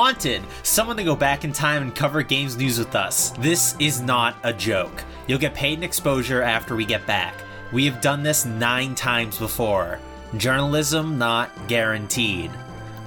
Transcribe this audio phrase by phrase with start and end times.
[0.00, 3.32] Wanted, someone to go back in time and cover games news with us.
[3.32, 5.04] This is not a joke.
[5.26, 7.34] You'll get paid in exposure after we get back.
[7.70, 10.00] We have done this nine times before.
[10.38, 12.50] Journalism not guaranteed.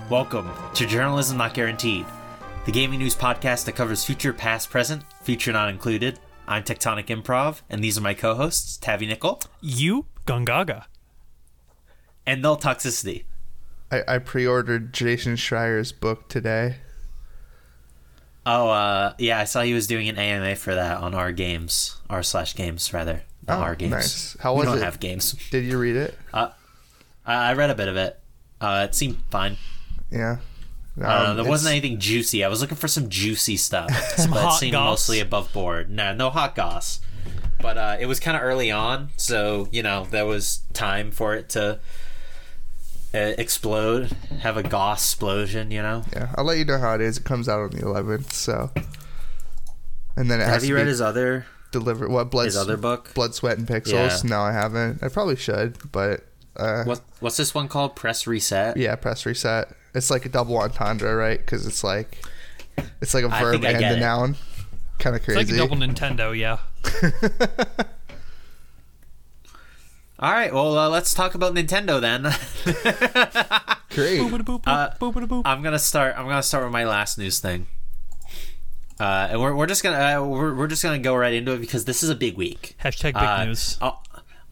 [0.07, 2.05] Welcome to Journalism Not Guaranteed,
[2.67, 6.19] the gaming news podcast that covers future, past, present, future not included.
[6.47, 10.83] I'm Tectonic Improv, and these are my co hosts, Tavi Nickel You, Gungaga.
[12.27, 13.23] and Null Toxicity.
[13.91, 16.75] I, I pre-ordered Jason Schreier's book today.
[18.45, 21.97] Oh, uh, yeah, I saw he was doing an AMA for that on our games,
[22.09, 23.91] r slash games rather, not Oh, our games.
[23.91, 24.37] nice.
[24.39, 24.83] How we was don't it?
[24.83, 25.33] have games.
[25.49, 26.17] Did you read it?
[26.33, 26.51] I,
[27.25, 28.19] I read a bit of it.
[28.59, 29.57] Uh, it seemed fine.
[30.11, 30.37] Yeah.
[31.01, 32.43] Uh, Um, there it's- wasn't anything juicy.
[32.43, 34.89] I was looking for some juicy stuff, Some but it seemed goss.
[34.91, 35.89] mostly above board.
[35.89, 36.99] No, no hot goss.
[37.61, 41.33] But uh, it was kind of early on, so you know there was time for
[41.33, 41.77] it to uh,
[43.13, 45.71] explode, have a goss explosion.
[45.71, 46.03] You know.
[46.13, 47.17] Yeah, I'll let you know how it is.
[47.17, 48.71] It comes out on the 11th, so.
[50.15, 52.09] And then it has Have to you read be his other delivered.
[52.11, 52.45] What blood?
[52.45, 53.13] his other book?
[53.15, 54.23] Blood, sweat, and pixels.
[54.23, 54.29] Yeah.
[54.29, 55.01] No, I haven't.
[55.03, 56.23] I probably should, but
[56.55, 57.95] uh, What what's this one called?
[57.95, 58.77] Press reset.
[58.77, 59.69] yeah, press reset.
[59.95, 61.39] It's like a double entendre, right?
[61.39, 62.23] Because it's like,
[63.01, 63.99] it's like a verb and a it.
[63.99, 64.35] noun.
[64.99, 65.55] Kind of It's like crazy.
[65.55, 66.57] a double Nintendo, yeah.
[70.23, 70.53] All right.
[70.53, 72.23] Well, uh, let's talk about Nintendo then.
[73.89, 74.21] Great.
[74.65, 74.89] Uh.
[75.43, 76.15] I'm gonna start.
[76.17, 77.67] I'm gonna start with my last news thing.
[79.01, 81.59] Uh, and we're, we're just gonna uh, we're, we're just gonna go right into it
[81.59, 82.77] because this is a big week.
[82.81, 83.77] Hashtag big Uh, news.
[83.81, 84.01] All,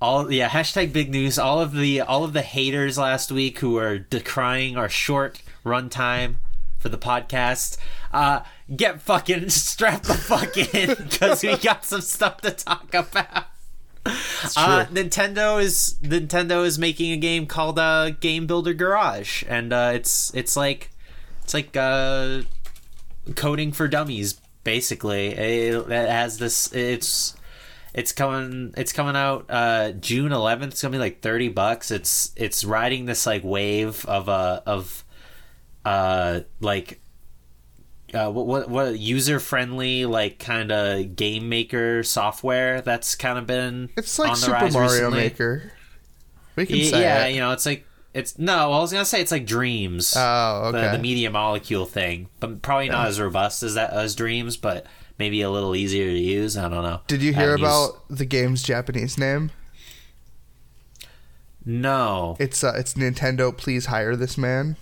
[0.01, 0.49] all yeah.
[0.49, 1.39] Hashtag big news.
[1.39, 6.35] All of the all of the haters last week who were decrying our short runtime
[6.79, 7.77] for the podcast.
[8.11, 8.41] Uh,
[8.75, 13.45] get fucking strap the fuck in because we got some stuff to talk about.
[14.05, 19.91] Uh, Nintendo is Nintendo is making a game called uh, Game Builder Garage, and uh,
[19.93, 20.89] it's it's like
[21.43, 22.41] it's like uh,
[23.35, 25.27] coding for dummies, basically.
[25.27, 26.73] It, it has this.
[26.73, 27.35] It's
[27.93, 28.73] it's coming.
[28.77, 30.67] It's coming out uh, June 11th.
[30.67, 31.91] It's gonna be like 30 bucks.
[31.91, 35.03] It's it's riding this like wave of uh of
[35.85, 37.00] uh like
[38.13, 43.47] uh, what what, what user friendly like kind of game maker software that's kind of
[43.47, 45.17] been It's like the Super Mario recently.
[45.19, 45.71] Maker.
[46.55, 47.33] We can Y- say yeah, it.
[47.35, 48.71] you know, it's like it's no.
[48.73, 50.97] I was gonna say it's like Dreams, Oh, the, okay.
[50.97, 54.85] the media molecule thing, but probably not as robust as that as Dreams, but
[55.17, 56.57] maybe a little easier to use.
[56.57, 56.99] I don't know.
[57.07, 59.51] Did you hear haven't used- about the game's Japanese name?
[61.65, 62.35] No.
[62.39, 63.55] It's uh, it's Nintendo.
[63.55, 64.75] Please hire this man.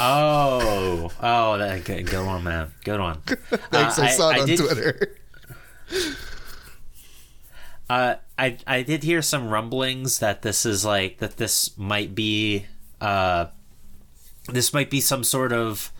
[0.00, 2.72] Oh, oh, that good, good one, man.
[2.84, 3.20] Good one.
[3.70, 3.98] Thanks.
[3.98, 5.16] Uh, I, I- saw it I on did- Twitter.
[7.90, 12.66] Uh, I I did hear some rumblings that this is like that this might be
[13.00, 13.46] uh,
[14.48, 15.92] this might be some sort of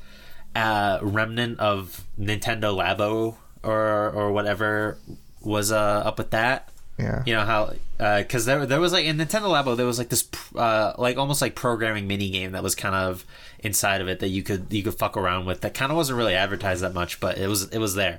[0.57, 4.97] uh remnant of Nintendo Labo or or whatever
[5.43, 6.71] was uh up with that.
[7.03, 7.23] Yeah.
[7.27, 10.29] You know how because there there was like in Nintendo Labo there was like this
[10.57, 13.25] uh like almost like programming mini game that was kind of
[13.61, 16.17] inside of it that you could you could fuck around with that kind of wasn't
[16.19, 18.19] really advertised that much but it was it was there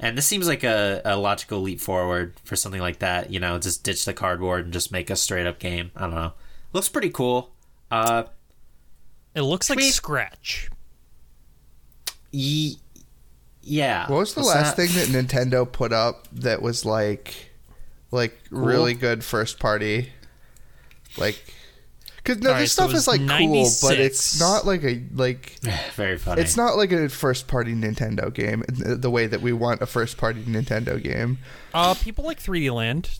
[0.00, 3.58] and this seems like a, a logical leap forward for something like that you know
[3.58, 6.32] just ditch the cardboard and just make a straight up game I don't know
[6.74, 7.52] looks pretty cool
[7.90, 8.24] uh
[9.34, 9.94] It looks like Tweet.
[9.94, 10.68] Scratch.
[12.30, 12.76] ye-
[13.62, 14.88] yeah What was the What's last that?
[14.88, 17.51] thing that Nintendo put up that was like,
[18.12, 20.12] like really good first party,
[21.18, 21.42] like?
[22.16, 24.64] Because no, All right, this so stuff it is was like cool, but it's not
[24.64, 25.58] like a like.
[25.94, 29.52] very funny It's not like a first party Nintendo game the the way that we
[29.52, 31.38] want a first party Nintendo game.
[31.74, 33.18] Uh, people like 3D Land.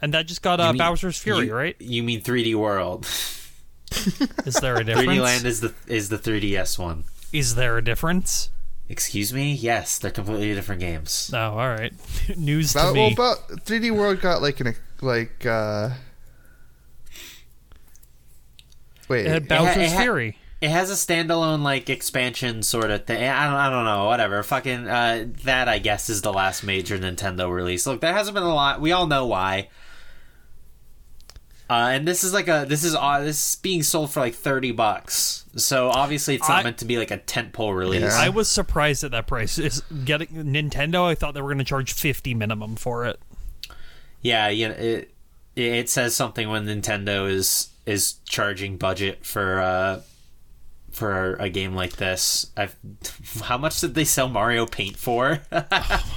[0.00, 1.76] And that just got You uh, mean- Bowser's Fury, you- right?
[1.80, 3.06] you mean 3D World
[4.46, 5.08] Is there a difference?
[5.08, 8.50] 3D Land is the is the 3DS one Is there a difference?
[8.88, 9.54] Excuse me?
[9.54, 11.30] Yes, they're completely different games.
[11.32, 11.92] Oh, all right.
[12.36, 13.12] News to About, well, me.
[13.14, 15.46] about 3D World got like an like.
[15.46, 15.90] uh
[19.08, 20.38] Wait, it had ha- it ha- Fury.
[20.60, 23.22] It has a standalone like expansion sort of thing.
[23.22, 24.06] I don't, I don't know.
[24.06, 24.42] Whatever.
[24.42, 25.68] Fucking uh, that.
[25.68, 27.86] I guess is the last major Nintendo release.
[27.86, 28.80] Look, there hasn't been a lot.
[28.80, 29.68] We all know why.
[31.70, 34.34] Uh, and this is like a this is uh, this is being sold for like
[34.34, 35.44] thirty bucks.
[35.56, 38.02] So obviously it's not I- meant to be like a tentpole release.
[38.02, 38.14] Yeah.
[38.16, 39.58] I was surprised at that price.
[39.58, 41.04] Is getting Nintendo?
[41.06, 43.18] I thought they were going to charge fifty minimum for it.
[44.20, 45.14] Yeah, you know, it
[45.56, 50.00] it says something when Nintendo is is charging budget for uh
[50.90, 52.50] for a game like this.
[52.58, 52.76] I've
[53.42, 55.40] how much did they sell Mario Paint for?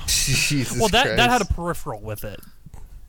[0.08, 2.40] Jesus Well, that that had a peripheral with it.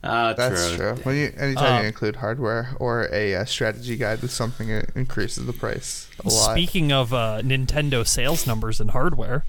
[0.01, 0.77] Uh, That's true.
[0.77, 0.95] true.
[1.03, 4.91] When you anytime Uh, you include hardware or a uh, strategy guide with something, it
[4.95, 6.51] increases the price a lot.
[6.53, 9.43] Speaking of uh, Nintendo sales numbers and hardware,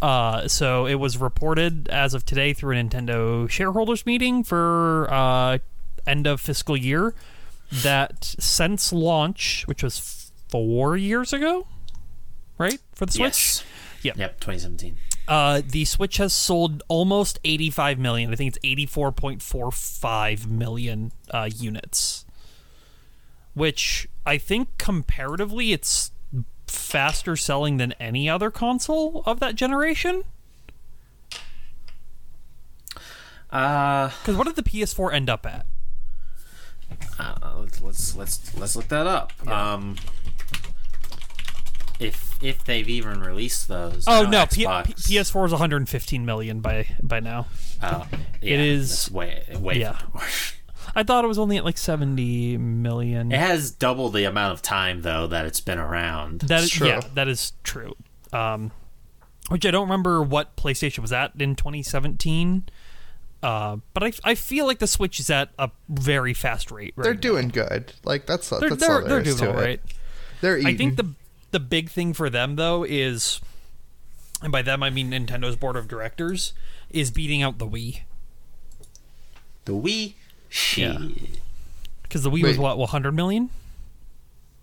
[0.00, 5.58] uh, so it was reported as of today through a Nintendo shareholders meeting for uh,
[6.06, 7.14] end of fiscal year
[7.70, 11.66] that since launch, which was four years ago,
[12.56, 13.64] right for the Switch, Yes.
[14.02, 14.16] Yep.
[14.18, 14.40] Yep.
[14.40, 14.96] 2017.
[15.28, 18.32] Uh, the Switch has sold almost 85 million.
[18.32, 22.24] I think it's 84.45 million uh, units,
[23.54, 26.10] which I think comparatively it's
[26.66, 30.24] faster selling than any other console of that generation.
[33.50, 35.66] Uh, Because what did the PS4 end up at?
[37.18, 39.32] uh, let's, let's let's let's look that up.
[39.48, 39.96] Um,
[42.00, 44.04] if if they've even released those.
[44.06, 47.46] Oh no, P- P- PS4 is 115 million by by now.
[47.82, 48.06] Oh,
[48.40, 49.78] yeah, It is- way way.
[49.80, 49.98] yeah.
[50.94, 53.30] I thought it was only at like 70 million.
[53.32, 56.40] It has double the amount of time though that it's been around.
[56.42, 56.86] That is True.
[56.88, 57.94] yeah, that is true.
[58.32, 58.70] Um,
[59.48, 62.64] which I don't remember what PlayStation was at in 2017.
[63.42, 66.94] Uh, but I, I feel like the Switch is at a very fast rate.
[66.96, 67.20] Right They're now.
[67.20, 67.92] doing good.
[68.04, 69.62] Like that's They're that's they're, all they're there is doing to it.
[69.62, 69.80] right.
[70.40, 70.66] They're eating.
[70.74, 71.10] I think the
[71.50, 73.40] the big thing for them though is,
[74.42, 76.52] and by them I mean Nintendo's board of directors,
[76.90, 78.00] is beating out the Wii
[79.64, 80.14] The Wii.
[80.48, 80.92] Shit.
[81.00, 81.08] Yeah.
[82.02, 83.50] because the Wii was what 100 million,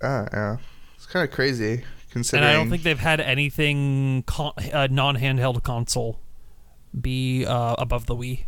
[0.01, 0.57] Ah, yeah.
[0.95, 2.49] It's kind of crazy and considering.
[2.49, 6.19] I don't think they've had anything con- uh, non handheld console
[6.99, 8.45] be uh, above the Wii.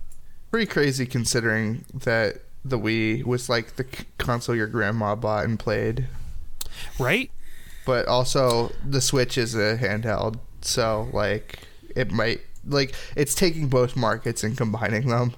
[0.52, 3.86] pretty crazy considering that the Wii was like the
[4.18, 6.08] console your grandma bought and played,
[7.00, 7.32] Right?
[7.86, 11.60] But also the Switch is a handheld, so like
[11.96, 15.34] it might like it's taking both markets and combining them.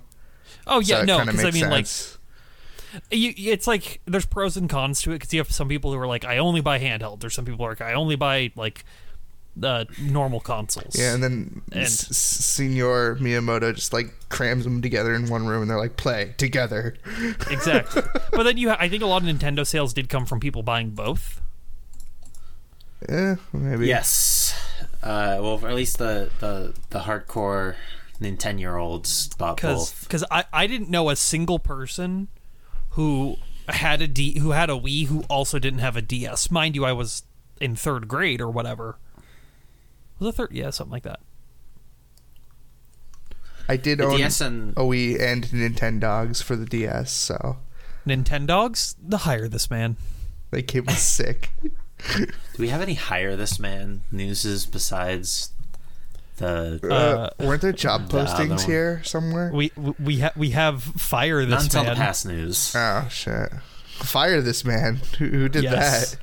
[0.65, 1.87] Oh yeah, so no, because I mean, like,
[3.11, 5.99] you, it's like there's pros and cons to it because you have some people who
[5.99, 7.19] are like, I only buy handheld.
[7.19, 8.83] There's some people who are like, I only buy like
[9.55, 10.97] the normal consoles.
[10.97, 15.47] Yeah, and then And- S- S- Senior Miyamoto just like crams them together in one
[15.47, 16.95] room, and they're like, "Play together."
[17.49, 18.03] exactly.
[18.31, 20.63] but then you, ha- I think a lot of Nintendo sales did come from people
[20.63, 21.41] buying both.
[23.07, 23.87] Eh, maybe.
[23.87, 24.55] Yes.
[25.03, 27.75] Uh, well, at least the the the hardcore
[28.19, 30.03] Nintendo year olds bought because both.
[30.03, 32.27] because I, I didn't know a single person
[32.91, 36.49] who had a D who had a Wii who also didn't have a DS.
[36.49, 37.23] Mind you, I was
[37.61, 38.97] in third grade or whatever.
[40.19, 40.51] Was it third?
[40.51, 41.19] Yeah, something like that.
[43.69, 47.57] I did The own DS and a Wii and Nintendogs for the DS, so
[48.07, 49.97] Nintendogs, the higher this man.
[50.51, 51.51] they came with sick.
[52.17, 52.27] do
[52.59, 55.51] we have any hire this man newses besides
[56.37, 56.79] the
[57.39, 58.65] Uh, weren't there job the postings one.
[58.65, 59.51] here somewhere?
[59.51, 61.93] We we ha- we have fire not this until man.
[61.95, 62.73] the past news?
[62.75, 63.51] Oh shit!
[63.99, 65.01] Fire this man.
[65.17, 66.11] Who, who did Yes.
[66.11, 66.19] that?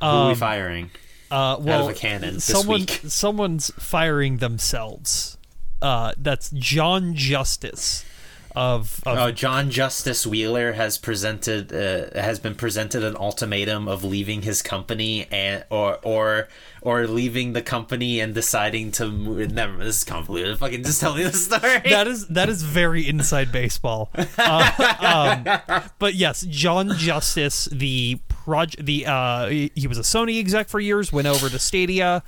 [0.00, 0.90] Who are we Um, firing?
[1.30, 3.00] Uh, well, a cannon this someone week.
[3.08, 5.38] someone's firing themselves.
[5.80, 8.04] Uh, that's John Justice
[8.54, 14.04] of, of Oh, John Justice Wheeler has presented uh, has been presented an ultimatum of
[14.04, 16.48] leaving his company and or or
[16.82, 19.50] or leaving the company and deciding to move.
[19.52, 20.58] Never, this is convoluted.
[20.58, 21.80] Fucking just tell me the story.
[21.90, 24.10] that is that is very inside baseball.
[24.44, 30.40] Uh, um, but yes, John Justice, the project, the uh, he he was a Sony
[30.40, 32.22] exec for years, went over to Stadia,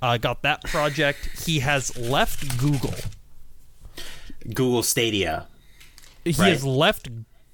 [0.00, 1.44] uh, got that project.
[1.44, 2.94] He has left Google.
[4.46, 5.46] Google Stadia.
[6.36, 6.52] He Right.
[6.52, 7.08] has left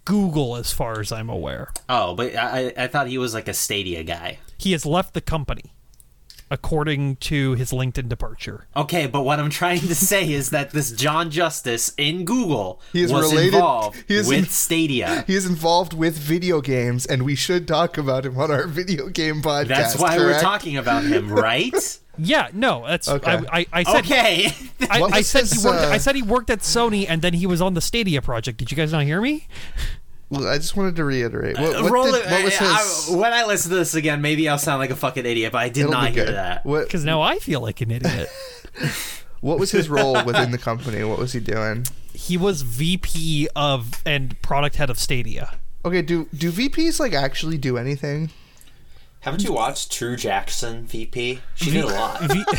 [0.05, 1.73] Google, as far as I'm aware.
[1.89, 4.39] Oh, but I I thought he was like a Stadia guy.
[4.59, 5.73] He has left the company,
[6.51, 8.67] according to his LinkedIn departure.
[8.77, 13.03] Okay, but what I'm trying to say is that this John Justice in Google He
[13.03, 15.25] is was related- involved he is with in- Stadia.
[15.27, 19.09] He is involved with video games, and we should talk about him on our video
[19.09, 19.69] game podcast.
[19.69, 21.99] That's why we're talking about him, right?
[22.19, 23.41] Yeah, no, that's Okay.
[23.51, 24.05] I, I, I said.
[24.05, 24.53] okay.
[24.91, 25.81] I, What I said his, he worked.
[25.85, 28.59] uh, I said he worked at Sony, and then he was on the Stadia project.
[28.59, 29.47] Did you guys not hear me?
[30.31, 31.59] Well, I just wanted to reiterate.
[31.59, 33.11] What, what, Roll did- it- what was his?
[33.11, 35.59] I- when I listen to this again, maybe I'll sound like a fucking idiot, but
[35.59, 36.65] I did it'll not hear that.
[36.65, 38.29] Because now I feel like an idiot.
[39.41, 41.05] what was his role within the company?
[41.05, 41.87] What was he doing?
[42.17, 45.57] he was VP of and product head of Stadia.
[45.85, 48.31] Okay, do do VPs like actually do anything?
[49.25, 51.41] Haven't you watched True Jackson VP?
[51.55, 52.21] She V- did a lot.
[52.23, 52.45] V-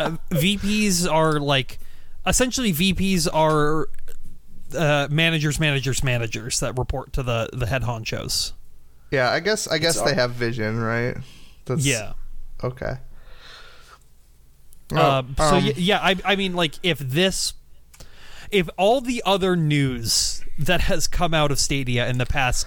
[0.00, 1.78] uh, VPs are like
[2.26, 3.88] essentially VPs are
[4.76, 8.52] uh, managers, managers, managers that report to the the head honchos.
[9.10, 11.16] Yeah, I guess I guess It's they all- have vision, right?
[11.64, 12.12] That's, Yeah.
[12.62, 12.94] Okay.
[14.94, 17.54] Uh, so um, y- yeah, I, I mean, like if this,
[18.50, 22.66] if all the other news that has come out of Stadia in the past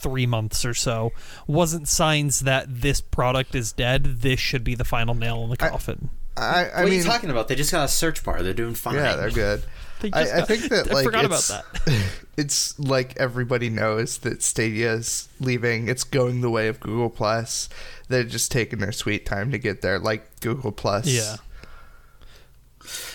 [0.00, 1.12] three months or so
[1.46, 5.56] wasn't signs that this product is dead, this should be the final nail in the
[5.56, 6.10] coffin.
[6.36, 7.48] I, I what are you talking about?
[7.48, 8.42] They just got a search bar.
[8.42, 8.94] They're doing fine.
[8.94, 9.62] yeah, they're good.
[10.00, 12.02] They just I, I think that I like forgot it's, about that.
[12.36, 15.88] it's like everybody knows that Stadia is leaving.
[15.88, 17.68] It's going the way of Google Plus.
[18.08, 21.06] They're just taking their sweet time to get there, like Google Plus.
[21.06, 21.36] Yeah.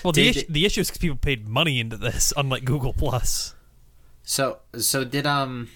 [0.03, 2.93] Well, the, Did- issue, the issue is because people paid money into this, unlike Google
[2.93, 3.55] Plus.
[4.23, 5.69] So so did um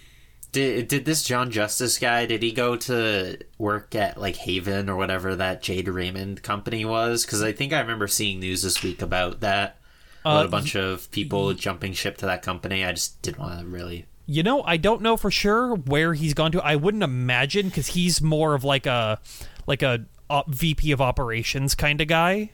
[0.51, 4.95] did did this John Justice guy did he go to work at like Haven or
[4.95, 7.25] whatever that Jade Raymond company was?
[7.25, 9.77] Because I think I remember seeing news this week about that.
[10.21, 12.83] About Uh, a bunch of people jumping ship to that company.
[12.83, 14.05] I just didn't want to really.
[14.25, 16.63] You know, I don't know for sure where he's gone to.
[16.63, 19.19] I wouldn't imagine because he's more of like a
[19.65, 22.51] like a op- VP of operations kind of guy.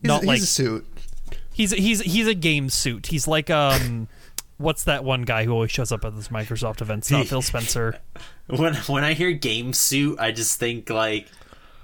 [0.00, 0.86] He's, Not he's like a suit.
[1.52, 3.06] he's he's he's a game suit.
[3.08, 4.08] He's like um,
[4.58, 7.10] what's that one guy who always shows up at this Microsoft events?
[7.10, 7.98] Not Phil Spencer.
[8.46, 11.26] When when I hear game suit, I just think like.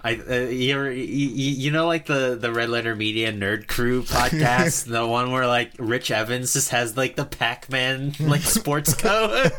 [0.02, 4.02] I uh, you, ever, you you know like the the Red Letter Media Nerd Crew
[4.04, 8.94] podcast, the one where like Rich Evans just has like the Pac Man like sports
[8.98, 9.52] coat.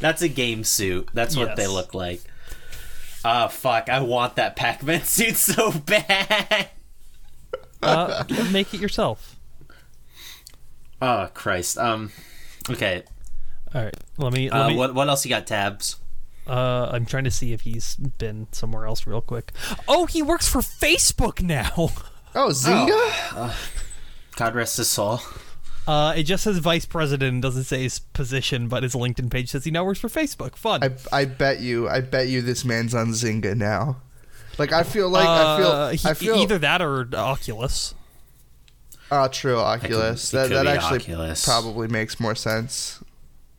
[0.00, 1.08] That's a game suit.
[1.14, 2.20] That's what they look like.
[3.24, 3.88] Oh fuck!
[3.88, 6.70] I want that Pac Man suit so bad.
[7.80, 9.33] Uh, make it yourself.
[11.02, 11.78] Oh Christ.
[11.78, 12.10] Um.
[12.70, 13.02] Okay.
[13.74, 14.50] All right, let me.
[14.50, 15.46] Let Uh, me what what else you got?
[15.46, 15.96] Tabs.
[16.46, 19.52] uh, I'm trying to see if he's been somewhere else real quick.
[19.88, 21.90] Oh, he works for Facebook now.
[22.36, 23.54] Oh, Zynga.
[24.34, 25.20] God rest his soul.
[25.86, 27.32] Uh, it just says vice president.
[27.34, 30.56] And doesn't say his position, but his LinkedIn page says he now works for Facebook.
[30.56, 30.82] Fun.
[30.82, 31.88] I I bet you.
[31.88, 33.98] I bet you this man's on Zynga now.
[34.58, 37.94] Like I feel like I feel Uh, he- I feel either that or Oculus.
[39.10, 39.58] Oh, true.
[39.58, 40.32] Oculus.
[40.32, 41.44] it that could that be actually Oculus.
[41.44, 43.02] probably makes more sense.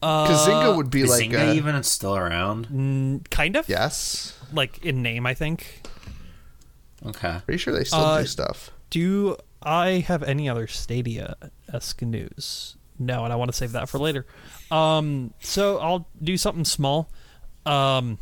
[0.02, 3.28] Uh, Because Zynga would be Is like Zynga a, even still around?
[3.30, 3.68] kind of.
[3.70, 4.38] yes.
[4.54, 5.82] Like in name, I think.
[7.06, 7.40] Okay.
[7.46, 8.72] Pretty sure they still Uh, do stuff.
[8.90, 11.36] Do I have any other Stadia
[11.74, 12.76] esque news?
[12.98, 14.26] No, and I want to save that for later.
[14.72, 17.10] Um, so I'll do something small.
[17.66, 18.20] Um,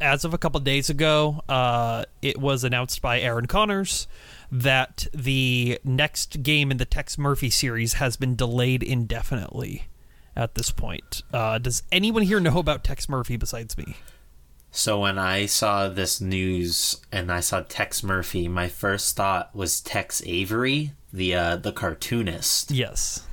[0.00, 4.06] as of a couple days ago, uh, it was announced by Aaron Conners
[4.50, 9.84] that the next game in the Tex Murphy series has been delayed indefinitely.
[10.36, 13.96] At this point, uh, does anyone here know about Tex Murphy besides me?
[14.70, 19.80] So when I saw this news and I saw Tex Murphy, my first thought was
[19.80, 23.24] Tex Avery, the uh, the cartoonist, Yes.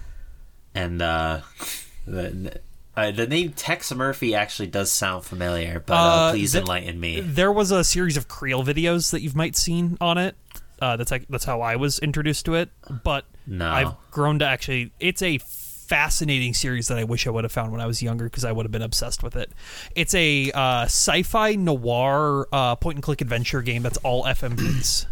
[0.74, 1.42] and uh,
[2.08, 2.60] the
[2.98, 5.84] uh, the name Tex Murphy actually does sound familiar.
[5.86, 7.20] But uh, Uh, please the- enlighten me.
[7.20, 10.36] There was a series of Creel videos that you might seen on it.
[10.82, 12.70] Uh, that's like, that's how I was introduced to it.
[13.04, 13.70] But No.
[13.70, 14.92] I've grown to actually.
[15.00, 18.26] It's a fascinating series that I wish I would have found when I was younger
[18.26, 19.52] because I would have been obsessed with it.
[19.96, 25.06] It's a uh, sci-fi noir uh, point and click adventure game that's all FMVs.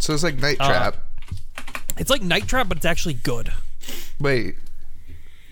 [0.00, 0.96] So it's like Night uh, Trap.
[1.96, 3.52] it's like Night Trap, but it's actually good.
[4.20, 4.56] Wait,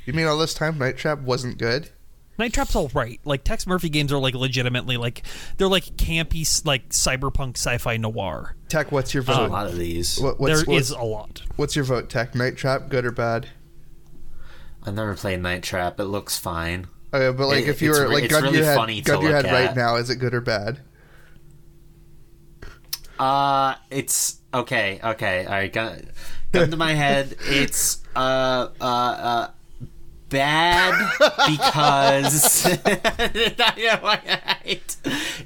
[0.04, 1.88] you mean all this time Night Trap wasn't good?
[2.38, 3.20] Night Trap's all right.
[3.24, 5.22] Like Tex Murphy games are like legitimately like
[5.58, 8.56] they're like campy like cyberpunk sci-fi noir.
[8.68, 10.18] Tech, what's your There's a lot of these.
[10.18, 11.42] What, There what's, is a lot.
[11.56, 12.34] what's your vote, Tech?
[12.34, 13.48] Night Trap, good or bad?
[14.84, 16.00] I've never played Night Trap.
[16.00, 16.86] It looks fine.
[17.14, 18.94] Okay, but like It- if you it's were like it's gun to really your funny
[18.96, 20.80] head, to gun to your look head right now, is it good or bad?
[23.18, 24.98] Uh, it's okay.
[25.04, 25.72] Okay, all right.
[25.72, 26.10] Gun,
[26.50, 27.36] gun to my head.
[27.42, 29.50] It's uh uh uh
[30.32, 30.94] bad
[31.46, 32.64] because.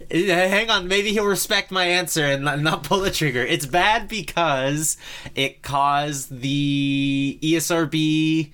[0.10, 3.42] Hang on, maybe he'll respect my answer and not- pull the trigger.
[3.42, 4.96] It's bad because
[5.34, 8.52] it caused the ESRB.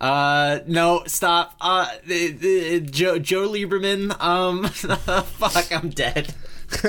[0.00, 1.54] Uh, no, stop.
[1.60, 4.20] Uh, Joe Joe Lieberman.
[4.20, 4.64] Um,
[5.24, 6.34] fuck, I'm dead.
[6.82, 6.88] uh,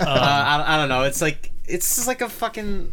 [0.00, 1.02] I, I don't know.
[1.02, 2.92] It's like it's just like a fucking.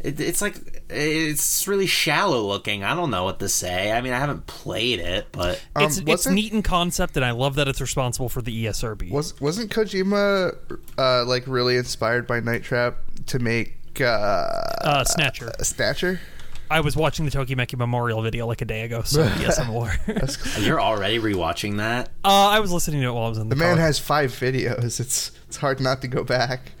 [0.00, 2.84] It, it's like it's really shallow looking.
[2.84, 3.92] I don't know what to say.
[3.92, 7.32] I mean, I haven't played it, but Um, it's it's neat in concept, and I
[7.32, 9.10] love that it's responsible for the ESRB.
[9.10, 10.56] Was wasn't Kojima
[10.98, 15.52] uh, like really inspired by Night Trap to make uh, uh, Snatcher.
[15.60, 16.20] Snatcher?
[16.68, 19.98] I was watching the Tokimeki Memorial video like a day ago, so yes, I'm aware.
[20.08, 20.26] uh,
[20.60, 22.10] you're already rewatching that.
[22.24, 25.00] I was listening to it while I was in the, The man has five videos.
[25.00, 26.72] It's it's hard not to go back.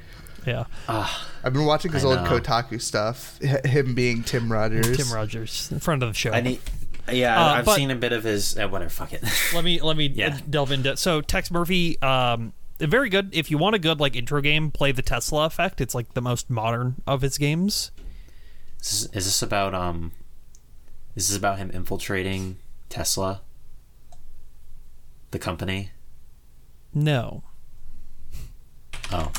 [0.46, 2.38] Yeah, I've been watching his I old know.
[2.40, 3.38] Kotaku stuff.
[3.42, 4.96] H- him being Tim Rogers.
[4.96, 6.30] Tim Rogers, in front of the show.
[6.32, 6.60] I need.
[7.10, 8.58] Yeah, Uh, I've but- seen a bit of his.
[8.58, 8.90] Uh, whatever.
[8.90, 9.22] Fuck it.
[9.54, 10.38] let me let me Yeah.
[10.48, 13.30] delve into so Tex Murphy um very good.
[13.34, 15.80] If you want a good like intro game, play the Tesla Effect.
[15.80, 17.90] It's like the most modern of his games.
[18.82, 20.12] Is this, is this about um?
[21.14, 22.58] Is this about him infiltrating
[22.90, 23.40] Tesla?
[25.30, 25.90] The company.
[26.92, 27.42] No,
[29.12, 29.30] Oh,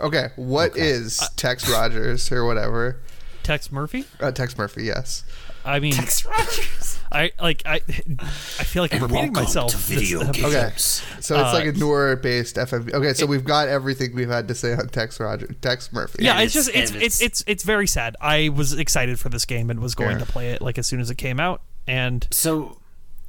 [0.00, 0.80] Okay, what Okay.
[0.88, 3.00] is Tex Rogers or whatever?
[3.42, 4.04] Tex Murphy.
[4.20, 5.22] Uh, Tex Murphy, yes.
[5.64, 6.98] I mean, Tex Rogers.
[7.10, 7.76] I like I.
[7.76, 9.70] I feel like I'm repeating myself.
[9.72, 10.44] to this episode.
[10.44, 10.72] Okay.
[10.76, 12.92] So it's Uh, like a newer based FMV.
[12.94, 16.24] Okay, so we've got everything we've had to say on Tex Rogers, Tex Murphy.
[16.24, 18.16] Yeah, And it's just it's- it's and it's it's- it's it's very sad.
[18.20, 20.24] I was excited for this game and was going Yeah.
[20.24, 21.62] to play it like as soon as it came out.
[21.86, 22.78] And So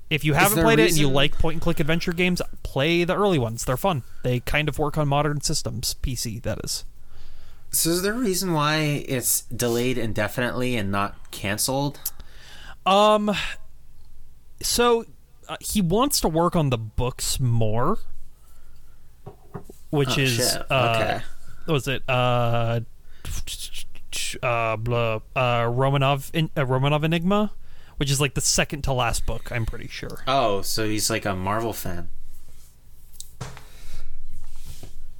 [0.09, 3.15] if you haven't played it and you like point and click adventure games, play the
[3.15, 3.65] early ones.
[3.65, 4.03] They're fun.
[4.23, 6.85] They kind of work on modern systems, PC that is.
[7.71, 11.99] So is there a reason why it's delayed indefinitely and not canceled?
[12.85, 13.35] Um,
[14.61, 15.05] so
[15.49, 17.99] uh, he wants to work on the books more,
[19.89, 20.71] which Oh, is shit.
[20.71, 21.23] uh, Okay.
[21.65, 22.79] what was it uh,
[24.41, 27.51] uh, blah, uh, Romanov uh, Romanov Enigma,
[27.97, 29.51] which is like the second to last book.
[29.51, 30.23] I'm pretty sure.
[30.27, 32.09] Oh, so he's like a Marvel fan.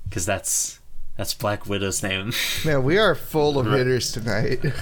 [0.07, 0.79] Because that's
[1.17, 2.31] that's Black Widow's name.
[2.65, 4.59] Man, we are full of hitters tonight.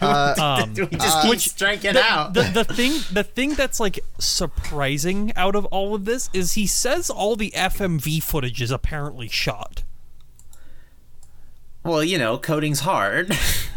[0.00, 2.34] Uh, Um, we just keep striking out.
[2.34, 6.66] the, the thing the thing that's like surprising out of all of this is he
[6.66, 9.82] says all the FMV footage is apparently shot.
[11.84, 13.36] well, you know, coding's hard.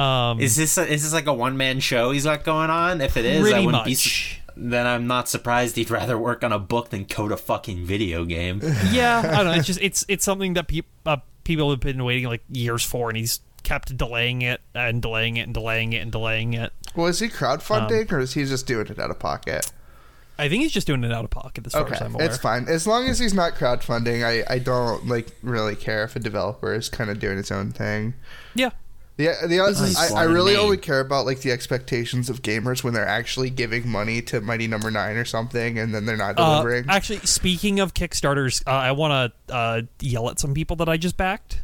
[0.00, 3.00] Um, Is this a, is this like a one man show he's got going on?
[3.00, 3.94] If it is, I wouldn't be.
[3.94, 7.84] su- Then I'm not surprised he'd rather work on a book than code a fucking
[7.84, 8.60] video game.
[8.90, 9.52] yeah, I don't know.
[9.52, 13.08] It's just it's it's something that peop uh, people have been waiting like years for,
[13.10, 16.72] and he's kept delaying it and delaying it and delaying it and delaying it.
[16.96, 19.70] well, is he crowdfunding Um, or is he just doing it out of pocket?
[20.38, 22.24] I think he's just doing it out of pocket, as far as Okay, I'm aware.
[22.26, 22.66] it's fine.
[22.68, 26.72] As long as he's not crowdfunding, I, I don't like really care if a developer
[26.74, 28.14] is kind of doing his own thing.
[28.54, 28.70] Yeah,
[29.20, 32.94] The the is I, I really only care about like the expectations of gamers when
[32.94, 36.54] they're actually giving money to Mighty Number Nine or something, and then they're not Uh,
[36.62, 36.86] delivering.
[36.88, 40.96] actually, speaking of Kickstarters, uh, I want to uh, yell at some people that I
[40.96, 41.60] just backed.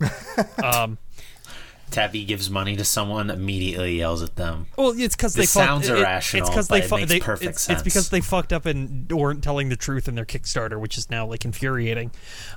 [0.62, 0.98] um,
[1.90, 4.66] Tabby gives money to someone, immediately yells at them.
[4.76, 6.96] well, it's because they This fucked- sounds it- irrational, It's because but they, it fu-
[6.96, 10.14] makes they perfect it's, it's because they fucked up and weren't telling the truth in
[10.14, 12.08] their Kickstarter, which is now like infuriating.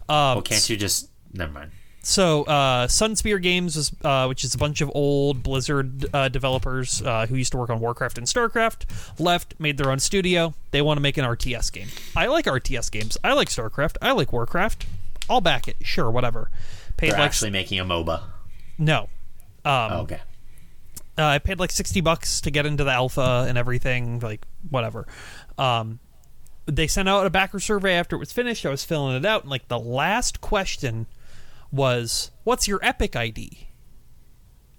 [0.10, 1.10] Um, Well, can't you just?
[1.34, 1.72] Never mind.
[2.06, 7.02] So, uh, Sunspear Games, is, uh, which is a bunch of old Blizzard uh, developers
[7.02, 10.54] uh, who used to work on Warcraft and Starcraft, left, made their own studio.
[10.72, 11.88] They want to make an RTS game.
[12.14, 13.18] I like RTS games.
[13.24, 13.96] I like Starcraft.
[14.02, 14.86] I like Warcraft.
[15.30, 15.78] I'll back it.
[15.82, 16.52] Sure, whatever.
[16.98, 18.22] Paid They're like actually making a MOBA.
[18.78, 19.04] no.
[19.66, 20.20] Um, Oh, okay.
[21.18, 25.08] uh, I paid like sixty bucks to get into the alpha and everything, like whatever.
[25.58, 26.00] Um,
[26.66, 28.66] they sent out a backer survey after it was finished.
[28.66, 31.06] I was filling it out, and like the last question
[31.74, 33.68] was, "What's your Epic ID?"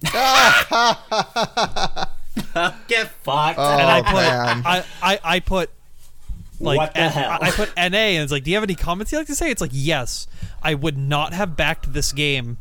[2.89, 3.59] Get fucked.
[3.59, 5.71] oh and I put man, I, I, I put
[6.61, 7.39] like What the N- hell?
[7.41, 9.51] I put NA and it's like, do you have any comments you'd like to say?
[9.51, 10.27] It's like, yes,
[10.63, 12.59] I would not have backed this game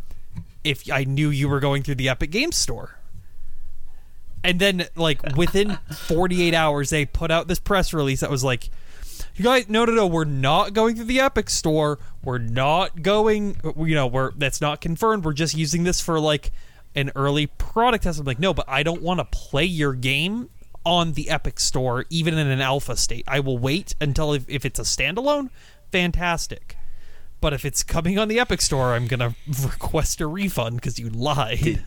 [0.63, 2.97] if I knew you were going through the Epic Games Store.
[4.43, 8.69] And then like within 48 hours, they put out this press release that was like,
[9.35, 11.99] you guys, no, no, no, we're not going to the Epic Store.
[12.23, 15.25] We're not going, you know, we're that's not confirmed.
[15.25, 16.51] We're just using this for like
[16.95, 18.19] an early product test.
[18.19, 20.49] I'm like, no, but I don't want to play your game
[20.85, 23.23] on the Epic Store, even in an alpha state.
[23.27, 25.49] I will wait until if, if it's a standalone,
[25.91, 26.77] fantastic.
[27.41, 31.09] But if it's coming on the Epic Store, I'm gonna request a refund because you
[31.09, 31.59] lied.
[31.59, 31.85] Did,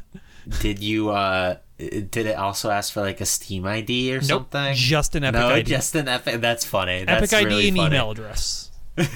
[0.61, 1.11] did you?
[1.11, 4.75] uh Did it also ask for like a Steam ID or nope, something?
[4.75, 5.69] just an Epic no, ID.
[5.69, 6.41] just an Epic.
[6.41, 7.05] That's funny.
[7.07, 7.95] Epic That's ID really and funny.
[7.97, 8.71] email address.
[8.95, 9.07] what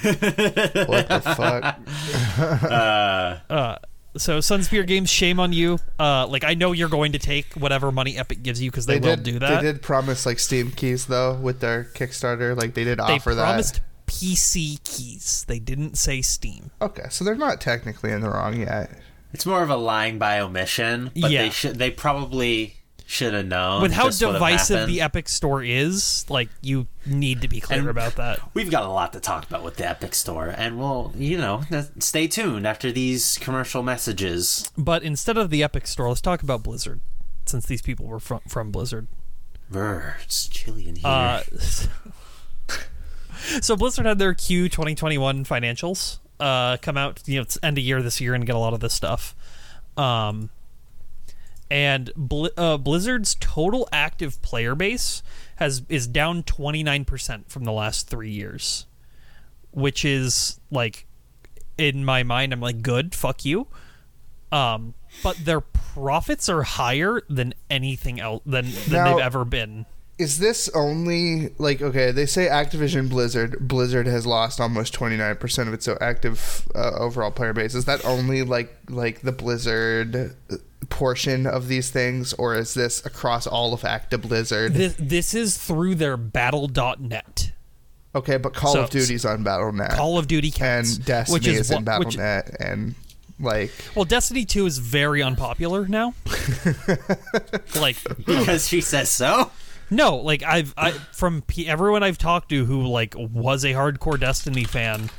[1.09, 1.79] the fuck?
[3.49, 3.77] Uh,
[4.17, 5.79] So Sunspear Games, shame on you.
[5.97, 8.99] Uh, like I know you're going to take whatever money Epic gives you because they,
[8.99, 9.61] will did do that.
[9.61, 12.55] They did promise like Steam keys though with their Kickstarter.
[12.55, 15.45] Like they did offer that They offer promised PC keys.
[15.47, 16.71] They didn't say Steam.
[16.81, 18.91] Okay, so they're not technically in the wrong yet.
[19.33, 21.43] It's more of a lying by omission, but Yeah.
[21.43, 21.77] they should.
[21.77, 23.81] They probably should have known.
[23.81, 28.15] With how divisive the Epic Store is, like you need to be clear And- about
[28.15, 28.39] that.
[28.53, 31.63] We've got a lot to talk about with the Epic Store, and we'll, you know,
[31.99, 34.71] stay tuned after these commercial messages.
[34.77, 37.01] But instead of the Epic Store, let's talk about Blizzard,
[37.45, 39.07] since these people were from from Blizzard.
[39.69, 41.07] Brr, it's chilly in here.
[41.07, 41.41] Uh,
[43.61, 47.21] so Blizzard had their Q 2021 financials uh, come out.
[47.25, 49.33] You know, it's end of year this year and get a lot of this stuff.
[49.95, 50.49] Um,
[51.69, 55.23] and Bli- uh, Blizzard's total active player base
[55.55, 58.85] has is down 29 percent from the last three years.
[59.73, 61.05] which is like
[61.77, 63.67] in my mind, I'm like, good, fuck you.
[64.51, 69.85] Um, but their profits are higher than anything else than, than Now- they've ever been.
[70.21, 72.11] Is this only like okay?
[72.11, 76.67] They say Activision Blizzard Blizzard has lost almost twenty nine percent of its so active
[76.75, 77.73] uh, overall player base.
[77.73, 80.55] Is that only like like the Blizzard uh,
[80.89, 84.73] portion of these things, or is this across all of Active Blizzard?
[84.75, 87.51] This, this is through their battle.net.
[88.13, 90.97] Okay, but Call So- of Duty's on BattleNet, Call of Duty counts.
[90.97, 92.93] and Destiny which is, is, in what- which- BattleNet, and
[93.39, 96.13] like well, Destiny 2 is very unpopular now.
[97.79, 99.49] like, because she says so.
[99.91, 104.19] No, like I've I from P- everyone I've talked to who like was a hardcore
[104.19, 105.09] Destiny fan,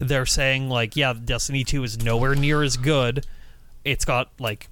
[0.00, 3.26] they're saying like, yeah, Destiny 2 is nowhere near as good.
[3.84, 4.68] It's got like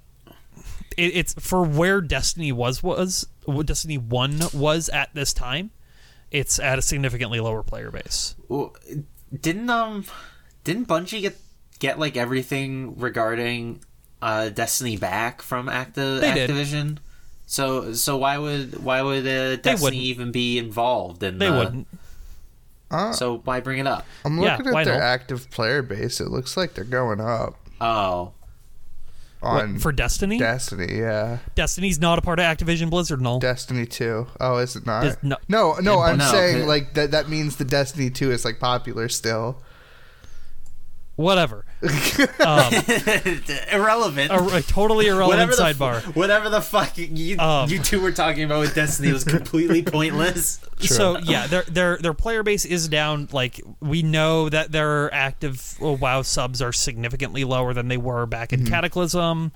[0.95, 5.71] it, it's for where Destiny was was what Destiny 1 was at this time.
[6.29, 8.35] It's at a significantly lower player base.
[8.47, 8.75] Well,
[9.37, 10.05] didn't um,
[10.63, 11.37] didn't Bungie get
[11.79, 13.83] get like everything regarding
[14.21, 16.99] uh Destiny back from Acti- They did.
[17.51, 17.87] Activision?
[17.87, 20.01] So so why would why would uh, Destiny wouldn't.
[20.03, 21.37] even be involved in?
[21.37, 21.87] They the, wouldn't.
[22.89, 24.05] uh, So why bring it up?
[24.25, 25.03] I'm looking why at their not?
[25.03, 26.19] active player base.
[26.21, 28.33] It looks like they're going up Oh,
[29.39, 30.37] What, on for Destiny?
[30.37, 30.97] Destiny.
[30.99, 31.39] Yeah.
[31.55, 33.39] Destiny's not a part of Activision Blizzard, no.
[33.39, 34.27] Destiny 2.
[34.39, 35.05] Oh, is it not?
[35.05, 35.37] Is- no.
[35.49, 36.65] no, no, I'm No, saying okay.
[36.65, 39.61] like that that means the Destiny 2 is like popular still.
[41.15, 41.65] Whatever.
[42.39, 42.73] um,
[43.71, 44.31] irrelevant.
[44.31, 45.95] a, a totally irrelevant whatever the sidebar.
[45.97, 47.69] F- whatever the fuck you Um.
[47.69, 50.59] you two were talking about with Destiny was completely pointless.
[50.79, 53.29] So yeah, their their their player base is down.
[53.31, 58.25] Like we know that their active uh, WoW subs are significantly lower than they were
[58.25, 59.51] back in Cataclysm.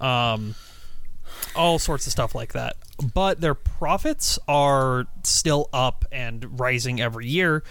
[0.00, 0.54] Um,
[1.54, 2.76] all sorts of stuff like that.
[3.14, 7.62] But their profits are still up and rising every year,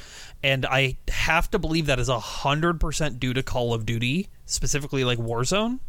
[0.43, 4.27] and I have to believe that is a hundred percent due to Call of Duty,
[4.45, 5.79] specifically like Warzone,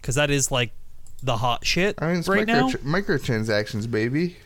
[0.00, 0.72] because that is like
[1.22, 2.98] the hot shit I mean, it's right micro- now.
[2.98, 4.36] microtransactions, baby.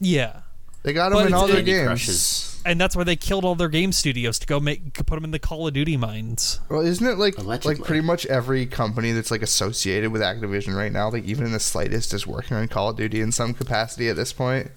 [0.00, 0.40] Yeah.
[0.82, 1.86] They got But them in all their Candy games.
[1.86, 2.62] Crushes.
[2.66, 5.30] and that's why they killed all their game studios to go make put them in
[5.30, 6.60] the Call of Duty mines.
[6.68, 7.76] Well, isn't it like Allegedly.
[7.76, 11.52] like pretty much every company that's like associated with Activision right now, like even in
[11.52, 14.72] the slightest, is working on Call of Duty in some capacity at this point?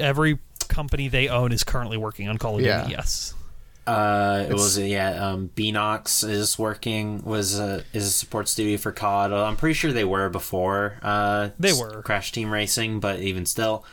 [0.00, 2.82] Every company they own is currently working on Call of Yeah.
[2.82, 2.94] Duty.
[2.94, 3.34] Yes.
[3.86, 5.30] Uh, it It's- was yeah.
[5.30, 9.32] Um, Beenox is working was a is a support studio for COD.
[9.32, 10.98] I'm pretty sure they were before.
[11.02, 12.02] Uh, They were.
[12.02, 13.84] Crash Team Racing, but even still,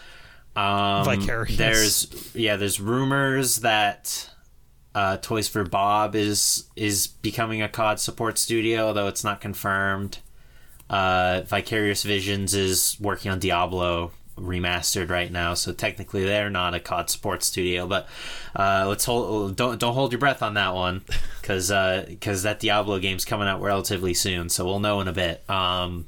[0.56, 1.58] um, Vicarious.
[1.58, 2.58] There's yeah.
[2.58, 4.30] There's rumors that
[4.94, 10.20] uh, Toys for Bob is is becoming a COD support studio, though it's not confirmed.
[10.90, 16.80] Uh, Vicarious Visions is working on Diablo remastered right now, so technically they're not a
[16.80, 17.88] COD support studio.
[17.88, 18.08] But
[18.56, 21.04] uh, let's hold don't don't hold your breath on that one,
[21.42, 21.70] because
[22.08, 25.48] because that Diablo game's coming out relatively soon, so we'll know in a bit.
[25.50, 26.06] Um,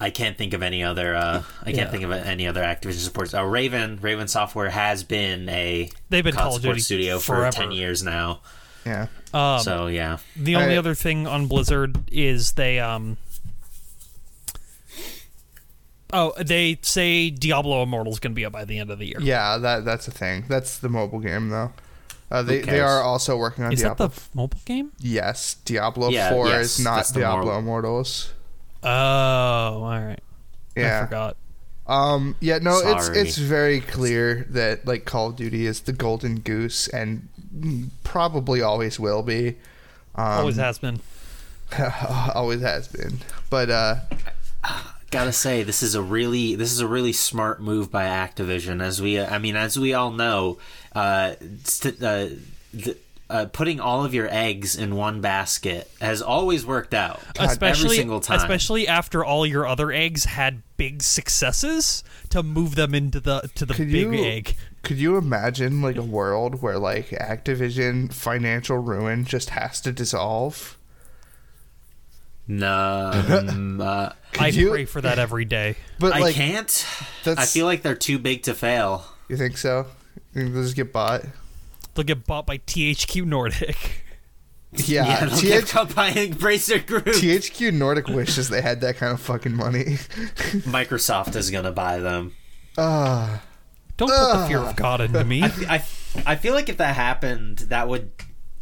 [0.00, 1.16] I can't think of any other.
[1.16, 1.90] Uh, I can't Yeah.
[1.90, 3.34] think of any other Activision supports.
[3.34, 7.50] Uh, Raven Raven Software has been a They've been COD Call of support studio forever.
[7.50, 8.40] for ten years now.
[8.86, 9.08] Yeah.
[9.34, 13.16] Um, so yeah, the only I- other thing on Blizzard is they um.
[16.12, 19.06] Oh, they say Diablo Immortal is going to be up by the end of the
[19.06, 19.18] year.
[19.20, 20.44] Yeah, that that's a thing.
[20.48, 21.72] That's the mobile game though.
[22.30, 24.92] Uh, they they are also working on Is that the f- mobile game?
[24.98, 27.58] yes, Diablo Yeah, Four yes, is not that's the Diablo moral.
[27.60, 28.32] Immortals.
[28.82, 30.20] Oh, all right.
[30.76, 31.04] I Yeah.
[31.06, 31.36] forgot.
[31.86, 32.36] Um.
[32.40, 32.58] Yeah.
[32.58, 32.78] No.
[32.84, 33.18] It's Sorry.
[33.20, 37.28] it's very clear that like Call of Duty is the golden goose and
[38.04, 39.56] probably always will be.
[40.14, 41.00] Um, Always has been.
[42.34, 43.18] always has been.
[43.50, 43.96] But uh,
[45.10, 48.82] gotta say this is a really this is a really smart move by Activision.
[48.82, 50.58] As we, I mean, as we all know,
[50.94, 52.28] uh, st- uh,
[52.74, 52.96] the,
[53.30, 57.20] uh, putting all of your eggs in one basket has always worked out.
[57.38, 58.38] especially every single time.
[58.38, 63.66] especially after all your other eggs had big successes to move them into the to
[63.66, 64.56] the Could big you- egg.
[64.82, 70.77] could you imagine like a world where like Activision financial ruin just has to dissolve?
[72.48, 73.10] No,
[73.48, 75.76] um, uh, I you- pray for that every day.
[75.98, 76.86] But I like, can't.
[77.24, 79.04] that's I feel like they're too big to fail.
[79.28, 79.86] you think so?
[80.34, 81.22] You think they'll just get bought?
[81.94, 84.04] They'll get bought by THQ Nordic.
[84.72, 85.06] Yeah.
[85.06, 87.06] Yeah, they'll TH- get caught by Embracer Group.
[87.06, 89.84] THQ Nordic wishes they had that kind of fucking money.
[90.66, 92.34] Microsoft is gonna buy them.
[92.76, 93.42] Ah.
[93.96, 95.42] Don't put the fear of God into me.
[95.42, 95.82] I,
[96.26, 98.10] I feel like if that happened, that would.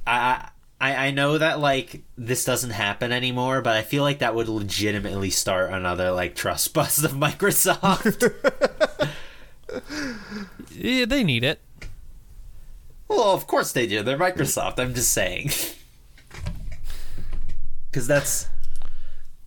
[0.06, 0.48] I,
[0.80, 4.48] I I know that like this doesn't happen anymore, but I feel like that would
[4.48, 8.32] legitimately start another like trust bust of Microsoft.
[10.72, 11.60] yeah, they need it.
[13.08, 14.02] Well, of course they do.
[14.02, 14.78] They're Microsoft.
[14.78, 15.50] I'm just saying.
[17.90, 18.48] Because that's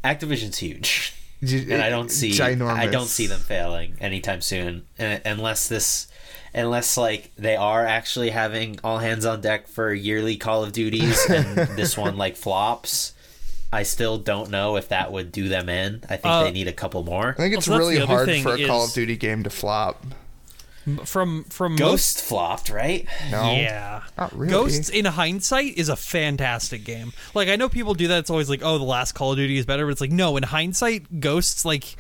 [0.04, 2.74] Activision's huge, and I don't see Ginormous.
[2.74, 6.08] I don't see them failing anytime soon, uh, unless this,
[6.54, 11.26] unless like they are actually having all hands on deck for yearly Call of Duties,
[11.30, 13.14] and this one like flops.
[13.72, 16.02] I still don't know if that would do them in.
[16.06, 17.30] I think Uh, they need a couple more.
[17.38, 20.04] I think it's Well, so really hard for a Call of Duty game to flop.
[21.06, 23.06] From from Ghost flopped, right?
[23.30, 24.02] No, Yeah.
[24.18, 24.52] not really.
[24.52, 27.14] Ghosts in hindsight is a fantastic game.
[27.36, 28.20] Like I know people do that.
[28.20, 30.36] It's always like, oh, the last Call of Duty is better, but it's like, no,
[30.36, 31.96] in hindsight, Ghosts like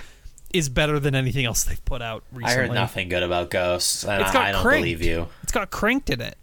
[0.53, 2.53] is better than anything else they've put out recently.
[2.53, 4.83] I heard nothing good about Ghosts, and It's I, got I don't cranked.
[4.83, 5.27] believe you.
[5.43, 6.38] It's got cranked in it.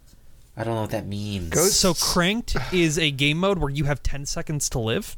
[0.55, 1.49] I don't know what that means.
[1.49, 5.15] Ghosts- So cranked is a game mode where you have ten seconds to live.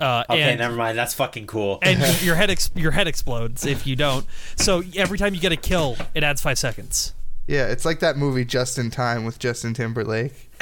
[0.00, 0.98] Uh, Okay, and, never mind.
[0.98, 1.78] That's fucking cool.
[1.82, 4.26] and your head ex- your head explodes if you don't.
[4.56, 7.14] So every time you get a kill, it adds five seconds.
[7.46, 10.50] Yeah, it's like that movie Just in Time with Justin Timberlake.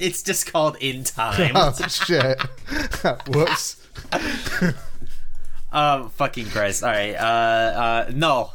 [0.00, 1.52] it's just called In Time.
[1.54, 2.40] Oh shit!
[3.28, 3.76] Whoops.
[5.72, 6.82] Um, fucking Christ.
[6.82, 7.14] All right.
[7.14, 8.52] Uh, uh, no.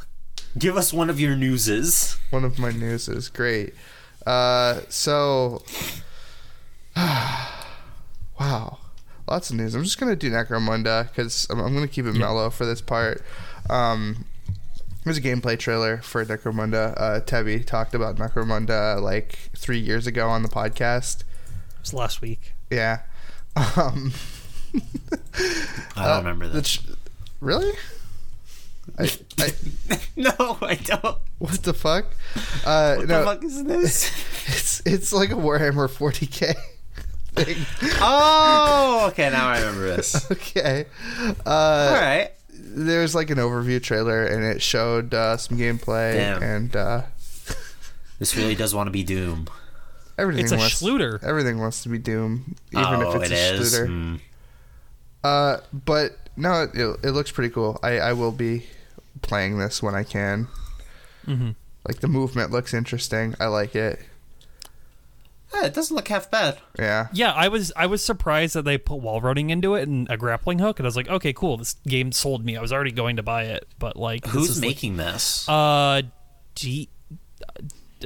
[0.58, 2.16] Give us one of your newses.
[2.30, 3.74] One of my news is great.
[4.26, 5.62] Uh, so,
[6.96, 8.78] wow,
[9.28, 9.74] lots of news.
[9.74, 13.22] I'm just gonna do Necromunda because I'm, I'm gonna keep it mellow for this part.
[13.68, 14.24] Um,
[15.04, 16.94] there's a gameplay trailer for Necromunda.
[16.96, 21.20] Uh, Tebby talked about Necromunda like three years ago on the podcast.
[21.20, 22.54] It was last week.
[22.70, 23.00] Yeah.
[23.76, 24.12] Um,
[25.96, 26.64] I don't remember that.
[26.66, 26.90] tr-
[27.40, 27.72] really?
[28.98, 29.52] I, I,
[30.16, 31.18] no, I don't.
[31.38, 32.06] what the fuck?
[32.64, 34.10] Uh, What no, the fuck is this?
[34.46, 36.54] it's it's like a Warhammer 40k
[37.44, 37.56] thing.
[38.00, 39.28] oh, okay.
[39.30, 40.30] Now I remember this.
[40.30, 40.86] okay.
[41.44, 42.30] Uh, All right.
[42.58, 46.42] There's like an overview trailer, and it showed uh, some gameplay, Damn.
[46.42, 47.02] and uh,
[48.18, 49.46] This really does want to be Doom.
[50.18, 50.44] everything.
[50.44, 51.22] It's a wants, Schluter.
[51.22, 53.74] Everything wants to be Doom, even oh, if it's it a is.
[53.74, 53.86] Schluter.
[53.86, 54.16] Hmm.
[55.24, 57.78] Uh, but no, it, it looks pretty cool.
[57.82, 58.66] I, I will be
[59.22, 60.48] playing this when I can.
[61.26, 61.50] Mm-hmm.
[61.86, 63.34] Like the movement looks interesting.
[63.40, 64.00] I like it.
[65.54, 66.58] Yeah, it doesn't look half bad.
[66.78, 67.06] Yeah.
[67.12, 70.16] Yeah, I was I was surprised that they put wall running into it and a
[70.16, 71.56] grappling hook, and I was like, okay, cool.
[71.56, 72.56] This game sold me.
[72.56, 75.48] I was already going to buy it, but like, this Who's is like- making this?
[75.48, 76.02] uh,
[76.56, 76.90] deep,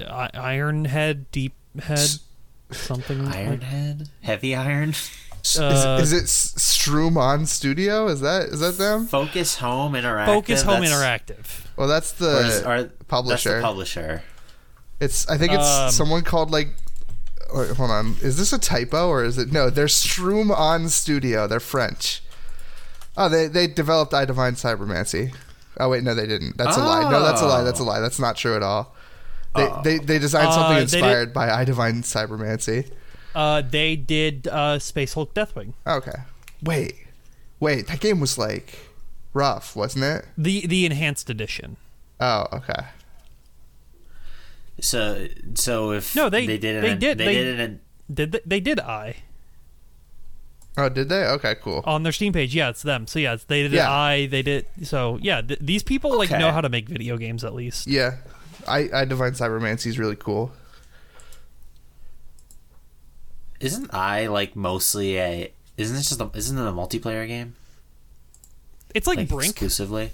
[0.06, 2.10] uh, Iron Head, Deep Head,
[2.70, 3.24] something.
[3.24, 4.08] like- Ironhead?
[4.20, 4.94] Heavy Iron?
[5.58, 8.08] Uh, is, is it S- Streum On Studio?
[8.08, 9.06] Is that is that them?
[9.06, 10.26] Focus Home Interactive.
[10.26, 11.66] Focus Home That's- Interactive.
[11.76, 13.48] Well, that's or is- the publisher.
[13.50, 14.22] That's the publisher.
[15.00, 16.68] It's I think it's Um, someone called like.
[17.54, 19.70] wait, hold on, is this a typo or is it no?
[19.70, 21.46] They're Streum On Studio.
[21.46, 22.22] They're French.
[23.16, 25.34] Oh, they they developed I Divine Cybermancy.
[25.78, 26.58] Oh wait, no, they didn't.
[26.58, 27.10] That's a lie.
[27.10, 27.62] No, that's a lie.
[27.62, 28.00] That's a lie.
[28.00, 28.94] That's not true at all.
[29.56, 32.90] They they, they designed something Uh, they inspired by I Divine Cybermancy.
[33.34, 35.72] Uh, they did uh, Space Hulk Deathwing.
[35.86, 36.20] Okay.
[36.62, 36.94] Wait,
[37.60, 37.86] wait.
[37.86, 38.78] That game was like
[39.32, 40.26] rough, wasn't it?
[40.36, 41.76] The the enhanced edition.
[42.20, 42.86] Oh, okay.
[44.80, 47.60] So, so if No, they- they did it, they in- did- they, they- did it.
[47.60, 47.80] In,
[48.12, 49.16] Did they, they did I
[50.76, 51.24] Oh, did they?
[51.26, 51.82] Okay, cool.
[51.84, 52.54] on their Steam page?
[52.54, 53.06] Yeah, it's them.
[53.06, 53.90] So yeah, they did Yeah.
[53.90, 54.26] I.
[54.26, 54.66] They did.
[54.82, 57.86] So yeah, th- these people like know how to make video games at least.
[57.86, 58.16] Yeah,
[58.68, 60.52] I I Divine Cybermancy is really cool.
[63.60, 65.52] Isn't I like mostly a?
[65.76, 66.30] Isn't this just a?
[66.34, 67.54] Isn't it a multiplayer game?
[68.94, 69.50] It's like, Like Brink.
[69.52, 70.10] exclusively.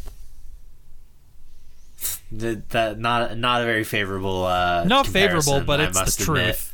[2.30, 4.44] The, that not not a very favorable.
[4.44, 6.38] Uh, Not favorable, but I it's the must truth.
[6.38, 6.70] admit.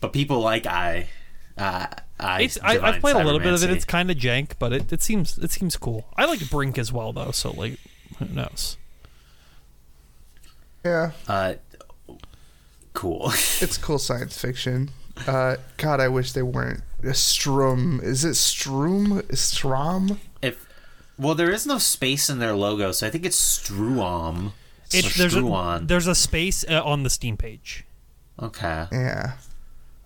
[0.00, 1.08] But people like I.
[1.56, 1.86] Uh,
[2.18, 3.70] I It's, I, I've played a little bit of it.
[3.70, 6.06] It's kind of jank, but it, it seems it seems cool.
[6.16, 7.78] I like Brink as well though, so like
[8.18, 8.76] who knows?
[10.84, 11.54] Yeah, uh,
[12.94, 13.28] cool.
[13.60, 14.90] it's cool science fiction.
[15.26, 18.00] Uh, God, I wish they weren't a Strum.
[18.02, 19.22] Is it Strum?
[19.32, 20.20] Strom?
[20.42, 20.66] if
[21.18, 24.52] well, there is no space in their logo, so I think it's Struom.
[24.92, 27.84] It, or there's a, there's a space uh, on the Steam page.
[28.40, 28.86] okay.
[28.92, 29.32] Yeah.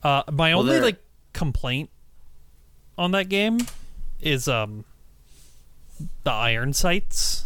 [0.03, 1.91] Uh, my Well, only there- like complaint
[2.97, 3.59] on that game
[4.21, 4.85] is um
[6.25, 7.45] the iron sights.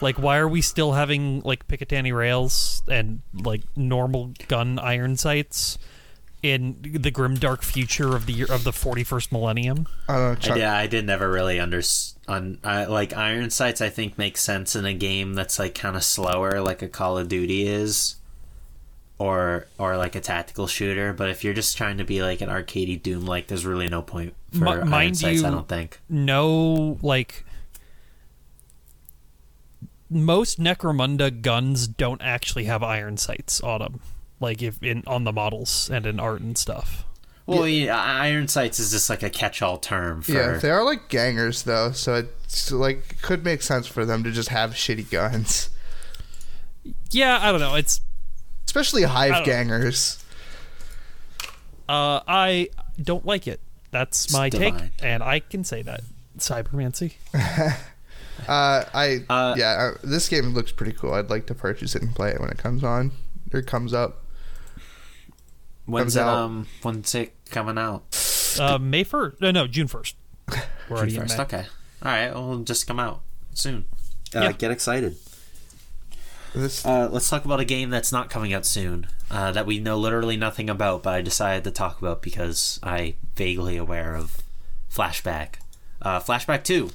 [0.00, 5.76] Like, why are we still having like Picatinny rails and like normal gun iron sights
[6.42, 9.86] in the grim dark future of the year of the 41st millennium?
[10.08, 10.30] I don't.
[10.32, 12.58] I, Chuck, yeah, I did never really understand.
[12.62, 16.04] I, like Iron Sights, I think makes sense in a game that's like kind of
[16.04, 18.16] slower, like a Call of Duty is,
[19.18, 21.12] or or like a tactical shooter.
[21.12, 24.02] But if you're just trying to be like an arcadey Doom, like there's really no
[24.02, 25.42] point for Mi- Iron mind Sights.
[25.42, 26.00] I don't think.
[26.08, 27.44] no like
[30.10, 34.00] most Necromunda guns don't actually have iron sights on them,
[34.40, 37.04] like if in on the models and in art and stuff.
[37.46, 40.32] Well, yeah, iron sights is just like a catch-all term for.
[40.32, 44.30] Yeah, they are like gangers though, so it's like could make sense for them to
[44.30, 45.70] just have shitty guns,
[47.10, 47.74] Yeah, I don't know.
[47.74, 48.02] It's
[48.66, 50.22] especially hive gangers.
[51.88, 52.68] uh, I
[53.02, 53.60] don't like it.
[53.90, 54.90] That's my It's take, divine.
[55.02, 56.02] and I can say that.
[56.38, 57.14] Cybermancy.
[58.46, 61.12] Uh, I Uh, yeah, uh, this game looks pretty cool.
[61.12, 63.10] I'd like to purchase it and play it when it comes on
[63.52, 64.22] or comes up.
[65.88, 66.22] When's it?
[66.22, 68.04] Um, when's it coming out?
[68.60, 69.40] Uh, May first?
[69.40, 70.16] No, no, June first.
[70.88, 71.38] June first.
[71.38, 71.64] Okay.
[72.02, 72.32] All right.
[72.32, 73.20] Well, it'll just come out
[73.54, 73.84] soon.
[74.34, 74.52] Uh, Yeah.
[74.52, 75.16] Get excited.
[76.54, 79.06] This Uh, let's talk about a game that's not coming out soon.
[79.30, 83.14] Uh, that we know literally nothing about, but I decided to talk about because I
[83.36, 84.38] vaguely aware of
[84.90, 85.56] Flashback.
[86.00, 86.90] Uh, Flashback Two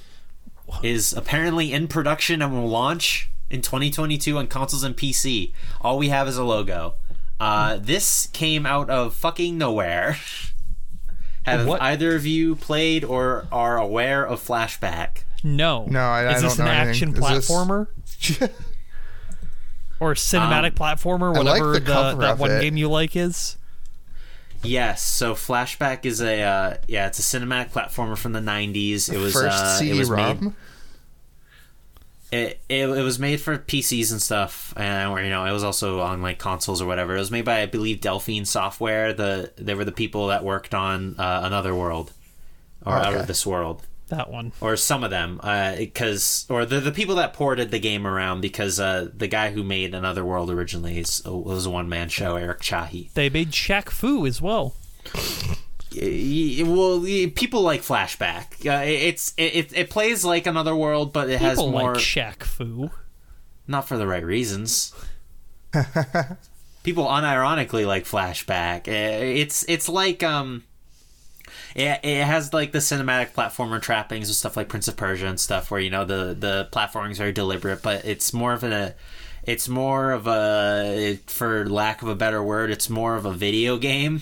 [0.81, 5.53] is apparently in production and will launch in 2022 on consoles and PC.
[5.81, 6.95] All we have is a logo.
[7.39, 10.17] Uh, this came out of fucking nowhere.
[11.45, 11.81] Have What?
[11.81, 15.23] either of you played or are aware of Flashback?
[15.43, 17.33] No, No, I- I is this an know action anything.
[17.33, 17.87] This- platformer
[19.99, 21.35] or cinematic Um, platformer?
[21.35, 22.61] I like Whatever the the, that one it.
[22.61, 23.57] game you like is.
[24.63, 29.11] Yes, so Flashback is a uh, yeah, it's a cinematic platformer from the '90s.
[29.11, 30.55] It was first uh, it CD was made ROM.
[32.33, 35.63] It, it, it was made for PCs and stuff, and or, you know it was
[35.63, 37.15] also on like consoles or whatever.
[37.15, 39.13] It was made by I believe Delphine Software.
[39.13, 42.11] The they were the people that worked on uh, Another World
[42.85, 44.51] or Out of This World, That one.
[44.59, 45.39] or some of them,
[45.77, 49.63] because or the the people that ported the game around because uh, the guy who
[49.63, 53.11] made Another World originally is, was a one man show, Eric Chahi.
[53.13, 54.75] They made Shaq Fu as well.
[55.95, 57.01] Y- y- well,
[57.31, 58.65] people like Flashback.
[58.65, 62.43] Uh, it's it, it it plays like Another World, but it has more like Shaq
[62.43, 62.89] Fu.
[63.67, 64.93] not for the right reasons.
[66.83, 68.87] People unironically like Flashback.
[68.87, 70.63] Uh, It's it's like um,
[71.75, 75.39] it, it has like the cinematic platformer trappings and stuff like Prince of Persia and
[75.39, 78.95] stuff, where you know the the platforming is very deliberate, but it's more of a
[79.43, 83.77] it's more of a for lack of a better word, it's more of a video
[83.77, 84.21] game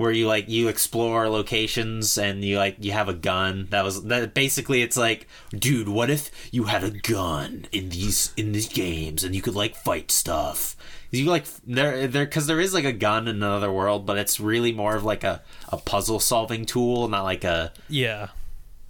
[0.00, 4.02] where you like you explore locations and you like you have a gun that was
[4.04, 8.68] that basically it's like dude what if you had a gun in these in these
[8.68, 10.74] games and you could like fight stuff
[11.10, 14.40] you like there there because there is like a gun in another world but it's
[14.40, 18.28] really more of like a, a puzzle solving tool not like a Yeah.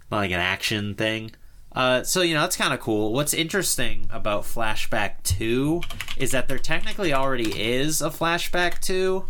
[0.09, 1.31] not like an action thing.
[1.73, 3.13] Uh, so you know that's kind of cool.
[3.13, 5.79] What's interesting about Flashback Two
[6.17, 9.27] is that there technically already is a Flashback Two.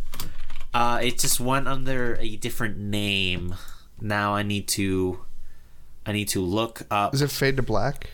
[0.74, 3.56] Uh, it just went under a different name.
[4.00, 5.20] Now I need to,
[6.06, 7.14] I need to look up.
[7.14, 8.10] Is it Fade to Black?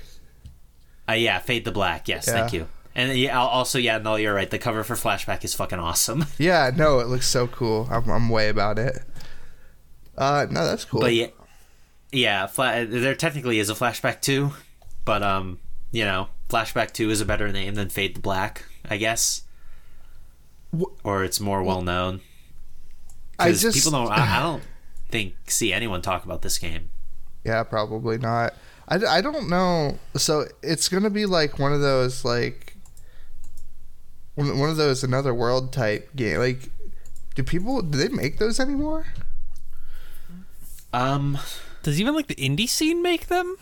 [1.07, 2.07] Uh, yeah, Fade to Black.
[2.07, 2.67] Yes, thank you.
[2.95, 4.49] And yeah, also yeah, no, you're right.
[4.49, 6.25] The cover for Flashback is fucking awesome.
[6.39, 7.87] Yeah, no, it looks so cool.
[7.91, 8.97] I'm, I'm way about it.
[10.17, 11.01] Uh, no, that's cool.
[11.01, 11.27] But yeah,
[12.11, 14.51] yeah, fla- there technically is a Flashback too,
[15.05, 15.59] but um,
[15.91, 19.43] you know, Flashback Two is a better name than Fade to Black, I guess,
[20.77, 22.21] Wh- or it's more well known.
[23.39, 24.11] I Because just people don't.
[24.11, 24.63] I, I don't
[25.09, 26.89] think see anyone talk about this game.
[27.43, 28.53] Yeah, probably not.
[28.87, 29.99] I, I don't know.
[30.15, 32.75] So it's gonna be like one of those like
[34.35, 36.39] one one of those another world type game.
[36.39, 36.69] Like,
[37.35, 39.07] do people do they make those anymore?
[40.93, 41.37] Um,
[41.83, 43.57] Does even like the indie scene make them?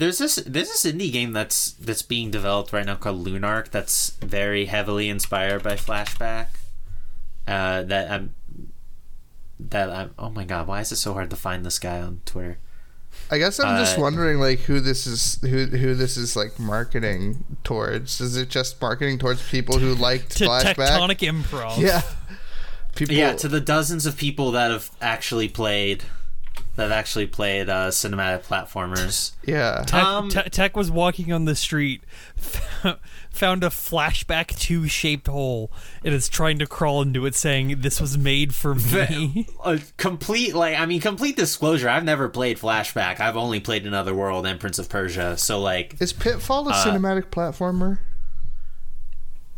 [0.00, 4.10] there's this there's this indie game that's that's being developed right now called Lunark that's
[4.22, 6.46] very heavily inspired by Flashback.
[7.46, 8.34] Uh, that I'm.
[9.68, 10.10] That I'm.
[10.18, 10.66] Oh my god!
[10.66, 12.58] Why is it so hard to find this guy on Twitter?
[13.30, 16.58] I guess I'm just Uh, wondering like who this is who who this is like
[16.58, 18.20] marketing towards.
[18.20, 20.74] Is it just marketing towards people who liked To flashback?
[20.76, 21.78] Tectonic Improv.
[21.78, 22.02] Yeah.
[22.94, 26.04] People Yeah, to the dozens of people that have actually played,
[26.80, 29.32] that have actually played uh, cinematic platformers.
[29.44, 29.84] yeah.
[29.86, 32.02] Tech, Um, Te- Tech was walking on the street,
[33.30, 35.70] found a flashback two shaped hole,
[36.02, 40.54] and is trying to crawl into it, saying, "This was made for me." A complete,
[40.54, 41.88] like, I mean, complete disclosure.
[41.88, 43.20] I've never played Flashback.
[43.20, 45.36] I've only played Another World and Prince of Persia.
[45.36, 47.98] So, like, Is Pitfall a Uh, cinematic platformer?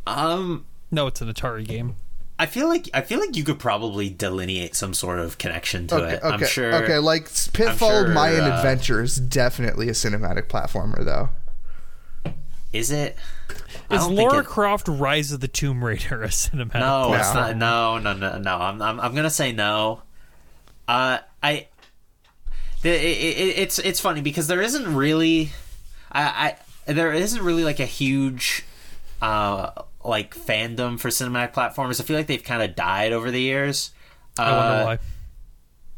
[0.07, 1.95] um, no, it's an Atari game.
[2.39, 5.97] I feel like I feel like you could probably delineate some sort of connection to
[5.97, 6.23] Okay, it.
[6.23, 6.75] okay, I'm sure.
[6.83, 6.99] okay.
[6.99, 11.29] Like Pitfall sure, Mayan uh, Adventure is definitely a cinematic platformer, though.
[12.73, 13.17] Is it?
[13.91, 16.81] I Is don't think Laura it- Croft Rise of the Tomb Raider a cinematic?
[16.81, 17.41] No, it's No.
[17.41, 17.57] not.
[17.57, 18.57] No, no, no, no.
[18.57, 20.03] I'm, I'm, I'm gonna say no.
[20.89, 21.69] Uh, I.
[22.81, 23.05] The, it,
[23.39, 25.51] it, it's it's funny because there isn't really.
[26.11, 26.57] I,
[26.87, 28.65] I there isn't really like a huge
[29.21, 29.71] uh
[30.05, 32.01] like fandom for cinematic platformers.
[32.01, 33.91] I feel like they've kind of died over the years.
[34.39, 34.99] I wonder Uh, why.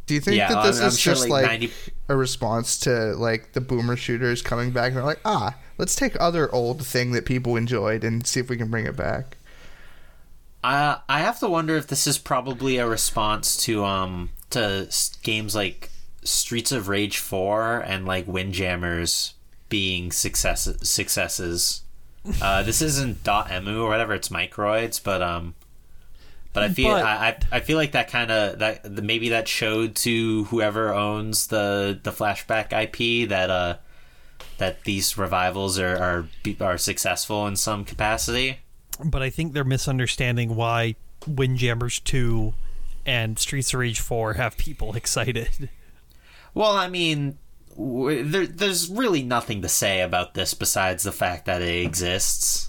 [0.06, 1.72] Do you think Yeah, that this I'm- I'm is sure, just like, like 90
[2.10, 6.14] a response to like the boomer shooters coming back and they're like, ah, let's take
[6.20, 9.38] other old thing that people enjoyed and see if we can bring it back.
[10.62, 14.88] I I have to wonder if this is probably a response to um to
[15.22, 15.90] games like
[16.22, 19.32] Streets of Rage 4 and like Windjammers
[19.70, 21.80] being success successes.
[22.40, 25.54] Uh, this isn't dot .emu or whatever; it's Microids, but um,
[26.52, 29.94] but I feel But- I, I feel like that kind of that maybe that showed
[29.96, 33.76] to whoever owns the the flashback IP that uh
[34.58, 36.28] that these revivals are are
[36.60, 38.60] are successful in some capacity.
[39.04, 40.94] But I think they're misunderstanding why
[41.26, 42.54] Windjammers 2
[43.04, 45.68] and Streets of Rage 4 have people excited.
[46.54, 47.38] Well, I mean,
[47.76, 52.68] there, there's really nothing to say about this besides the fact that it exists.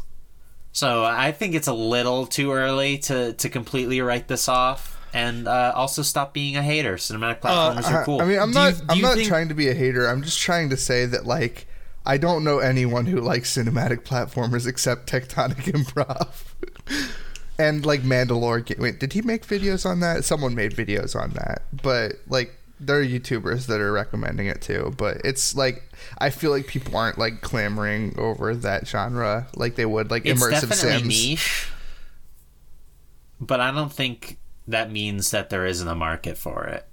[0.72, 5.48] So I think it's a little too early to, to completely write this off, and
[5.48, 6.96] uh, also stop being a hater.
[6.96, 8.20] Cinematic platformers are cool.
[8.20, 8.74] Uh, I mean, I'm Do not.
[8.78, 10.06] do I'm not think- trying to be a hater.
[10.08, 11.68] I'm just trying to say that like
[12.06, 16.28] I don't know anyone who likes cinematic platformers except Tectonic Improv.
[17.58, 18.78] and like Mandalore.
[18.78, 20.26] Wait, did he make videos on that?
[20.26, 24.94] Someone made videos on that, but like there are YouTubers that are recommending it too.
[24.98, 25.84] But it's like
[26.18, 30.42] I feel like people aren't like clamoring over that genre like they would like it's
[30.42, 31.08] immersive definitely sims.
[31.08, 31.68] niche,
[33.40, 36.88] but I don't think that means that there isn't a market for it.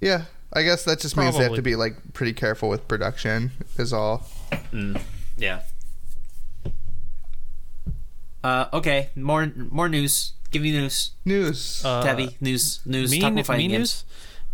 [0.00, 3.52] Yeah, I guess that just means they have to be like pretty careful with production.
[3.78, 4.26] Is all.
[5.36, 5.62] Yeah.
[8.42, 10.34] Uh, okay, more more news.
[10.54, 11.10] Give me news.
[11.24, 11.84] News.
[11.84, 13.10] Uh, Tabby, news, news.
[13.10, 13.80] me, Talk about me fighting games.
[13.80, 14.04] news?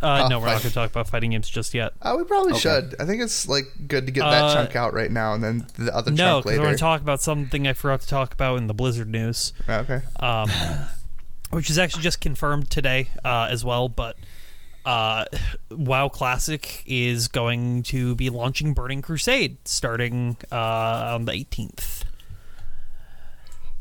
[0.02, 1.92] Uh, Oh, no, we're not going to talk about fighting games just yet.
[2.00, 2.60] Uh, we probably Okay.
[2.60, 2.94] should.
[2.98, 5.66] I think it's like good to get that Uh, chunk out right now, and then
[5.78, 8.32] the other No, chunk because we're going to talk about something I forgot to talk
[8.32, 9.52] about in the Blizzard news.
[9.68, 10.00] okay.
[10.20, 10.50] um,
[11.50, 13.90] which is actually just confirmed today uh, as well.
[13.90, 14.16] But
[14.86, 15.26] uh,
[15.70, 22.04] WoW Classic is going to be launching Burning Crusade starting uh, on the 18th.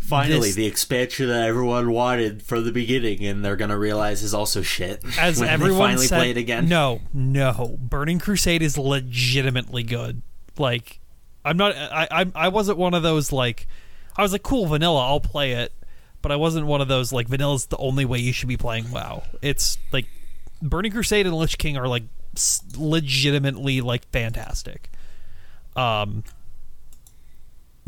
[0.10, 4.62] Finally, the expansion that everyone wanted from the beginning, and they're gonna realize is also
[4.62, 5.04] shit.
[5.20, 6.68] As everyone finally said, play it again.
[6.68, 10.22] no, no, Burning Crusade is legitimately good.
[10.58, 11.00] Like,
[11.46, 11.76] I'm not.
[11.76, 13.68] I I, I wasn't one of those like.
[14.18, 15.06] I was like, cool, vanilla.
[15.08, 15.72] I'll play it.
[16.22, 18.92] But I wasn't one of those like vanilla's the only way you should be playing
[18.92, 19.24] WoW.
[19.42, 20.06] It's like
[20.62, 22.04] Burning Crusade and Lich King are like
[22.36, 24.90] s- legitimately like fantastic.
[25.78, 26.26] Um,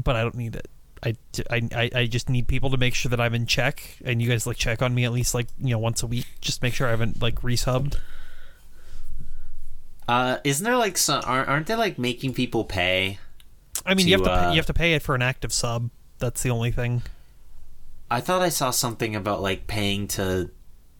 [0.01, 0.69] but I don't need it.
[1.03, 1.15] I,
[1.49, 4.29] I, I- I just need people to make sure that I'm in check, and you
[4.29, 6.73] guys like check on me at least like you know once a week, just make
[6.73, 7.97] sure I haven't like resubbed.
[10.07, 11.21] Uh, isn't there like some?
[11.25, 13.17] Aren't, aren't they like making people pay?
[13.85, 15.21] I mean, you have To, to pay, uh, you have to pay it for an
[15.21, 15.89] active sub.
[16.19, 17.03] That's the only thing.
[18.09, 20.49] I thought I saw something about like paying to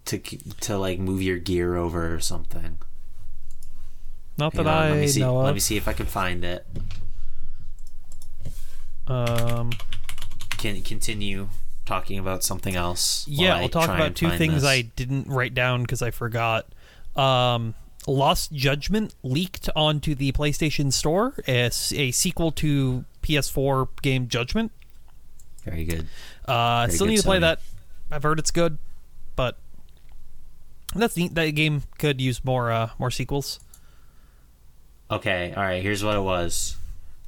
[0.05, 2.77] to to like move your gear over or something.
[4.37, 5.19] Not that on, I let me see.
[5.19, 6.65] know Let me see if I can find it.
[9.11, 9.71] Um,
[10.57, 11.49] Can continue
[11.85, 13.27] talking about something else.
[13.27, 14.63] yeah, I we'll talk about two things this.
[14.63, 16.67] I didn't write down because I forgot.
[17.15, 17.75] Um,
[18.07, 24.71] Lost Judgment leaked onto the PlayStation Store as a sequel to PS4 game Judgment.
[25.65, 26.07] Very good.
[26.45, 27.41] Uh, Very still good, need to play Sony.
[27.41, 27.59] that.
[28.09, 28.77] I've heard it's good,
[29.35, 29.57] but
[30.95, 31.35] that's neat.
[31.35, 33.59] That game could use more uh, more sequels.
[35.09, 35.83] Okay, all right.
[35.83, 36.77] Here's what it was.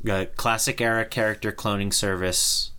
[0.03, 2.71] The classic era character cloning service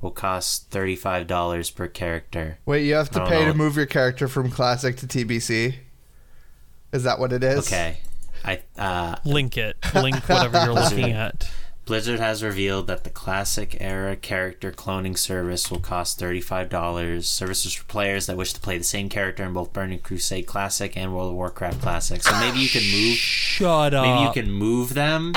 [0.00, 2.58] will cost thirty five dollars per character.
[2.66, 3.52] Wait, you have to pay know.
[3.52, 5.76] to move your character from classic to TBC.
[6.92, 7.66] Is that what it is?
[7.66, 7.98] Okay.
[8.44, 9.76] I uh, Link it.
[9.94, 11.50] Link whatever you're looking at.
[11.86, 17.22] Blizzard has revealed that the classic era character cloning service will cost $35.
[17.24, 20.96] Services for players that wish to play the same character in both Burning Crusade Classic
[20.96, 22.24] and World of Warcraft Classic.
[22.24, 24.04] So maybe you can move Shut up.
[24.04, 25.32] maybe you can move them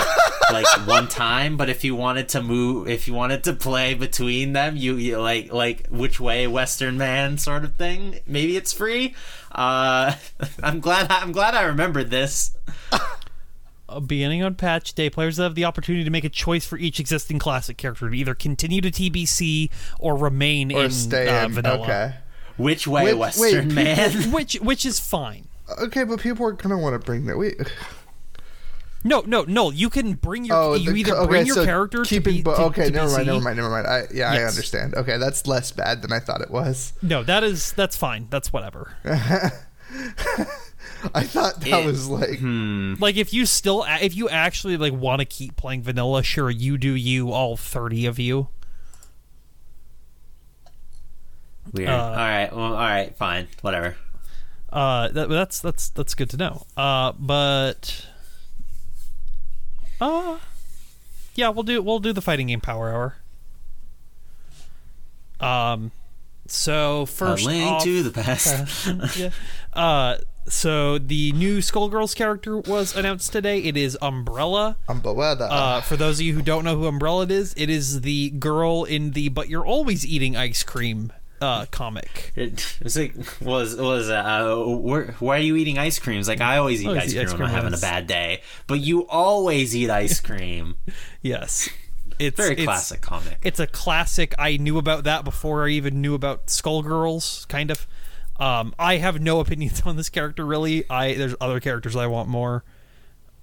[0.51, 4.53] like one time, but if you wanted to move if you wanted to play between
[4.53, 9.13] them, you, you like like which way Western man sort of thing, maybe it's free.
[9.51, 10.15] Uh
[10.63, 12.57] I'm glad I'm glad I remembered this.
[14.05, 17.39] Beginning on patch day, players have the opportunity to make a choice for each existing
[17.39, 19.69] classic character to either continue to TBC
[19.99, 21.53] or remain Or in stay uh, in.
[21.53, 21.81] vanilla.
[21.83, 22.13] Okay.
[22.57, 24.31] Which way Wait, Western wait, man?
[24.31, 25.45] Which which is fine.
[25.81, 27.37] Okay, but people are gonna want to bring that.
[27.37, 27.55] Wait.
[29.01, 29.71] No, no, no.
[29.71, 32.37] You can bring your Oh, you the- either okay, bring your so character keeping, to
[32.39, 33.25] be bo- to, okay, to never mind, BC.
[33.27, 33.87] never mind, never mind.
[33.87, 34.93] I yeah, I understand.
[34.93, 36.91] Okay, that's less bad than I thought it was.
[37.01, 38.27] No, that is that's fine.
[38.29, 38.97] That's whatever.
[41.15, 42.39] I thought that It- was like
[43.01, 46.77] Like if you still if you actually like want to keep playing vanilla, sure you
[46.77, 48.49] do you all 30 of you.
[51.71, 51.89] Weird.
[51.89, 52.49] Uh, all right.
[52.51, 53.15] Well, all right.
[53.15, 53.47] Fine.
[53.61, 53.95] Whatever.
[54.71, 56.65] Uh that, that's that's that's good to know.
[56.77, 58.05] Uh but
[60.01, 60.37] uh
[61.35, 63.15] yeah, we'll do we'll do the fighting game power
[65.41, 65.47] hour.
[65.47, 65.91] Um
[66.47, 68.87] so A first link off, to the past.
[69.17, 69.29] yeah.
[69.71, 70.17] Uh,
[70.47, 73.59] so the new Skullgirls character was announced today.
[73.59, 74.77] It is Umbrella.
[74.87, 75.35] umbrella.
[75.49, 78.83] Uh, for those of you who don't know who Umbrella is, it is the girl
[78.83, 81.11] in the "But You're Always Eating Ice Cream"
[81.41, 82.31] uh, comic.
[82.35, 86.27] It was like was was uh, where, why are you eating ice creams?
[86.27, 88.41] Like I always eat Always ice eat cream ice when I'm having a bad day,
[88.67, 90.75] but you always eat ice cream.
[91.21, 91.69] Yes,
[92.17, 93.37] it's Very it's- classic comic.
[93.43, 94.33] It's a classic.
[94.39, 97.47] I knew about that before I even knew about Skullgirls.
[97.47, 97.85] Kind of.
[98.39, 100.89] Um, I have no opinions on this character really.
[100.89, 102.63] I there's other characters I want more.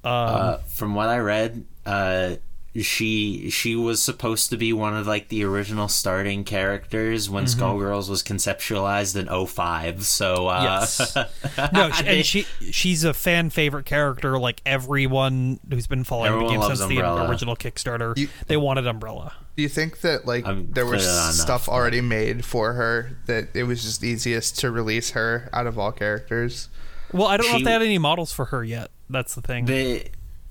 [0.05, 2.37] Um, Uh, from what I read, uh,
[2.83, 7.61] she she was supposed to be one of like the original starting characters when Mm-hmm.
[7.63, 10.05] Skullgirls was conceptualized in 05.
[10.05, 11.17] So uh, Yes.
[11.73, 14.39] no, she, and she she's a fan favorite character.
[14.39, 17.21] Like everyone who's been following Everyone the game since Umbrella.
[17.25, 19.33] the original Kickstarter, You- they wanted Umbrella.
[19.57, 21.33] Do you think that like I'm there was clear on that.
[21.35, 25.79] stuff already made for her that it was just easiest to release her out of
[25.79, 26.69] all characters?
[27.13, 28.91] Well, I don't know if they had any models for her yet.
[29.09, 29.65] That's the thing.
[29.67, 30.05] the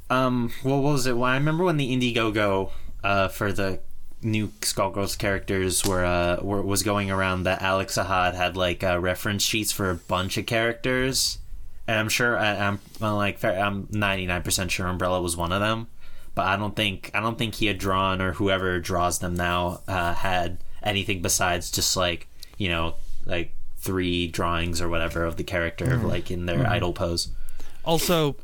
[0.10, 1.18] um what was it?
[1.18, 2.72] Well, I remember when the Indiegogo
[3.03, 3.80] uh for the
[4.22, 8.99] new Skullgirls characters were uh were, was going around that Alex Ahad had like uh,
[8.99, 11.38] reference sheets for a bunch of characters,
[11.88, 15.60] and I'm sure I, I'm I'm like I'm 99 percent sure Umbrella was one of
[15.62, 15.88] them,
[16.34, 19.82] but I don't think I don't think he had drawn or whoever draws them now
[19.88, 22.28] uh, had anything besides just like
[22.58, 22.95] you know
[23.26, 27.30] like three drawings or whatever of the character like in their idle pose.
[27.84, 28.36] also,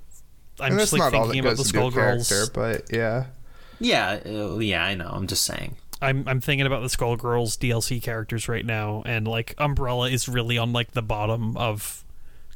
[0.62, 2.54] I'm And just like not all thinking about the goes into a character, Skullgirls.
[2.54, 3.26] but yeah.
[3.80, 5.10] Yeah, uh, yeah, I know.
[5.12, 5.76] I'm just saying.
[6.02, 10.58] I'm I'm thinking about the Skullgirls DLC characters right now, and like Umbrella is really
[10.58, 12.04] on like the bottom of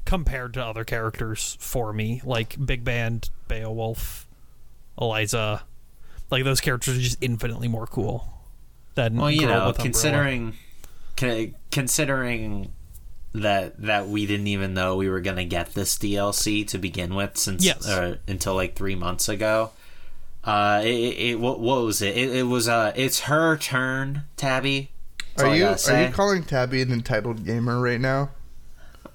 [0.06, 4.28] compared to other characters for me, like Big Band, Beowulf,
[5.00, 5.64] Eliza.
[6.32, 8.32] Like those characters are just infinitely more cool
[8.96, 9.84] than Well, you know, with Umbrella.
[9.84, 10.54] considering
[11.72, 12.72] considering
[13.42, 17.38] that that we didn't even know we were gonna get this DLC to begin with
[17.38, 17.88] since Yes.
[17.88, 19.72] uh, until like three months ago.
[20.44, 22.16] Uh, it, it, it what, what was it?
[22.16, 22.36] it?
[22.36, 24.92] It was uh, it's her turn, Tabby.
[25.36, 25.66] That's Are you
[25.98, 28.30] are you calling Tabby an entitled gamer right now?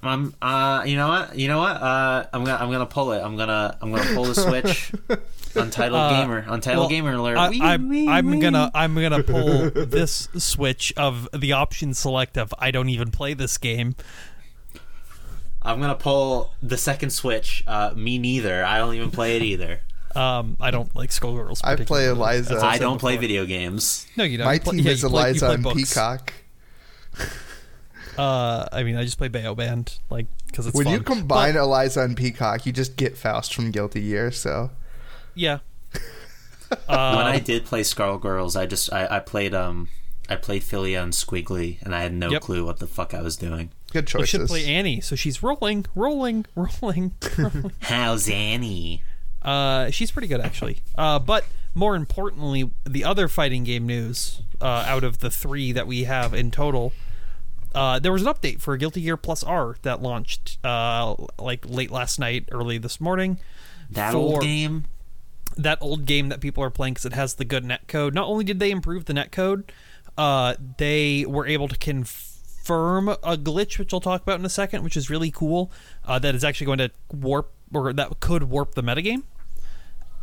[0.03, 1.35] I'm uh, you know what?
[1.37, 1.75] You know what?
[1.77, 3.19] Uh, I'm gonna I'm gonna pull it.
[3.21, 4.91] I'm gonna I'm gonna pull the switch.
[5.55, 7.37] Untitled Uh, gamer, Untitled well, gamer alert.
[7.37, 8.39] I, Wee, I'm, wee, I'm wee.
[8.39, 13.33] gonna I'm gonna pull this switch of the option select of I don't even play
[13.33, 13.95] this game.
[15.61, 17.63] I'm gonna pull the second switch.
[17.67, 18.63] Uh, me neither.
[18.63, 19.81] I don't even play it either.
[20.15, 21.61] Um, I don't like Skullgirls.
[21.63, 22.07] I play.
[22.07, 22.59] Eliza.
[22.59, 24.07] I don't play video games.
[24.17, 24.45] No, you don't.
[24.45, 25.77] My You play- team yeah, is you play- you Eliza play and.
[25.77, 26.33] Peacock.
[28.17, 30.93] Uh, I mean, I just play Big Band, like, because it's When fun.
[30.93, 34.31] you combine Eliza and Peacock, you just get Faust from Guilty Gear.
[34.31, 34.69] So
[35.33, 35.59] But, yeah.
[35.91, 39.89] when Uh, I did play Skullgirls, I just I, I played um
[40.29, 42.41] I played Filia and Squiggly, and I had no Yep.
[42.41, 43.71] clue what the fuck I was doing.
[43.91, 44.29] good we choices.
[44.29, 47.13] should play Annie, so she's rolling, rolling, rolling.
[47.37, 47.71] rolling.
[47.81, 49.03] How's Annie?
[49.41, 50.81] Uh, she's pretty good actually.
[50.97, 55.87] Uh, but more importantly, the other fighting game news uh, out of the three that
[55.87, 56.93] we have in total,
[57.73, 61.91] uh, there was an update for Guilty Gear Plus R that launched uh, like late
[61.91, 63.39] last night, early this morning.
[63.89, 64.85] That old game.
[65.57, 68.13] that old game that people are playing because it has the good net code.
[68.13, 69.71] Not only did they improve the net code,
[70.17, 74.83] uh, they were able to confirm a glitch, which I'll talk about in a second,
[74.83, 75.71] which is really cool.
[76.05, 79.23] Uh, that is actually going to warp, or that could warp the metagame.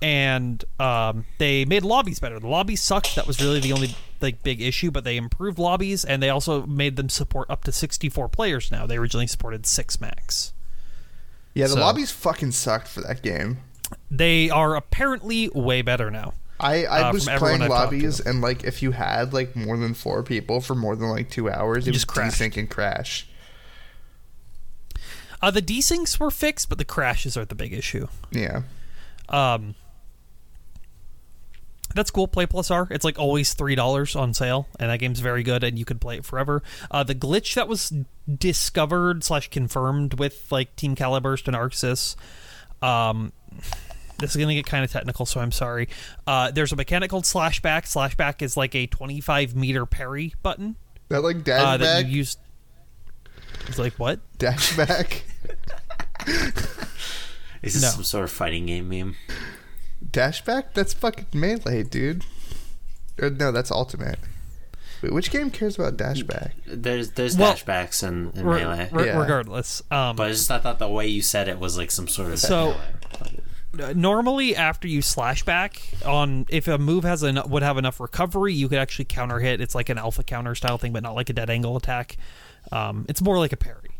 [0.00, 2.38] And um, they made lobbies better.
[2.38, 3.16] The lobbies sucked.
[3.16, 4.90] That was really the only like big issue.
[4.90, 8.86] But they improved lobbies, and they also made them support up to 64 players now.
[8.86, 10.52] They originally supported six max.
[11.54, 13.58] Yeah, the So- lobbies fucking sucked for that game.
[14.10, 16.34] They are apparently way better now.
[16.60, 19.94] I, I Uh, was playing I've lobbies, and like if you had like more than
[19.94, 22.40] four people for more than like two hours, it was just crashed.
[22.40, 23.26] desync and crash.
[25.40, 28.08] Uh, the desyncs were fixed, but the crashes are the big issue.
[28.32, 28.62] Yeah,
[29.28, 29.76] Um,
[31.94, 32.28] that's cool.
[32.28, 32.86] Play Plus R.
[32.90, 36.00] It's like always three dollars on sale, and that game's very good, and you could
[36.00, 36.62] play it forever.
[36.90, 37.92] Uh, the glitch that was
[38.32, 42.14] discovered slash confirmed with like Team Caliburst and Arxis.
[42.82, 43.32] Um,
[44.18, 45.88] this is gonna get kind of technical, so I'm sorry.
[46.26, 47.82] Uh, there's a mechanic called slashback.
[47.84, 50.76] Slashback is like a 25 meter parry button
[51.08, 52.36] that like uh, dash that back, you use.
[53.66, 54.20] It's like what?
[54.38, 55.22] dash back.
[57.62, 57.88] Is this No.
[57.88, 59.16] some sort of fighting game meme?
[60.04, 60.74] Dashback?
[60.74, 62.24] That's fucking melee, dude.
[63.20, 64.18] Or, no, that's ultimate.
[65.02, 66.52] Wait, which game cares about dashback?
[66.66, 69.20] There's there's Well, dashbacks in, in Re- melee, re- Yeah.
[69.20, 72.08] Regardless, um, but I just I thought the way you said it was like some
[72.08, 72.76] sort of So-
[73.12, 73.42] melee.
[73.80, 78.00] Uh, normally after you slash back on if a move has en- would have enough
[78.00, 81.14] recovery you could actually counter hit it's like an alpha counter style thing but not
[81.14, 82.16] like a dead angle attack
[82.72, 83.90] um, it's more like a parry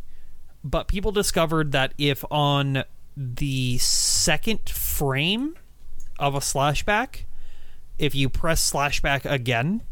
[0.65, 2.83] but people discovered that if on
[3.15, 5.55] the second frame
[6.19, 7.25] of a slashback,
[7.99, 9.83] if you press slashback again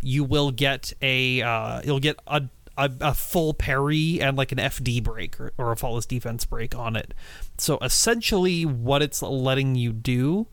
[0.00, 2.44] you will get a uh, you'll get a,
[2.76, 6.74] a, a full parry and like an FD break or, or a flawless defense break
[6.74, 7.14] on it.
[7.58, 10.46] So essentially, what it's letting you do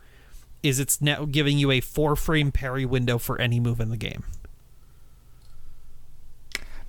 [0.62, 3.98] is it's now giving you a four frame parry window for any move in the
[3.98, 4.24] game.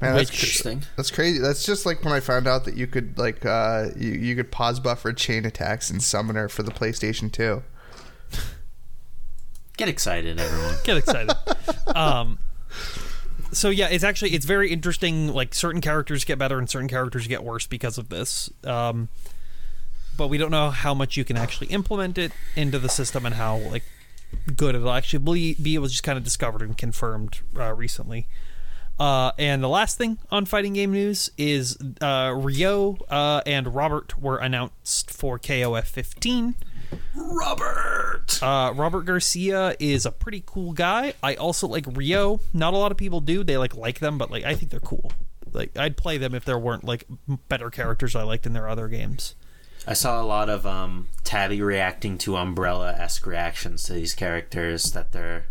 [0.01, 0.83] Man, that's, cr- Interesting.
[0.97, 1.39] that's crazy.
[1.39, 4.51] That's just like when I found out that you could like uh you, you could
[4.51, 7.63] pause buffer chain attacks in Summoner for the PlayStation 2.
[9.77, 10.77] Get excited, everyone.
[10.85, 11.37] Get excited.
[11.97, 12.39] um,
[13.51, 15.29] so yeah, it's actually it's very interesting.
[15.29, 18.51] Like certain characters get better and certain characters get worse because of this.
[18.63, 19.09] Um,
[20.17, 23.35] but we don't know how much you can actually implement it into the system and
[23.35, 23.83] how like
[24.57, 25.75] good it'll actually be.
[25.75, 28.27] It was just kind of discovered and confirmed uh, recently.
[28.99, 34.19] Uh, and the last thing on fighting game news is uh, Ryo uh, and Robert
[34.21, 36.55] were announced for KOF 15.
[37.15, 38.43] Robert.
[38.43, 41.15] Uh, Robert Garcia is a pretty cool guy.
[41.23, 42.41] I also like Ryo.
[42.53, 43.45] Not a lot of people do.
[43.45, 45.13] They like like them, but like I think they're cool.
[45.53, 47.05] Like I'd play them if there weren't like
[47.49, 49.35] better characters I liked in their other games.
[49.87, 54.93] I saw a lot of um, Tabby reacting to Umbrella esque reactions to these characters
[54.93, 55.47] that they're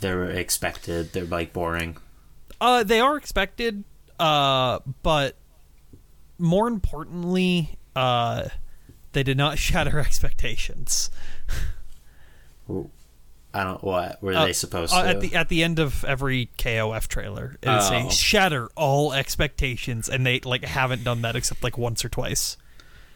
[0.00, 1.12] they're expected.
[1.12, 1.98] They're like boring.
[2.60, 3.84] Uh, they are expected,
[4.18, 5.36] uh, but
[6.38, 8.48] more importantly, uh,
[9.12, 11.10] they did not shatter expectations.
[13.52, 15.08] I don't what were Uh, they supposed uh, to?
[15.08, 17.56] at the at the end of every KOF trailer?
[17.62, 18.10] It would say Oh.
[18.10, 22.56] shatter all expectations, and they like haven't done that except like once or twice.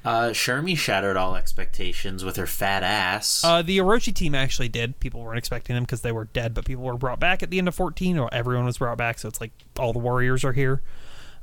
[0.05, 3.43] uh, Shermie shattered all expectations with her fat ass.
[3.45, 4.99] Uh, the Orochi team actually did.
[5.01, 7.59] People weren't expecting them because they were dead, but people were brought back at the
[7.59, 9.19] end of 14, or everyone was brought back.
[9.21, 10.83] So it's like all the warriors are here.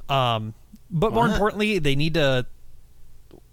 [0.10, 0.54] Um,
[0.91, 2.45] but more importantly, they need to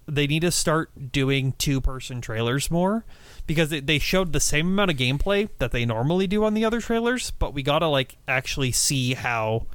[0.09, 3.05] they need to start doing two person trailers more
[3.47, 6.81] because they, showed the same amount of gameplay that they normally do on the other
[6.81, 9.67] trailers, but we gotta like actually see how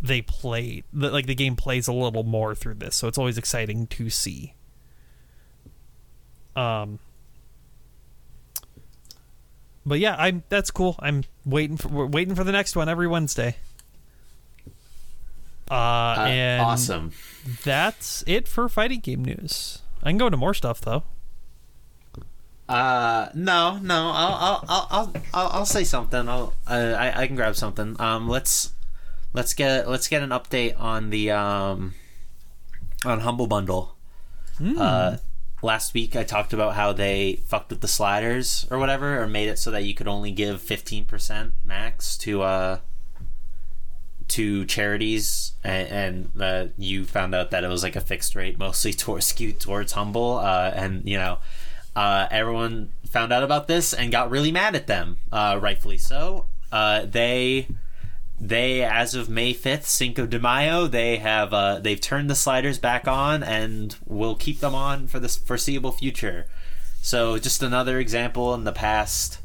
[0.00, 3.86] they play like the game plays a little more through this so it's always exciting
[3.86, 4.54] to see.
[6.56, 6.98] Um
[9.84, 10.96] but yeah i'm that's cool.
[11.00, 13.56] I'm waiting for we're waiting for the next one every wednesday
[15.70, 15.74] uh,
[16.18, 17.12] Uh, and awesome.
[17.64, 21.04] that's it for fighting game news i can go into more stuff though
[22.68, 24.12] Uh, no, no.
[24.14, 26.28] I'll, I'll, I'll, I'll, I'll, I'll say something.
[26.28, 27.96] I'll, uh, I, I can grab something.
[27.98, 28.70] Um, let's,
[29.32, 31.94] let's get, let's get an update on the, um,
[33.04, 33.96] on Humble Bundle.
[34.78, 35.16] Uh,
[35.62, 39.48] last week I talked about how they fucked with the sliders or whatever, or made
[39.48, 42.78] it so that you could only give fifteen percent max to, uh,
[44.30, 45.88] to charities, and,
[46.34, 49.60] and uh, you found out that it was like a fixed rate, mostly towards skewed
[49.60, 51.38] towards Humble, uh, and you know
[51.96, 56.46] uh, everyone found out about this and got really mad at them, uh, rightfully so.
[56.70, 57.66] Uh, they,
[58.40, 62.78] they as of May fifth, Cinco de Mayo, they have uh, they've turned the sliders
[62.78, 66.46] back on and will keep them on for the foreseeable future.
[67.02, 69.40] So just another example in the past,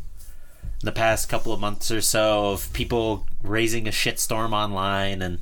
[0.81, 5.39] the past couple of months or so of people raising a shitstorm online and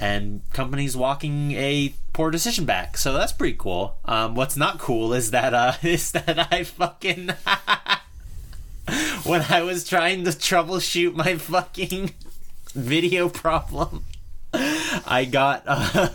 [0.00, 2.96] and companies walking a poor decision back.
[2.96, 3.98] So that's pretty cool.
[4.04, 7.28] Um, what's not cool is that uh, is that I fucking
[9.24, 12.14] when I was trying to troubleshoot my fucking
[12.74, 14.04] video problem,
[14.52, 16.08] I got uh,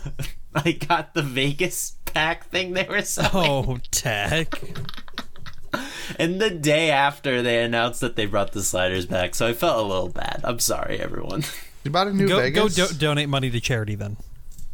[0.54, 3.50] I got the Vegas pack thing they were selling.
[3.50, 4.62] oh tech
[6.20, 9.84] And the day after they announced that they brought the sliders back, so I felt
[9.84, 10.42] a little bad.
[10.44, 11.44] I'm sorry, everyone.
[11.84, 14.18] You bought a new go, go do- donate money to charity then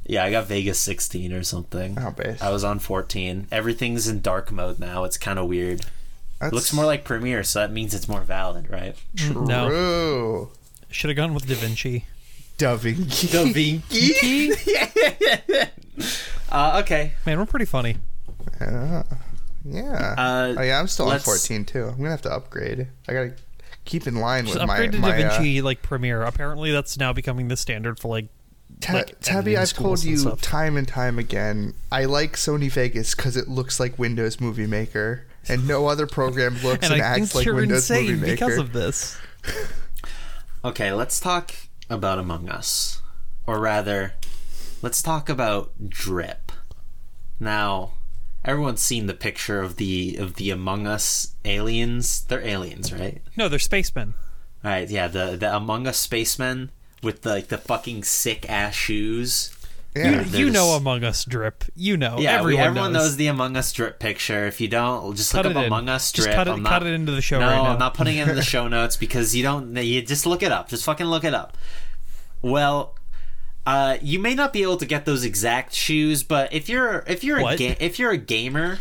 [0.04, 1.96] Yeah, I got Vegas 16 or something.
[2.00, 2.42] Oh, base.
[2.42, 3.50] I was on 14.
[3.52, 5.04] Everything's in dark mode now.
[5.04, 5.86] It's kind of weird.
[6.42, 8.96] It looks more like Premiere, so that means it's more valid, right?
[9.16, 9.46] true.
[9.46, 10.50] no
[10.94, 12.06] should have gone with da vinci
[12.58, 13.28] Da Vinci.
[13.28, 14.52] Da Vinci.
[16.52, 17.14] uh, okay.
[17.26, 17.98] man we're pretty funny
[18.62, 19.04] Yeah.
[19.66, 20.16] Yeah.
[20.18, 21.86] Uh, oh, yeah, I'm still on 14 too.
[21.86, 22.88] I'm gonna have to upgrade.
[23.08, 23.36] I gotta
[23.86, 25.24] keep in line Just with my upgrade to my.
[25.24, 26.24] uh, like Premiere.
[26.24, 28.28] Apparently, that's now becoming the standard for like
[28.82, 30.42] Ta- like, Tabby, I've told you stuff.
[30.42, 35.26] time and time again, I like Sony Vegas because it looks like Windows Movie Maker,
[35.48, 38.32] and no other program looks and and, I acts think like you're Windows Movie Maker.
[38.32, 39.18] because of this.
[40.66, 41.54] Okay, let's talk
[41.90, 43.02] about Among Us.
[43.46, 44.14] Or rather,
[44.82, 46.54] let's talk about Drip.
[47.38, 47.96] Now,
[48.46, 52.24] everyone's seen the picture of the of the Among Us aliens.
[52.28, 53.22] They're aliens, right?
[53.38, 54.14] No, they're spacemen.
[54.64, 56.72] All right, yeah, the the Among Us spacemen
[57.02, 59.54] with the, like the fucking sick ass shoes.
[59.96, 60.10] yeah.
[60.22, 61.66] you they're you know Among Us drip.
[61.76, 62.18] You know.
[62.20, 63.04] Yeah, everyone, we, everyone knows.
[63.04, 63.16] knows.
[63.18, 64.46] the Among Us drip picture.
[64.48, 65.68] If you don't, just Cut look it up in.
[65.68, 66.36] Among Us Just drip.
[66.36, 67.72] cut it- I'm cut it into the show no, right now.
[67.74, 69.76] I'm not putting it in the show notes because you don't.
[69.76, 70.70] You just look it up.
[70.70, 71.58] Just fucking look it up.
[72.42, 72.96] Well,
[73.66, 77.24] uh, you may not be able to get those exact shoes, but if you're if
[77.24, 78.80] you're a ga- if you're a gamer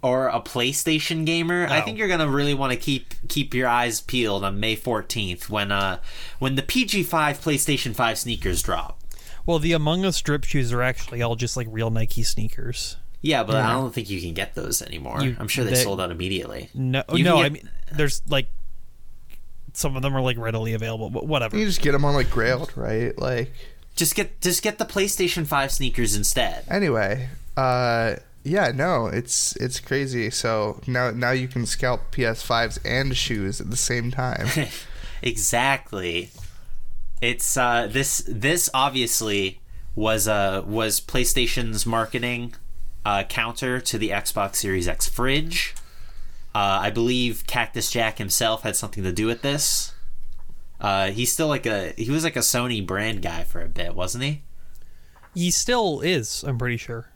[0.00, 1.84] or a PlayStation gamer, I Oh.
[1.84, 5.70] think you're gonna really want to keep keep your eyes peeled on May 14th when
[5.72, 5.98] uh
[6.38, 8.98] when the PG5 PlayStation 5 sneakers drop.
[9.44, 12.96] Well, the Among Us drip shoes are actually all just like real Nike sneakers.
[13.20, 15.22] Yeah, but I don't think you can get those anymore.
[15.22, 16.70] You- I'm sure they, they- sold out immediately.
[16.74, 17.36] No, You no.
[17.36, 18.48] can I mean, there's like
[19.74, 21.56] some of them are like readily available, but whatever.
[21.58, 23.16] You just get them on like Grailed, right?
[23.18, 23.52] Like
[23.98, 26.64] Just get just get the PlayStation 5 sneakers instead.
[26.70, 30.30] anyway, uh, yeah, no, it's it's crazy.
[30.30, 34.46] So now now you can scalp PS5s and shoes at the same time.
[35.22, 36.30] exactly.
[37.20, 39.60] It's uh this this obviously
[39.96, 42.54] was uh was PlayStation's marketing
[43.04, 45.74] uh counter to the Xbox Series X fridge.
[46.54, 49.92] Uh, I believe Cactus Jack himself had something to do with this.
[50.80, 53.94] Uh, he's still like a he was like a Sony brand guy for a bit,
[53.94, 54.42] wasn't he?
[55.34, 56.44] He still is.
[56.44, 57.10] I'm pretty sure.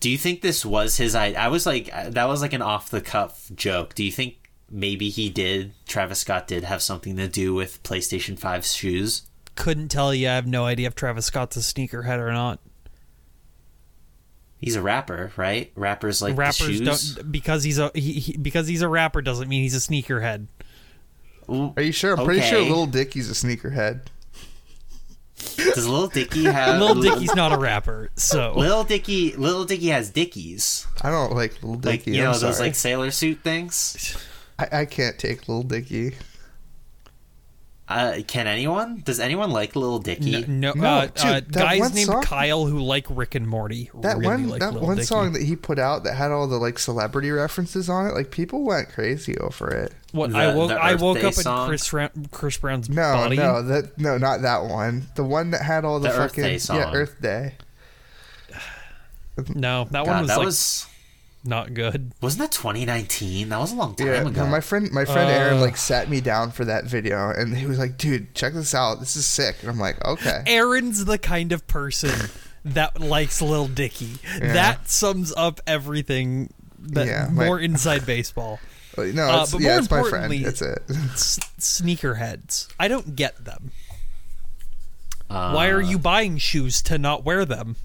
[0.00, 2.90] Do you think this was his I I was like, that was like an off
[2.90, 3.94] the cuff joke.
[3.94, 8.38] Do you think maybe he did, Travis Scott did have something to do with PlayStation
[8.38, 9.22] 5's shoes?
[9.54, 10.28] Couldn't tell you.
[10.28, 12.60] I have no idea if Travis Scott's a sneakerhead or not.
[14.60, 15.70] He's a rapper, right?
[15.74, 17.14] Rappers like Rappers shoes.
[17.14, 20.48] don't because he's a he, he, because he's a rapper doesn't mean he's a sneakerhead.
[21.50, 22.18] Ooh, Are you sure?
[22.18, 24.00] I'm pretty sure Little Dicky's a sneakerhead.
[25.56, 30.10] Does Lil Dicky have Lil Dicky's not a rapper, so Little Dicky, Lil Dicky has
[30.10, 32.68] Dickies, I don't like Little like you know I'm those sorry.
[32.68, 34.16] like sailor suit things.
[34.58, 36.14] I, I can't take Little Dicky.
[37.90, 39.00] Uh, can anyone?
[39.02, 40.44] Does anyone like Lil Dicky?
[40.46, 43.90] no, No, uh, dude, uh, guys named song- Kyle who like Rick and Morty.
[44.02, 45.06] That really one like that Lil one Dicky.
[45.06, 48.30] song that he put out that had all the like celebrity references on it, like
[48.30, 49.94] people went crazy over it.
[50.12, 51.66] What The- I woke I woke Day up in?
[51.66, 53.36] Chris Ra- Chris Brown's No, body.
[53.36, 55.06] no, that no, not that one.
[55.14, 56.94] The one that had all the, The Earth fucking Day yeah song.
[56.94, 57.54] Earth Day.
[59.54, 60.86] No, that one was that like was
[61.48, 62.12] not good.
[62.20, 63.48] wasn't that 2019?
[63.48, 64.44] That was a long time Yeah, ago.
[64.44, 65.60] no, my friend, my friend Aaron Uh.
[65.62, 69.00] like sat me down for that video, and he was like, "Dude, check this out.
[69.00, 72.30] This is sick." And I'm like, "Okay." Aaron's the kind of person
[72.64, 74.18] that likes Lil Dicky.
[74.40, 78.60] That sums up everything that Yeah, my- more inside baseball.
[78.98, 80.32] No, Uh, it's, but yeah, more it's my friend.
[80.32, 80.82] importantly- That's it.
[81.12, 82.66] S- sneakerheads.
[82.80, 83.70] I don't get them.
[85.30, 87.76] Uh, Why are you buying shoes to not wear them?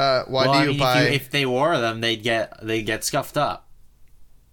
[0.00, 1.00] Uh, why well, do I you mean, buy?
[1.02, 3.68] If, you, if they wore them, they'd get they would get scuffed up.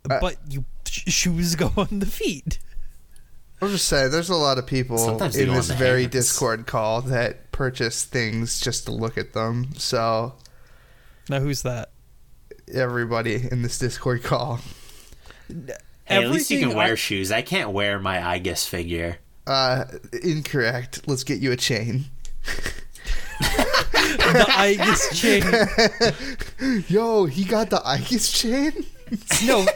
[0.10, 2.60] Uh, but you sh- shoes go on the feet.
[3.62, 6.14] I'm just saying, there's a lot of people in this very hands.
[6.14, 9.70] Discord call that purchase things just to look at them.
[9.78, 10.34] So
[11.30, 11.90] Now who's that?
[12.72, 14.60] everybody in this Discord call,
[15.50, 17.32] Hey, at least you can wear I- shoes.
[17.32, 19.18] I can't wear my Igus figure.
[19.48, 19.86] uh,
[20.24, 21.08] incorrect.
[21.08, 22.06] Let's get you a chain.
[23.40, 25.14] the Igus
[26.60, 26.84] chain.
[26.88, 28.86] Yo, he got the Igus chain.
[29.46, 29.66] No.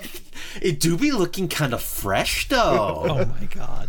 [0.62, 3.06] It do be looking kind of fresh though.
[3.08, 3.88] Oh my god.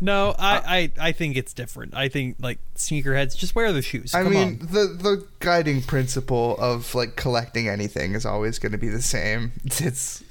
[0.00, 1.94] No, I, I, I think it's different.
[1.94, 4.14] I think like sneakerheads just wear the shoes.
[4.14, 4.58] I Come mean, on.
[4.60, 9.52] the the guiding principle of like collecting anything is always going to be the same.
[9.64, 10.24] It's it's,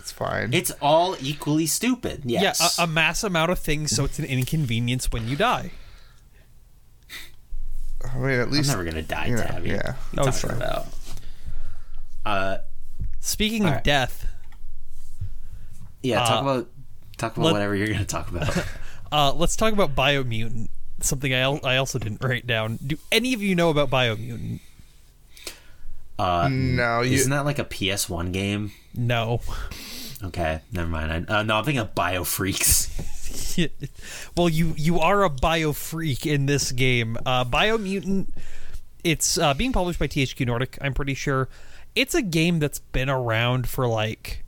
[0.00, 0.52] it's fine.
[0.52, 2.22] It's all equally stupid.
[2.24, 2.60] Yes.
[2.60, 5.70] Yeah, a, a mass amount of things, so it's an inconvenience when you die.
[8.12, 9.68] I mean, at I'm least never gonna die, you know, Tabby.
[9.70, 9.94] yeah.
[10.12, 10.52] What are you Oh, sure.
[10.52, 10.86] about?
[12.24, 12.58] Uh,
[13.20, 13.84] Speaking of Alright.
[13.84, 14.26] death,
[16.02, 16.18] yeah.
[16.24, 16.68] Talk Uh, about
[17.16, 18.64] talk about let- whatever you're gonna talk about.
[19.12, 20.68] uh, let's talk about Biomutant.
[21.00, 22.78] Something I, al- I also didn't write down.
[22.86, 24.60] Do any of you know about Biomutant?
[26.18, 27.14] Uh, No, you.
[27.14, 28.72] isn't that like a PS1 game?
[28.94, 29.40] No.
[30.22, 31.26] Okay, never mind.
[31.28, 32.90] I, uh, no, I'm thinking of Biofreaks.
[34.36, 37.16] well, you you are a bio freak in this game.
[37.24, 38.28] Uh, Biomutant.
[39.02, 40.78] It's uh, being published by THQ Nordic.
[40.80, 41.48] I'm pretty sure.
[41.94, 44.44] It's a game that's been around for like.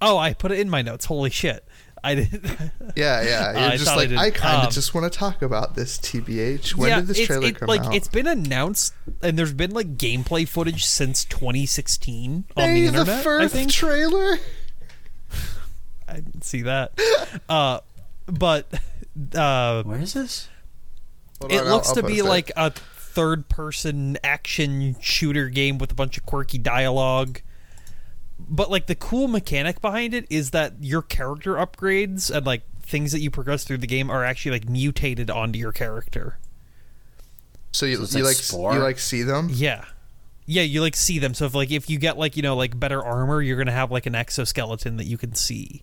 [0.00, 1.04] Oh, I put it in my notes.
[1.04, 1.64] Holy shit!
[2.02, 2.44] I didn't.
[2.96, 3.52] Yeah, yeah.
[3.60, 4.18] You're I just I like did.
[4.18, 5.98] I, kind of Um, just want to talk about this.
[5.98, 6.74] Tbh.
[6.74, 7.94] When yeah, did this trailer it, come like out?
[7.94, 8.92] it's been announced,
[9.22, 13.08] and there's been like gameplay footage since 2016 on the internet.
[13.08, 14.38] I first think trailer.
[16.12, 16.92] I didn't see that.
[17.48, 17.80] Uh,
[18.26, 18.72] but
[19.34, 20.48] uh, Where is this?
[21.40, 22.24] Hold it on, I'll- looks I'll to post be it.
[22.24, 27.40] like a third-person action shooter game with a bunch of quirky dialogue.
[28.38, 33.12] But like the cool mechanic behind it is that your character upgrades and like things
[33.12, 36.38] that you progress through the game are actually like mutated onto your character.
[37.72, 38.74] So you, So it's you like like Spore?
[38.74, 39.48] you like see them?
[39.52, 39.84] Yeah.
[40.44, 41.34] Yeah, you like see them.
[41.34, 43.90] So if like if you get like, you know, like better armor, you're gonna have
[43.92, 45.82] like an exoskeleton that you can see.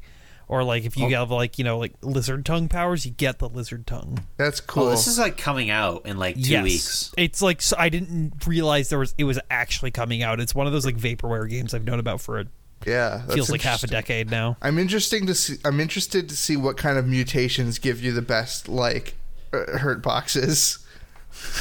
[0.49, 1.09] Or like if you Oh.
[1.11, 4.25] have like, you know, like lizard tongue powers, you get the lizard tongue.
[4.35, 4.85] That's cool.
[4.85, 6.63] Oh, this is like coming out in like two yes.
[6.63, 7.13] weeks.
[7.17, 10.39] It's like so I didn't realize there was it was actually coming out.
[10.39, 12.45] It's one of those like vaporware games I've known about for a
[12.87, 14.55] yeah, feels like half a decade now.
[14.61, 15.57] I'm interesting to see.
[15.65, 19.15] I'm interested to see what kind of mutations give you the best like
[19.53, 20.79] uh, hurt boxes.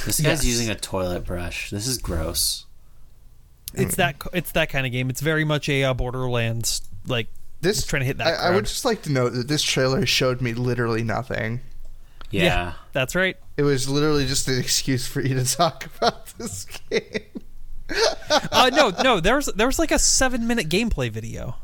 [0.06, 0.38] This Yes.
[0.38, 1.70] guy's using a toilet brush.
[1.70, 2.64] This is gross.
[3.74, 5.10] It's that it's that kind of game.
[5.10, 7.26] It's very much a uh, Borderlands like
[7.60, 10.06] This trying to hit that I, I would just like to note that this trailer
[10.06, 11.60] showed me literally nothing.
[12.30, 12.74] Yeah.
[12.92, 13.36] That's right.
[13.56, 17.02] It was literally just an excuse for you to talk about this game.
[18.52, 21.56] Uh no, no, there was there was like a 7-minute gameplay video.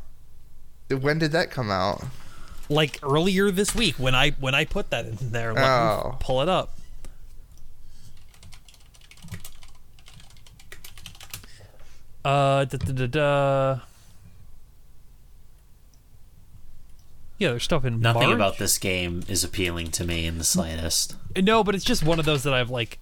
[0.89, 2.03] When did that come out?
[2.67, 5.53] like earlier this week when I when I put that in there.
[5.53, 6.17] Let me Oh.
[6.19, 6.71] pull it up.
[12.23, 13.79] Uh, da, da, da, da.
[17.37, 18.35] Yeah, there's stuff in Nothing March.
[18.35, 21.15] about this game is appealing to me in the slightest.
[21.35, 22.97] No, but it's just one of those that I've like.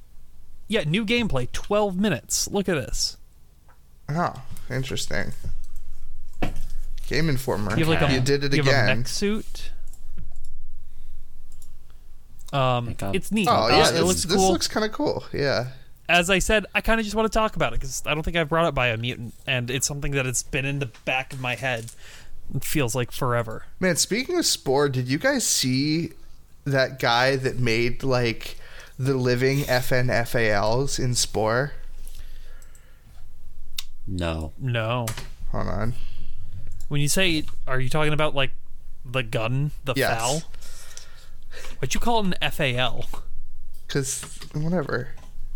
[0.67, 2.47] Yeah, new gameplay, 12 minutes.
[2.49, 3.17] Look at this.
[4.09, 4.33] Oh,
[4.69, 5.33] interesting.
[7.07, 7.77] Game Informer.
[7.77, 8.97] You have like a you did it you have a again.
[8.99, 9.69] mech suit.
[12.51, 13.47] Um, it's neat.
[13.49, 14.51] Oh Uh, yeah, it this, looks this cool.
[14.51, 15.23] looks kind of cool.
[15.33, 15.69] Yeah.
[16.07, 18.21] as I said, I kind of just want to talk about it because I don't
[18.23, 21.33] think I've brought it up Biomutant, and it's something that it's been in the back
[21.33, 21.85] of my head.
[22.55, 23.65] It feels like forever.
[23.79, 26.11] Man, speaking of Spore, did you guys see
[26.65, 28.57] that guy that made like
[28.97, 31.73] the living FNFALs in Spore?
[34.07, 34.53] No.
[34.59, 35.05] No,
[35.51, 35.93] Hold on.
[36.89, 38.51] when you say, are you talking about like
[39.05, 40.17] the gun, the Yes.
[40.17, 40.43] FAL?
[41.79, 43.05] What'd you call it an FAL?
[43.87, 44.23] Cause
[44.53, 45.09] whatever.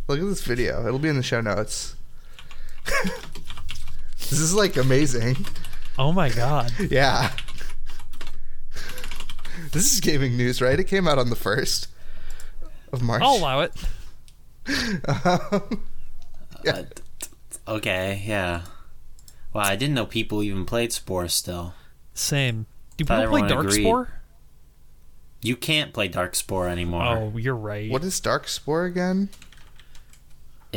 [0.07, 0.85] Look at this video.
[0.85, 1.95] It'll be in the show notes.
[4.19, 5.45] this is like amazing.
[5.99, 6.71] Oh my god!
[6.91, 7.31] Yeah.
[9.71, 10.79] This is gaming news, right?
[10.79, 11.87] It came out on the first
[12.93, 13.21] of March.
[13.21, 13.73] I'll allow it.
[16.67, 17.29] Uh, t- t-
[17.67, 18.63] okay, yeah.
[19.53, 21.75] Wow, I didn't know people even played Spore still.
[22.13, 22.65] Same.
[22.97, 23.85] Do Thought people play everyone agreed.
[23.85, 24.07] Darkspore?
[25.41, 27.03] You can't play Darkspore anymore.
[27.03, 27.89] Oh, you're right.
[27.89, 29.29] What is Darkspore again?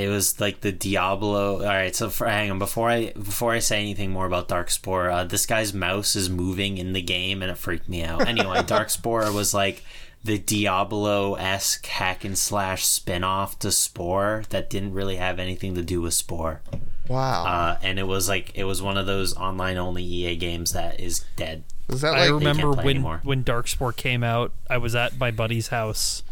[0.01, 1.59] It was like the Diablo.
[1.61, 5.13] All right, so for, hang on before I before I say anything more about Darkspore,
[5.13, 8.27] uh, this guy's mouse is moving in the game and it freaked me out.
[8.27, 9.85] Anyway, Darkspore was like
[10.23, 15.75] the Diablo esque hack and slash spin off to Spore that didn't really have anything
[15.75, 16.61] to do with Spore.
[17.09, 17.45] Wow.
[17.45, 21.01] Uh, and it was like it was one of those online only EA games that
[21.01, 21.65] is dead.
[21.89, 23.21] is that I remember play when anymore.
[23.25, 24.53] when Darkspore came out.
[24.69, 26.23] I was at my buddy's house,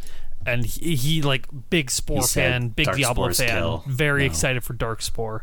[0.47, 3.85] and he, he like big Spore He said fan, big Diablo Darkspore's fan, kill.
[3.87, 4.27] very No.
[4.27, 5.41] excited for Darkspore.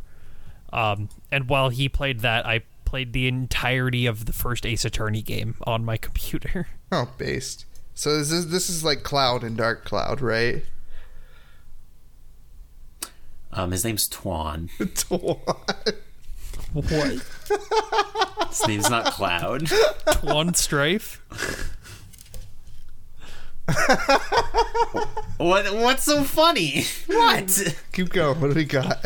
[0.74, 5.22] Um, and while he played that, I played the entirety of the first Ace Attorney
[5.22, 6.68] game on my computer.
[6.92, 7.66] Oh, based.
[7.94, 10.64] So this is this is like Cloud and Dark Cloud, right?
[13.54, 14.70] Um, his name's Twan.
[14.80, 15.40] Twan.
[16.74, 18.50] what?
[18.50, 19.70] His name's not Cloud.
[20.22, 21.22] One Strife?
[25.38, 25.66] What?
[25.76, 26.86] What's so funny?
[27.08, 27.76] What?
[27.92, 28.40] Keep going.
[28.40, 29.04] What do we got?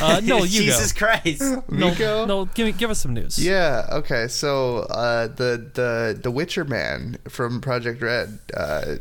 [0.00, 1.06] Uh, no, you Jesus go.
[1.06, 1.40] Christ.
[1.70, 2.24] No, Miko?
[2.26, 3.38] no, give me give us some news.
[3.38, 3.86] Yeah.
[3.92, 4.26] Okay.
[4.28, 8.38] So uh, the the the Witcher man from Projekt Red.
[8.52, 8.96] Uh,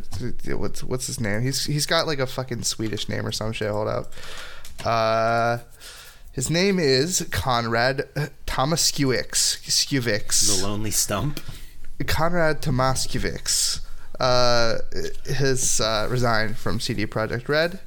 [0.55, 1.41] what's what's his name?
[1.41, 3.69] He's he's got like a fucking Swedish name or some shit.
[3.69, 4.13] Hold up.
[4.83, 5.59] Uh,
[6.31, 8.07] his name is Konrad
[8.45, 10.59] Tomaszkiewicz.
[10.59, 11.39] The Lonely Stump.
[12.05, 13.81] Konrad Tomaszkiewicz.
[14.19, 14.77] Uh,
[15.35, 17.79] has uh, resigned from CD Projekt Red.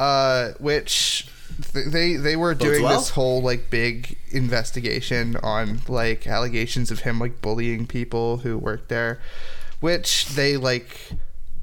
[0.00, 1.28] Uh, which
[1.72, 2.98] th- they they were Bodes doing well.
[2.98, 8.88] this whole like big investigation on like allegations of him like bullying people who worked
[8.88, 9.20] there,
[9.80, 11.12] which they like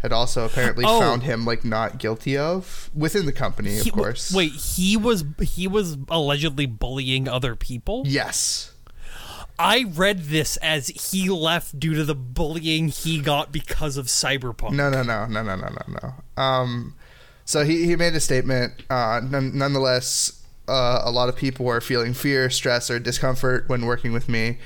[0.01, 0.99] had also apparently Oh.
[0.99, 4.31] found him like not guilty of within the company, of He- w- course.
[4.33, 8.03] Wait, he was he was allegedly bullying other people.
[8.05, 8.71] Yes.
[9.61, 14.71] I read this as he left due to the bullying he got because of Cyberpunk.
[14.71, 16.41] No, no, no, no, no, no, no, no.
[16.41, 16.95] Um,
[17.45, 18.73] so he, he made a statement.
[18.89, 23.85] Uh, none, nonetheless, uh, a lot of people were feeling fear, stress, or discomfort when
[23.85, 24.57] working with me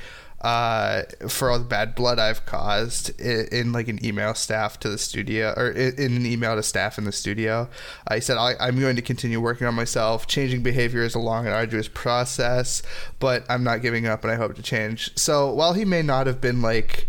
[0.41, 4.89] uh, for all the bad blood I've caused in, in, like an email staff to
[4.89, 7.69] the studio or in, in an email to staff in the studio.
[8.07, 10.27] I said I, I'm going to continue working on myself.
[10.27, 12.83] Changing behavior is a long and arduous process,
[13.19, 15.17] but I'm not giving up, and I hope to change.
[15.17, 17.07] So while he may not have been like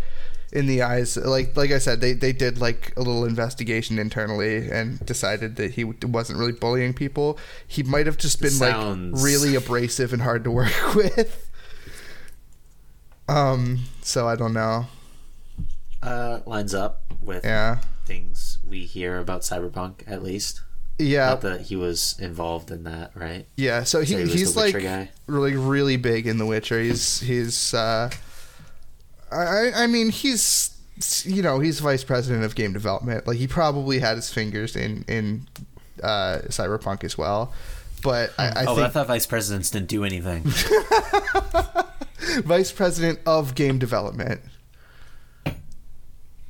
[0.53, 4.71] in the eyes like like I said they they did like a little investigation internally
[4.71, 9.23] and decided that he wasn't really bullying people he might have just been Sounds- like
[9.25, 11.46] really abrasive and hard to work with
[13.27, 14.85] um so I don't know
[16.01, 20.61] Uh, lines up with yeah things we hear about Cyberpunk, at least.
[20.97, 23.45] yeah Not that he was involved in that, right?
[23.57, 25.09] yeah so he, So he he's like guy?
[25.27, 28.09] really really big in The Witcher he's he's uh
[29.31, 30.73] I I mean he's
[31.25, 35.03] you know he's vice president of game development like he probably had his fingers in
[35.07, 35.47] in
[36.01, 37.51] uh cyberpunk as well
[38.03, 40.43] but I, I oh, think I thought vice presidents didn't do anything.
[42.43, 44.41] vice president of game development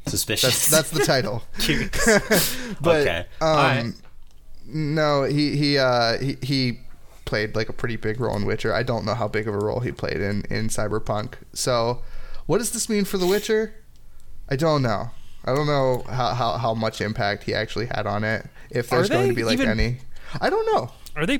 [0.07, 0.69] Suspicious.
[0.69, 1.43] that's that's the title
[2.81, 3.25] but Okay.
[3.41, 3.85] um Alright.
[4.65, 6.79] no he he uh he, he
[7.25, 9.57] played like a pretty big role in witcher i don't know how big of a
[9.57, 12.01] role he played in in cyberpunk so
[12.45, 13.73] what does this mean for the witcher
[14.49, 15.09] i don't know
[15.43, 19.09] i don't know how how, how much impact he actually had on it if there's
[19.09, 19.97] Are going to be like even- any
[20.39, 21.39] i don't know Are they?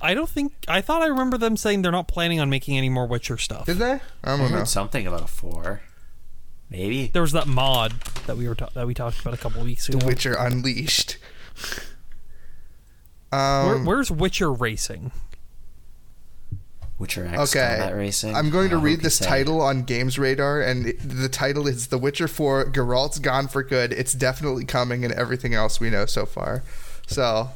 [0.00, 0.52] I don't think.
[0.68, 3.66] I thought I remember them saying they're not planning on making any more Witcher stuff.
[3.66, 5.82] did they i I don't know heard something about a four.
[6.70, 7.06] Maybe.
[7.08, 7.92] There was that mod
[8.26, 9.98] that we were ta- that we talked about a couple weeks ago.
[9.98, 11.16] the witcher unleashed
[13.32, 15.12] um Where, where's Witcher Racing?
[16.98, 18.34] Witcher X Okay, Combat Racing.
[18.34, 21.86] I'm going to Oh, read this title on Games Radar, and it- the title is
[21.88, 26.06] "The Witcher 4: Geralt's Gone for Good." It's definitely coming, and everything else we know
[26.06, 26.64] so far.
[27.06, 27.50] So,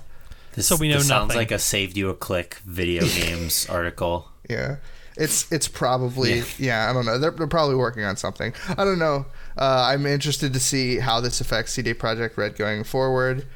[0.55, 4.29] This, So we know this sounds like a saved you a click video games article.
[4.49, 4.77] yeah,
[5.17, 6.89] it's it's probably yeah.
[6.91, 7.19] I don't know.
[7.19, 8.53] They're, they're probably working on something.
[8.69, 9.27] I don't know.
[9.57, 13.47] Uh, I'm interested to see how this affects CD Projekt Red going forward.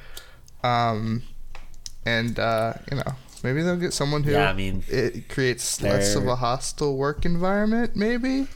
[0.62, 1.22] Um,
[2.04, 6.14] and uh, you know, maybe they'll get someone who Yeah, I mean, it creates less
[6.14, 7.94] of a hostile work environment.
[7.96, 8.48] Maybe.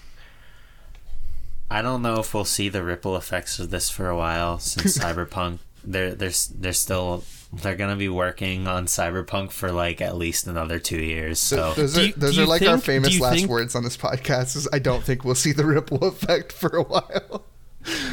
[1.71, 4.99] I don't know if we'll see the ripple effects of this for a while since
[5.03, 5.61] Cyberpunk.
[5.85, 10.47] They're they're s- they're still they're gonna be working on Cyberpunk for like at least
[10.47, 11.39] another two years.
[11.41, 13.75] So those Do are you- those are like our think- do famous last think- words
[13.75, 14.57] on this podcast.
[14.57, 17.45] Is I don't think we'll see the ripple effect for a while.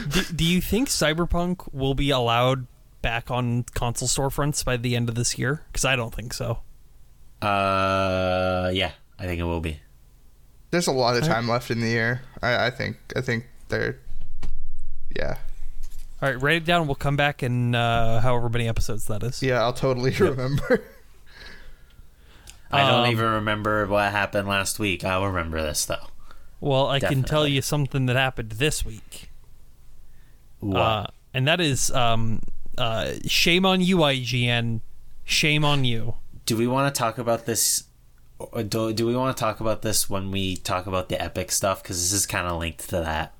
[0.09, 2.67] do, do you think Cyberpunk will be allowed
[3.01, 5.63] back on console storefronts by the end of this year?
[5.71, 6.59] Because I don't think so.
[7.43, 9.79] uh, yeah, I think it will be.
[10.71, 12.21] There's a lot of time left in the year.
[12.41, 13.99] I, I think I think they're
[15.15, 15.37] yeah
[16.21, 16.87] All right, write it down.
[16.87, 19.43] We'll come back in uh, however many episodes that is.
[19.43, 19.61] yeah.
[19.61, 20.83] I'll totally remember.
[22.71, 25.03] I don't Um, even remember what happened last week.
[25.05, 26.07] I'll remember this though.
[26.59, 27.51] Well, I can tell Definitely.
[27.51, 29.29] you something that happened this week.
[30.59, 30.77] What?
[30.79, 32.41] Uh, and that is um,
[32.77, 34.81] uh, shame on you, IGN.
[35.23, 36.15] Shame on you.
[36.45, 37.83] do we want to talk about this?
[38.39, 41.51] or Do, do we want to talk about this when we talk about the Epic
[41.51, 41.83] stuff?
[41.83, 43.33] Because this is kind of linked to that.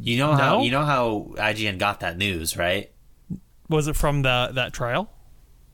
[0.00, 0.62] You know how No?
[0.64, 2.90] you know how IGN got that news, right?
[3.68, 5.10] Was it from the that trial?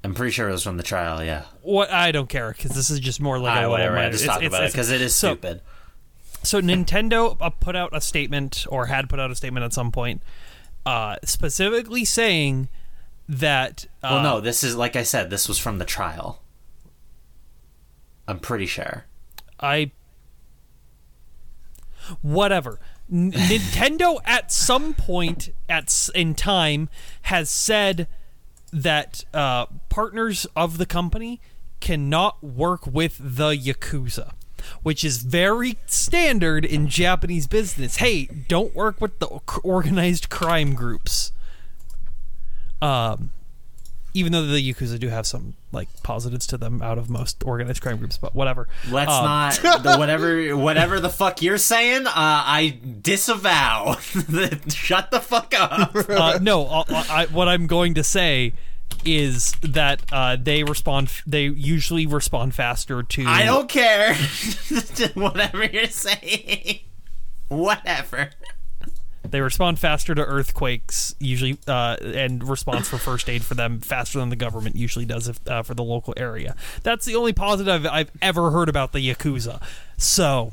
[0.04, 1.22] I'm pretty sure it was from the trial.
[1.24, 1.44] Yeah.
[1.62, 3.96] What I don't care because this is just more like a little whatever.
[3.96, 5.60] I minor- just it's- talk it's- about it because it is so- stupid.
[6.44, 9.90] So Nintendo uh, put out a statement, or had put out a statement at some
[9.90, 10.22] point,
[10.86, 12.68] uh, specifically saying
[13.28, 13.86] that.
[14.04, 15.30] Uh, well, no, this is like I said.
[15.30, 16.40] This was from the trial.
[18.28, 19.04] I'm pretty sure.
[19.58, 19.90] I.
[22.22, 22.78] Whatever.
[23.10, 26.88] Nintendo at some point at in time
[27.22, 28.06] has said
[28.72, 31.40] that uh, partners of the company
[31.80, 34.32] cannot work with the yakuza,
[34.82, 37.96] which is very standard in Japanese business.
[37.96, 41.32] Hey, don't work with the organized crime groups.
[42.82, 43.30] Um,
[44.14, 47.82] even though the yakuza do have some like positives to them out of most organized
[47.82, 48.68] crime groups, but whatever.
[48.90, 52.06] Let's Um, not the, whatever whatever the fuck you're saying.
[52.06, 53.96] Uh, I disavow.
[54.68, 55.94] Shut the fuck up.
[56.08, 58.54] uh, no, I, I, what I'm going to say
[59.04, 61.10] is that uh, they respond.
[61.26, 63.24] They usually respond faster to.
[63.26, 64.14] I don't care.
[65.14, 66.80] whatever you're saying.
[67.48, 68.30] Whatever.
[69.30, 74.18] They respond faster to earthquakes, usually, uh, and response for first aid for them faster
[74.18, 76.54] than the government usually does if, uh, for the local area.
[76.82, 79.60] That's the only positive I've ever heard about the Yakuza.
[79.96, 80.52] So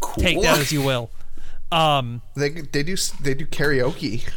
[0.00, 0.22] Cool.
[0.22, 1.10] take that as you will.
[1.72, 4.28] Um, They they do they do karaoke,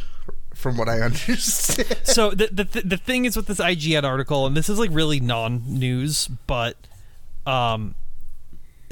[0.54, 1.98] from what I understand.
[2.04, 5.20] so the, the the thing is with this IGN article, and this is like really
[5.20, 6.76] non-news, but
[7.46, 7.94] um,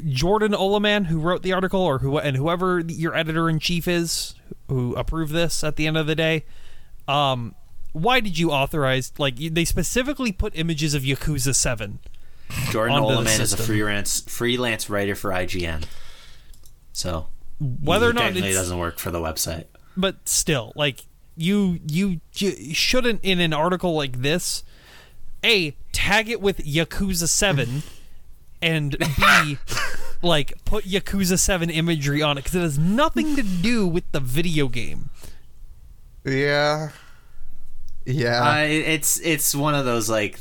[0.07, 4.35] Jordan Oloman, who wrote the article, or who and whoever your editor in chief is,
[4.69, 6.45] who approved this at the end of the day,
[7.07, 7.55] um,
[7.93, 9.13] why did you authorize?
[9.19, 11.99] Like they specifically put images of Yakuza Seven.
[12.71, 15.85] Jordan Oloman is a freelance freelance writer for IGN.
[16.93, 17.29] So
[17.61, 19.67] Whether he or not it's doesn't work for the website.
[19.97, 21.01] but still like
[21.37, 24.65] you you you shouldn't in an article like this
[25.45, 27.83] a tag it with yakuza 7
[28.63, 29.59] and b
[30.23, 34.21] like put yakuza 7 imagery on it because it has nothing to do with the
[34.21, 35.11] video game.
[36.25, 36.91] Yeah,
[38.05, 38.43] yeah.
[38.43, 40.41] Uh, it's it's one of those like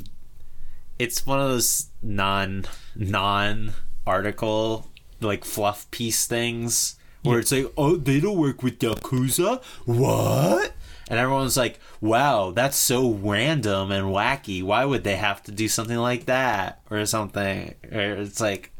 [1.00, 2.66] it's one of those non
[2.96, 3.74] non
[4.06, 4.90] article
[5.22, 9.64] like fluff piece things where it's like oh they don't work with yakuza?
[9.86, 10.74] What?
[11.10, 14.64] And everyone's like wow that's so random and wacky.
[14.64, 17.76] Why would they have to do something like that or something?
[17.92, 18.72] Or it's like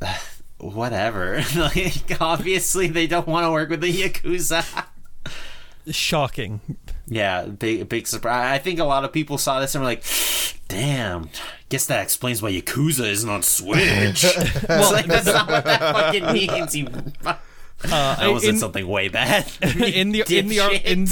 [0.58, 4.84] whatever like obviously they don't want to work with the yakuza
[5.90, 6.60] shocking
[7.06, 8.54] Yeah, big big surprise.
[8.54, 10.04] I think a lot of people saw this and were like,
[10.68, 11.28] "Damn,
[11.68, 14.24] guess that explains why Yakuza isn't on Switch."
[14.68, 16.76] well, like that's not what that fucking means.
[16.76, 16.86] You,
[17.22, 17.40] that
[17.90, 19.50] uh, wasn't in, something way bad.
[19.62, 21.08] in the in the in,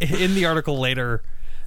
[0.00, 1.24] in the article later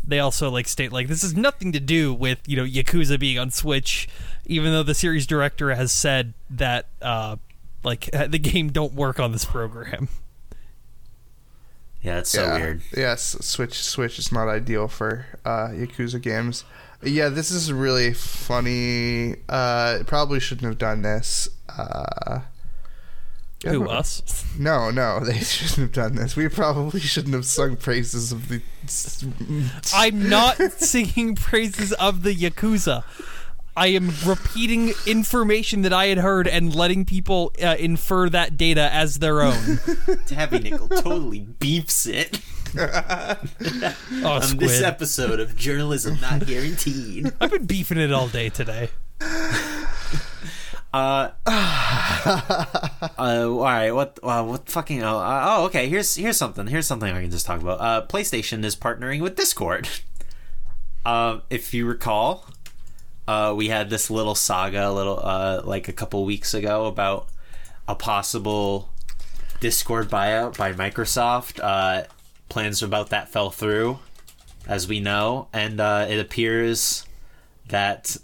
[0.10, 3.38] they also like state like this has nothing to do with you know yakuza being
[3.40, 4.08] on switch
[4.46, 7.36] even though the series director has said that uh
[7.84, 10.10] like the game don't work on this program
[12.02, 12.56] yeah, it's so yeah.
[12.56, 12.82] weird.
[12.96, 16.64] Yes, Switch Switch is not ideal for uh, Yakuza games.
[17.04, 19.36] Yeah, this is really funny.
[19.50, 21.50] Uh, probably shouldn't have done this.
[21.68, 22.42] Uh, yeah,
[23.66, 26.36] who no- us No, no, they shouldn't have done this.
[26.36, 28.62] We probably shouldn't have sung praises of the.
[29.94, 33.04] i'm not singing praises of the yakuza
[33.78, 38.94] I am repeating information that I had heard and letting people uh, infer that data
[38.94, 39.80] as their own.
[40.26, 42.42] Tabby Nickel totally beefs it
[42.76, 43.38] Oh,
[44.24, 47.32] on this episode of Journalism Not Guaranteed.
[47.40, 48.90] I've been beefing it all day today.
[50.94, 53.92] Uh, uh, all right.
[53.92, 54.20] What?
[54.24, 55.04] Uh, what fucking?
[55.04, 55.88] Oh, uh, oh, okay.
[55.88, 56.68] Here's here's something.
[56.68, 57.80] Here's something I can just talk about.
[57.80, 59.88] Uh, PlayStation is partnering with Discord.
[61.06, 62.46] Uh, if you recall,
[63.26, 67.30] uh, we had this little saga, a little uh, like a couple weeks ago about
[67.88, 68.90] a possible
[69.60, 71.60] Discord buyout by Microsoft.
[71.64, 72.04] Uh,
[72.50, 74.00] plans about that fell through,
[74.68, 77.06] as we know, and uh, it appears
[77.70, 78.18] that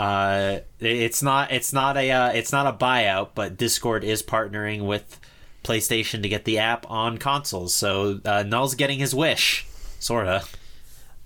[0.00, 4.86] uh, it's not it's not a uh, it's not a buyout, but Discord is partnering
[4.86, 5.20] with
[5.62, 7.74] PlayStation to get the app on consoles.
[7.74, 9.66] So uh, Null's getting his wish,
[9.98, 10.44] sorta.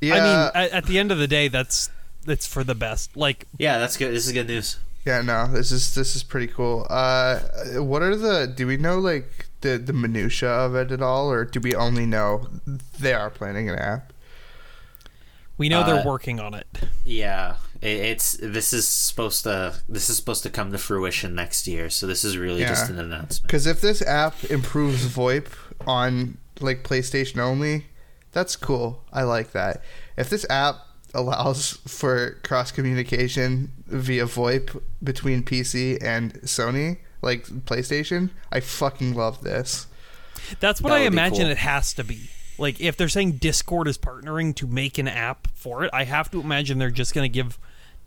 [0.00, 1.88] Yeah, I mean, at, at the end of the day, that's
[2.26, 3.16] it's for the best.
[3.16, 4.12] Like, Yeah, that's good.
[4.12, 4.78] This is good news.
[5.06, 6.86] yeah, no, this is this is pretty cool.
[6.90, 7.38] Uh,
[7.76, 8.46] what are the?
[8.54, 12.06] Do we know like the the minutia of it at all, or do we only
[12.06, 12.48] know
[12.98, 14.12] they are planning an app?
[15.56, 16.66] we know Uh, they're working on it.
[17.04, 21.66] Yeah, it, it's this is supposed to this is supposed to come to fruition next
[21.66, 21.90] year.
[21.90, 23.42] So this is really just an announcement.
[23.42, 25.46] Because if this app improves VoIP
[25.86, 27.86] on like PlayStation only,
[28.32, 29.04] that's cool.
[29.12, 29.82] I like that.
[30.16, 30.76] If this app
[31.14, 39.42] allows for cross communication via VoIP between PC and Sony, like PlayStation, I fucking love
[39.42, 39.86] this.
[40.60, 41.50] That's what That I imagine cool.
[41.50, 42.30] it has to be.
[42.56, 46.30] Like, if they're saying Discord is partnering to make an app for it, I have
[46.32, 47.58] to imagine they're just going to give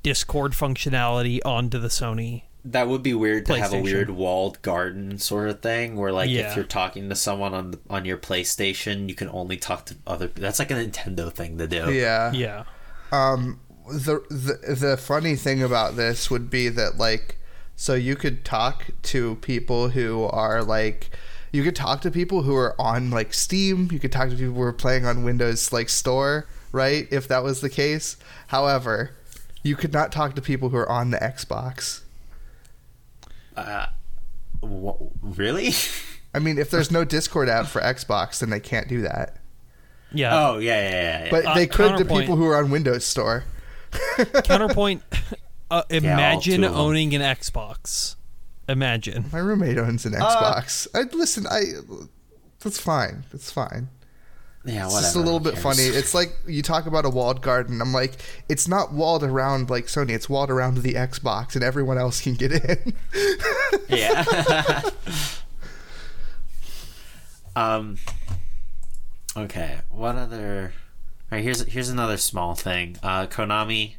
[0.08, 2.44] Discord functionality onto the Sony.
[2.66, 6.30] That would be weird to have a weird walled garden sort of thing, where like
[6.30, 6.50] Yeah.
[6.50, 9.96] if you're talking to someone on the, on your PlayStation, you can only talk to
[10.06, 10.28] other.
[10.28, 11.94] That's like a Nintendo thing to do.
[11.94, 12.32] Yeah.
[12.34, 12.64] Yeah.
[13.12, 17.38] Um, the, the the funny thing about this would be that like,
[17.78, 21.10] so you could talk to people who are like,
[21.54, 23.88] you could talk to people who are on like Steam.
[23.94, 27.08] You could talk to people who are playing on Windows like Store, right?
[27.12, 28.18] If that was the case.
[28.48, 29.12] However,
[29.68, 32.02] you could not talk to people who are on the Xbox.
[33.56, 33.88] Uh,
[34.62, 35.74] wha- really?
[36.34, 39.38] I mean, if there's no Discord app for Xbox, then they can't do that.
[40.14, 40.48] Yeah.
[40.48, 41.24] oh yeah, yeah, yeah.
[41.26, 41.32] yeah.
[41.32, 43.44] But Uh, they could to people who are on Windows Store.
[44.44, 45.04] Counterpoint
[45.72, 46.80] uh, imagine two of them.
[46.80, 48.16] owning an Xbox.
[48.70, 49.26] Imagine.
[49.32, 50.88] My roommate owns an Xbox.
[50.94, 51.46] I listen.
[51.48, 51.62] I
[52.62, 53.24] That's fine.
[53.32, 53.90] That's fine.
[54.66, 55.84] Yeah, It's just a little bit funny.
[55.84, 57.82] It's like you talk about a walled garden.
[57.82, 58.18] I'm like,
[58.50, 60.10] it's not walled around like Sony.
[60.10, 62.94] It's walled around the Xbox, and everyone else can get in.
[63.90, 64.82] yeah.
[67.56, 67.98] um.
[69.38, 69.78] Okay.
[69.90, 70.74] What other?
[71.32, 71.44] All right.
[71.44, 72.98] Here's here's another small thing.
[73.02, 73.96] Uh, Konami.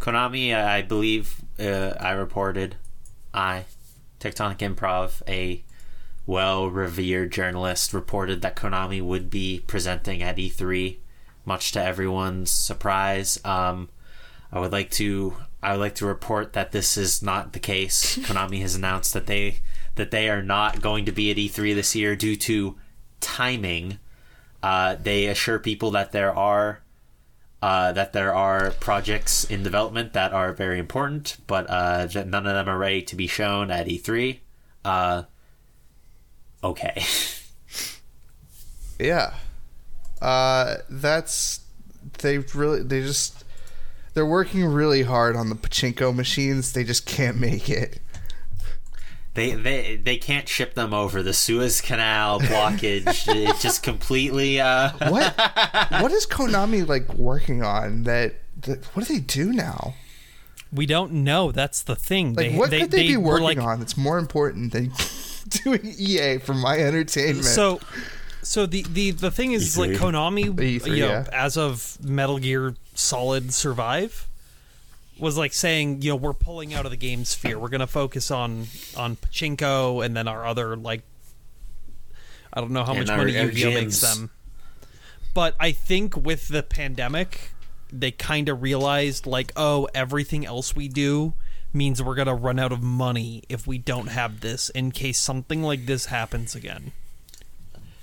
[0.00, 0.54] Konami.
[0.54, 2.76] I believe uh, I reported.
[3.34, 3.64] I,
[4.20, 5.62] Tectonic Improv, a
[6.26, 10.98] well-revered journalist, reported that Konami would be presenting at E3,
[11.44, 13.40] much to everyone's surprise.
[13.44, 13.88] Um,
[14.52, 18.16] I would like to I would like to report that this is not the case.
[18.18, 19.60] Konami has announced that they
[19.96, 22.76] that they are not going to be at E3 this year due to
[23.20, 23.98] timing.
[24.62, 26.82] Uh, they assure people that there are
[27.62, 32.46] uh, that there are projects in development that are very important, but uh, that none
[32.46, 34.38] of them are ready to be shown at E3.
[34.84, 35.22] Uh,
[36.70, 37.04] okay.
[38.98, 39.34] yeah,
[40.20, 41.60] uh, that's
[42.18, 43.44] they really they just
[44.14, 46.72] they're working really hard on the pachinko machines.
[46.72, 48.00] They just can't make it.
[49.34, 53.28] They, they they can't ship them over the Suez Canal blockage.
[53.28, 55.34] it just completely uh, What
[56.00, 58.36] what is Konami like working on that?
[58.62, 59.94] that what do they do now?
[60.72, 61.52] We don't know.
[61.52, 62.32] That's the thing.
[62.32, 64.90] Like, they, what they, could they, be were working like, on that's more important than
[65.64, 67.44] doing EA for my entertainment?
[67.44, 67.80] So,
[68.42, 69.96] so the the the thing is like E3.
[69.96, 71.24] Konami, E3, you know, yeah.
[71.32, 74.26] as of Metal Gear Solid Survive,
[75.18, 77.58] was like saying, you know, we're pulling out of the game sphere.
[77.58, 78.66] We're gonna focus on
[78.96, 81.02] on pachinko and then our other like,
[82.52, 84.00] I don't know how And much our- money our Yu-Gi-Oh makes gyms.
[84.14, 84.30] them.
[85.34, 87.50] But I think with the pandemic,
[87.92, 91.34] they kind of realized like, oh, everything else we do
[91.76, 95.62] means we're gonna run out of money if we don't have this in case something
[95.62, 96.92] like this happens again.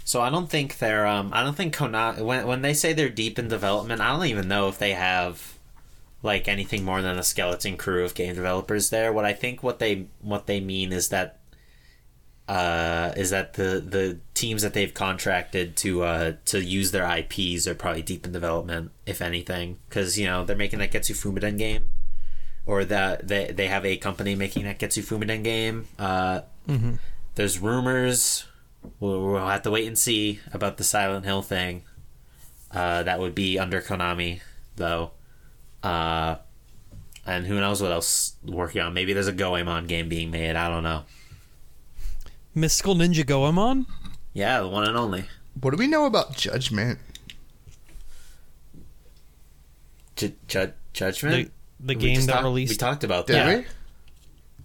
[0.05, 1.07] So I don't think they're.
[1.07, 2.23] Um, I don't think Konami.
[2.23, 5.57] When when they say they're deep in development, I don't even know if they have
[6.21, 9.11] like anything more than a skeleton crew of game developers there.
[9.11, 11.39] What I think what they what they mean is that
[12.47, 17.67] uh, is that the the teams that they've contracted to uh, to use their IPs
[17.67, 21.39] are probably deep in development, if anything, because you know they're making that Getsu Fuma
[21.39, 21.87] Den game,
[22.65, 25.87] or that they they have a company making that Getsu Fuma Den game.
[25.99, 26.41] Uh,
[27.35, 28.45] There's rumors.
[28.99, 31.83] We'll, we'll have to wait and see about the Silent Hill thing.
[32.71, 34.41] Uh, that would be under Konami,
[34.75, 35.11] though.
[35.81, 36.35] Uh,
[37.25, 38.93] and who knows what else working on?
[38.93, 40.55] Maybe there's a Goemon game being made.
[40.55, 41.03] I don't know.
[42.55, 43.85] Mystical Ninja Goemon?
[44.33, 45.25] Yeah, the one and only.
[45.61, 46.99] what do we know about Judgment?
[50.15, 51.51] Ju- ju- Judgment.
[51.85, 52.71] The the We game that talked- released.
[52.71, 53.57] We talked about Did that.
[53.59, 53.65] we?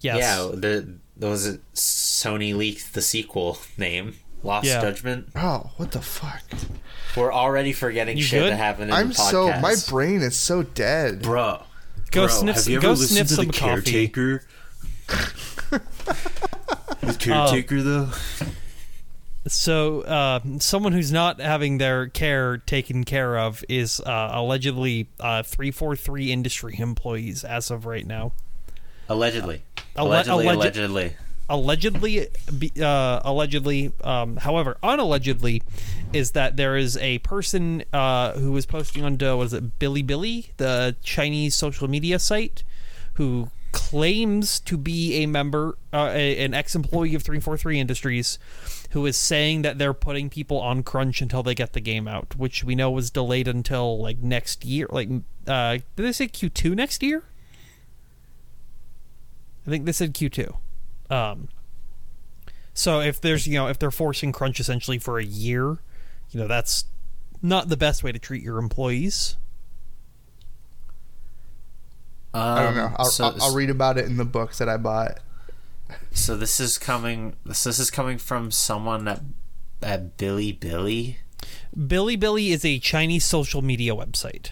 [0.00, 0.18] yes.
[0.18, 0.94] Yeah, the
[1.26, 4.14] was it Sony leaked the sequel name,
[4.44, 4.80] Lost Yeah.
[4.80, 5.28] Judgment.
[5.34, 6.42] Oh, what the fuck?
[7.16, 8.52] We're already forgetting You shit good?
[8.52, 11.22] that happened in I'm the so my brain is so dead.
[11.22, 11.62] bro.
[12.12, 14.08] Go bro, sniff have some- you ever go listened sniff to some the coffee.
[14.08, 14.44] caretaker?
[15.70, 15.80] the
[17.02, 18.10] Uh, caretaker, though.
[19.46, 25.42] So, uh, someone who's not having their care taken care of is uh, allegedly uh,
[25.42, 28.32] 343 industry employees as of right now.
[29.08, 29.62] Allegedly.
[29.96, 30.44] Alle- allegedly.
[30.46, 31.16] alleged- allegedly.
[31.50, 32.26] Allegedly,
[32.78, 35.62] uh, allegedly, um, however, unallegedly,
[36.12, 39.78] is that there is a person uh, who was posting on, uh, what is it,
[39.78, 42.64] Bilibili the Chinese social media site,
[43.14, 48.38] who claims to be a member, uh, a, an ex-employee of 343 Industries,
[48.98, 52.34] who is saying that they're putting people on crunch until they get the game out,
[52.36, 54.88] which we know was delayed until like next year.
[54.90, 55.08] Like,
[55.46, 57.22] uh, did they say Q2 next year?
[59.64, 60.52] I think they said Q2.
[61.10, 61.48] Um,
[62.74, 65.78] so if there's you know if they're forcing crunch essentially for a year,
[66.30, 66.84] you know that's
[67.40, 69.36] not the best way to treat your employees.
[72.34, 72.86] I don't know.
[72.86, 75.20] Um, I'll, so, I'll, I'll read about it in the books that I bought.
[76.12, 77.36] So this is coming.
[77.46, 79.20] This, this is coming from someone at
[79.82, 81.16] at Bilibili.
[81.86, 84.50] Billy is a Chinese social media website.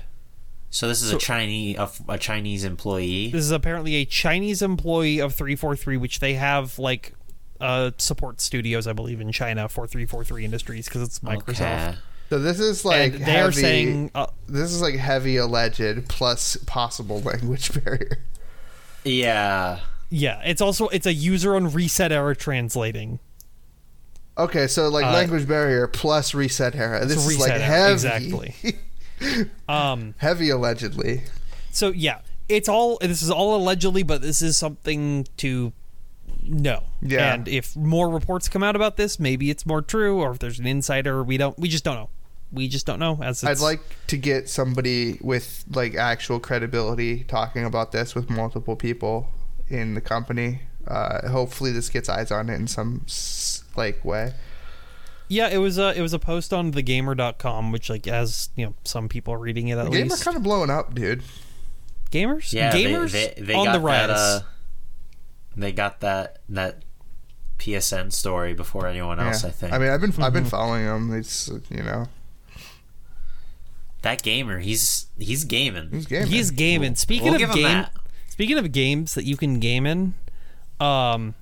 [0.71, 3.31] So this is So- a Chinese a, a Chinese employee.
[3.31, 7.15] This is apparently a Chinese employee of 343, which they have like
[7.61, 11.89] uh, support studios, I believe, in China for 343 Industries because it's Microsoft.
[11.89, 11.95] Okay.
[12.29, 16.09] So this is like and they heavy, are saying uh, this is like heavy alleged
[16.09, 18.19] plus possible language barrier.
[19.05, 19.81] Yeah.
[20.11, 23.19] Yeah, it's also it's a user on ResetEra translating.
[24.39, 27.07] Okay, so like Uh, language barrier plus ResetEra.
[27.07, 28.55] This is like heavy, exactly.
[29.67, 31.23] Um, heavy allegedly.
[31.71, 32.21] So yeah,
[32.51, 35.73] it's all this is all allegedly, but this is something to
[36.43, 36.85] no.
[37.01, 37.33] Yeah.
[37.33, 40.59] And if more reports come out about this, maybe it's more true, or if there's
[40.59, 41.59] an insider, we don't.
[41.59, 42.11] We just don't know.
[42.53, 43.19] We just don't know.
[43.23, 48.77] As I'd like to get somebody with like actual credibility talking about this with multiple
[48.77, 49.29] people
[49.69, 50.63] in the company.
[50.87, 53.05] Uh, hopefully, this gets eyes on it in some
[53.77, 54.33] like way.
[55.29, 58.75] Yeah, it was a it was a post on thegamer.com, which like as you know,
[58.85, 60.25] some people are reading it at The game are least.
[60.25, 61.23] kind of blowing up, dude.
[62.13, 64.07] Gamers, Yeah, gamers they, they, they on got the rise.
[64.09, 64.17] that.
[64.17, 64.41] Uh,
[65.57, 66.85] they got that that
[67.59, 69.43] PSN story before anyone else.
[69.43, 69.49] yeah.
[69.49, 69.73] I think.
[69.73, 70.51] I mean, I've been I've been Mm-hmm.
[70.51, 71.13] following them.
[71.13, 72.07] It's you know
[74.03, 75.89] that gamer, he's he's gaming.
[75.91, 76.29] he's gaming.
[76.29, 76.95] He's gaming.
[76.95, 77.93] Speaking we'll of give him game, that.
[78.37, 80.13] Speaking of games that you can game in,
[80.79, 81.35] um,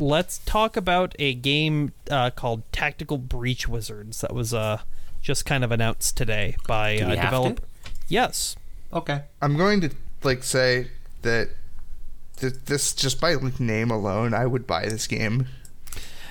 [0.00, 4.80] let's talk about a game uh, called Tactical Breach Wizards that was uh
[5.22, 7.56] just kind of announced today by Do we uh, have develop.
[7.60, 7.90] to?
[8.08, 8.56] Yes,
[8.92, 9.22] Okay.
[9.40, 9.90] I'm going to
[10.24, 10.88] like say
[11.22, 11.50] that
[12.38, 15.46] th- this just by like, name alone, I would buy this game.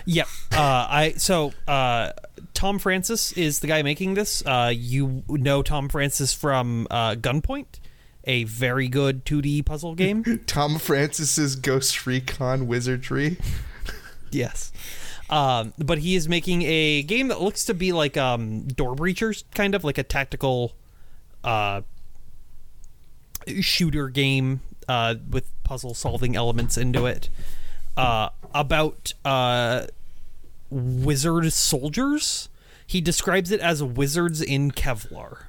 [0.06, 0.26] Yeah.
[0.52, 2.12] Uh, I so uh,
[2.54, 4.46] Tom Francis is the guy making this.
[4.46, 7.80] Uh, you know Tom Francis from uh, Gunpoint,
[8.24, 10.44] a very good 2D puzzle game.
[10.46, 13.38] Tom Francis's Ghost Recon Wizardry.
[14.32, 14.72] yes.
[15.30, 19.44] Um, but he is making a game that looks to be like um, Door Breachers,
[19.54, 20.74] kind of like a tactical
[21.44, 21.82] uh,
[23.62, 27.30] shooter game uh, with puzzle solving elements into it.
[27.96, 29.86] Uh, about uh,
[30.70, 32.50] wizard soldiers.
[32.86, 35.44] He describes it as wizards in Kevlar.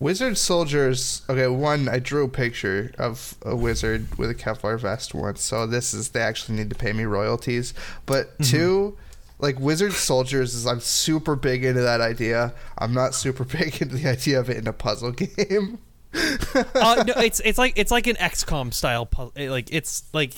[0.00, 1.22] Wizard soldiers.
[1.28, 5.66] Okay, one, I drew a picture of a wizard with a Kevlar vest once, so
[5.66, 7.74] this is they actually need to pay me royalties.
[8.06, 8.96] But two,
[9.40, 12.54] like wizard soldiers is I'm super big into that idea.
[12.78, 15.78] I'm not super big into the idea of it in a puzzle game.
[16.14, 19.32] uh, no, it's it's like it's like an XCOM style puzzle.
[19.36, 20.32] Like it's like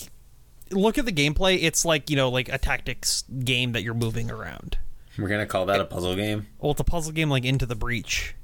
[0.71, 1.63] look at the gameplay.
[1.63, 4.79] It's like you know like a tactics game that you're moving around.
[5.19, 6.47] We're gonna call that a puzzle game.
[6.59, 8.35] Well, it's a puzzle game like Into the Breach.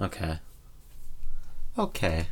[0.00, 0.38] Okay.
[1.78, 2.26] Okay.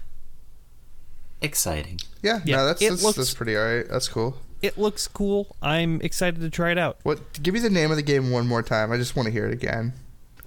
[1.41, 2.01] Exciting.
[2.23, 3.89] Yeah, Yeah, no, that's it that's, looks- that's pretty alright.
[3.89, 4.37] That's cool.
[4.63, 5.57] It looks cool.
[5.61, 6.99] I'm excited to try it out.
[7.03, 7.43] What?
[7.43, 8.93] Give me the name of the game one more time.
[8.93, 9.93] I just want to hear it again.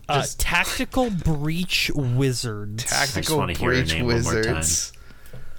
[0.07, 2.85] Uh, Just- Tactical Breach Wizards.
[2.85, 4.13] Tactical wanna hear her Breach one more
[4.43, 4.55] time.
[4.55, 4.93] Wizards.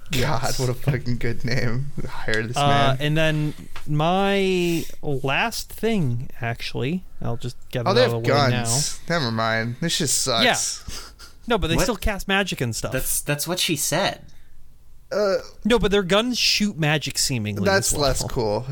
[0.09, 1.91] God, what a fucking good name.
[2.07, 2.97] Hire this Uh, man.
[3.01, 3.53] and then
[3.85, 8.63] my last thing, actually, I'll just get it Oh, they out of the way now.
[8.63, 8.99] guns.
[9.09, 9.75] Never mind.
[9.81, 11.06] This just sucks.
[11.47, 11.83] No, but they What?
[11.83, 12.91] still cast magic and stuff.
[12.91, 14.21] That's that's what she said.
[15.11, 17.63] Uh, no, but their guns shoot magic seemingly.
[17.63, 18.65] that's as less cool.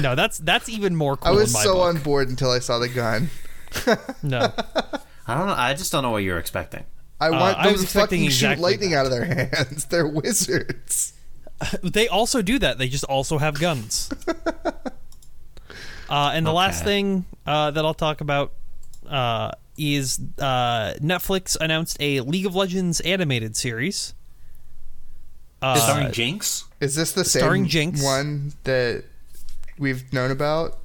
[0.00, 1.32] No, that's that's even more cool.
[1.32, 1.94] I was in my so book.
[1.94, 3.30] on board until I saw the gun.
[4.22, 4.40] No,
[5.26, 5.54] I don't know.
[5.56, 6.84] I just don't know what you're expecting.
[7.20, 9.84] I want I them was to expecting fucking shoot exactly lightning out of their hands.
[9.84, 11.12] They're wizards.
[11.82, 12.78] they also do that.
[12.78, 14.10] They just also have guns.
[16.08, 16.84] uh, and the last Okay.
[16.86, 18.52] thing uh, that I'll talk about
[19.08, 24.14] uh, is uh, Netflix announced a League of Legends animated series.
[25.62, 26.64] Uh, Starring Jinx.
[26.80, 28.02] Is this the Starring same Jinx.
[28.02, 29.04] one that
[29.78, 30.76] we've known about?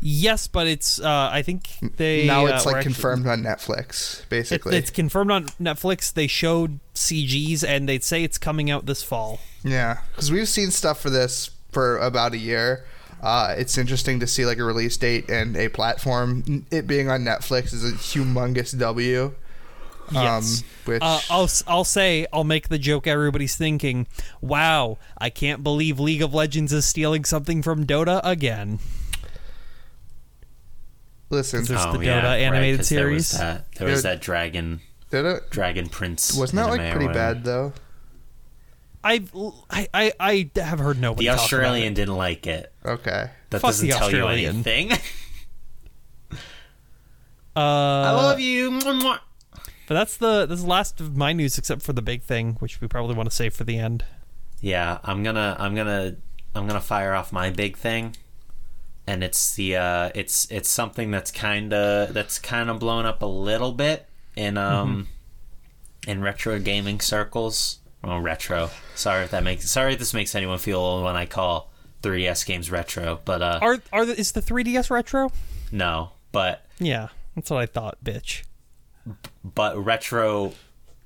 [0.00, 3.42] yes, but it's uh, I think they now uh, it's were like actually- confirmed on
[3.42, 4.76] Netflix, It, basically.
[4.76, 6.12] it's confirmed on Netflix.
[6.12, 9.40] They showed CGs and they'd say it's coming out this fall.
[9.64, 12.84] Yeah, because we've seen stuff for this for about a year.
[13.22, 16.64] Uh, it's interesting to see like a release date and a platform.
[16.70, 19.34] It being on Netflix is a humongous W.
[20.10, 20.60] Yes.
[20.62, 24.06] Um, which Uh, I'll s- I'll say I'll make the joke everybody's thinking.
[24.40, 28.78] Wow, I can't believe League of Legends is stealing something from Dota again.
[31.30, 33.40] listen, there's oh the yeah, Dota right, animated 'cause There was series.
[33.40, 33.72] that.
[33.74, 34.80] There was that dragon
[35.10, 35.50] did it?
[35.50, 36.34] dragon prince.
[36.34, 37.72] Wasn't that like anime pretty bad though?
[39.04, 39.32] I've
[39.70, 41.26] I, I I have heard nobody.
[41.26, 42.72] The talk Australian About didn't like it.
[42.84, 43.30] Okay.
[43.50, 44.92] That Fuck doesn't the tell you anything.
[47.56, 48.78] Uh, I love you.
[48.80, 52.80] But that's the that's the last of my news, except for the big thing, which
[52.80, 54.04] we probably want to save for the end.
[54.60, 56.16] Yeah, I'm gonna I'm gonna
[56.54, 58.14] I'm gonna fire off my big thing.
[59.08, 63.72] And it's the uh it's it's something that's kinda that's kinda blown up a little
[63.72, 64.06] bit
[64.36, 65.08] in um
[66.06, 67.77] in retro gaming circles.
[68.02, 68.70] Well retro.
[68.94, 71.70] Sorry if that makes sorry if this makes anyone feel old when I call
[72.02, 75.30] 3DS games retro, but uh Are are the, is the 3DS retro?
[75.72, 76.10] no.
[76.30, 78.42] But Yeah, that's what I thought, bitch.
[79.42, 80.52] but retro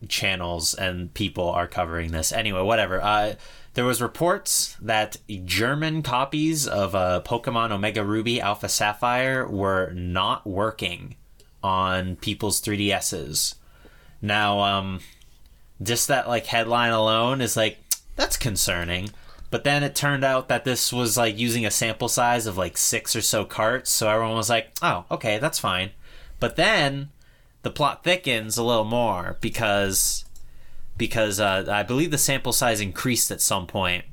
[0.09, 3.35] channels and people are covering this anyway whatever uh
[3.74, 10.44] there was reports that german copies of uh, pokemon omega ruby alpha sapphire were not
[10.44, 11.14] working
[11.62, 13.55] on people's 3ds's
[14.20, 14.98] now um
[15.82, 17.78] just that like headline alone is like
[18.16, 19.10] that's concerning
[19.50, 22.78] But then it turned out that this was like using a sample size of like
[22.78, 25.90] six or so carts, so everyone was like, "Oh, okay, that's fine."
[26.40, 27.10] But then
[27.62, 30.24] the plot thickens a little more because
[30.96, 34.04] because uh, I believe the sample size increased at some point.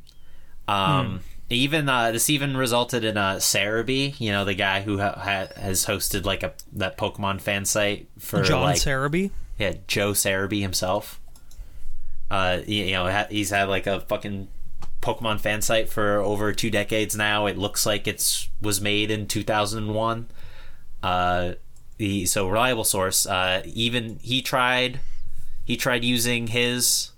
[0.68, 5.16] Um, Even uh, this even resulted in uh, Serebii, you know, the guy who ha-
[5.18, 9.32] ha- has hosted like a that Pokemon fan site for John like Serebii.
[9.58, 11.19] yeah, Joe Serebii himself.
[12.30, 14.48] Uh, you, know, he's had like a fucking
[15.02, 17.46] Pokemon fan site for over two decades now.
[17.46, 20.28] It looks like it's was made in 2001.
[21.02, 21.54] Uh,
[22.26, 23.26] so reliable source.
[23.26, 25.00] Uh, even he tried,
[25.66, 27.12] he tried using his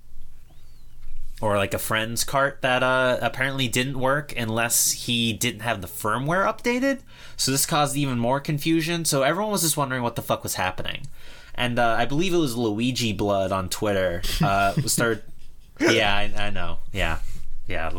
[1.42, 5.88] or like a friend's cart that uh, apparently didn't work unless he didn't have the
[5.88, 7.00] firmware updated.
[7.36, 9.06] So this caused even more confusion.
[9.06, 11.08] So everyone was just wondering what the fuck was happening.
[11.56, 15.24] And uh, I believe it was Luigi Blood on Twitter uh, started.
[15.80, 16.78] yeah, I, I know.
[16.94, 17.20] Yeah,
[17.68, 17.90] yeah.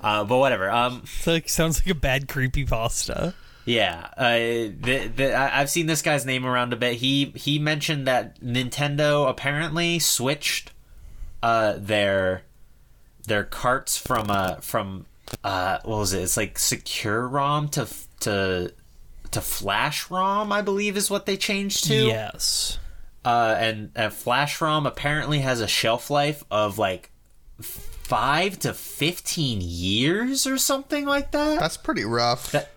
[0.00, 0.70] Uh, but whatever.
[0.70, 3.34] Um, like sounds like a bad creepy pasta.
[3.64, 6.94] yeah, uh, the, the, I- I've seen this guy's name around a bit.
[6.96, 10.72] He he mentioned that Nintendo apparently switched
[11.42, 12.42] uh, their
[13.26, 15.06] their carts from uh from
[15.44, 16.22] uh what was it?
[16.22, 17.86] It's like secure ROM to
[18.20, 18.72] to
[19.32, 21.94] to Flash ROM, I believe is what they changed to.
[21.94, 22.78] Yes.
[23.24, 27.10] Uh, and uh, Flash ROM apparently has a shelf life of like
[27.60, 31.60] five to fifteen years or something like that.
[31.60, 32.52] That's pretty rough.
[32.52, 32.70] That-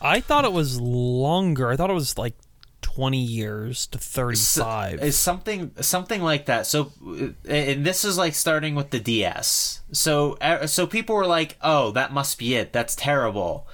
[0.00, 1.70] I thought it was longer.
[1.70, 2.34] I thought it was like
[2.82, 5.02] 20 years to 35.
[5.02, 6.66] It's something something like that.
[6.66, 9.80] So, uh, and this is like starting with the DS.
[9.92, 12.72] So, so people were like, "Oh, that must be it.
[12.72, 13.66] That's terrible."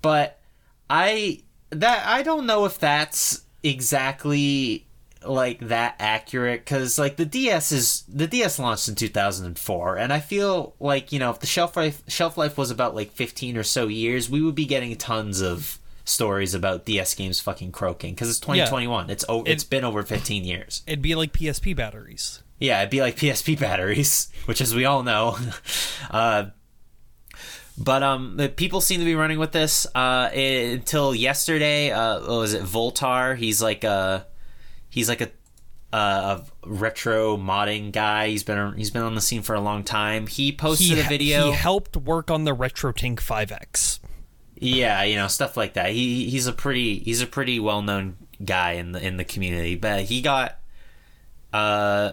[0.00, 0.38] But
[0.88, 4.86] I that I don't know if that's exactly
[5.26, 10.20] like that accurate because like the DS is the DS launched in 2004 and I
[10.20, 13.64] feel like you know if the shelf life shelf life was about like 15 or
[13.64, 18.30] so years we would be getting tons of stories about DS games fucking croaking because
[18.30, 20.82] it's 2021 it's o- it's been over 15 years.
[20.86, 22.42] It'd be like PSP batteries.
[22.60, 25.36] yeah it'd be like PSP batteries which as we all know
[26.12, 26.44] uh
[27.78, 31.90] but um, the people seem to be running with this uh, i- until yesterday.
[31.90, 33.36] Uh, what was it Voultar?
[33.36, 34.26] He's like a
[34.90, 35.30] he's like a,
[35.92, 38.28] uh, a retro modding guy.
[38.28, 40.26] He's been he's been on the scene for a long time.
[40.26, 41.46] He posted He, a video.
[41.46, 44.00] he helped work on the RetroTink 5X.
[44.56, 45.90] yeah, you know stuff like that.
[45.90, 49.76] He he's a pretty he's a pretty well known guy in the in the community.
[49.76, 50.58] But he got
[51.52, 52.12] uh.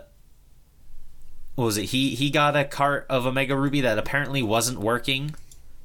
[1.55, 1.85] What was it?
[1.85, 5.33] He he got a cart of Omega Ruby that apparently wasn't working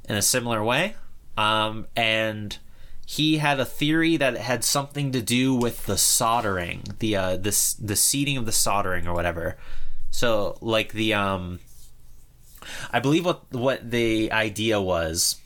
[0.08, 0.94] in a similar way.
[1.36, 2.56] Um, and
[3.06, 7.36] he had a theory that it had something to do with the soldering, the uh,
[7.36, 9.56] this the seating of the soldering or whatever.
[10.10, 11.60] So like the um,
[12.90, 15.36] I believe what what the idea was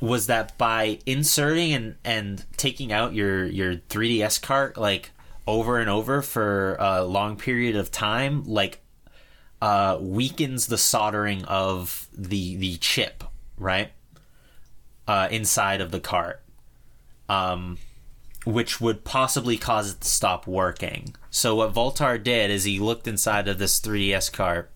[0.00, 5.10] was that by inserting and and taking out your your 3ds cart like
[5.46, 8.82] over and over for a long period of time like
[9.62, 13.22] uh, weakens the soldering of the the chip,
[13.58, 13.92] right?
[15.06, 16.42] Uh, inside of the cart,
[17.28, 17.78] um,
[18.44, 21.14] which would possibly cause it to stop working.
[21.30, 24.70] So what Voultar did is he looked inside of this 3DS cart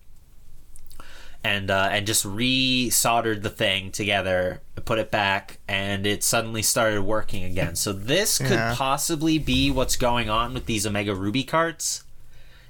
[1.43, 7.03] and uh, and just re-soldered the thing together, put it back, and it suddenly started
[7.03, 7.75] working again.
[7.75, 8.73] So this could Yeah.
[8.75, 12.03] possibly be what's going on with these Omega Ruby carts,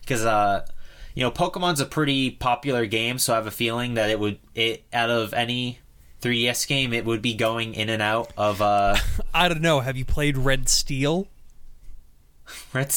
[0.01, 0.65] because uh,
[1.15, 4.38] you know, Pokemon's a pretty popular game, so I have a feeling that it would
[4.53, 5.79] it out of any
[6.22, 8.95] 3DS game, it would be going in and out of uh
[9.34, 9.80] I don't know.
[9.81, 11.27] Have you played Red Steel?
[12.73, 12.94] Red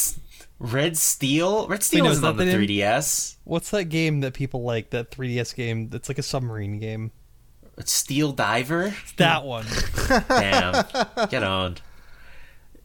[0.59, 1.67] Red Steel.
[1.67, 3.37] Red Steel is on the the 3DS.
[3.43, 4.91] What's that game that people like?
[4.91, 7.11] That 3DS game that's like a submarine game.
[7.85, 8.93] Steel Diver.
[9.17, 9.65] That one.
[10.27, 10.85] Damn,
[11.29, 11.77] get on.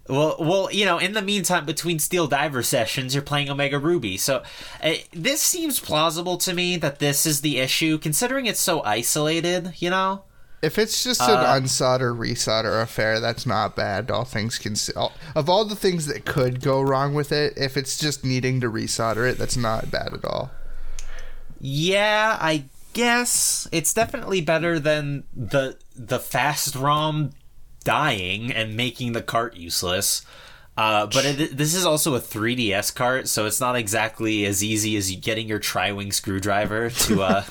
[0.08, 4.16] Well, well, you know, in the meantime, between Steel Diver sessions, you're playing Omega Ruby.
[4.16, 4.42] So,
[4.82, 9.74] uh, this seems plausible to me that this is the issue, considering it's so isolated.
[9.78, 10.22] You know,
[10.62, 14.10] If it's just an Uh, unsolder resolder affair, that's not bad.
[14.10, 17.98] All things considered, of all the things that could go wrong with it, if it's
[17.98, 20.50] just needing to resolder it, that's not bad at all.
[21.60, 27.32] Yeah, I guess it's definitely better than the the fast ROM
[27.86, 30.26] dying and making the cart useless.
[30.76, 34.94] Uh, but it, this is also a 3DS cart, so it's not exactly as easy
[34.96, 37.44] as you getting your tri-wing screwdriver to uh,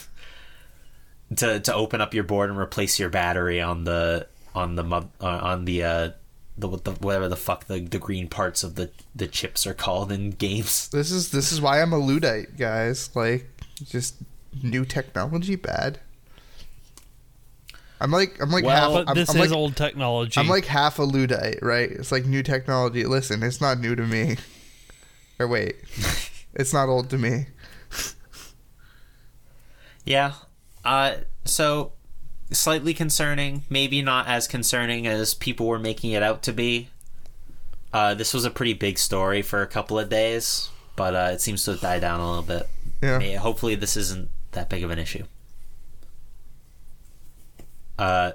[1.37, 5.05] to to open up your board and replace your battery on the on the uh,
[5.21, 6.09] on the uh,
[6.57, 10.11] the, the whatever the fuck the, the green parts of the the chips are called
[10.11, 10.87] in games.
[10.89, 13.09] This is this is why I'm a Luddite, guys.
[13.15, 13.49] Like,
[13.85, 14.17] just
[14.61, 15.99] new technology bad.
[18.05, 19.05] I'm like I'm like Well, half.
[19.05, 20.39] But I'm, this I'm is like, old technology.
[20.39, 21.89] I'm like half a Luddite, right?
[21.89, 23.03] It's like new technology.
[23.03, 24.37] Listen, it's not new to me.
[25.37, 25.75] Or wait,
[26.53, 27.47] it's not old to me.
[30.05, 30.31] Yeah.
[30.85, 31.91] Uh, so
[32.51, 36.87] slightly concerning, maybe not as concerning as people were making it out to be.
[37.91, 41.41] Uh, this was a pretty big story for a couple of days, but uh, it
[41.41, 42.69] seems to have died down a little bit.
[43.01, 43.17] Yeah.
[43.17, 45.25] May- Hopefully, this isn't that big of an issue.
[47.97, 48.31] Uh,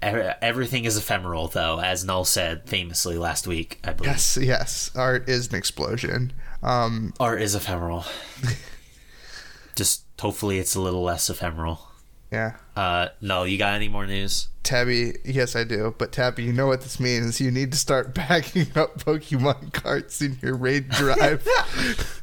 [0.00, 3.78] everything is ephemeral, though, as Null said famously last week.
[3.84, 4.90] I believe Yes, yes.
[4.94, 6.32] Art is an explosion.
[6.62, 8.04] Um, art is ephemeral.
[9.76, 11.88] Just hopefully, it's a little less ephemeral.
[12.30, 12.56] yeah.
[12.76, 14.48] Uh, no, you got any more news?
[14.62, 15.94] Tabby, yes, I do.
[15.98, 17.40] But Tabby, you know what this means.
[17.40, 21.46] You need to start backing up Pokemon carts in your raid drive.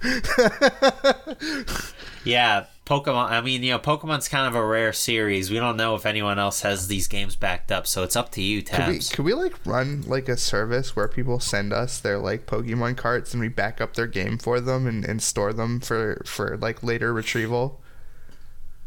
[2.26, 3.30] Yeah, Pokemon.
[3.30, 5.52] I mean, you know, Pokemon's kind of a rare series.
[5.52, 8.41] We don't know if anyone else has these games backed up, so it's up to
[8.41, 9.10] you, could we, Tabs.
[9.10, 13.32] could we like run like a service where people send us their like Pokemon carts
[13.32, 16.82] and we back up their game for them and, and store them for for like
[16.82, 17.80] later retrieval?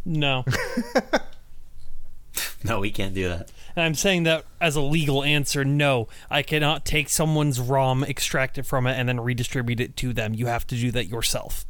[0.05, 0.45] no.
[2.65, 3.51] No, we can't do that.
[3.75, 6.09] And I'm saying that as a legal answer, no.
[6.31, 10.33] I cannot take someone's ROM, extract it from it, and then redistribute it to them.
[10.33, 11.67] You have to do that yourself.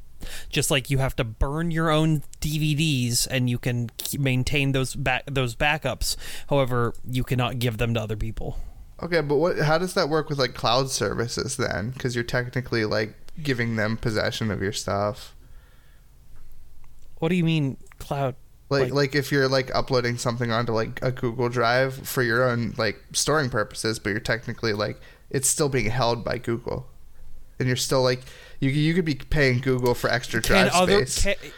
[0.51, 5.25] Just like you have to burn your own DVDs and you can maintain those back
[5.27, 6.17] those backups.
[6.49, 8.59] However, you cannot give them to other people.
[9.03, 9.59] Okay, but what?
[9.59, 11.91] How does that work with like cloud services then?
[11.91, 15.35] Because you're technically like giving them possession of your stuff.
[17.19, 18.35] What do you mean cloud?
[18.69, 22.49] Like, Like- like if you're like uploading something onto like a Google Drive for your
[22.49, 25.01] own like storing purposes, but you're technically like
[25.31, 26.87] it's still being held by Google,
[27.59, 28.23] and you're still like
[28.63, 31.41] you you could be paying Google for extra Can drive other space.
[31.41, 31.51] can,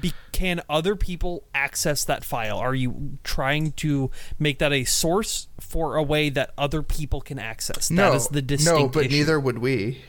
[0.00, 2.56] be, can other people access that file?
[2.58, 7.38] Are you trying to make that a source for a way that other people can
[7.38, 7.90] access?
[7.90, 9.16] no, that is the distinct no, but issue.
[9.16, 10.02] neither would we.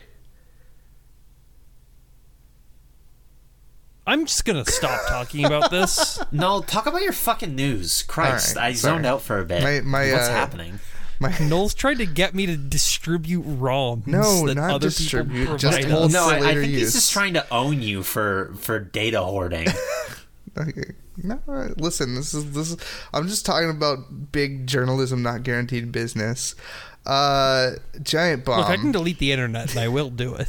[4.06, 6.20] I'm just gonna stop talking about this.
[6.32, 8.02] No, talk about your fucking news.
[8.02, 9.62] Christ, All right, I zoned out for a bit.
[9.62, 10.78] My- my, What's uh, happening?
[11.20, 14.06] My Noel's tried to get me to distribute ROMs.
[14.06, 16.12] No, that not other distribute, People just provide hold us.
[16.12, 16.92] No, for I, I later think he's use.
[16.94, 19.68] just trying to own you for for data hoarding.
[20.56, 20.92] Okay.
[21.16, 21.40] No,
[21.76, 22.14] listen.
[22.14, 22.70] This is this.
[22.70, 22.76] Is,
[23.12, 26.54] I'm just talking about big journalism, not guaranteed business.
[27.04, 27.72] Uh,
[28.02, 28.60] Giant Bomb.
[28.60, 30.46] Look, I can delete the internet, and I will do it.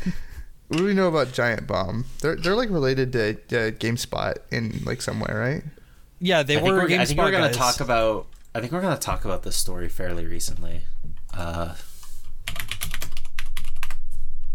[0.67, 2.05] What do we know about Giant Bomb?
[2.21, 5.63] They're they're like related to uh, GameSpot in like somewhere, right?
[6.19, 6.77] Yeah, they I think were.
[6.83, 8.27] we're, I think we're gonna talk about.
[8.55, 10.83] I think we're gonna talk about this story fairly recently.
[11.33, 11.75] Uh,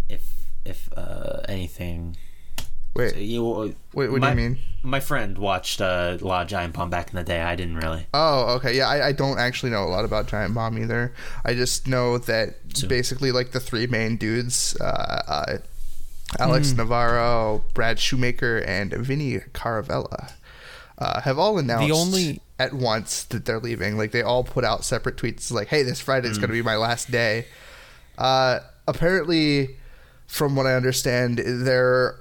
[0.08, 0.22] if
[0.64, 2.16] if uh, anything,
[2.94, 3.44] Wait, you,
[3.92, 4.10] wait.
[4.10, 4.58] What my, do you mean?
[4.82, 7.42] My friend watched uh, a lot of Giant Bomb back in the day.
[7.42, 8.06] I didn't really.
[8.14, 8.74] Oh, okay.
[8.74, 11.12] Yeah, I, I don't actually know a lot about Giant Bomb either.
[11.44, 15.58] I just know that So- basically, like the three main dudes, uh, uh,
[16.38, 20.32] Alex Navarro, Brad Shoemaker, and Vinny Caravella,
[20.98, 23.96] uh, have all announced The only- at once that they're leaving.
[23.96, 26.62] Like they all put out separate tweets, like, "Hey, this Friday is going to be
[26.62, 27.46] my last day."
[28.18, 29.76] Uh, apparently,
[30.26, 32.20] from what I understand, there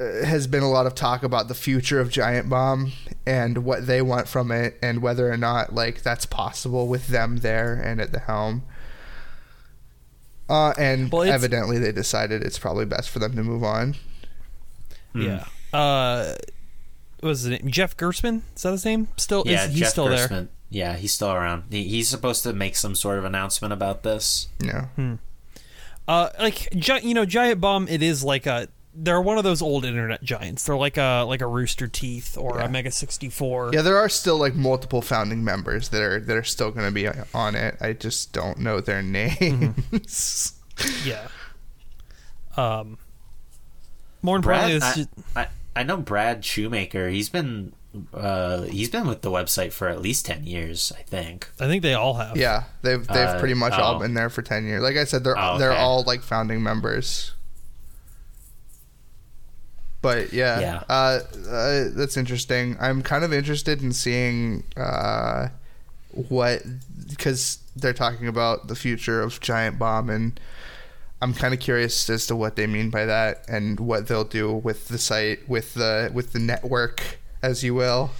[0.00, 2.90] uh, has been a lot of talk about the future of Giant Bomb
[3.24, 7.38] and what they want from it, and whether or not like that's possible with them
[7.38, 8.64] there and at the helm.
[10.48, 13.94] Uh, and Well, evidently, they decided it's probably best for them to move on.
[15.14, 15.44] Yeah.
[15.72, 16.59] Uh, what
[17.28, 17.70] was his name?
[17.70, 18.42] Jeff Gerstmann?
[18.56, 19.08] Is that his name?
[19.16, 20.48] Still, Yeah, is, he's Jeff still there.
[20.70, 21.64] Yeah, he's still around.
[21.70, 24.48] He, he's supposed to make some sort of announcement about this.
[24.62, 24.86] Yeah,
[26.08, 26.68] Uh, like
[27.04, 27.88] you know, Giant Bomb.
[27.88, 28.68] It is like a.
[28.92, 30.64] They're one of those old internet giants.
[30.64, 32.64] They're like a like a Rooster Teeth or Yeah.
[32.66, 33.72] a Mega64.
[33.72, 33.82] yeah.
[33.82, 37.08] There are still like multiple founding members that are that are still going to be
[37.34, 37.76] on it.
[37.80, 40.54] I just don't know their names.
[41.04, 41.28] Yeah.
[42.56, 42.96] Um.
[44.22, 47.08] More importantly, Brad, it's I, just, I, I know Brad Shoemaker.
[47.08, 47.72] He's been
[48.14, 51.48] uh, he's been with the website for at least ten years, I think.
[51.58, 52.36] I think they all have.
[52.36, 53.98] Yeah, they've they've Uh, pretty much all oh.
[53.98, 54.82] been there for ten years.
[54.82, 57.32] Like I said, they're Oh, they're all like founding members.
[60.02, 60.82] But yeah, Yeah.
[60.88, 62.76] Uh, uh, that's interesting.
[62.80, 65.48] I'm kind of interested in seeing uh,
[66.12, 66.62] what
[67.08, 70.40] because they're talking about the future of Giant Bomb, and
[71.22, 74.52] I'm kind of curious as to what they mean by that and what they'll do
[74.52, 78.10] with the site, with the with the network, as you will.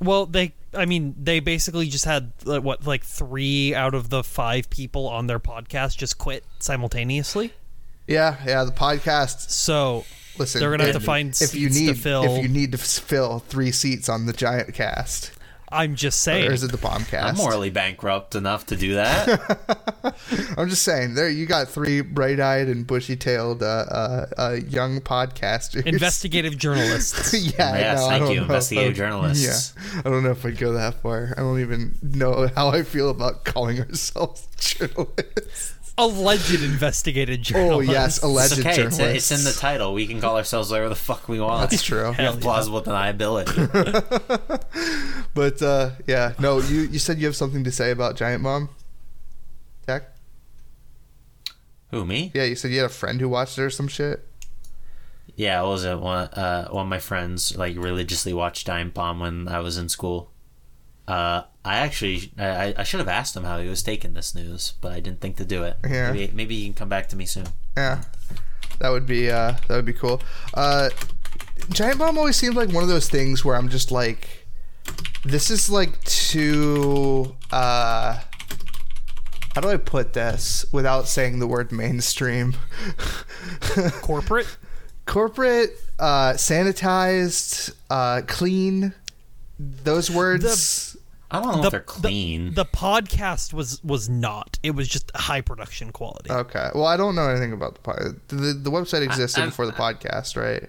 [0.00, 0.54] Well, they.
[0.74, 5.26] I mean, they basically just had what, like three out of the five people on
[5.26, 7.52] their podcast just quit simultaneously.
[8.06, 8.64] Yeah, yeah.
[8.64, 10.04] The podcast So
[10.38, 12.24] Listen, they're gonna have to find if you need to fill.
[12.24, 15.32] if you need to fill three seats on the giant cast.
[15.70, 16.48] I'm just saying.
[16.50, 17.22] Or is it the Bombcast?
[17.22, 20.14] I'm morally bankrupt enough to do that.
[20.56, 21.14] I'm just saying.
[21.14, 25.86] There, you got three bright-eyed and bushy-tailed uh, uh, uh, young podcasters.
[25.86, 27.34] Investigative journalists.
[27.34, 28.06] yeah, I Yes, know.
[28.06, 29.74] I thank don't you, know if investigative I- journalists.
[29.94, 31.34] Yeah, I don't know if I'd go that far.
[31.36, 35.74] I don't even know how I feel about calling ourselves journalists.
[36.00, 38.82] Alleged investigative Oh yes, alleged It's okay.
[38.82, 39.92] It's, it's in the title.
[39.92, 41.70] We can call ourselves whatever the fuck we want.
[41.70, 42.10] That's true.
[42.10, 44.64] We have plausible deniability.
[45.38, 46.58] But uh, yeah, no.
[46.58, 48.70] You you said you have something to say about Giant Bomb.
[49.86, 50.10] Tech.
[51.92, 52.32] Who me?
[52.34, 54.26] Yeah, you said you had a friend who watched it or some shit.
[55.36, 59.20] Yeah, I was it one uh one of my friends like religiously watched Giant Bomb
[59.20, 60.32] when I was in school.
[61.06, 64.72] Uh, I actually I, I should have asked him how he was taking this news,
[64.80, 65.76] but I didn't think to do it.
[65.86, 66.12] Yeah.
[66.12, 67.46] Maybe, maybe he can come back to me soon.
[67.76, 68.04] Yeah,
[68.78, 70.22] that would be uh, that would be cool.
[70.54, 70.88] Uh,
[71.68, 74.46] Giant Bomb always seems like one of those things where I'm just like,
[75.26, 77.36] this is like too.
[77.52, 78.18] Uh,
[79.54, 82.56] how do I put this without saying the word mainstream?
[84.00, 84.56] Corporate.
[85.04, 88.94] Corporate, uh, sanitized, uh, clean.
[89.58, 90.96] Those words.
[91.30, 92.54] I don't know The- if they're clean.
[92.54, 94.58] The podcast was was not.
[94.62, 96.30] It was just high production quality.
[96.30, 96.70] okay.
[96.74, 97.98] Well, I don't know anything about the pod.
[98.28, 100.68] The, the website existed I- before the podcast, right?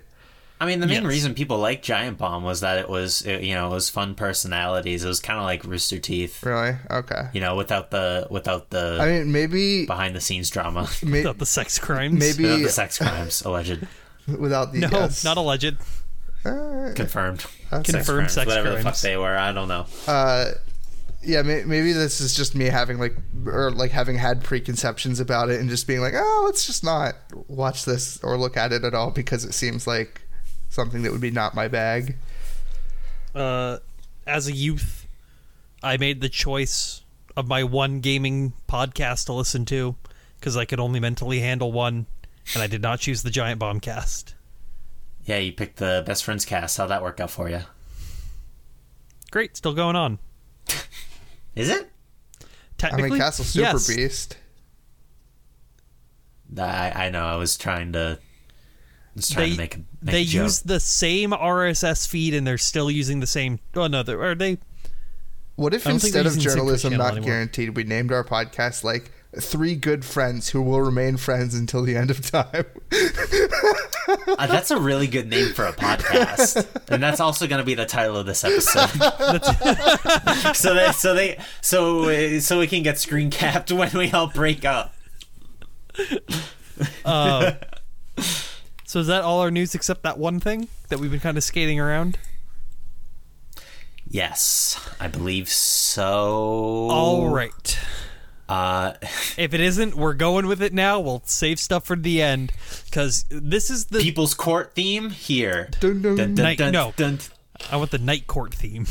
[0.61, 1.09] I mean, the main Yes.
[1.09, 4.13] reason people like Giant Bomb was that it was it, you know it was fun
[4.13, 5.05] personalities.
[5.05, 6.75] It was kind of like Rooster Teeth, Really?
[6.91, 7.29] Okay.
[7.31, 11.37] you know, without the without the I mean, maybe, behind the scenes drama, may, Without
[11.37, 12.19] the sex crimes.
[12.19, 13.87] maybe without the sex crimes alleged,
[14.27, 15.23] without the No, yes.
[15.23, 15.77] not alleged.
[16.45, 19.37] Uh, confirmed, Confirmed sex whatever the fuck they were.
[19.37, 19.85] I don't know.
[20.07, 20.51] uh,
[21.21, 25.49] yeah, may, maybe this is just me having like, or like having had preconceptions about
[25.49, 27.15] it and just being like, oh, let's just not
[27.47, 30.21] watch this or look at it at all because it seems like
[30.69, 32.15] something that would be not my bag.
[33.35, 33.79] Uh,
[34.25, 35.05] as a youth,
[35.83, 37.01] I made the choice
[37.35, 39.95] of my one gaming podcast to listen to
[40.39, 42.05] because I could only mentally handle one,
[42.53, 44.35] and I did not choose the Giant Bomb cast.
[45.29, 46.77] Yeah, you picked the best friends cast.
[46.77, 47.59] How'd that work out for you?
[49.29, 50.17] Great, still going on.
[51.55, 51.87] Is it?
[52.41, 52.45] I
[52.79, 53.87] Technically, mean, Castle Super yes.
[53.87, 54.37] Beast.
[56.57, 57.23] I I know.
[57.23, 58.17] I was trying to.
[58.19, 60.43] I was trying They to make a make they a joke.
[60.45, 63.59] use the same RSS feed, and they're still using the same.
[63.75, 64.57] Oh no, they're, are they?
[65.57, 67.29] What if I don't think instead they're of using Super journalism Channel not anymore.
[67.29, 71.95] guaranteed, we named our podcast like Three Good Friends Who Will Remain Friends Until the
[71.95, 72.65] End of Time?
[74.09, 77.75] Uh, that's a really good name for a podcast, and that's also going to be
[77.75, 78.87] the title of this episode.
[80.55, 84.65] so they, so they, so so we can get screen capped when we all break
[84.65, 84.95] up.
[87.05, 87.51] Uh,
[88.85, 91.43] so is that all our news except that one thing that we've been kind of
[91.43, 92.17] skating around?
[94.07, 96.87] Yes, I believe so.
[96.89, 97.77] All right.
[98.49, 98.93] Uh,
[99.37, 100.99] If it isn't, we're going with it now.
[100.99, 102.51] We'll save stuff for the end
[102.85, 103.99] because this is the.
[103.99, 105.69] People's Court theme here.
[105.79, 106.15] Dun, dun.
[106.17, 106.93] Dun, dun, Night- dun, no.
[106.97, 107.19] dun.
[107.71, 108.85] I want the night court theme.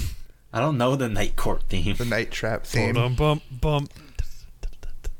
[0.52, 1.96] I don't know the Night Court theme.
[1.96, 2.94] The Night Trap theme.
[2.94, 3.88] Bum bum bum.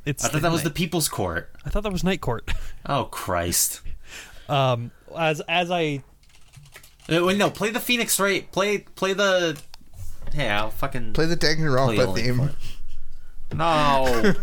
[0.07, 0.25] It's.
[0.25, 1.51] I thought that was the People's Court.
[1.67, 2.51] I thought that was night court.
[2.87, 3.83] Oh Christ!
[4.49, 6.03] Um, as as I
[7.11, 8.51] Uh, Wait, no, play the Phoenix Wright.
[8.53, 9.59] Play play the.
[10.35, 12.51] Yeah, I'll fucking Play the play Danganronpa the link theme.
[13.51, 13.59] For it.
[13.59, 14.35] No.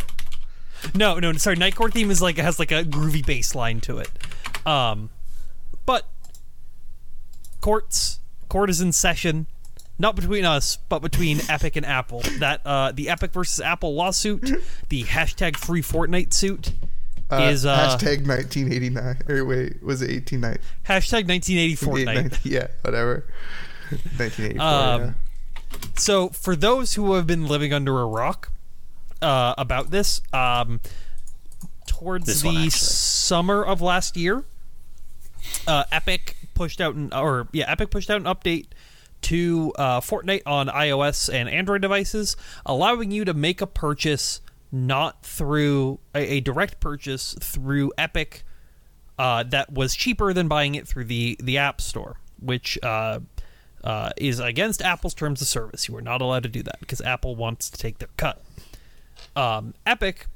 [0.94, 3.98] no no sorry night court theme is like has like a groovy bass line to
[3.98, 4.10] it.
[4.65, 5.10] Um,
[5.86, 6.07] but
[7.61, 8.19] courts
[8.49, 9.48] court is in session.
[9.98, 12.22] Not between us, but between Epic and Apple.
[12.40, 14.41] That uh, the Epic versus Apple lawsuit,
[14.90, 16.73] the hashtag free Fortnite suit,
[17.32, 19.22] Uh, is uh, hashtag 1989.
[19.30, 20.60] Or wait, was it 1890?
[20.84, 22.40] hashtag 1980 Fortnite.
[22.44, 23.26] Yeah, whatever.
[24.18, 24.65] 1984.
[24.65, 25.14] Um, yeah.
[25.98, 28.52] So, for those who have been living under a rock
[29.26, 30.80] uh, about this, um,
[31.88, 34.43] towards This the one, summer of last year,
[35.68, 38.68] uh, Epic pushed out an or yeah, Epic pushed out an update
[39.22, 44.41] to uh, Fortnite on iOS and Android devices, allowing you to make a purchase
[44.72, 48.43] not through a, a direct purchase through Epic
[49.18, 53.19] uh, that was cheaper than buying it through the the App Store, which uh,
[53.84, 55.88] uh, is against Apple's terms of service.
[55.88, 58.43] You are not allowed to do that because Apple wants to take their cut.
[59.35, 60.27] Um, Epic,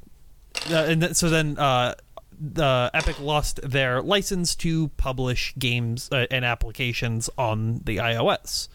[0.70, 1.96] uh, and then, so then uh,
[2.40, 8.68] the Epic lost their license to publish games uh, and applications on the iOS.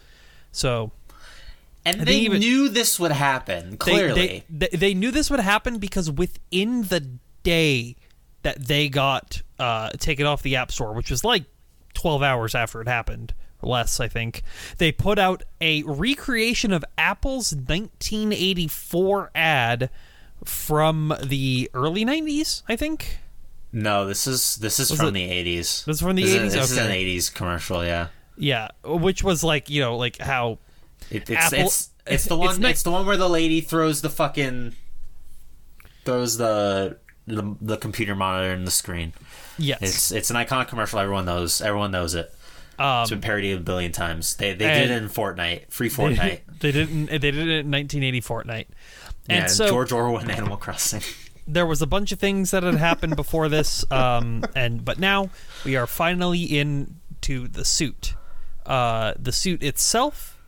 [0.51, 0.91] So
[1.85, 3.77] And they even- knew this would happen.
[3.77, 7.07] Clearly, they, they, they knew this would happen because within the
[7.43, 7.95] day
[8.43, 11.43] that they got uh, taken off the App Store, which was like
[11.93, 14.43] 12 hours after it happened, less, I think.
[14.77, 19.89] They put out a recreation of Apple's 1984 ad
[20.43, 23.19] from the early 90s, I think.
[23.71, 25.83] No, this is this is Was from it- the eighties.
[25.85, 26.45] This is from the This 80s?
[26.45, 27.83] is, this is an eighties commercial.
[27.85, 28.07] Yeah,
[28.37, 30.59] Yeah, which was like, you know, like how
[31.11, 32.61] it, it's, Apple- it's it's the one.
[32.61, 34.73] not- It's the one where the lady throws the fucking
[36.05, 36.97] throws the
[37.27, 39.13] the, the computer monitor in the screen.
[39.57, 39.79] yes.
[39.81, 40.99] It's it's an iconic commercial.
[40.99, 41.59] Everyone knows.
[41.61, 42.33] Everyone knows it.
[42.77, 44.35] um, It's been parodied a billion times.
[44.35, 46.39] They they did it in Fortnite, free they, Fortnite.
[46.59, 48.67] they didn't they did it in 1980 Fortnite.
[49.29, 51.01] And yeah, so George Orwell and Animal Crossing.
[51.47, 55.29] there was a bunch of things that had happened before this um, and but now
[55.63, 58.15] we are finally into the suit
[58.65, 60.39] uh, the suit itself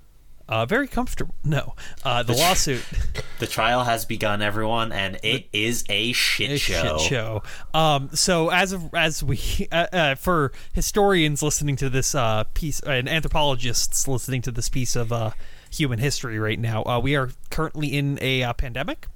[0.50, 2.84] uh, very comfortable no uh, the lawsuit
[3.40, 6.98] the trial has begun, everyone, and it is a shit a show.
[6.98, 7.44] shit show
[7.74, 9.40] um, so as of as we
[9.72, 14.96] uh, uh, for historians listening to this uh, piece and anthropologists listening to this piece
[14.96, 15.32] of uh,
[15.78, 19.08] human history right now uh, we are currently in a uh, pandemic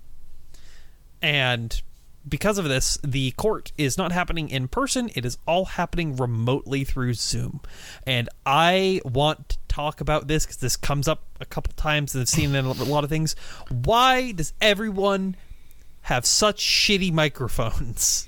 [1.22, 1.82] and
[2.28, 5.10] because of this, the court is not happening in person.
[5.16, 7.62] It is all happening remotely through Zoom.
[8.06, 12.22] And I want to talk about this because this comes up a couple times and
[12.22, 13.36] I've seen it in a lot of things.
[13.70, 15.36] Why does everyone
[16.04, 18.28] have such shitty microphones?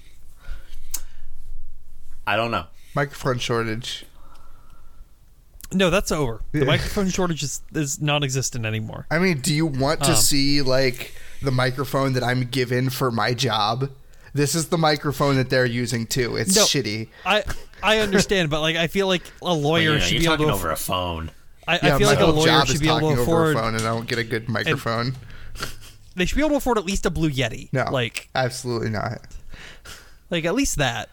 [2.26, 2.66] I don't know.
[2.96, 4.06] Microphone shortage.
[5.74, 6.42] No, that's over.
[6.52, 9.06] The microphone shortage is, is non existent anymore.
[9.12, 13.12] I mean, do you want to Um, see like the microphone that I'm given for
[13.12, 13.90] my job?
[14.34, 16.36] This is the microphone that they're using too.
[16.38, 16.64] It's No.
[16.64, 17.10] shitty.
[17.26, 17.44] I
[17.84, 20.34] I understand, but like I feel like a lawyer You know, should you're be able
[20.38, 20.54] talking to.
[20.54, 21.32] over a phone.
[21.68, 23.16] I, Yeah, I feel my like a whole lawyer job should is be able talking
[23.18, 23.56] to over afford.
[23.56, 25.16] a phone, and I don't get a good microphone.
[26.16, 27.70] They should be able to afford at least a Blue Yeti.
[27.74, 29.22] No, like absolutely not.
[30.30, 31.10] like at least that.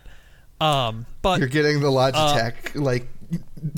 [0.61, 3.09] Um, but You're getting the Logitech like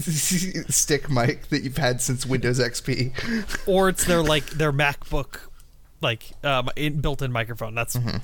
[0.68, 3.66] stick mic that you've had since Windows XP.
[3.66, 5.40] or it's their like their MacBook
[6.00, 7.74] like um, in, built-in microphone.
[7.74, 7.94] That's.
[7.96, 8.16] hmm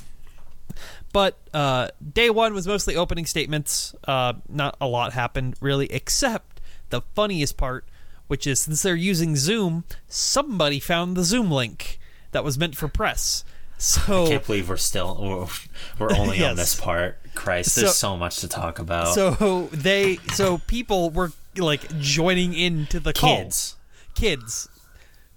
[1.12, 3.94] But uh, day one was mostly opening statements.
[4.06, 6.60] Uh, not a lot happened really, except
[6.90, 7.84] the funniest part,
[8.26, 11.98] which is since they're using Zoom, somebody found the Zoom link
[12.32, 13.44] that was meant for press.
[13.80, 16.50] So I Can't believe we're still we're, we're only Yes.
[16.50, 17.18] on this part.
[17.38, 19.14] Christ, there's So- so, much to talk about.
[19.14, 23.36] so they so people were like joining into the call.
[23.44, 23.76] Kids,
[24.14, 24.68] kids.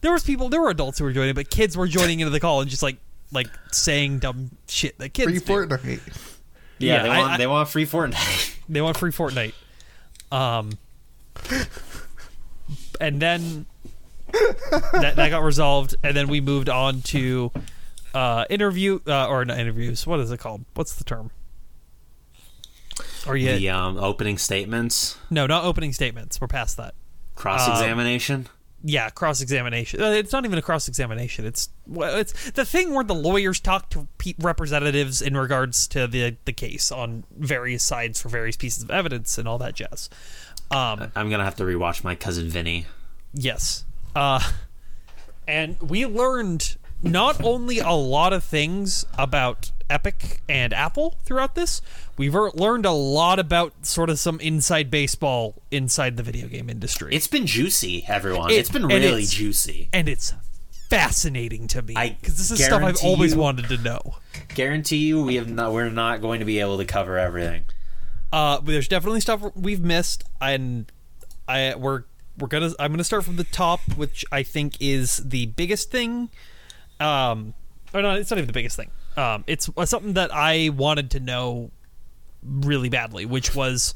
[0.02, 0.50] There was people.
[0.50, 2.82] There were adults who were joining, but kids were joining into the call and just
[2.84, 2.98] like
[3.32, 5.46] like saying dumb shit that kids Free do.
[5.46, 6.00] Fortnite.
[6.80, 8.56] yeah, Yeah, they I- want I- they want free Fortnite.
[8.70, 9.54] They want free Fortnite.
[10.32, 10.78] Um,
[13.00, 13.66] and then
[14.32, 17.52] that that got resolved, and then we moved on to
[18.14, 20.08] uh, interview uh, or not interviews.
[20.08, 20.64] What is it called?
[20.74, 21.32] What's the term?
[23.28, 26.40] Or yeah, The um, opening statements, no, not opening statements.
[26.42, 26.96] We're past that.
[27.36, 28.48] cross examination.
[28.84, 30.02] Yeah, cross examination.
[30.02, 31.46] It's not even a cross examination.
[31.46, 36.08] It's well, it's the thing where the lawyers talk to pe- representatives in regards to
[36.08, 40.10] the the case on various sides for various pieces of evidence and all that jazz.
[40.72, 42.88] Um, I'm gonna have to rewatch my cousin Vinny.
[43.34, 43.86] yes.
[44.16, 44.42] Uh,
[45.48, 51.82] and we learned not only a lot of things about Epic and Apple throughout this,
[52.18, 56.70] we've er- learned a lot about sort of some inside baseball inside the video game
[56.70, 57.14] industry.
[57.14, 58.52] It's been juicy, everyone.
[58.52, 59.90] It- it's been really it's- juicy.
[59.92, 60.34] and it's
[60.90, 64.16] fascinating to me because this is stuff I've always you- wanted to know.
[64.56, 65.72] Guarantee you, we have not.
[65.74, 67.64] We're not going to be able to cover everything.
[68.32, 70.90] Uh, there's definitely stuff we've missed, and
[71.48, 72.04] I we're
[72.38, 76.30] we're gonna I'm gonna start from the top, which I think is the biggest thing.
[77.02, 77.54] Um,
[77.94, 78.92] or no, it's not even the biggest thing.
[79.18, 81.72] Um, it's uh, something that I wanted to know
[82.44, 83.94] really badly, which was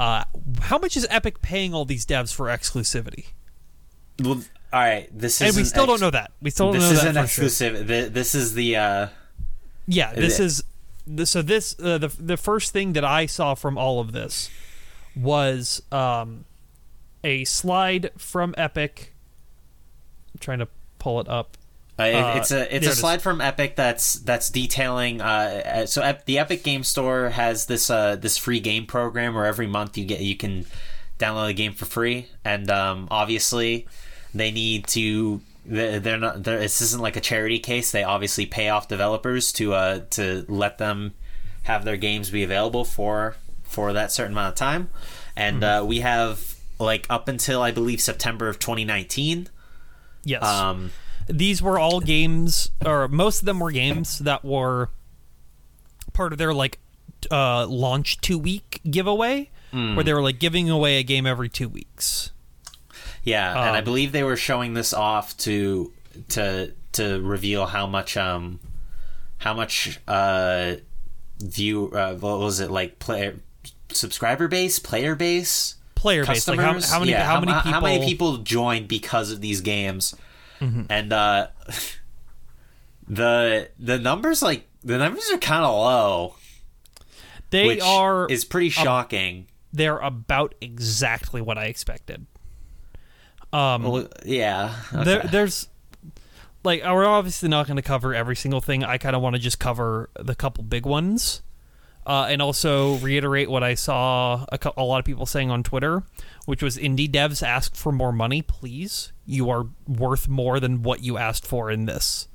[0.00, 0.24] uh,
[0.62, 3.26] how much is Epic paying all these devs for exclusivity?
[4.22, 5.08] Well, all right.
[5.12, 6.32] This is And we still don't know that.
[6.40, 7.44] We still don't This know isn't that for sure.
[7.44, 7.86] exclusive.
[7.86, 8.76] Th- This is the.
[8.76, 9.08] uh
[9.86, 10.64] Yeah, this is,
[11.06, 14.48] th- so this uh, the the first thing that I saw from all of this
[15.14, 16.44] was um,
[17.22, 19.12] a slide from Epic.
[20.34, 20.68] I'm trying to
[20.98, 21.56] pull it up.
[21.98, 22.98] Uh, it- it's a it's a it is.
[22.98, 25.20] slide from Epic that's that's detailing.
[25.20, 25.24] Uh,
[25.64, 29.44] uh, so Ep- the Epic Game Store has this uh, this free game program where
[29.46, 30.66] every month you get you can
[31.18, 33.86] download a game for free, and um, obviously
[34.34, 35.40] they need to.
[35.66, 36.42] They're they're not.
[36.42, 37.92] They're, this isn't like a charity case.
[37.92, 41.14] They obviously pay off developers to uh, to let them
[41.62, 44.90] have their games be available for for that certain amount of time,
[45.36, 45.84] and Mm-hmm.
[45.84, 49.48] uh, we have like up until I believe September of 2019.
[50.24, 50.90] Yes, Um,
[51.28, 54.90] these were all games, or most of them were games that were
[56.12, 56.78] part of their like
[57.30, 59.96] uh, launch two week giveaway, Hmm.
[59.96, 62.30] where they were like giving away a game every two weeks.
[63.24, 65.92] Yeah, and I Um, believe they were showing this off to
[66.28, 68.60] to to reveal how much um
[69.38, 70.74] how much uh
[71.40, 73.40] view uh, what was it like player
[73.90, 77.80] subscriber base player base Player base, like how, how many yeah, how many people how
[77.80, 80.14] many people joined because of these games
[80.60, 81.48] and uh
[83.08, 86.36] the the numbers like the numbers are kind of low
[87.50, 92.26] they are is pretty shocking they're about exactly what I expected.
[93.52, 95.68] Um, well, yeah there, there's
[96.64, 98.82] like we're obviously not going to cover every single thing.
[98.84, 101.42] I kind of want to just cover the couple big ones,
[102.06, 105.62] uh, and also reiterate what I saw a, cou- a lot of people saying on
[105.62, 106.04] Twitter,
[106.46, 109.12] which was indie devs ask for more money, please.
[109.26, 112.28] You are worth more than what you asked for in this.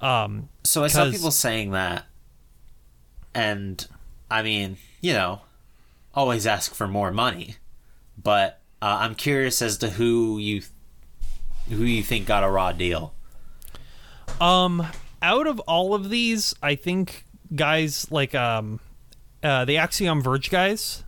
[0.00, 2.06] Um, So I saw people saying that,
[3.34, 3.86] and
[4.30, 5.42] I mean, you know,
[6.14, 7.56] always ask for more money,
[8.20, 10.62] but uh, I'm curious as to who you
[11.68, 13.14] who you think got a raw deal.
[14.40, 14.86] Um,
[15.22, 17.24] out of all of these, I think
[17.54, 18.80] guys like um,
[19.42, 21.04] uh, the Axiom Verge guys.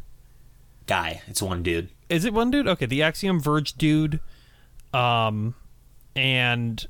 [0.87, 1.89] Guy, it's one dude.
[2.09, 2.69] Is it one dude?
[2.69, 4.21] Okay, the Axiom Verge dude,
[4.95, 5.55] um,
[6.15, 6.87] and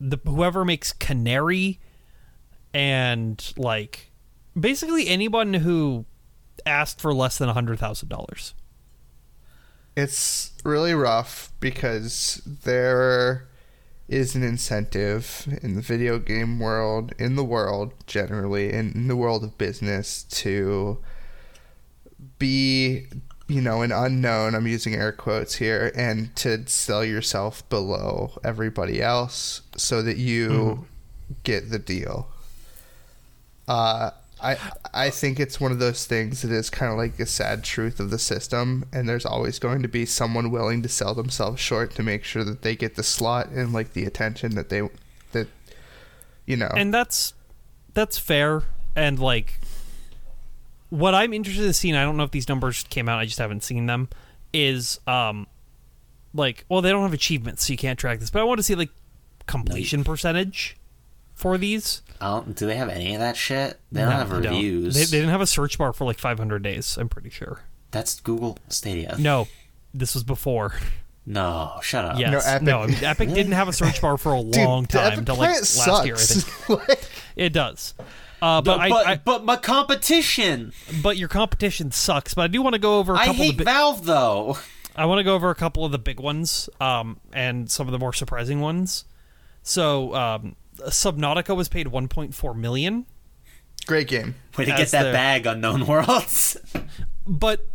[0.00, 1.80] the whoever makes Canary,
[2.72, 4.10] and like
[4.58, 6.04] basically anyone who
[6.66, 8.54] asked for less than a hundred thousand dollars.
[9.96, 13.48] It's really rough because there
[14.08, 19.44] is an incentive in the video game world, in the world generally, in the world
[19.44, 20.98] of business to
[22.38, 23.06] be,
[23.46, 24.54] you know, an unknown.
[24.54, 30.86] I'm using air quotes here, and to sell yourself below everybody else so that you
[31.42, 32.28] get the deal.
[33.68, 34.10] Uh,
[34.42, 34.58] I
[34.92, 38.00] I think it's one of those things that is kind of like a sad truth
[38.00, 41.94] of the system, and there's always going to be someone willing to sell themselves short
[41.94, 44.88] to make sure that they get the slot and like the attention that they
[45.32, 45.48] that
[46.46, 46.72] you know.
[46.76, 47.34] and that's
[47.94, 48.62] that's fair
[48.96, 49.58] and like
[50.94, 53.38] what i'm interested in seeing i don't know if these numbers came out i just
[53.38, 54.08] haven't seen them
[54.52, 55.46] is um
[56.32, 58.62] like well they don't have achievements so you can't track this but i want to
[58.62, 58.90] see like
[59.46, 60.76] completion percentage
[61.34, 63.78] for these I don't, they have any of that shit?
[63.92, 64.54] They don't No, have they don't.
[64.54, 64.94] reviews.
[64.94, 67.60] They, they didn't have a search bar for like 500 days i'm pretty sure
[67.90, 69.16] That's Google Stadia.
[69.18, 69.48] no
[69.92, 70.74] this was before
[71.26, 72.18] No, shut up.
[72.18, 75.18] yes Epic- no, epic didn't have a search bar for a long the time Epic
[75.18, 76.68] until like Plant last year i think sucks.
[76.88, 77.04] Like,
[77.36, 77.94] it does
[78.44, 80.72] uh, but, But I, I but my competition.
[81.02, 82.34] but your competition sucks.
[82.34, 84.04] But I do want to go over a I couple hate of the bi- Valve
[84.04, 84.58] though.
[84.96, 87.92] I want to go over a couple of the big ones, um, and some of
[87.92, 89.04] the more surprising ones.
[89.62, 93.06] So, um, Subnautica was paid 1.4 million,
[93.86, 94.34] great game.
[94.58, 96.56] Way to As get that their- bag, Unknown Worlds.
[97.26, 97.66] but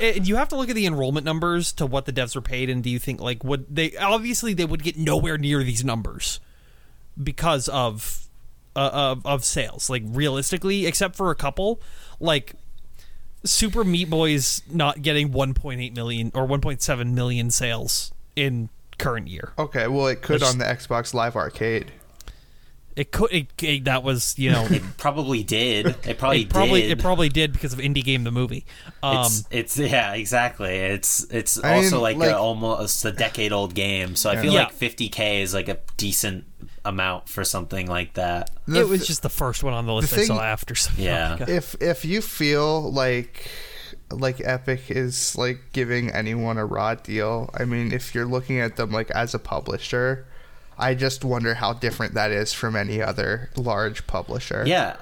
[0.00, 2.68] it, you have to look at the enrollment numbers to what the devs were paid,
[2.68, 6.40] and do you think like would they obviously they would get nowhere near these numbers
[7.22, 8.25] because of
[8.76, 11.80] uh, of of sales, like realistically, except for a couple,
[12.20, 12.54] like.
[13.44, 19.52] Super Meat Boy's not getting 1.8 million or 1.7 million sales in current year.
[19.56, 21.92] Okay, well it could Let's- on the Xbox Live Arcade.
[22.96, 23.30] It could.
[23.30, 24.64] It, it- that was you know.
[24.68, 25.86] It probably did.
[26.04, 26.90] It probably it probably did.
[26.92, 28.64] it probably did because of Indie Game the movie.
[29.02, 30.74] Um, it's it's yeah exactly.
[30.74, 34.16] It's it's I also mean, like, like- a, almost a decade old game.
[34.16, 34.64] So I feel Yeah.
[34.64, 36.46] like 50k is like a decent
[36.86, 38.50] amount for something like that.
[38.66, 40.74] The it was th- just the first one on the list the I saw after.
[40.74, 40.98] Subnautica.
[40.98, 41.44] Yeah.
[41.48, 43.48] if if you feel like
[44.10, 48.76] like Epic is like giving anyone a raw deal, I mean, if you're looking at
[48.76, 50.26] them like as a publisher,
[50.78, 54.64] I just wonder how different that is from any other large publisher.
[54.66, 54.96] Yeah.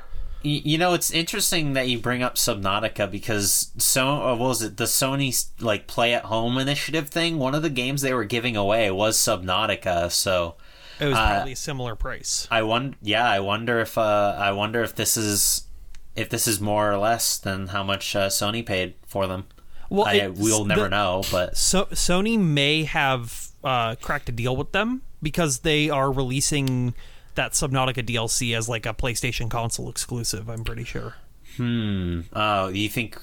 [0.47, 4.77] You know, it's interesting that you bring up Subnautica because so uh, what was it
[4.77, 7.39] the Sony like play at home initiative thing?
[7.39, 10.11] One of the games they were giving away was Subnautica.
[10.13, 10.57] So
[11.01, 12.47] it was Uh, probably a similar price.
[12.51, 15.65] I wonder, yeah, I wonder if uh, I wonder if this is
[16.17, 19.47] if this is more or less than how much uh, Sony paid for them.
[19.91, 24.57] Well, I, we'll never the- know, but So Sony may have uh, cracked a deal
[24.57, 26.95] with them because they are releasing
[27.35, 30.49] that Subnautica DLC as like a PlayStation console exclusive.
[30.49, 31.15] I'm pretty sure.
[31.57, 32.21] hmm.
[32.33, 33.19] Oh, you think?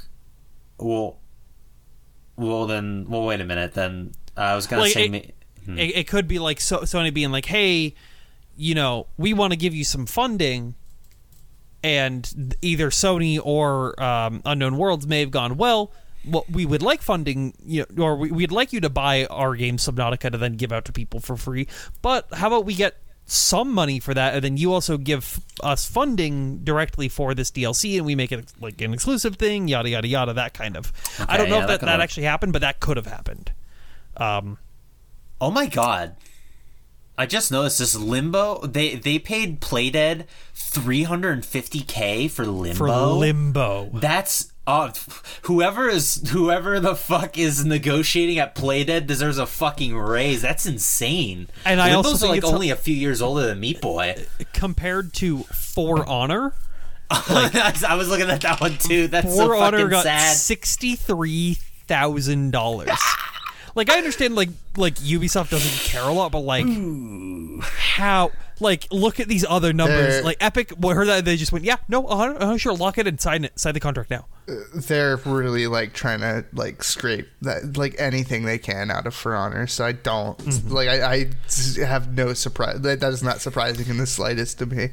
[0.77, 1.17] Well,
[2.35, 3.05] well then.
[3.09, 3.73] Well, wait a minute.
[3.73, 5.05] Then I was gonna Like, say.
[5.07, 5.35] it-
[5.65, 7.95] ma- It, it could be like so, Sony being like, "Hey,
[8.55, 10.75] you know, we want to give you some funding,"
[11.83, 15.91] and either Sony or um, Unknown Worlds may have gone, "Well,
[16.25, 19.55] well, we would like funding, you know, or we, we'd like you to buy our
[19.55, 21.67] game Subnautica to then give out to people for free,
[22.01, 25.87] but how about we get some money for that, and then you also give us
[25.87, 30.07] funding directly for this DLC, and we make it like an exclusive thing, yada yada
[30.07, 30.91] yada, that kind of.
[31.27, 33.53] I don't know yeah, if that that, that actually happened, but that could have happened.
[34.17, 34.57] Um,
[35.41, 36.15] Oh my god.
[37.17, 38.65] I just noticed this Limbo.
[38.65, 42.77] They they paid Playdead 350k for Limbo.
[42.77, 43.89] For Limbo.
[43.93, 44.91] That's uh,
[45.43, 50.43] whoever is whoever the fuck is negotiating at Playdead deserves a fucking raise.
[50.43, 51.47] That's insane.
[51.65, 54.25] And I also like only a few years older than Meat Boy.
[54.53, 56.53] Compared to For Honor,
[57.09, 59.07] I was looking at that one too.
[59.07, 60.37] That's For so Honor fucking got sad.
[60.37, 61.57] sixty three
[61.87, 62.89] thousand dollars.
[63.75, 66.65] Like I understand, like like Ubisoft doesn't care a lot, but like
[67.69, 70.15] how, like look at these other numbers.
[70.15, 72.97] They're- like Epic, well, heard that they just went, yeah, no, uh, uh, sure, lock
[72.97, 74.25] it and sign it, sign the contract now.
[74.75, 79.35] They're really like trying to like scrape that like anything they can out of For
[79.35, 79.67] Honor.
[79.67, 80.69] So I don't Mm-hmm.
[80.73, 81.29] like I,
[81.81, 82.81] I have no surprise.
[82.81, 84.89] That, that is not surprising in the slightest to me.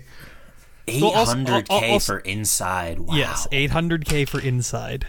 [0.87, 3.01] 800k al- also- for Inside.
[3.01, 3.15] Wow.
[3.17, 5.07] Yes, eight hundred k for Inside.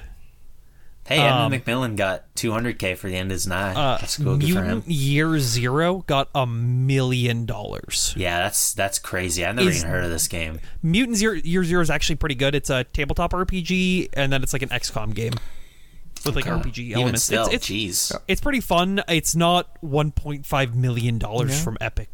[1.10, 3.76] Hey, Um, Edmund McMillen got 200k for the end of his nine.
[3.76, 4.38] Uh, that's cool.
[4.38, 4.84] Good for him.
[4.86, 8.14] Year Zero got a million dollars.
[8.16, 9.44] Yeah, that's that's crazy.
[9.46, 10.60] I never Is- even heard of this game.
[10.84, 12.54] Mutant Zero, Year Zero is actually pretty good.
[12.56, 15.34] It's a tabletop RPG, and then it's like an XCOM game
[16.26, 17.24] with like RPG Even elements.
[17.24, 19.02] still, it's, it's, jeez, it's pretty fun.
[19.08, 22.14] It's not 1.5 million dollars from Epic.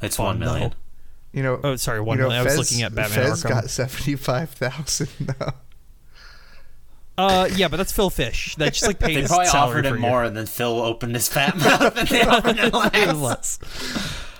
[0.00, 0.70] it's fun, one million.
[0.70, 0.76] though.
[1.32, 1.60] You know.
[1.62, 2.46] Oh, sorry, one you know, million.
[2.46, 3.48] I was looking at Batman Fez Arkham.
[3.48, 5.08] got seventy five thousand
[5.40, 5.54] now.
[7.18, 8.54] Uh, yeah, but that's Phil Fish.
[8.56, 10.10] That's just like paid They his probably salary offered for him a year.
[10.10, 13.14] more, and then Phil opened his fat mouth, and they offered him less.
[13.14, 13.58] Less.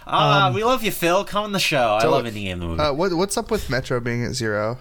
[0.07, 1.25] Ah, Um, we love you, Phil.
[1.25, 1.95] Come on the show.
[1.95, 2.81] I So, love Indie Game the movie.
[2.81, 4.79] Uh, what what's up with Metro being at zero?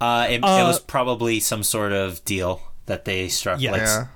[0.00, 3.60] Uh, it, it uh, was probably some sort of deal that they struck.
[3.60, 3.70] Yeah.
[3.72, 4.06] Like, Yeah.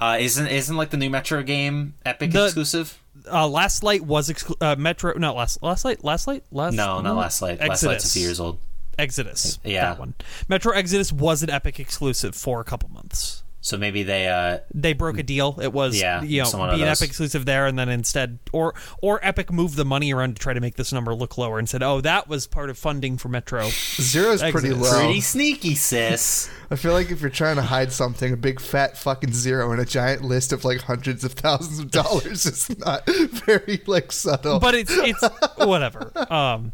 [0.00, 2.98] uh, isn't isn't like the new Metro game Epic The- exclusive?
[3.30, 5.12] Uh, Last Light was exclu- uh, Metro.
[5.18, 5.62] Not last.
[5.62, 6.04] Last Light.
[6.04, 6.44] Last Light.
[6.52, 6.74] Last.
[6.74, 7.58] No, not Last Light.
[7.58, 8.12] Last Light's a Exodus.
[8.14, 8.58] few years old.
[8.98, 9.58] Exodus.
[9.64, 9.82] Yeah.
[9.90, 10.14] that one.
[10.48, 13.42] Metro Exodus was an Epic exclusive for a couple months.
[13.60, 14.28] So maybe they.
[14.28, 15.58] Uh, They broke a deal.
[15.60, 16.88] It was Yeah, you know someone of be an.
[16.88, 20.52] Epic exclusive there, and then instead, or or Epic moved the money around to try
[20.54, 23.28] to make this number look lower, and said, "Oh, that was part of funding for
[23.28, 24.90] Metro." Zero's pretty low.
[24.96, 26.48] pretty sneaky, sis.
[26.70, 29.80] I feel like if you're trying to hide something, a big fat fucking zero and
[29.80, 34.60] a giant list of like hundreds of thousands of dollars is not very like subtle.
[34.60, 35.22] But it's it's
[35.58, 36.12] whatever.
[36.30, 36.72] Um,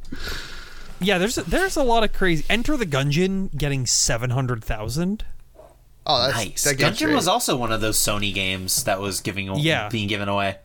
[1.05, 2.45] yeah, there's there's a lot of crazy.
[2.51, 5.25] Enter the Gungeon getting seven hundred thousand.
[6.07, 6.65] oh, that's nice.
[6.65, 7.15] that Gungeon great.
[7.15, 9.89] was also one of those Sony games that was giving Yeah.
[9.89, 10.59] being given away.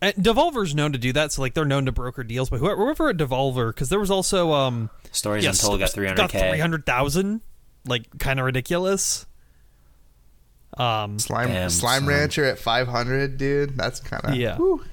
[0.00, 2.50] And Devolver's known to do that, so like they're known to broker deals.
[2.50, 6.50] But whoever, whoever at Devolver, because there was also um, Stories yes, Untold got 300k.
[6.50, 7.40] three hundred thousand,
[7.84, 9.26] like kind of ridiculous.
[10.76, 12.08] Um, Slime Damn, Slime son.
[12.08, 13.76] Rancher at 500, dude.
[13.76, 14.56] That's kind of Yeah.
[14.56, 14.84] Whew.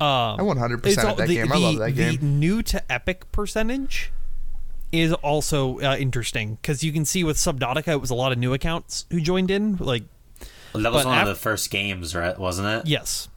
[0.00, 1.52] Um, I 100% it's that the, game.
[1.52, 4.12] I love the- that The new to Epic percentage
[4.92, 8.38] is also uh, interesting because you can see with Subnautica, it was a lot of
[8.38, 9.76] new accounts who joined in.
[9.76, 10.02] Like,
[10.72, 12.36] Well, that was one af- of the first games, right?
[12.38, 12.86] Wasn't it?
[12.88, 13.28] yes,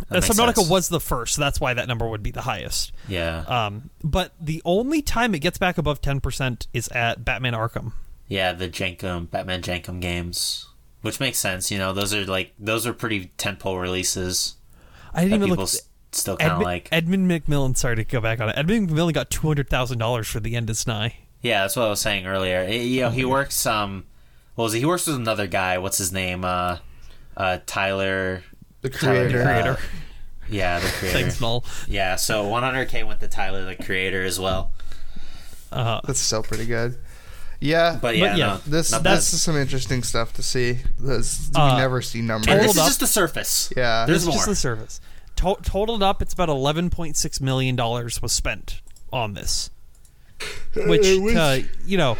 [0.00, 0.70] uh, That Subnautica sense.
[0.70, 2.92] was the first, so that's why that number would be the highest.
[3.06, 3.40] Yeah.
[3.46, 7.92] Um, but the only time it gets back above ten percent is at Batman Arkham.
[8.28, 10.68] yeah, the Jankum Batman Jankum games,
[11.02, 11.70] which makes sense.
[11.70, 14.54] You know, those are like those are pretty tentpole releases
[15.14, 15.60] I didn't even look.
[15.60, 15.82] s-
[16.12, 16.88] still kind of Edmund, like.
[16.92, 17.76] Edmund McMillen.
[17.76, 18.56] Sorry to go back on it.
[18.56, 21.16] Edmund McMillen got two hundred thousand dollars for the End Is Nigh.
[21.42, 22.58] Yeah, that's what I was saying earlier.
[22.58, 23.66] Eh, you know, he works.
[23.66, 24.04] Um,
[24.54, 24.78] what was it?
[24.80, 25.78] He works with another guy.
[25.78, 26.44] What's his name?
[26.44, 26.78] Uh,
[27.36, 28.42] uh, Tyler.
[28.82, 29.40] The Tyler, creator.
[29.40, 29.78] uh, Creator.
[30.48, 31.18] Yeah, the creator.
[31.18, 31.64] Thanks, Null.
[31.88, 34.72] Yeah, so 100k went to Tyler, the creator, as well.
[35.70, 36.98] Uh, That's still pretty good.
[37.62, 37.98] Yeah.
[38.00, 40.78] But yeah, But yeah, no, this not this is some interesting stuff to see.
[40.98, 42.48] This, Uh, we never see numbers.
[42.48, 42.86] And this is up.
[42.88, 43.72] just the surface.
[43.76, 44.04] Yeah.
[44.06, 44.34] there's it's more.
[44.34, 45.00] just the surface.
[45.36, 48.80] To- totaled up, it's about eleven point six million dollars was spent
[49.12, 49.70] on this,
[50.74, 51.06] which
[51.36, 52.16] uh, you know,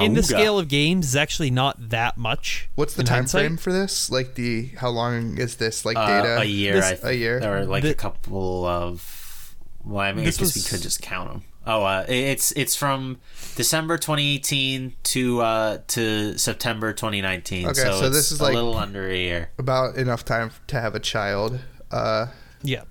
[0.00, 2.68] in the scale of games, is actually not that much.
[2.74, 3.40] What's the time hindsight.
[3.42, 4.10] frame for this?
[4.10, 6.38] Like the how long is this like Uh, data?
[6.40, 7.40] a year, This- I, a year?
[7.42, 9.54] or like The- a couple of.
[9.84, 11.44] Well, I mean, I This guess we could just count them.
[11.70, 13.18] Oh, uh, it's it's from
[13.54, 17.66] December 2018 to uh, to September 2019.
[17.66, 19.50] Okay, so, so it's this is a like- little under a year.
[19.58, 21.60] About enough time to have a child.
[21.90, 22.26] Uh,
[22.62, 22.84] Yeah.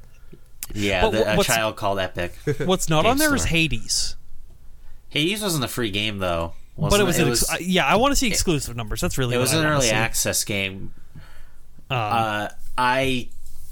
[0.74, 2.34] Yeah, the, a child called Epic.
[2.66, 3.50] What's not on there is Store.
[3.52, 4.16] Hades,
[5.10, 6.54] Hades wasn't a free game though.
[6.76, 7.86] but wasn't it was, an ex- uh, yeah.
[7.88, 9.00] I want to see exclusive numbers.
[9.02, 9.92] That's really it what was I an early see.
[9.94, 10.94] access game.
[11.90, 12.48] Um, Uh,
[12.78, 13.30] I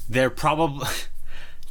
[0.09, 0.87] they're probably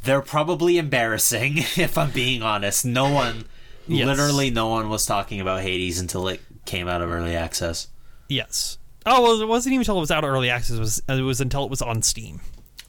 [0.05, 2.85] they're probably embarrassing if I'm being honest.
[2.85, 3.45] No one,
[3.87, 4.05] Yes.
[4.07, 7.87] literally no one was talking about Hades until it came out of early access.
[8.29, 8.77] yes.
[9.07, 10.77] Oh well, it wasn't even until it was out of early access.
[10.77, 12.41] It was, it was until it was on Steam.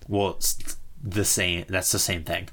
[0.09, 0.56] Well, it's
[1.02, 1.66] the same.
[1.68, 2.48] That's the same thing.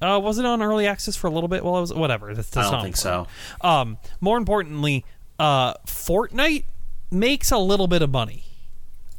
[0.00, 1.62] Uh, was it on early access for a little bit?
[1.62, 2.32] Well, it was whatever.
[2.32, 3.28] That's, that's I don't think important.
[3.60, 3.68] so.
[3.68, 5.04] Um, more importantly,
[5.38, 6.64] uh, Fortnite
[7.10, 8.44] makes a little bit of money.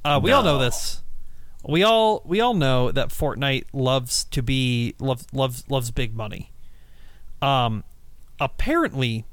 [0.03, 1.02] Uh, we all know this.
[1.67, 6.51] We all we all know that Fortnite loves to be loves loves loves big money.
[7.41, 7.83] Um,
[8.39, 9.25] apparently,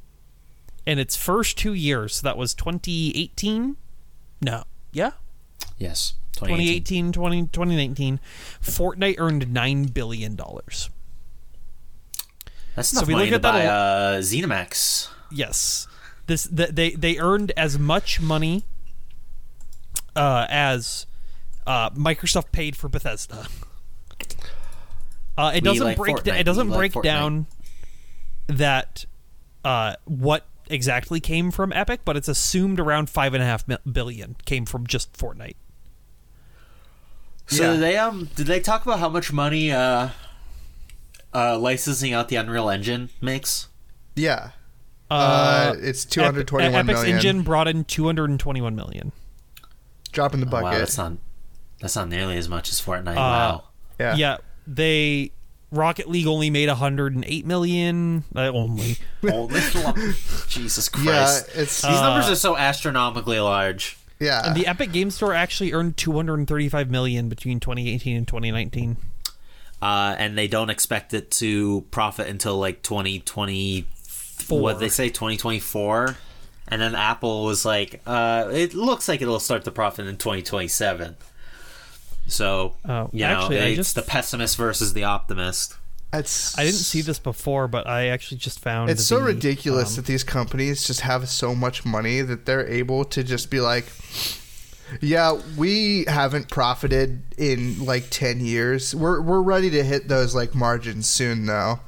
[0.86, 3.76] in its first two years, that was 2018.
[4.42, 5.12] No, yeah,
[5.78, 6.14] Yes.
[6.34, 7.12] 2018.
[7.12, 8.20] 2018, 20, 2019,
[8.62, 10.88] Fortnite earned nine billion dollars.
[12.74, 15.08] That's So enough we money look to at that buy a uh, ZeniMax.
[15.30, 15.86] Yes,
[16.26, 18.64] this th- they they earned as much money
[20.16, 21.06] uh, as
[21.70, 23.46] uh, Microsoft paid for Bethesda.
[25.38, 26.16] Uh, it doesn't like break.
[26.16, 26.40] Fortnite.
[26.40, 27.02] it doesn't We like break Fortnite.
[27.04, 27.46] down
[28.48, 29.04] that
[29.64, 33.78] uh, what exactly came from Epic, but it's assumed around five and a half mil-
[34.44, 35.54] came from just Fortnite.
[37.46, 37.70] So Yeah.
[37.72, 40.10] did they um did they talk about how much money uh
[41.34, 43.68] uh licensing out the Unreal Engine makes?
[44.14, 44.50] Yeah.
[45.10, 47.16] Uh, Uh, it's two hundred twenty-one Epic's million.
[47.16, 49.10] engine brought in two hundred and twenty-one million.
[50.12, 50.64] Drop in the Oh, bucket.
[50.64, 51.12] wow, that's not
[51.80, 53.12] that's not nearly as much as Fortnite.
[53.12, 53.64] Uh, wow.
[53.98, 54.14] yeah.
[54.16, 54.36] Yeah,
[54.66, 55.32] they
[55.72, 58.24] Rocket League only made 108 million.
[58.34, 58.96] Uh, only.
[59.22, 59.60] Only
[60.48, 61.48] Jesus Yeah, Christ.
[61.54, 63.96] it's These numbers are so astronomically large.
[64.18, 64.46] yeah.
[64.46, 68.96] And the Epic Game Store actually earned 235 million between 2018 and 2019.
[69.82, 74.60] Uh, and they don't expect it to profit until like 2020 Four.
[74.60, 76.16] what they say 2024
[76.68, 81.16] and then apple was like uh, it looks like it'll start to profit in 2027
[82.30, 85.74] so Oh, you know actually, I it's just- the pessimist versus the optimist
[86.12, 89.96] it's I didn't see this before, but I actually just found It's so ridiculous um,
[89.96, 93.86] that these companies just have so much money that they're able to just be like,
[95.00, 98.94] yeah, we haven't profited in like ten years.
[98.94, 101.78] We're we're ready to hit those like margins soon, though.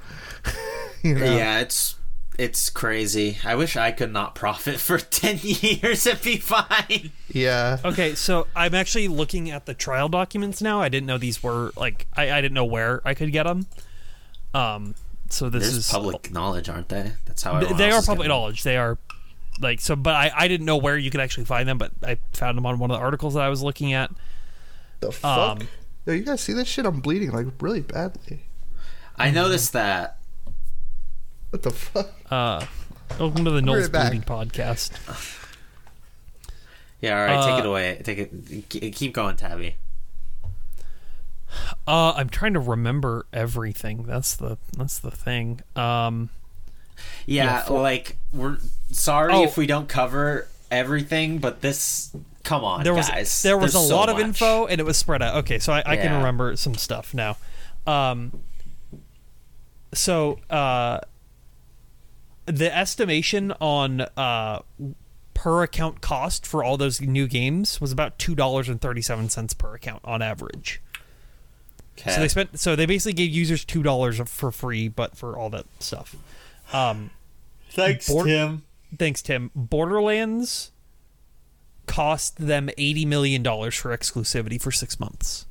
[1.02, 1.24] you know?
[1.24, 1.96] yeah it's
[2.42, 7.78] it's crazy i wish i could not profit for 10 years and be fine Yeah.
[7.84, 10.80] Okay, so I'm actually looking at the trial documents now.
[10.82, 13.66] I didn't know these were like I, I didn't know where I could get them.
[14.54, 14.94] Um,
[15.30, 17.98] so this There's is public knowledge aren't they that's how Th- everyone they else are
[18.00, 18.62] is public getting- knowledge.
[18.64, 18.98] They are
[19.60, 22.18] like so, but I, I didn't know where you could actually find them, but I
[22.34, 24.10] found them on one of the articles that I was looking at.
[25.00, 25.60] The fuck.
[25.60, 25.68] Um,
[26.04, 26.84] Yo, you guys see this shit?
[26.84, 28.40] I'm bleeding like really badly.
[29.16, 30.18] i noticed that
[31.52, 32.08] What the fuck?
[32.30, 32.64] Uh,
[33.20, 33.92] welcome to the Bring Knowles it.
[33.92, 34.92] Bleeding podcast.
[37.02, 38.18] yeah all right take it Uh, away take
[38.74, 39.76] it keep going tabby
[41.86, 44.04] Uh, I'm trying to remember everything.
[44.04, 45.60] That's the that's the thing.
[45.76, 46.30] Um,
[47.26, 48.56] Yeah, Yeah, for- like we're
[48.90, 49.44] sorry Oh.
[49.44, 52.10] if we don't cover everything, but this
[52.44, 53.42] come on, there was guys.
[53.42, 54.24] there was There's a so lot of much.
[54.24, 55.34] info and it was spread out.
[55.44, 57.36] Okay, so I, I can remember some stuff now.
[57.86, 58.40] Um,
[59.92, 61.00] so uh,
[62.46, 64.60] the estimation on uh,
[65.34, 69.28] per account cost for all those new games was about two dollars and thirty seven
[69.28, 70.80] cents per account on average.
[71.98, 72.10] Okay.
[72.12, 75.50] So they spent so they basically gave users two dollars for free, but for all
[75.50, 76.16] that stuff.
[76.72, 77.10] Um,
[77.70, 78.62] Thanks, Bor- Tim.
[78.98, 79.50] thanks, Tim.
[79.54, 80.72] Borderlands
[81.86, 85.46] cost them eighty million dollars for exclusivity for six months.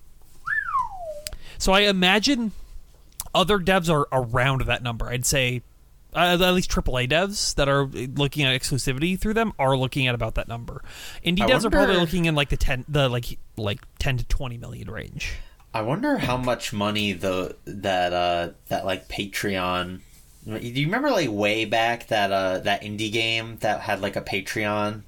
[1.58, 2.52] So I imagine
[3.36, 5.10] other devs are around that number.
[5.10, 5.62] I'd say
[6.16, 10.16] uh, at least AAA devs that are looking at exclusivity through them are looking at
[10.16, 10.84] about that number.
[11.26, 14.26] Indie I devs are probably looking in like the ten, the like like ten to
[14.26, 15.34] twenty million range.
[15.74, 20.02] I wonder how much money the that uh that like Patreon.
[20.46, 24.22] Do you remember like way back that uh that indie game that had like a
[24.22, 25.04] Patreon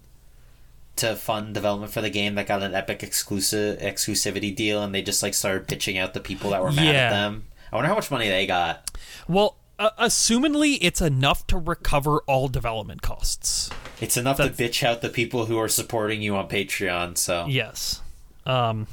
[0.96, 5.02] to fund development for the game that got an Epic exclusive exclusivity deal, and they
[5.02, 6.92] just like started pitching out the people that were mad Yeah.
[7.08, 7.46] at them.
[7.72, 8.92] I wonder how much money they got.
[9.28, 13.70] Well, uh, assumingly, it's enough to recover all development costs.
[14.02, 17.18] It's enough to bitch out the people who are supporting you on Patreon.
[17.18, 18.02] So Yes.
[18.46, 18.88] Um,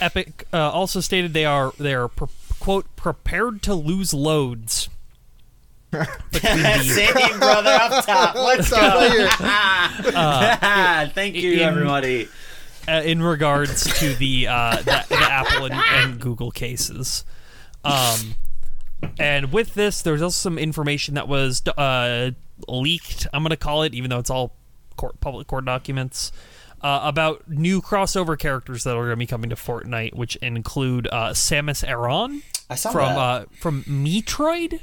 [0.00, 2.28] Epic uh, also stated they are they are pre-
[2.58, 4.88] quote prepared to lose loads.
[5.90, 8.34] between Same brother up top.
[8.36, 9.28] Let's go.
[10.14, 12.28] Uh, Thank you, in- everybody.
[12.88, 17.24] uh, in regards to the uh, the, the Apple and, and Google cases.
[17.84, 18.34] Um,
[19.18, 22.30] and with this, there's also some information that was uh,
[22.68, 23.26] leaked.
[23.32, 24.52] I'm going to call it, even though it's all
[24.96, 26.32] court, public court documents,
[26.82, 31.06] uh, about new crossover characters that are going to be coming to Fortnite, which include
[31.12, 32.42] uh, Samus Aran
[32.80, 33.18] from that.
[33.18, 34.80] uh, from Metroid.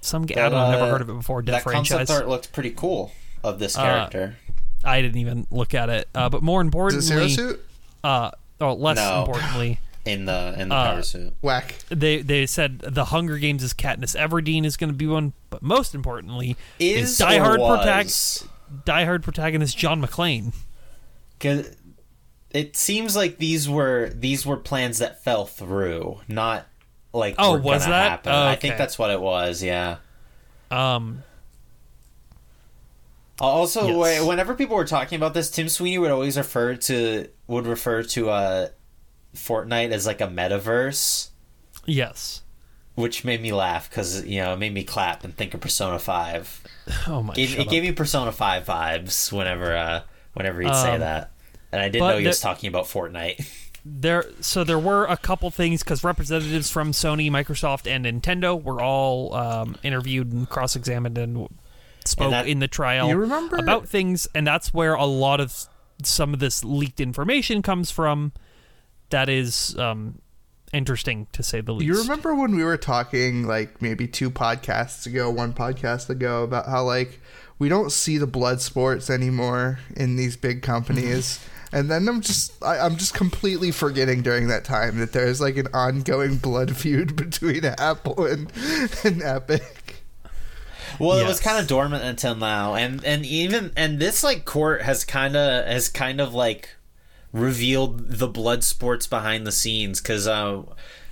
[0.00, 1.42] Some ga- I don't know, I've never uh, heard of it before.
[1.42, 1.98] Dead that franchise.
[1.98, 3.12] concept art looked pretty cool
[3.42, 4.36] of this Uh, character.
[4.84, 6.08] I didn't even look at it.
[6.14, 7.64] Uh, but more Is it importantly, Zero Suit?
[8.02, 8.30] uh,
[8.60, 9.20] oh, less No.
[9.20, 9.78] importantly.
[10.04, 11.32] In the in the uh, power suit.
[11.42, 11.76] Whack.
[11.88, 15.62] they they said the Hunger Games is Katniss Everdeen is going to be one, but
[15.62, 17.78] most importantly Is Die Hard was?
[17.84, 20.52] protag- diehard protagonist John McClane.
[21.38, 21.76] 'Cause
[22.50, 26.66] it seems like these were these were plans that fell through, not
[27.12, 28.10] like Oh, were was that?
[28.10, 28.32] Happen.
[28.32, 29.62] Oh, I think that's what it was.
[29.62, 29.96] Yeah.
[30.70, 31.22] Um,
[33.40, 34.22] Also, Yes.
[34.24, 38.30] whenever people were talking about this, Tim Sweeney would always refer to would refer to
[38.30, 38.68] uh,
[39.34, 41.28] Fortnite as like a metaverse,
[41.86, 42.42] yes.
[42.94, 45.98] which made me laugh because you know it made me clap and think of Persona
[45.98, 46.62] Five.
[47.06, 47.34] Oh my.
[47.34, 47.70] Gave, shut it up.
[47.70, 50.02] gave me Persona Five vibes whenever uh,
[50.34, 51.30] whenever he'd say Um, that,
[51.72, 53.46] and I didn't know he was talking about Fortnite.
[53.84, 58.80] there so there were a couple things because representatives from sony microsoft and nintendo were
[58.80, 61.48] all um, interviewed and cross-examined and
[62.04, 65.66] spoke that- in the trial You remember- about things and that's where a lot of
[66.04, 68.30] some of this leaked information comes from
[69.12, 70.18] that is um,
[70.72, 75.06] interesting to say the least You remember when we were talking like maybe two podcasts
[75.06, 77.20] ago, one podcast ago about how like
[77.58, 81.38] we don't see the blood sports anymore in these big companies.
[81.72, 85.56] and then I'm just I, I'm just completely forgetting during that time that there's like
[85.56, 88.50] an ongoing blood feud between Apple and
[89.04, 90.02] and Epic.
[90.98, 94.82] Well, it was kind of dormant until now, and and even and this like court
[94.82, 96.68] has kind of has kind of like
[97.32, 100.62] revealed the blood sports behind the scenes because uh,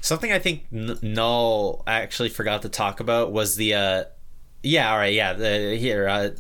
[0.01, 4.05] something I think N- Null actually forgot to talk about was the uh
[4.63, 6.31] yeah all right yeah the, here uh,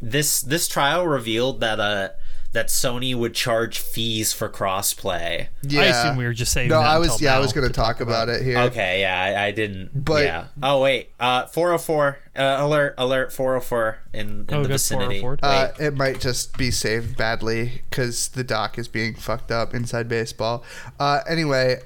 [0.00, 2.08] this this trial revealed that uh
[2.56, 5.48] that Sony would charge fees for crossplay.
[5.62, 5.82] Yeah.
[5.82, 7.66] i assume we were just saying No, that I was until yeah, I was going
[7.66, 8.56] to talk about it here.
[8.60, 9.90] Okay, yeah, I, I didn't.
[9.94, 10.46] But- yeah.
[10.62, 15.22] Oh wait, uh, 404 uh, alert, alert, 404 in, in Oh, the vicinity.
[15.42, 20.08] Uh, it might just be saved badly because the doc is being fucked up inside
[20.08, 20.64] baseball.
[20.98, 21.82] Uh, anyway,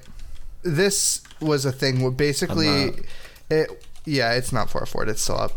[0.63, 2.93] this was a thing where basically,
[3.49, 5.09] it yeah, it's not 404.
[5.09, 5.51] It's still up.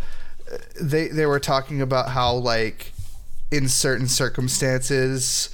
[0.81, 2.91] They they were talking about how like
[3.55, 5.51] in certain circumstances.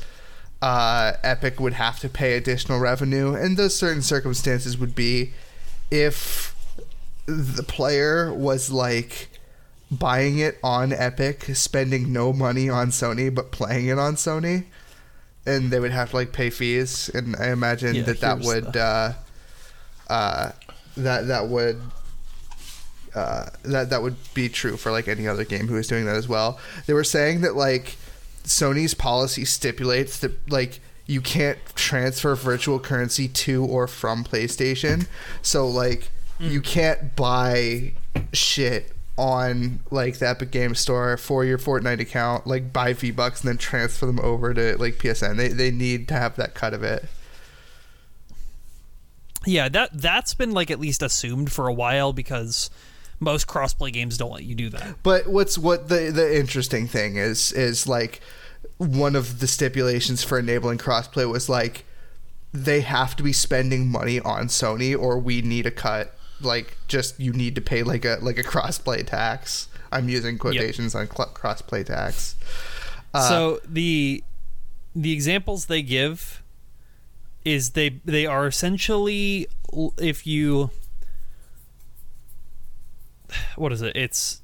[0.63, 5.33] Uh, Epic would have to pay additional revenue, and those certain circumstances would be
[5.91, 6.55] if
[7.27, 9.29] the player was like
[9.91, 14.67] buying it on Epic, spending no money on Sony, but playing it on Sony,
[15.47, 17.11] and they would have to like pay fees.
[17.15, 19.13] And I imagine Yeah, that that would uh,
[20.09, 20.53] uh,
[20.97, 21.81] that that would.
[23.15, 26.17] Uh, that that would be true for like any other game who is doing that
[26.17, 26.59] as well.
[26.87, 27.97] They were saying that like
[28.45, 35.09] Sony's policy stipulates that like you can't transfer virtual currency to or from PlayStation.
[35.43, 37.93] So like you can't buy
[38.33, 43.41] shit on like the Epic Game Store for your Fortnite account, like buy V Bucks
[43.41, 45.37] and then transfer them over to like PSN.
[45.37, 47.07] They they need to have that cut of it.
[49.47, 52.71] yeah that that's been like at least assumed for a while because
[53.21, 57.17] most crossplay games don't let you do that But what's what the the interesting thing
[57.17, 58.21] is is like
[58.79, 61.85] one of the stipulations for enabling crossplay was like
[62.53, 66.15] they have to be spending money on Sony or we need a cut.
[66.41, 69.69] Like just you need to pay like a like a crossplay tax.
[69.93, 72.37] I'm using quotations on cl- crossplay tax.
[73.13, 74.25] Uh, so the
[74.97, 76.43] the examples they give
[77.45, 79.47] is they they are essentially
[79.99, 80.71] if you
[83.57, 84.43] what is it it's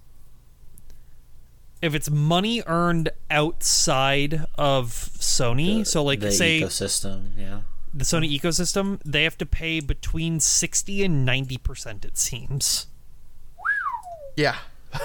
[1.83, 4.89] if it's money earned outside of
[5.19, 7.61] Sony so like the say ecosystem, yeah.
[7.93, 12.87] the Sony ecosystem they have to pay between 60 and 90% it seems
[14.37, 14.57] Yeah.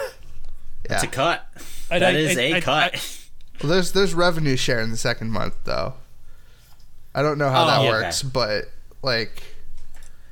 [0.84, 1.10] It's yeah.
[1.10, 1.48] a cut.
[1.92, 2.96] And That I- is I- a I- cut.
[2.96, 3.00] I-
[3.62, 5.94] Well, there's there's revenue share in the second month though.
[7.14, 7.90] I don't know how Oh, that okay.
[7.90, 8.66] works, but
[9.04, 9.44] like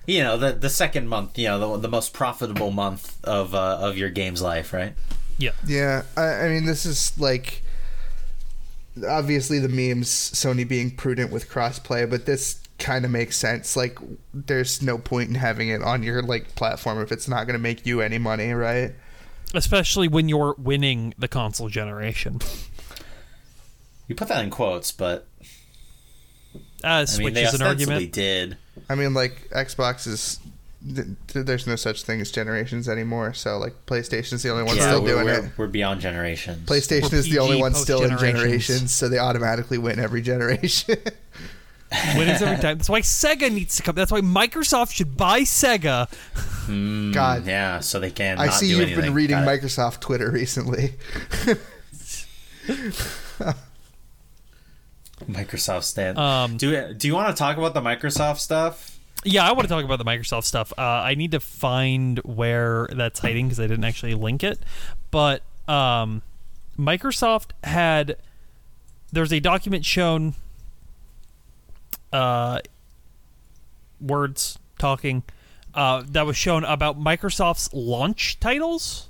[0.09, 3.77] you know, the the second month, you know, the, the most profitable month of uh,
[3.79, 4.93] of your game's life, right?
[5.37, 7.63] yeah Yeah, I, I mean, this is like
[9.07, 13.75] obviously the memes Sony being prudent with crossplay, but this kind of makes sense.
[13.75, 13.99] Like,
[14.33, 17.61] there's no point in having it on your like platform if it's not going to
[17.61, 18.93] make you any money, right?
[19.53, 22.39] especially when you're winning the console generation
[24.07, 25.27] You put that in quotes, but
[26.83, 28.11] uh, I mean, they is an ostensibly argument.
[28.13, 28.57] did.
[28.89, 30.39] I mean, like Xbox is.
[30.95, 34.77] th- th- There's no such thing as generations anymore, so like PlayStation's the only one
[34.77, 35.51] yeah, still doing we're, it.
[35.57, 36.67] we're beyond generations.
[36.67, 38.91] PlayStation We're is the only one still in post-generations.
[38.91, 40.95] so they automatically win every generation.
[42.15, 42.77] Winnings every time.
[42.77, 43.95] That's why Sega needs to come.
[43.95, 46.07] That's why Microsoft should buy Sega.
[46.67, 47.47] Mm, God.
[47.47, 48.37] yeah, so they can.
[48.39, 49.05] I not see do you've anything.
[49.05, 49.61] been reading Got it.
[49.63, 50.93] Microsoft Twitter recently.
[55.27, 56.17] Microsoft stand.
[56.17, 58.97] Um, do do you want to talk about the Microsoft stuff?
[59.25, 60.71] Yeah, I want to talk about the Microsoft stuff.
[60.77, 64.59] Uh, I need to find where that's hiding because I didn't actually link it.
[65.11, 66.21] But um,
[66.77, 68.15] Microsoft had
[69.11, 70.35] there's a document shown
[72.13, 72.59] uh,
[73.99, 75.23] words talking
[75.73, 79.09] uh, that was shown about Microsoft's launch titles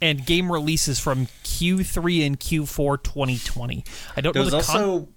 [0.00, 3.84] and game releases from Q3 and Q4 2020.
[4.16, 5.08] I don't There know the con- also there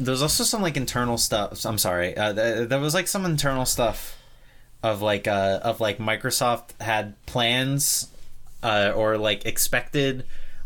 [0.00, 1.64] was also some like internal stuff.
[1.64, 2.16] I'm sorry.
[2.16, 4.16] Uh, th- there was like some internal stuff
[4.82, 8.08] of like uh of like Microsoft had plans
[8.62, 10.24] uh or like expected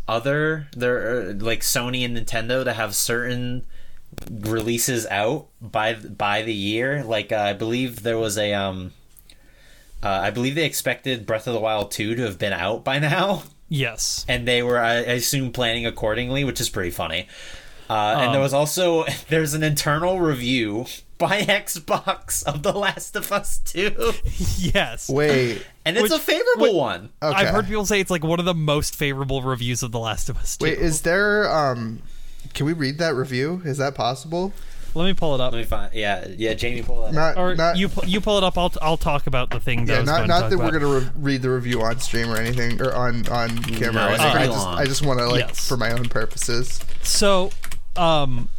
[0.09, 3.65] other there like Sony and Nintendo to have certain
[4.29, 7.03] releases out by by the year.
[7.03, 8.91] Like uh, I believe there was a um
[10.01, 12.99] uh, I believe they expected Breath of the Wild 2 to have been out by
[13.13, 13.43] now.
[13.67, 14.25] yes.
[14.27, 17.27] and they were I assume planning accordingly, which is pretty funny.
[17.89, 20.85] Uh, and there Um, was also there's an internal review
[21.17, 24.13] by Xbox of The Last of Us 2,
[24.57, 25.09] yes.
[25.09, 27.09] Wait, and it's Which- a favorable one.
[27.21, 27.35] okay.
[27.35, 30.29] I've heard people say it's like one of the most favorable reviews of The Last
[30.29, 30.63] of Us 2.
[30.65, 31.49] Wait, is there?
[31.51, 32.01] Um,
[32.53, 33.61] can we read that review?
[33.65, 34.53] Is that possible?
[34.95, 35.51] Let me pull it up.
[35.53, 35.93] Let me find.
[35.93, 36.55] Yeah, yeah.
[36.55, 37.09] Jamie, pull that.
[37.09, 37.13] up.
[37.13, 38.57] Not, Or not, you pu- you pull it up.
[38.57, 39.85] I'll I'll talk about the thing.
[39.85, 41.49] That I yeah, was not, going not to that talk we're gonna re- read the
[41.51, 43.93] review on stream or anything or on on camera.
[43.93, 44.31] No, or it's anything.
[44.31, 44.67] pretty I just.
[44.67, 45.67] I just want to like Yes.
[45.67, 46.79] for my own purposes.
[47.03, 47.51] So,
[47.99, 48.49] um,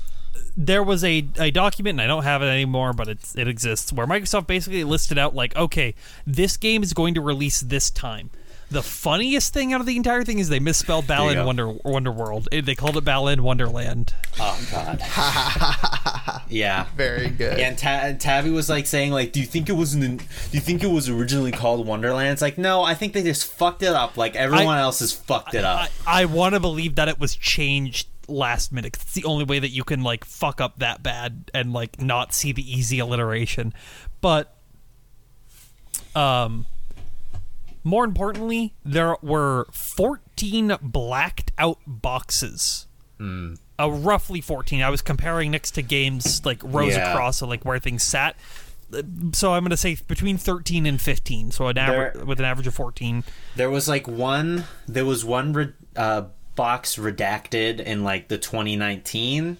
[0.56, 3.92] there was a, a document, and I don't have it anymore, but it's, it exists,
[3.92, 5.94] where Microsoft basically listed out, like, okay,
[6.26, 8.30] this game is going to release this time.
[8.70, 11.44] The funniest thing out of the entire thing is they misspelled you Balan go.
[11.44, 12.46] Wonder Wonder World.
[12.52, 14.14] They called it Balan Wonderland.
[14.38, 15.00] Oh God.
[16.48, 16.86] yeah.
[16.94, 17.58] Very good.
[17.58, 20.18] Yeah, and, Ta- and Tabby was like saying like, "Do you think it was an,
[20.18, 23.44] Do you think it was originally called Wonderland?" It's like, no, I think they just
[23.44, 24.16] fucked it up.
[24.16, 25.90] Like everyone else has fucked it up.
[26.06, 28.96] I, I want to believe that it was changed last minute.
[28.96, 32.32] It's the only way that you can like fuck up that bad and like not
[32.32, 33.72] see the easy alliteration.
[34.20, 34.54] But
[36.14, 36.66] um
[37.82, 42.86] more importantly, there were 14 blacked out boxes.
[43.16, 43.54] Hmm.
[43.78, 44.82] Uh, roughly 14.
[44.82, 47.12] I was comparing next to games like rows Yeah.
[47.12, 48.36] across of like where things sat.
[49.32, 51.52] So I'm going to say between 13 and 15.
[51.52, 53.24] So an average with an average of 14.
[53.56, 54.64] There was like one.
[54.86, 56.24] There was one re- uh,
[56.54, 59.58] box redacted in like the 2019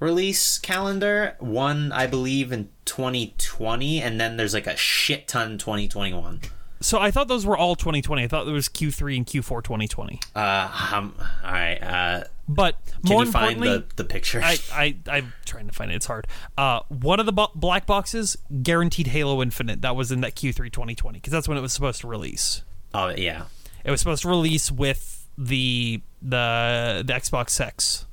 [0.00, 1.36] release calendar.
[1.38, 6.40] One, I believe, in 2020, and then there's like a shit ton 2021.
[6.80, 8.22] So I thought those were all 2020.
[8.24, 10.20] I thought there was Q3 and Q4 2020.
[10.34, 11.78] Uh, um, all right.
[11.82, 14.44] Uh, But can more you find importantly, the the pictures?
[14.44, 15.94] I, I I'm trying to find it.
[15.94, 16.26] It's hard.
[16.58, 19.80] Uh, one of the bo- black boxes guaranteed Halo Infinite.
[19.80, 22.62] That was in that Q3 2020 because that's when it was supposed to release.
[22.92, 23.44] oh yeah.
[23.82, 28.06] It was supposed to release with the the the Xbox X.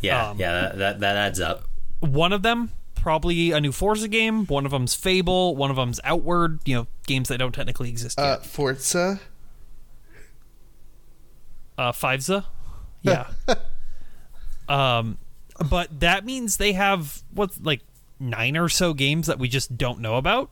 [0.00, 1.64] Yeah, Um, yeah, that, that that adds up.
[2.00, 4.46] One of them probably a new Forza game.
[4.46, 5.56] One of them's Fable.
[5.56, 6.60] One of them's Avowed.
[6.66, 8.46] You know, games that don't technically exist Uh, yet.
[8.46, 9.20] Forza.
[11.78, 12.44] uh Fivesa.
[13.02, 13.26] Yeah.
[14.68, 15.18] um
[15.70, 17.82] but that means they have what's like
[18.18, 20.50] nine or so games that we just don't know about.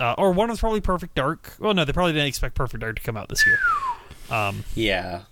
[0.00, 1.54] Uh, or one was probably Perfect Dark.
[1.60, 3.58] Well, no, they probably didn't expect Perfect Dark to come out this year.
[4.74, 5.22] Yeah,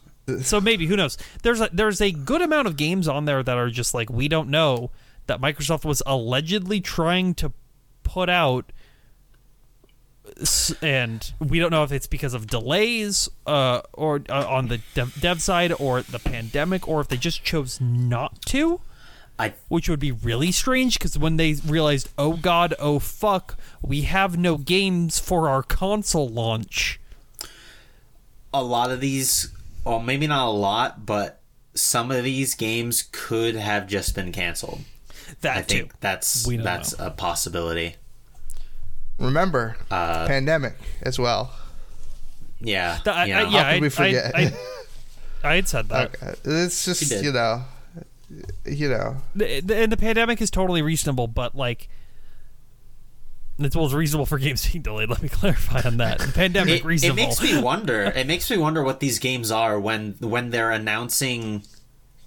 [0.42, 1.18] So maybe who knows?
[1.42, 4.28] There's a, there's a good amount of games on there that are just like we
[4.28, 4.90] don't know
[5.26, 7.52] that Microsoft was allegedly trying to
[8.02, 8.72] put out,
[10.80, 15.20] and we don't know if it's because of delays uh, or uh, on the dev,
[15.20, 18.80] dev side or the pandemic or if they just chose not to.
[19.38, 24.02] I Which would be really strange because when they realized, oh god, oh fuck, we
[24.02, 27.00] have no games for our console launch.
[28.54, 29.52] A lot of these,
[29.84, 31.40] well, maybe not a lot, but
[31.74, 34.80] some of these games could have just been canceled.
[35.40, 35.96] That I think too.
[36.00, 37.96] that's We don't that's a possibility.
[39.18, 41.52] Remember, Uh, pandemic as well.
[42.60, 44.32] Yeah, Th- I- you I- yeah, How could we forget?
[44.34, 44.52] I,
[45.42, 46.14] I had said that.
[46.14, 46.34] Okay.
[46.44, 47.64] It's just you know,
[48.64, 49.16] you know.
[49.34, 51.88] The, the, and the pandemic is totally reasonable, but like,
[53.58, 55.08] it's well, it's reasonable for games being delayed.
[55.08, 56.18] Let me clarify on that.
[56.18, 57.16] The pandemic It, it reasonable.
[57.16, 58.04] makes me wonder.
[58.16, 61.62] It makes me wonder what these games are when when they're announcing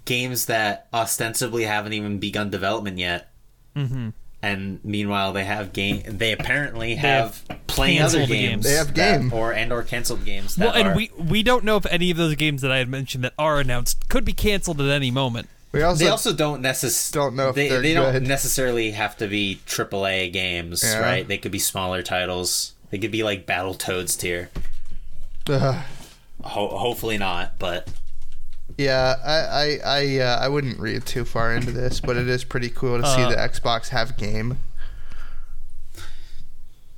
[0.04, 3.30] games that ostensibly haven't even begun development yet.
[3.74, 4.10] Mm-hmm.
[4.42, 6.02] And meanwhile, they have game.
[6.06, 8.50] They apparently have, plenty other canceled the games.
[8.50, 8.64] games.
[8.64, 9.32] They have that- game.
[9.32, 10.54] or and or canceled games.
[10.56, 12.78] That well, and are- we we don't know if any of those games that I
[12.78, 15.48] had mentioned that are announced could be canceled at any moment.
[15.76, 18.12] We also, they also don't necess- don't know if they, they're they good.
[18.12, 20.98] don't necessarily have to be AAA games, Yeah.
[21.00, 21.26] right?
[21.28, 22.72] They could be smaller titles.
[22.90, 24.50] They could be like Battletoads tier.
[25.48, 25.82] Ho-
[26.42, 27.88] hopefully not, but
[28.78, 32.44] yeah, I I I, uh, I wouldn't read too far into this, but it is
[32.44, 34.58] pretty cool to see Uh, the Xbox have game.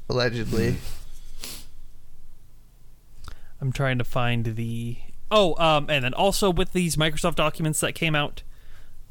[0.09, 0.77] Allegedly,
[3.61, 4.97] I'm trying to find the
[5.31, 8.43] oh, um, and then also with these Microsoft documents that came out,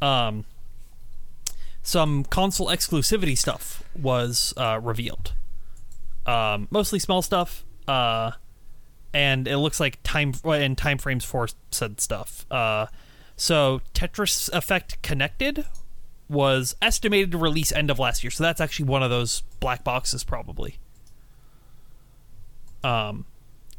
[0.02, 0.46] um,
[1.84, 5.34] some console exclusivity stuff was uh, revealed.
[6.26, 8.32] Um, mostly small stuff, uh,
[9.14, 12.46] and it looks like time and time frames for said stuff.
[12.52, 12.88] Uh,
[13.38, 15.66] so Tetris Effect Connected
[16.30, 19.84] was estimated to release end of last year, so that's actually one of those black
[19.84, 20.78] boxes probably.
[22.84, 23.26] Um,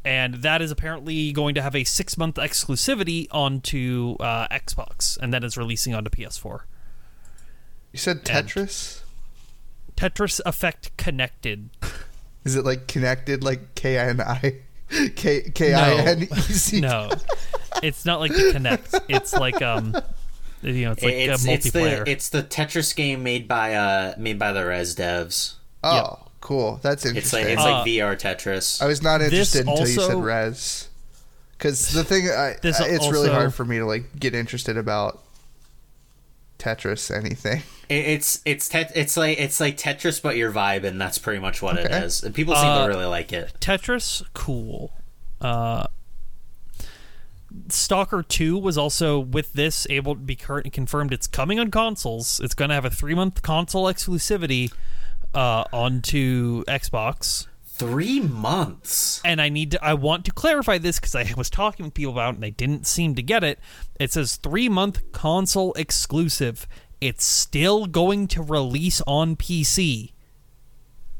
[0.03, 5.33] and that is apparently going to have a six month exclusivity onto uh, Xbox, and
[5.33, 6.61] then it's releasing onto PS4.
[7.91, 9.01] You said Tetris?
[9.95, 11.69] Tetris Effect Connected.
[12.45, 14.55] Is it like connected, like K I N I
[15.15, 16.79] K K I N E C?
[16.79, 17.09] No,
[17.83, 18.95] it's not like the Connect.
[19.09, 19.93] It's like um,
[20.61, 22.05] you know, it's like it's, a it's multiplayer.
[22.05, 25.55] the it's the Tetris game made by uh made by the Rez devs.
[25.83, 26.79] Oh, cool.
[26.81, 27.43] That's It's interesting.
[27.43, 28.81] like it's Uh, like VR Tetris.
[28.81, 30.87] I was not interested until you said also- Rez.
[31.57, 34.77] Because the thing, I, This I- it's really hard for me to like get interested
[34.77, 35.21] about
[36.57, 37.63] Tetris anything.
[37.91, 41.59] It's it's tet- it's like it's like Tetris, but your vibe, and that's pretty much
[41.59, 41.97] what it Okay.
[42.05, 42.21] is.
[42.23, 43.51] And people seem Uh, to really like it.
[43.59, 44.91] Tetris, cool.
[45.41, 45.87] Uh,
[47.69, 52.39] Stalker 2 was also with this able to be cur- confirmed it's coming on consoles.
[52.43, 54.71] It's going to have a 3-month console exclusivity
[55.33, 57.47] uh, onto Xbox.
[57.63, 59.21] Three months.
[59.23, 62.11] And I need to I want to clarify this cuz I was talking with people
[62.11, 63.57] about it and they didn't seem to get it.
[63.99, 66.67] It says 3-month console exclusive.
[66.99, 70.11] It's still going to release on PC.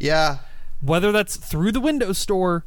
[0.01, 0.39] Yeah,
[0.81, 2.65] whether that's through the Windows Store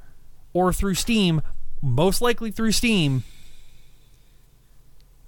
[0.52, 1.42] or through Steam,
[1.82, 3.24] most likely through Steam.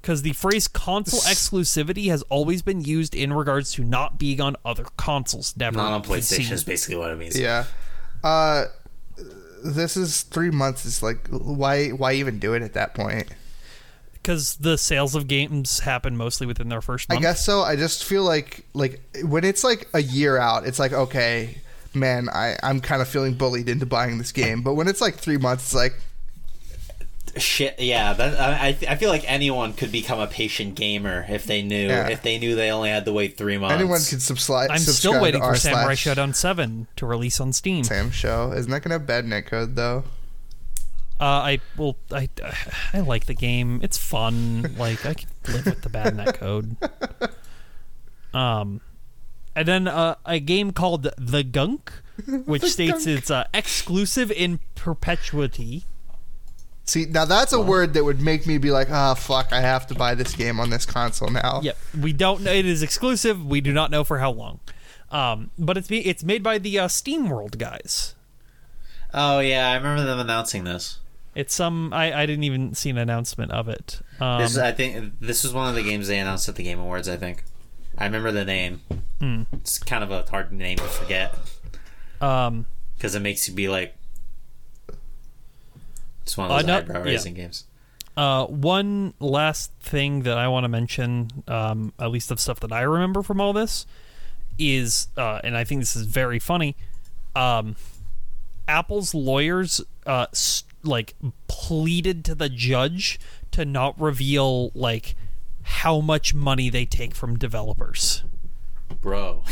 [0.04, 4.54] Because the phrase console exclusivity has always been used in regards to not being on
[4.62, 6.08] other consoles, never Not on PC.
[6.38, 7.40] PlayStation is basically what it means.
[7.40, 7.64] yeah.
[8.22, 8.66] Uh,
[9.64, 10.84] this is three months.
[10.84, 11.88] It's like why?
[11.88, 13.28] Why even do it at that point?
[14.12, 17.62] Because the sales of games happen mostly within their first I guess so.
[17.62, 21.56] I just feel like like when it's like a year out, it's like okay,
[21.94, 24.60] man, I I'm kind of feeling bullied into buying this game.
[24.60, 25.94] But when it's like three months, it's like
[27.36, 28.12] Shit, yeah.
[28.12, 31.88] That, I I I feel like anyone could become a patient gamer if they knew
[31.88, 32.08] Yeah.
[32.08, 33.74] if they knew they only had to wait three months.
[33.74, 34.70] anyone could subscribe.
[34.70, 37.82] I'm subscribe still waiting for r Samurai slash Shodown 7 to release on Steam.
[37.84, 38.52] Sam show.
[38.52, 40.04] Isn't that gonna have bad netcode though?
[41.20, 42.28] Uh, I well, I
[42.92, 43.80] I like the game.
[43.82, 44.74] It's fun.
[44.78, 46.76] like I can live with the bad net code.
[48.32, 48.80] Um,
[49.54, 51.92] and then uh, a game called The Gunk,
[52.46, 55.84] which states it's uh, exclusive in perpetuity.
[56.86, 59.86] See, now that's a word that would make me be like, ah, fuck, I have
[59.86, 61.60] to buy this game on this console now.
[61.62, 63.44] Yep, we don't know it is exclusive.
[63.44, 64.60] We do not know for how long.
[65.10, 68.14] Um, but it's be- it's made by the uh, SteamWorld guys.
[69.14, 70.98] Oh yeah, I remember them announcing this.
[71.34, 74.00] It's some I, I didn't even see an announcement of it.
[74.20, 76.62] Um, This is, I think this is one of the games they announced at the
[76.64, 77.08] Game Awards.
[77.08, 77.44] I think
[77.96, 78.82] I remember the name.
[79.20, 79.42] Hmm.
[79.52, 81.34] It's kind of a hard name to forget
[82.20, 82.66] um,
[82.96, 83.96] because it makes you be like.
[86.24, 87.64] It's one Uh, of those no- eyebrow raising games.
[88.16, 92.72] Uh, one last thing that I want to mention, um, at least of stuff that
[92.72, 93.86] I remember from all this,
[94.58, 96.76] is, uh, and I think this is very funny.
[97.34, 97.74] Um,
[98.68, 101.14] Apple's lawyers, uh, s- like
[101.48, 103.18] pleaded to the judge
[103.50, 105.16] to not reveal like
[105.62, 108.22] how much money they take from developers.
[109.00, 109.42] Bro,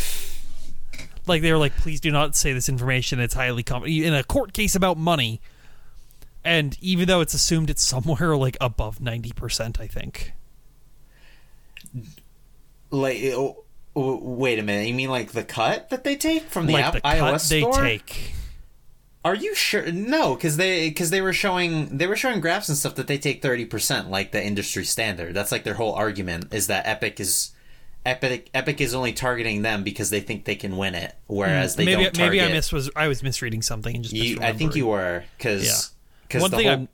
[1.26, 3.18] Like they were like, please do not say this information.
[3.20, 5.40] It's highly com in a court case about money.
[6.44, 10.32] And even though it's assumed it's somewhere like above ninety percent, I think.
[12.90, 13.64] like, oh,
[13.96, 14.88] oh, wait a minute.
[14.88, 17.60] You mean like the cut that they take from the like app- the iOS they
[17.60, 17.72] store?
[17.82, 18.34] take.
[19.24, 19.90] Are you sure?
[19.92, 23.18] No, because they because they were showing they were showing graphs and stuff that they
[23.18, 25.32] take thirty percent, like the industry standard.
[25.34, 27.52] That's like their whole argument is that Epic is
[28.04, 31.84] Epic Epic is only targeting them because they think they can win it, whereas they
[31.84, 31.90] Hmm.
[31.90, 32.32] maybe don't target.
[32.32, 34.40] maybe I miss was I was misreading something and just you.
[34.42, 35.92] I think you were because
[36.32, 36.88] because One the thing whole I'm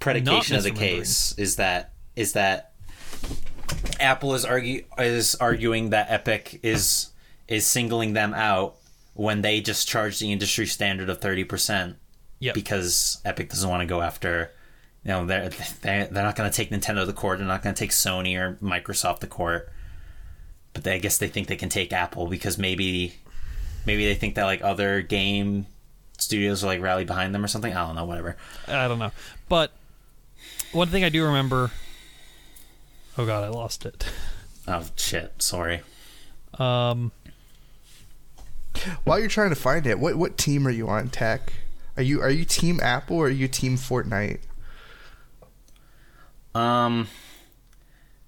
[0.00, 2.72] predication of the case is that is that
[4.00, 7.10] Apple is argue is arguing that Epic is
[7.46, 8.74] is singling them out
[9.14, 11.96] when they just charge the industry standard of thirty percent
[12.40, 12.54] Yep.
[12.54, 14.50] because Epic doesn't want to go after.
[15.04, 17.38] You know, they're they're, they're not going to take Nintendo to court.
[17.38, 19.70] They're not going to take Sony or Microsoft to court.
[20.72, 23.14] But they, I guess they think they can take Apple because maybe,
[23.86, 25.66] maybe they think that like other game
[26.18, 27.72] studios will like rally behind them or something.
[27.72, 28.04] I don't know.
[28.04, 28.36] Whatever.
[28.68, 29.12] I don't know.
[29.48, 29.72] But
[30.72, 31.70] one thing I do remember
[33.16, 34.06] Oh god, I lost it.
[34.66, 35.40] Oh shit!
[35.40, 35.82] Sorry.
[36.58, 37.12] Um
[39.04, 41.52] While you're trying to find it, what what team are you on, Tech?
[41.96, 44.40] Are you are you Team Apple or are you Team Fortnite?
[46.56, 47.08] Um,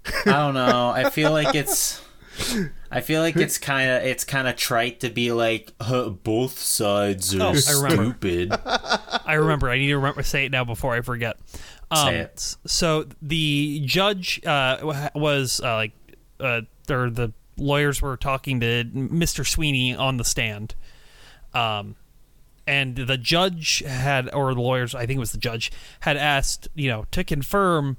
[0.05, 0.91] I don't know.
[0.91, 2.01] I feel like it's
[2.91, 7.35] I feel like it's kind of it's kind of trite to be like both sides
[7.35, 8.53] are Oh, stupid.
[9.27, 9.69] I remember.
[9.71, 11.37] I need to remember say it now before I forget.
[11.91, 12.57] Um, Say it.
[12.67, 15.93] So the judge uh, was uh, like,
[16.41, 19.47] uh, or the lawyers were talking to Mr.
[19.47, 20.75] Sweeney on the stand,
[21.55, 21.95] um,
[22.67, 26.67] and the judge had, or the lawyers, I think it was the judge, had asked,
[26.75, 27.97] you know, to confirm,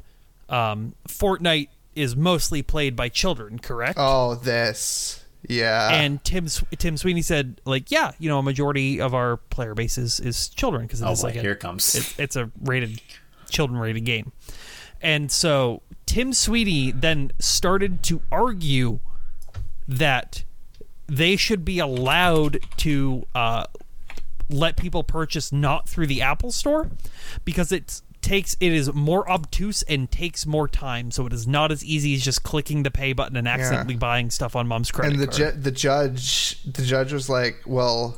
[0.49, 3.97] um, Fortnite is mostly played by children, correct?
[3.99, 5.23] Oh, this.
[5.47, 5.89] Yeah.
[5.93, 6.47] and Tim
[6.77, 10.49] Tim Sweeney said, like, yeah, you know, a majority of our player base is, is
[10.49, 11.95] children because Oh it's boy, like a, here it comes.
[11.95, 13.01] it's, it's a rated
[13.49, 14.33] children rated game
[15.01, 18.99] and so tim sweeney then started to argue
[19.87, 20.43] that
[21.07, 23.63] they should be allowed to uh,
[24.49, 26.89] let people purchase not through the apple store
[27.45, 31.71] because it takes it is more obtuse and takes more time so it is not
[31.71, 35.13] as easy as just clicking the pay button and accidentally buying stuff on mom's credit
[35.13, 35.55] and the card.
[35.55, 38.17] ju- the judge the judge was like, "Well,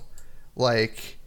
[0.55, 1.17] like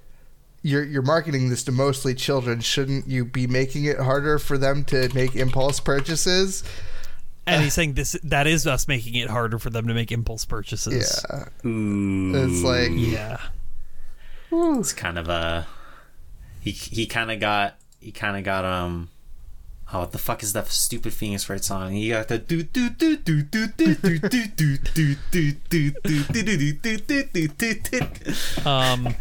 [0.63, 2.61] you're you're marketing this to mostly children.
[2.61, 6.65] Shouldn't you be making it harder for them to make impulse purchases?"
[7.45, 10.45] and he's saying this that is us making it harder for them to make impulse
[10.45, 11.69] purchases Yeah.
[11.69, 13.39] Ooh, It's like yeah
[14.53, 15.67] it's kind of a
[16.61, 19.09] he he kind of got he kind of got um.
[19.95, 21.93] Oh, what the fuck is that stupid Phoenix Wright song?
[21.93, 25.93] He got the do do do do do do do do do do do do
[25.93, 25.93] do
[26.33, 28.69] do do do do do.
[28.69, 29.15] um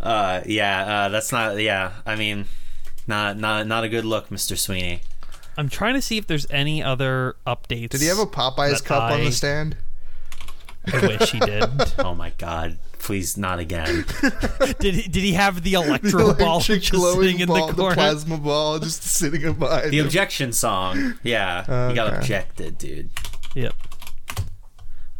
[0.00, 1.58] Uh, yeah, uh, that's not.
[1.58, 2.44] Yeah, I mean,
[3.06, 5.00] not not not a good look, Mister Sweeney.
[5.56, 7.90] I'm trying to see if there's any other updates.
[7.90, 9.76] Did he have a Popeyes that cup on I- the stand?
[10.92, 11.64] I wish he did.
[11.98, 14.04] Oh my god, please not again.
[14.80, 17.94] did he, did he have the electro ball just sitting in ball, the the, corner?
[17.94, 19.92] plasma ball, just sitting in behind.
[19.92, 20.06] The him.
[20.06, 21.14] objection song.
[21.22, 23.10] Yeah, you got objected, dude.
[23.54, 23.74] Yep.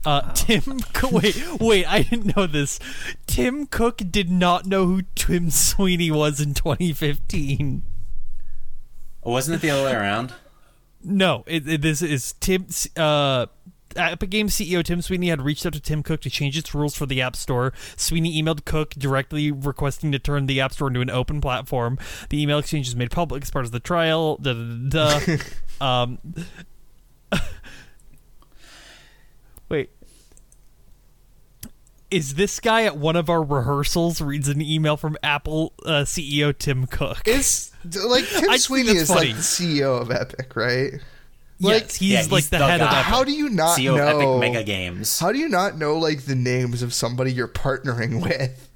[0.07, 2.79] Uh, Tim, Co- wait, wait, I didn't know this.
[3.27, 7.83] Tim Cook did not know who Tim Sweeney was in 2015.
[9.23, 10.35] Wasn't it the other way around?
[11.03, 12.67] No, it, it, this is Tim.
[12.97, 13.47] Uh,
[13.97, 16.97] Epic Games CEO Tim Sweeney had reached out to Tim Cook to change its rules
[16.97, 17.73] for the App Store.
[17.97, 21.99] Sweeney emailed Cook directly requesting to turn the App Store into an open platform.
[22.31, 24.37] The email exchange was made public as part of the trial.
[24.37, 25.37] Da, da, da,
[25.81, 26.19] um,
[29.69, 29.91] wait.
[32.11, 36.57] Is this guy at one of our rehearsals reads an email from Apple uh, CEO
[36.57, 37.27] Tim Cook?
[37.27, 37.73] Is
[38.07, 39.29] like Tim Sweeney is funny.
[39.29, 41.01] like the CEO of Epic, right?
[41.59, 42.89] Yes, he's Yeah, like he's the, the head of.
[42.89, 42.99] Epic.
[43.05, 44.09] How do you not CEO know?
[44.09, 45.21] of Epic MegaGames.
[45.21, 48.71] How do you not know like the names of somebody you're partnering with?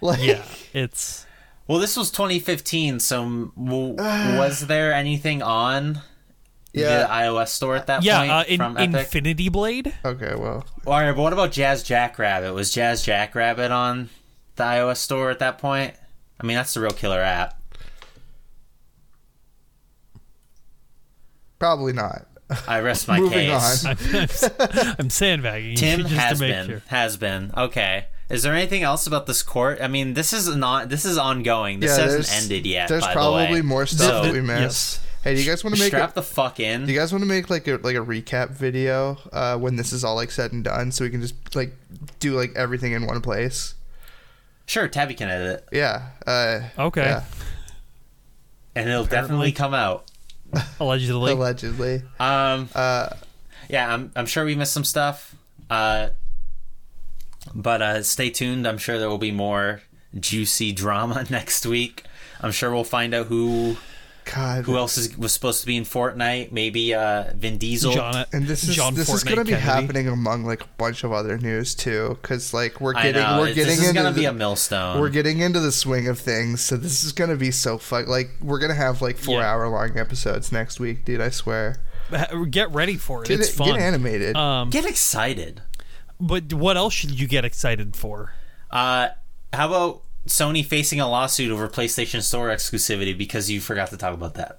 [0.00, 1.26] Like, yeah, it's.
[1.66, 3.94] Well, this was 2015, so m- w-
[4.38, 6.02] was there anything on
[6.74, 6.98] Yeah.
[6.98, 8.94] the iOS store at that Yeah, point uh, in, from Epic?
[9.06, 9.94] Infinity Blade.
[10.04, 12.52] Okay, well, All right, but what about Jazz Jackrabbit?
[12.52, 14.10] Was Jazz Jackrabbit on
[14.56, 15.94] the iOS store at that point?
[16.38, 17.58] I mean, that's the real killer app.
[21.64, 22.26] Probably not.
[22.68, 23.84] I rest my Moving case.
[23.86, 23.96] on.
[23.96, 25.76] I'm, I'm, I'm sandbagging.
[25.76, 26.82] Tim just has to make been sure.
[26.88, 28.06] has been okay.
[28.30, 29.78] Is there anything else about this court?
[29.80, 31.80] I mean, this is not this is ongoing.
[31.80, 32.88] This yeah, hasn't ended yet.
[32.88, 33.62] There's by probably the way.
[33.62, 34.60] more stuff So, that we missed.
[34.60, 35.00] yes.
[35.24, 35.88] Hey, do you guys want to make?
[35.88, 36.84] strap A, the fuck in.
[36.84, 39.92] do you guys want to make like a like a recap video uh, when this
[39.92, 41.72] is all like said and done, so we can just like
[42.20, 43.74] do like everything in one place?
[44.66, 46.08] Sure, Tabby can edit it, Yeah.
[46.26, 47.02] Uh, Okay.
[47.02, 47.24] yeah,
[48.74, 50.10] and it'll definitely come out.
[50.80, 51.32] Allegedly.
[51.32, 52.02] allegedly.
[52.18, 53.10] Um, Uh,
[53.68, 55.34] yeah, I'm I'm sure we missed some stuff.
[55.70, 56.08] Uh,
[57.54, 58.66] but uh, stay tuned.
[58.66, 59.82] I'm sure there will be more
[60.18, 62.04] juicy drama next week.
[62.40, 63.76] I'm sure we'll find out who
[64.24, 64.64] God.
[64.64, 66.52] who else is, was supposed to be in Fortnite.
[66.52, 67.92] Maybe uh, Vin Diesel.
[67.92, 69.66] John, And this is John this is going to be Kennedy.
[69.66, 73.54] happening among like a bunch of other news too, because like we're getting we're it-
[73.54, 75.00] getting this is into gonna be the- a millstone.
[75.00, 76.60] we're getting into the swing of things.
[76.60, 78.06] So this is going to be so fun.
[78.06, 79.50] Like we're going to have like four Yeah.
[79.50, 81.20] hour long episodes next week, dude.
[81.20, 81.76] I swear.
[82.50, 83.28] Get ready for it.
[83.28, 83.68] Get, it's fun.
[83.68, 84.36] get animated.
[84.36, 85.62] Um, Get excited.
[86.20, 88.32] but what else should you get excited for?
[88.70, 89.08] Uh,
[89.52, 94.14] how about Sony facing a lawsuit over PlayStation Store exclusivity because you forgot to talk
[94.14, 94.58] about that?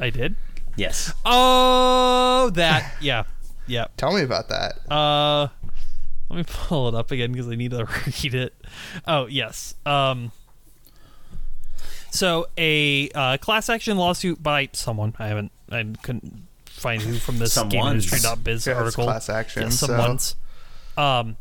[0.00, 0.36] I did.
[0.76, 1.12] Yes.
[1.24, 2.94] Oh, that.
[3.00, 3.24] Yeah.
[3.66, 3.86] Yeah.
[3.96, 4.78] Tell me about that.
[4.90, 5.48] Uh,
[6.30, 7.84] let me pull it up again because I need to
[8.22, 8.54] read it.
[9.06, 9.74] Oh yes.
[9.86, 10.32] Um.
[12.10, 17.38] So a uh, class action lawsuit by someone I haven't I couldn't find who from
[17.38, 18.06] this Someone's.
[18.06, 19.04] GameIndustry.biz Yeah, it's article.
[19.04, 19.62] class action.
[19.64, 20.36] Yeah, so- someone's.
[20.96, 21.36] Um.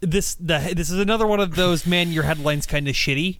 [0.00, 3.38] This the this is another one of those man your headlines kind of shitty.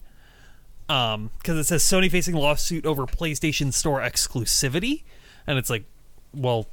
[0.89, 5.03] Um, because it says Sony facing lawsuit over PlayStation Store exclusivity,
[5.45, 5.83] and it's like,
[6.33, 6.67] well,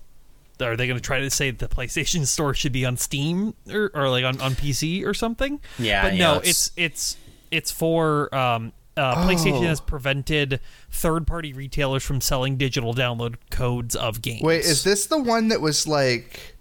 [0.58, 3.90] are they going to try to say the PlayStation Store should be on Steam or,
[3.94, 5.60] or like on, on PC or something?
[5.78, 7.16] Yeah, but yeah, no, it's- it's it's
[7.50, 9.68] it's for um, uh, PlayStation Oh.
[9.68, 10.60] has prevented
[10.90, 14.40] third-party retailers from selling digital download codes of games.
[14.42, 16.55] Wait, is this the one that was like?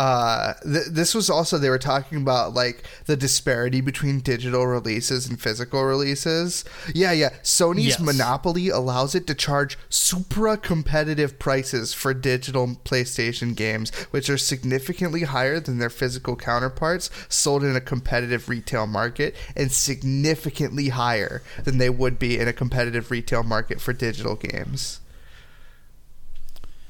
[0.00, 5.28] Uh, th- this was also they were talking about like the disparity between digital releases
[5.28, 6.64] and physical releases.
[6.94, 7.28] Yeah, yeah.
[7.42, 8.00] Sony's Yes.
[8.00, 15.24] monopoly allows it to charge supra competitive prices for digital PlayStation games, which are significantly
[15.24, 21.76] higher than their physical counterparts sold in a competitive retail market, and significantly higher than
[21.76, 25.00] they would be in a competitive retail market for digital games.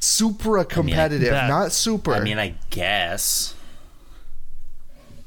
[0.00, 2.14] Supra competitive, that- not super.
[2.14, 3.54] I mean, I guess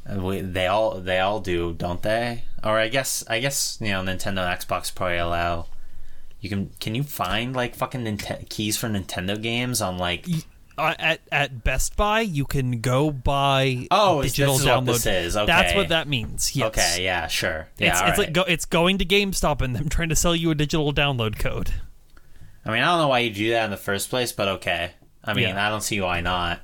[0.10, 2.44] Uh, we, they all they all do, don't they?
[2.64, 5.68] Or I guess I guess you know Nintendo and Xbox probably allow.
[6.42, 10.26] You can can you find like fucking Ninte- keys for Nintendo games on like
[10.78, 14.76] uh, at at Best Buy, you can go buy Oh, digital this is download.
[14.78, 16.54] what this is, That's what that means.
[16.56, 16.68] Yes.
[16.68, 18.18] okay yeah sure yeah It's, it's right.
[18.18, 21.38] like go, it's going to GameStop and them trying to sell you a digital download
[21.40, 21.72] code.
[22.66, 24.92] I mean I don't know why you do that in the first place, but okay.
[25.24, 25.68] I mean Yeah.
[25.68, 26.62] I don't see why not.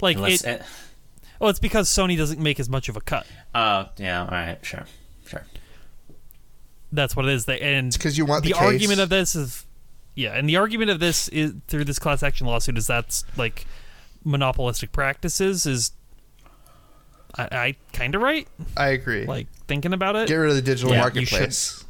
[0.00, 0.62] Like Unless it, it,
[1.40, 3.26] well, it's because Sony doesn't make as much of a cut.
[3.54, 4.84] oh yeah all right sure
[5.26, 5.44] sure.
[6.92, 7.44] That's what it is.
[7.46, 8.62] They and because you want the, the case.
[8.62, 9.66] argument of this is
[10.14, 13.66] yeah and the argument of this is through this class action lawsuit is that's like
[14.24, 15.92] monopolistic practices is
[17.36, 19.24] i, I kind of right I agree.
[19.26, 21.84] like thinking about it Get rid of the digital Yeah, you marketplace.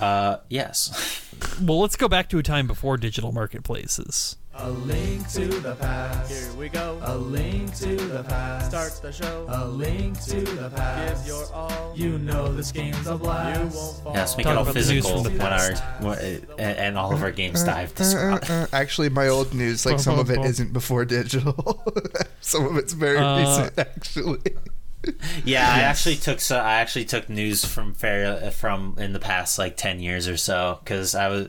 [0.00, 1.24] Uh yes.
[1.62, 6.30] well let's go back to a time before digital marketplaces A link to the past.
[6.32, 6.98] Here we go.
[7.02, 8.70] A link to the past.
[8.70, 9.46] Start the show.
[9.48, 11.24] A link to the past.
[11.24, 11.92] Give your all.
[11.96, 13.74] You know this game's a blast.
[13.74, 14.12] You won't fall.
[14.14, 16.78] Yes, make Talk it all about the news physical from the when our when- and,
[16.78, 18.50] and all of our games dive this Uh, route.
[18.50, 20.46] uh, actually, my old news, like some of it bum.
[20.52, 21.84] isn't before digital.
[22.40, 24.40] some of it's very Uh, recent, actually.
[25.44, 29.58] Yeah, I actually took so I actually took news from fair from in the past
[29.58, 31.48] like ten years or so because I was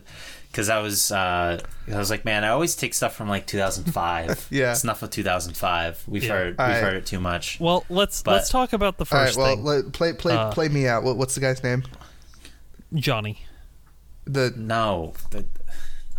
[0.52, 1.60] because I was uh,
[1.92, 4.48] I was like man I always take stuff from like 2005.
[4.52, 4.72] Yeah.
[4.72, 6.04] it's enough of 2005.
[6.08, 6.30] We've Yeah.
[6.30, 6.84] heard we've Alright.
[6.84, 7.60] heard it too much.
[7.60, 10.36] well let's But- let's talk about the All right, first well, thing let, play play
[10.36, 11.04] Uh, play me out.
[11.04, 11.84] What, what's the guy's name?
[12.94, 13.46] johnny
[14.26, 15.46] The No, the,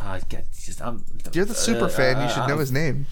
[0.01, 2.21] uh, get, just, I'm, you're the super uh, fan.
[2.23, 3.07] You should uh, know his name.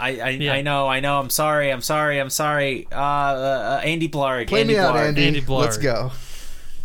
[0.00, 0.52] I I, Yeah.
[0.54, 1.18] I know I know.
[1.20, 1.70] I'm sorry.
[1.70, 2.18] I'm sorry.
[2.18, 2.86] I'm sorry.
[2.92, 4.48] Uh, uh Andy Blarg.
[4.48, 5.26] Play Andy me out, Andy.
[5.26, 5.60] Andy Blarg.
[5.60, 6.12] Let's go.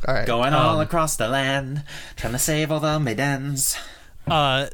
[0.07, 0.25] All right.
[0.25, 1.83] Going all Um, across the land,
[2.15, 3.77] trying to save all the maidens.
[4.29, 4.67] uh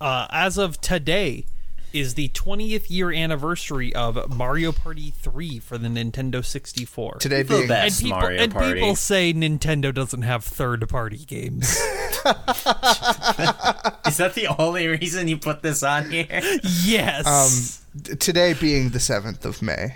[0.00, 1.46] uh as of today
[1.96, 7.14] is the 20th year anniversary of Mario Party 3 for the Nintendo 64.
[7.20, 8.00] Today The being best.
[8.00, 8.74] and people Mario and Party.
[8.74, 11.68] people say Nintendo doesn't have third party games.
[12.26, 16.26] Is that the only reason you put this on here?
[16.84, 17.26] yes.
[17.96, 19.94] um t- today being the seventh of May.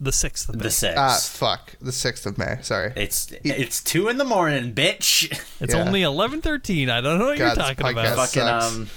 [0.00, 0.70] the 6th of The May.
[0.70, 0.98] sixth.
[0.98, 2.58] Ah, fuck, the sixth of May.
[2.62, 2.92] Sorry.
[2.96, 5.30] it's it's two in the morning, bitch.
[5.60, 5.80] It's yeah.
[5.82, 6.90] only 11:13.
[6.90, 8.16] I don't know what God, you're talking podcast about.
[8.28, 8.74] Fucking sucks.
[8.76, 8.88] um.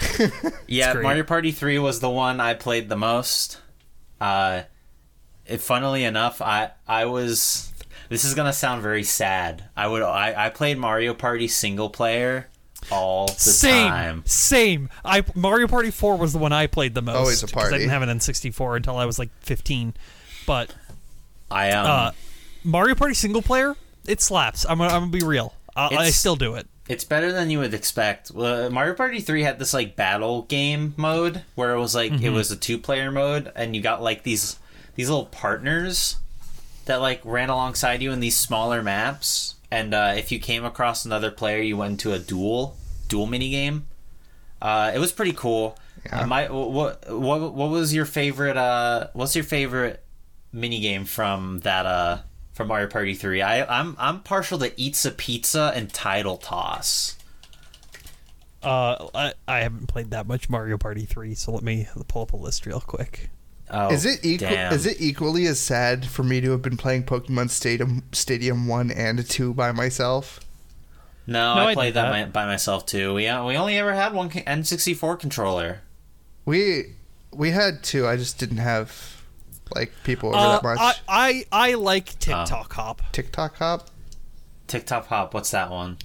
[0.66, 0.94] yeah.
[0.94, 3.60] Mario Party three was the one I played the most.
[4.20, 4.62] Uh,
[5.46, 7.72] it, funnily enough, I I was.
[8.08, 9.64] This is gonna sound very sad.
[9.76, 12.48] I would I, I played Mario Party single player
[12.90, 14.22] all the Same, time.
[14.26, 14.88] same.
[15.04, 17.16] I Mario Party 4 was the one I played the most.
[17.16, 19.94] Always a 'cause I didn't have an N64 until I was like 15.
[20.46, 20.72] But
[21.50, 21.86] I um.
[21.86, 22.10] uh,
[22.62, 23.74] Mario Party single player,
[24.06, 24.64] it slaps.
[24.68, 25.54] I'm gonna, I'm gonna be real.
[25.74, 26.66] I, I still do it.
[26.88, 28.30] It's better than you would expect.
[28.30, 32.24] Uh, Mario Party 3 had this like battle game mode where it was like Mm-hmm.
[32.24, 34.58] it was a two-player mode and you got like these
[34.94, 36.16] these little partners
[36.84, 41.04] that like ran alongside you in these smaller maps and uh, if you came across
[41.04, 42.76] another player you went into a duel
[43.08, 43.86] duel mini game.
[44.62, 45.76] Uh, it was pretty cool.
[46.04, 46.24] Yeah.
[46.24, 50.04] My what what what was your favorite uh what's your favorite
[50.52, 52.18] mini game from that uh
[52.56, 53.42] from Mario Party 3?
[53.42, 57.16] I I'm I'm partial to Eatsa Pizza and Tidal Toss.
[58.62, 62.32] Uh, I, I haven't played that much Mario Party 3, so let me pull up
[62.32, 63.30] a list real quick.
[63.70, 64.48] Oh, is it equal?
[64.48, 64.72] damn.
[64.72, 68.90] Is it equally as sad for me to have been playing Pokemon Stadium Stadium One
[68.90, 70.40] and Two by myself?
[71.26, 72.32] No, No, I I played did that, that.
[72.32, 73.12] by, by myself too.
[73.14, 75.80] We uh, we only ever had one N64 controller.
[76.44, 76.94] We
[77.32, 78.06] we had two.
[78.06, 79.15] I just didn't have
[79.74, 80.78] like people over Uh, that much.
[80.80, 83.02] I, I I like Tick Tock Hop.
[83.12, 83.88] Tick Tock hop.
[84.66, 85.98] Tick Tock Hop, what's that one?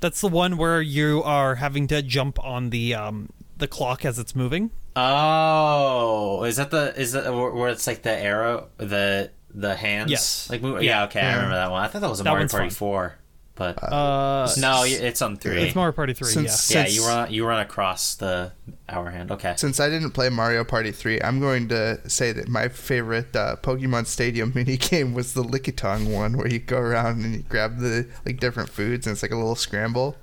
[0.00, 4.18] That's the one where you are having to jump on the um the clock as
[4.18, 4.70] it's moving.
[4.96, 10.10] Oh, is that the is that where where it's like the arrow the the hands?
[10.10, 10.50] Yes.
[10.50, 11.00] Like move, Yeah.
[11.00, 11.82] yeah, okay, I remember that one.
[11.82, 12.74] I thought that was a That Mario Party fun.
[12.76, 13.14] 4.
[13.56, 15.62] But Uh, no, it's on three.
[15.62, 16.28] it's Mario Party Three.
[16.28, 16.82] Since- yeah.
[16.82, 18.52] yeah, you run you run across the
[18.88, 19.30] hour hand.
[19.30, 19.54] Okay.
[19.56, 23.56] Since I didn't play Mario Party 3, I'm going to say that my favorite uh,
[23.62, 27.78] Pokemon Stadium mini game was the Lickitung one, where you go around and you grab
[27.78, 30.16] the like different foods, and it's like a little scramble.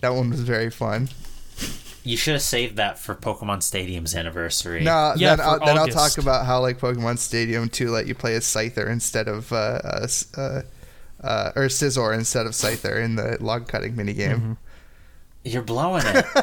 [0.00, 1.08] That one was very fun.
[2.02, 4.82] You should have saved that for Pokemon Stadium's anniversary.
[4.82, 8.14] No, Yeah, then, I'll, then I'll talk about how like Pokemon Stadium 2 let you
[8.14, 10.26] play as Scyther instead of uh, uh, s-
[11.22, 14.36] uh, uh, or Scizor instead of Scyther in the log cutting mini game.
[14.36, 14.52] Mm-hmm.
[15.44, 16.24] You're blowing it.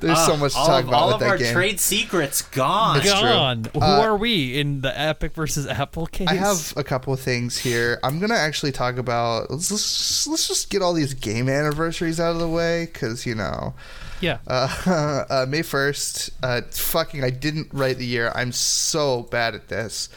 [0.00, 1.52] There's so Ah, much to talk of, about all of our game.
[1.52, 2.96] trade secrets gone.
[2.98, 3.20] It's true.
[3.28, 3.64] Gone.
[3.72, 6.26] Who Uh, are we in the Epic versus Apple case?
[6.28, 8.00] I have a couple of things here.
[8.02, 9.48] I'm gonna actually talk about.
[9.50, 13.36] Let's let's, let's just get all these game anniversaries out of the way, because you
[13.36, 13.74] know,
[14.20, 14.38] Yeah.
[14.48, 16.30] uh, uh, May first.
[16.42, 18.32] Uh, fucking, I didn't write the year.
[18.34, 20.08] I'm so bad at this.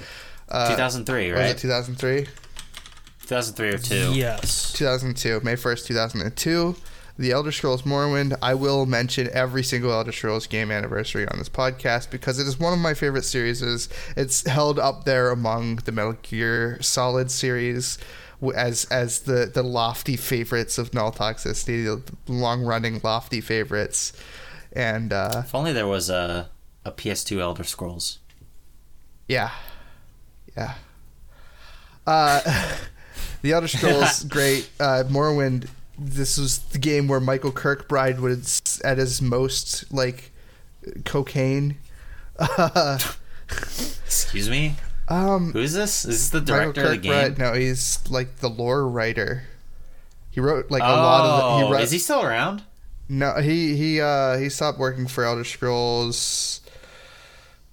[0.49, 1.57] Uh, 2003, Was it right?
[1.57, 2.27] 2003?
[3.23, 4.13] 2003 or two.
[4.13, 4.73] Yes.
[4.73, 6.75] 2002, May 1st, 2002.
[7.17, 8.35] The Elder Scrolls Morrowind.
[8.41, 12.59] I will mention every single Elder Scrolls game anniversary on this podcast because it is
[12.59, 13.61] one of my favorite series.
[14.17, 17.99] It's held up there among the Metal Gear Solid series
[18.55, 24.11] as as the, the lofty favorites of Null Toxicity, the long running lofty favorites.
[24.75, 26.49] And uh, If only there was a
[26.83, 28.19] a PS2 Elder Scrolls.
[29.27, 29.51] Yeah.
[30.57, 30.73] Yeah.
[32.05, 32.41] Uh,
[33.43, 34.67] the Elder Scrolls, great.
[34.79, 35.67] Uh, Morrowind,
[35.99, 40.31] this was the game where Michael Kirkbride was at his most, like,
[41.05, 41.77] cocaine.
[44.05, 44.75] Excuse me?
[45.07, 46.05] um, Who is this?
[46.05, 47.45] Is this the Michael director of the Kirkbride, game?
[47.45, 49.43] no, he's, like, the lore writer.
[50.31, 51.43] He wrote, like, a lot of the...
[51.45, 52.63] Oh, He wrote, is he still around?
[53.09, 56.61] No, he he uh he stopped working for Elder Scrolls.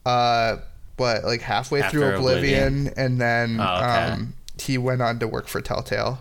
[0.05, 0.57] Uh,
[0.97, 2.95] what like halfway through Oblivion, Oblivion.
[2.97, 4.13] and then Oh, okay.
[4.13, 6.21] um he went on to work for Telltale.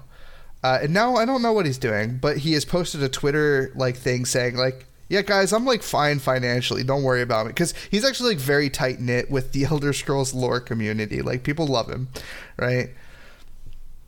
[0.64, 3.72] Uh, and now I don't know what he's doing, but he has posted a Twitter
[3.76, 6.84] like thing saying like, "Yeah, guys, I'm like fine financially.
[6.84, 10.34] Don't worry about me." Because he's actually like very tight knit with the Elder Scrolls
[10.34, 11.22] lore community.
[11.22, 12.10] Like people love him,
[12.58, 12.90] right?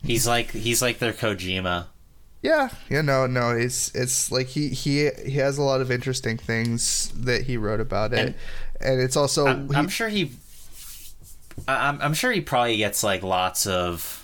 [0.04, 1.86] He's like he's like their Kojima.
[2.42, 6.36] Yeah, yeah, no, no, it's it's like he he he has a lot of interesting
[6.36, 8.34] things that he wrote about it, and,
[8.80, 10.32] And- it's also I'm, he- I'm sure he.
[11.68, 14.18] I'm, I'm sure he probably gets like lots of.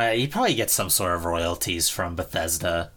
[0.00, 2.90] Uh, he probably gets some sort of royalties from Bethesda.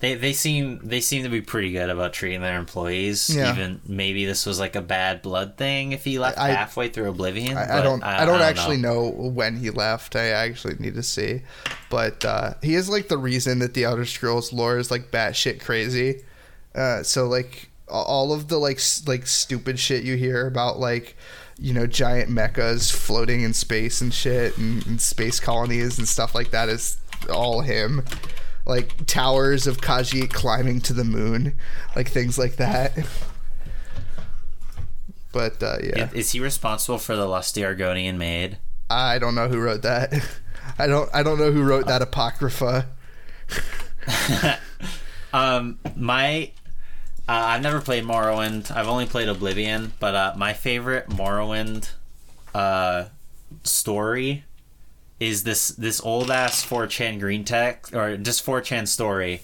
[0.00, 3.30] They they seem they seem to be pretty good about treating their employees.
[3.30, 3.52] Yeah.
[3.52, 7.08] Even maybe this was like a bad blood thing if he left I- halfway through
[7.08, 7.56] Oblivion.
[7.56, 9.10] I, I don't I, don't actually know.
[9.12, 9.28] know.
[9.30, 10.16] when he left.
[10.16, 11.42] I actually need to see,
[11.88, 15.60] but uh, he is like the reason that the Elder Scrolls lore is like batshit
[15.60, 16.24] crazy.
[16.74, 21.16] Uh, so like all of the like like stupid shit you hear about like
[21.58, 26.34] you know giant mechas floating in space and shit and, and space colonies and stuff
[26.34, 26.98] like that is
[27.30, 28.04] all him.
[28.66, 31.54] Like towers of Kaji climbing to the moon,
[31.94, 32.96] like things like that.
[35.32, 36.08] But uh, yeah.
[36.14, 38.58] Is he responsible for the lusty Argonian maid?
[38.88, 40.12] I don't know who wrote that.
[40.78, 41.10] I don't.
[41.12, 42.88] I don't know who wrote that apocrypha.
[45.34, 46.52] Um, my
[47.26, 48.70] uh, I've never played Morrowind.
[48.70, 51.90] I've only played Oblivion, but uh, my favorite Morrowind
[52.54, 53.06] uh,
[53.62, 54.44] story
[55.20, 59.40] is this this old ass 4chan green text or just 4chan story,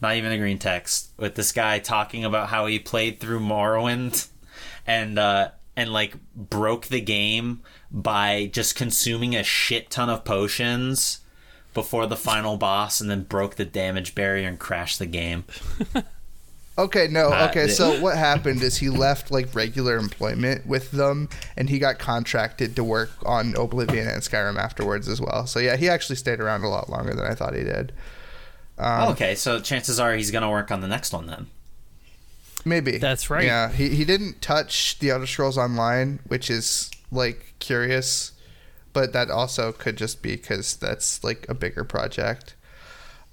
[0.00, 4.28] not even a green text, with this guy talking about how he played through Morrowind
[4.86, 11.20] and uh, and like broke the game by just consuming a shit ton of potions
[11.74, 15.44] before the final boss and then broke the damage barrier and crashed the game.
[16.84, 17.32] Okay, no.
[17.48, 21.78] Okay, the- so what happened is he left like regular employment with them, and he
[21.78, 25.46] got contracted to work on Oblivion and Skyrim afterwards as well.
[25.46, 27.92] So yeah, he actually stayed around a lot longer than I thought he did.
[28.78, 31.46] Um, Oh, okay, so chances are he's gonna work on the next one then.
[32.64, 33.44] Maybe That's right.
[33.44, 38.32] Yeah, he he didn't touch the Elder Scrolls Online, which is like curious,
[38.92, 42.54] but that also could just be because that's like a bigger project.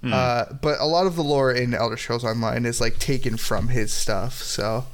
[0.04, 3.70] Uh, but a lot of the lore in Elder Scrolls Online is like taken from
[3.70, 4.42] his stuff.
[4.42, 4.86] So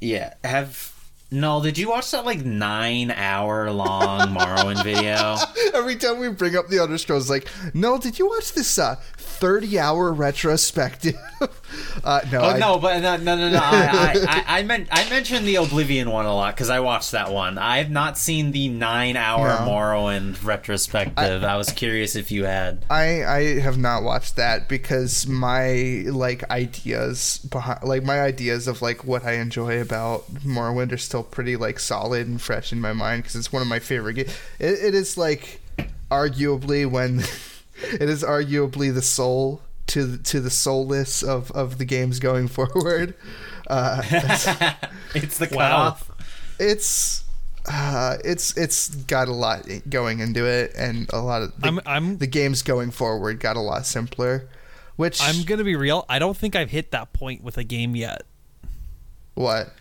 [0.00, 0.34] Yeah.
[0.42, 0.92] Have
[1.30, 1.62] no?
[1.62, 5.36] Did you watch that like nine hour long Morrowind video?
[5.74, 8.96] every time we bring up the Elder Scrolls, like, no, did you watch this uh,
[9.16, 11.16] thirty-hour retrospective?
[12.04, 13.58] uh, no, Oh I, no, but no, no, no, no.
[13.58, 17.12] I, I, I, I meant I mentioned the Oblivion one a lot because I watched
[17.12, 17.58] that one.
[17.58, 19.70] I have not seen the nine hour No.
[19.70, 21.44] Morrowind retrospective.
[21.44, 22.84] I, was curious if you had.
[22.90, 28.82] I I have not watched that because my like ideas behind like my ideas of
[28.82, 32.92] like what I enjoy about Morrowind are still pretty like solid and fresh in my
[32.92, 34.36] mind because it's one of my favorite games.
[34.58, 35.60] It, it is like
[36.10, 37.22] arguably when
[37.92, 42.48] It is arguably the soul to the, to the soulless of of the games going
[42.56, 43.14] forward.
[43.66, 44.02] Uh,
[45.14, 45.96] It's the Wow.
[46.58, 47.24] it's
[47.66, 51.80] uh, it's it's got a lot going into it, and a lot of the, I'm
[51.84, 54.48] I'm the games going forward got a lot simpler.
[54.96, 56.06] Which I'm gonna be real.
[56.08, 58.22] I don't think I've hit that point with a game yet.
[59.34, 59.72] what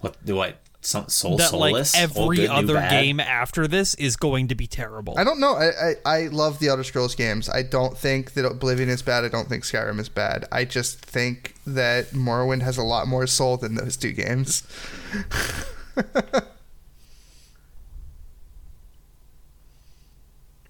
[0.00, 0.16] What?
[0.24, 0.56] Do what?
[0.84, 1.94] Some soul that like soulless?
[1.96, 5.14] Old every good, other game after this is going to be terrible.
[5.16, 5.54] I don't know.
[5.54, 7.48] I, I I love the Elder Scrolls games.
[7.48, 9.24] I don't think that Oblivion is bad.
[9.24, 10.44] I don't think Skyrim is bad.
[10.52, 14.62] I just think that Morrowind has a lot more soul than those two games.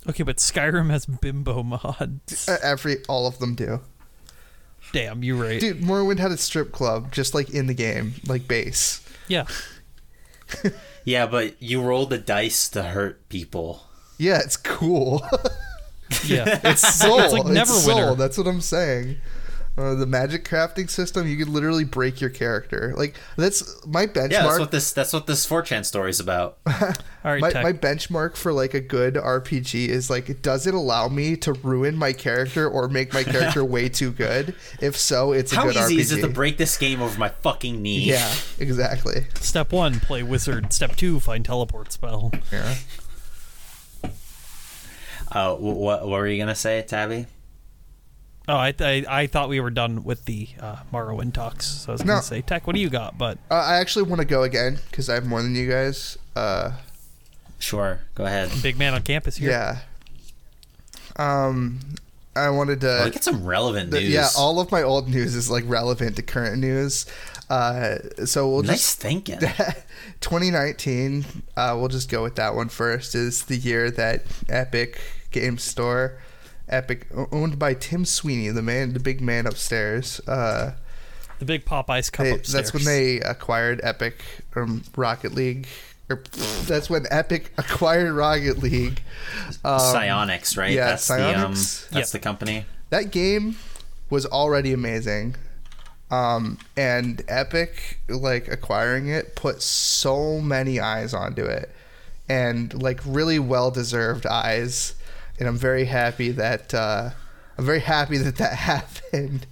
[0.07, 2.49] Okay, but Skyrim has bimbo mods.
[2.63, 3.81] Every all of them do.
[4.93, 5.59] Damn, you're right.
[5.59, 9.01] Dude, Morrowind had a strip club just like in the game, like base.
[9.29, 9.47] Yeah.
[11.05, 13.83] Yeah, but you roll the dice to hurt people.
[14.17, 15.23] Yeah, it's cool.
[16.25, 16.61] Yeah.
[16.65, 17.21] it's soul.
[17.21, 18.07] It's like It's Neverwinter.
[18.07, 18.15] soul.
[18.15, 19.17] That's what I'm saying.
[19.77, 22.95] Uh, the magic crafting system, you could literally break your character.
[22.97, 24.31] Like that's my benchmark.
[24.31, 26.59] Yeah, that's what this that's what this 4chan story is about.
[26.67, 26.93] All
[27.25, 31.37] right, my, my benchmark for like a good RPG is like, does it allow me
[31.39, 34.55] to ruin my character or make my character way too good?
[34.81, 35.99] If so, it's a How good easy RPG.
[35.99, 37.99] is it to break this game over my fucking knee?
[37.99, 39.27] Yeah, exactly.
[39.41, 40.73] Step one, play wizard.
[40.73, 42.31] Step two, find teleport spell.
[42.53, 42.77] Yeah.
[45.33, 47.27] Uh, what what were you gonna say, Tabby?
[48.47, 51.67] Oh, I, I I thought we were done with the uh, Morrowind talks.
[51.67, 52.15] So I was No.
[52.15, 53.17] gonna say, Tech, what do you got?
[53.17, 56.19] But Uh, I actually want to go again because I have more than you guys.
[56.37, 56.73] Uh,
[57.59, 58.51] Sure, go ahead.
[58.63, 59.49] big man on campus here.
[59.51, 59.79] yeah.
[61.17, 61.81] Um,
[62.37, 63.01] I wanted to.
[63.03, 64.13] Oh, we get some relevant the- news.
[64.13, 67.07] yeah, all of my old news is like relevant to current news.
[67.49, 69.39] Uh, so we'll nice just thinking.
[70.21, 71.25] 2019.
[71.57, 73.15] Uh, we'll just go with that one first.
[73.15, 75.01] Is the year that Epic
[75.31, 76.19] Game Store,
[76.75, 80.21] Epic owned by Tim Sweeney, the man, the big man upstairs.
[80.29, 80.73] Uh,
[81.39, 82.53] The big Popeyes cup they, upstairs.
[82.53, 85.67] that's when they acquired Epic from Rocket League.
[86.11, 86.23] Or,
[86.67, 89.03] that's when Epic acquired Rocket League.
[89.65, 90.73] Um, Psyonix, right?
[90.73, 91.89] yeah, that's the um, Psyonix.
[91.89, 92.21] that's Yep.
[92.21, 92.67] the company.
[92.91, 93.57] that game
[94.11, 95.35] was already amazing
[96.11, 101.71] um and epic like acquiring it put so many eyes onto it
[102.29, 104.95] and like really well deserved eyes
[105.39, 107.11] and i'm very happy that uh
[107.59, 109.47] i'm very happy that that happened.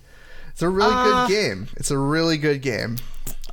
[0.51, 1.69] It's a really Uh, good game.
[1.77, 2.99] It's a really good game.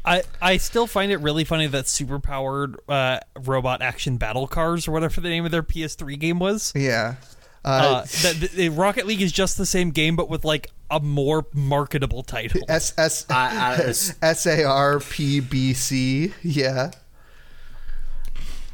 [0.03, 4.85] I, I still find it really funny that super powered uh, robot action battle cars
[4.88, 6.74] or whatever the name of their PS3 game was.
[6.75, 7.16] yeah.
[7.64, 10.72] Uh, uh, that the, the Rocket League is just the same game, but with like
[10.90, 12.61] a more marketable title.
[12.69, 16.33] S S I- I- it's- S A R P B C.
[16.41, 16.91] Yeah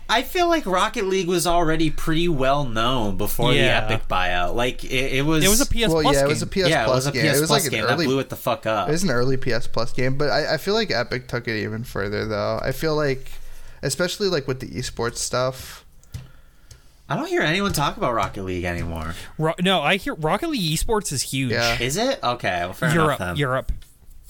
[0.07, 3.87] I feel like Rocket League was already pretty well known before Yeah.
[3.87, 4.53] the Epic buyout.
[4.55, 5.43] Like it, it was.
[5.43, 6.29] It was a PS well Plus yeah it game.
[6.29, 7.79] was a PS yeah, it Plus was a game PS it was Plus like game
[7.83, 8.87] an that early blew it the fuck up.
[8.87, 11.59] It was an early PS Plus game, but I, I feel like Epic took it
[11.63, 12.59] even further though.
[12.61, 13.31] I feel like,
[13.81, 15.83] especially like with the esports stuff.
[17.09, 19.13] I don't hear anyone talk about Rocket League anymore.
[19.37, 21.51] Ro- no, I hear Rocket League esports is huge.
[21.51, 21.79] Yeah.
[21.79, 22.61] Is it okay?
[22.61, 23.35] Well, fair Europe, enough then.
[23.37, 23.71] Europe.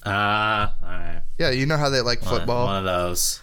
[0.06, 1.22] Ah, all right.
[1.38, 2.66] Yeah, you know how they like One- football.
[2.68, 3.40] One of those.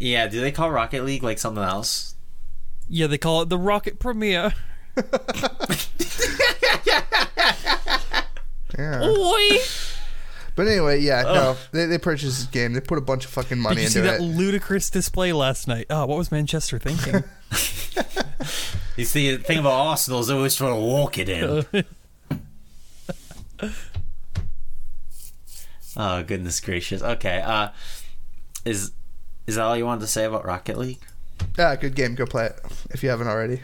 [0.00, 2.16] Yeah, do they call Rocket League like something else?
[2.88, 4.52] Yeah, they call it the Rocket Premiere.
[8.78, 9.02] Yeah.
[9.04, 9.58] Oi!
[10.56, 12.72] But anyway, yeah, no, they, they purchased this game.
[12.72, 14.24] They put a bunch of fucking Did money you see into that it.
[14.24, 15.86] ludicrous display last night?
[15.90, 17.24] Oh, what was Manchester thinking?
[18.96, 21.64] You see, the thing about Arsenal is they always trying to walk it in.
[25.96, 27.00] oh goodness gracious.
[27.00, 27.40] Okay.
[27.40, 27.68] Uh,
[28.66, 28.92] is
[29.50, 31.00] is that all you wanted to say about Rocket League?
[31.58, 32.14] Yeah, good game.
[32.14, 33.60] Go play it if you haven't already.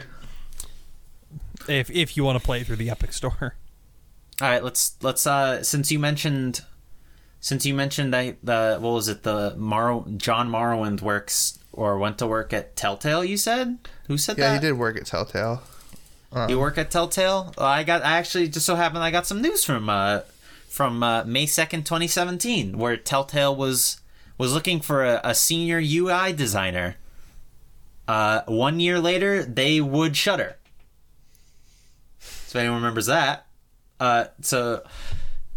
[1.67, 3.55] if if you want to play it through the Epic Store.
[4.41, 6.61] All right, let's let's uh since you mentioned
[7.39, 12.17] since you mentioned I, the what was it the Morrow John Morrowind works or went
[12.19, 13.23] to work at Telltale.
[13.23, 14.49] You said who said Yeah, that?
[14.55, 15.63] Yeah, he did work at Telltale.
[16.49, 17.53] You work at Telltale?
[17.57, 18.03] Uh, I got.
[18.03, 20.19] I actually just so happened I got some news from uh,
[20.67, 24.01] from uh, May second, twenty seventeen, where Telltale was
[24.37, 26.95] was looking for a, a senior UI designer.
[28.07, 30.57] Uh, one year later, they would shutter.
[32.19, 33.47] So if anyone remembers that,
[33.99, 34.83] uh, so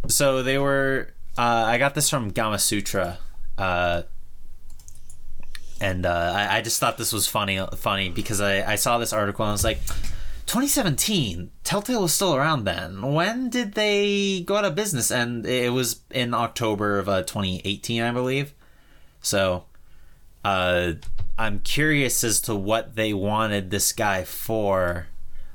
[0.09, 1.13] so they were.
[1.39, 3.19] Uh, I got this from Gamasutra.
[3.57, 4.03] Uh,
[5.81, 9.13] and uh, I, I just thought this was funny, funny because I, I saw this
[9.13, 9.81] article and I was like,
[10.47, 13.01] 2017, Telltale was still around then.
[13.01, 15.11] When did they go out of business?
[15.11, 18.53] And it was in October of uh, 2018, I believe.
[19.21, 19.65] So,
[20.45, 20.93] uh,
[21.39, 25.07] I'm curious as to what they wanted this guy for.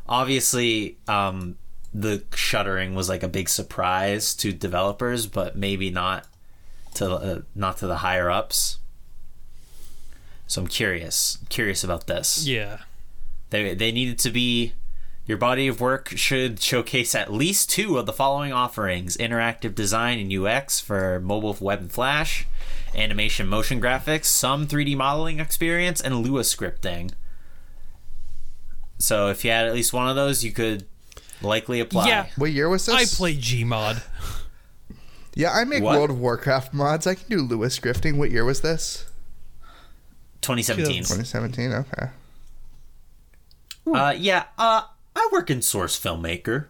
[0.08, 1.58] obviously, um,
[1.94, 6.26] the shuttering was like a big surprise to developers, but maybe not
[6.96, 8.80] to uh, not to the higher ups.
[10.48, 12.46] So I'm curious, curious about this.
[12.46, 12.80] Yeah.
[13.50, 14.74] They they needed to be.
[15.28, 20.20] Your body of work should showcase at least two of the following offerings: interactive design
[20.20, 22.46] and UX for mobile, web, and flash,
[22.96, 27.12] animation, motion graphics, some 3D modeling experience, and Lua scripting.
[28.98, 30.86] So if you had at least one of those, you could
[31.42, 32.08] likely apply.
[32.08, 32.28] Yeah.
[32.38, 32.96] What year was this?
[32.96, 34.04] I play Gmod.
[35.36, 35.98] Yeah, I make What?
[35.98, 37.06] World of Warcraft mods.
[37.06, 38.18] I can do Lua scripting.
[38.18, 39.06] What year was this?
[40.42, 41.04] 2017.
[41.04, 41.72] 2017.
[41.74, 42.10] Okay.
[43.94, 44.46] Uh, yeah.
[44.58, 44.84] Uh,
[45.16, 46.68] I work in Source Filmmaker.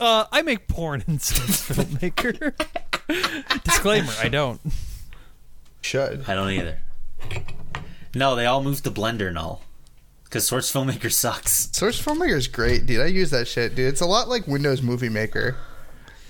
[0.00, 2.52] Uh, I make porn in source filmmaker.
[3.64, 4.60] Disclaimer: I don't.
[5.82, 6.24] Should.
[6.26, 6.78] I don't either.
[8.14, 9.60] No, they all moved to Blender now.
[10.24, 11.68] Because Source Filmmaker sucks.
[11.72, 13.00] Source Filmmaker is great, dude.
[13.00, 13.88] I use that shit, dude.
[13.88, 15.56] It's a lot like Windows Movie Maker.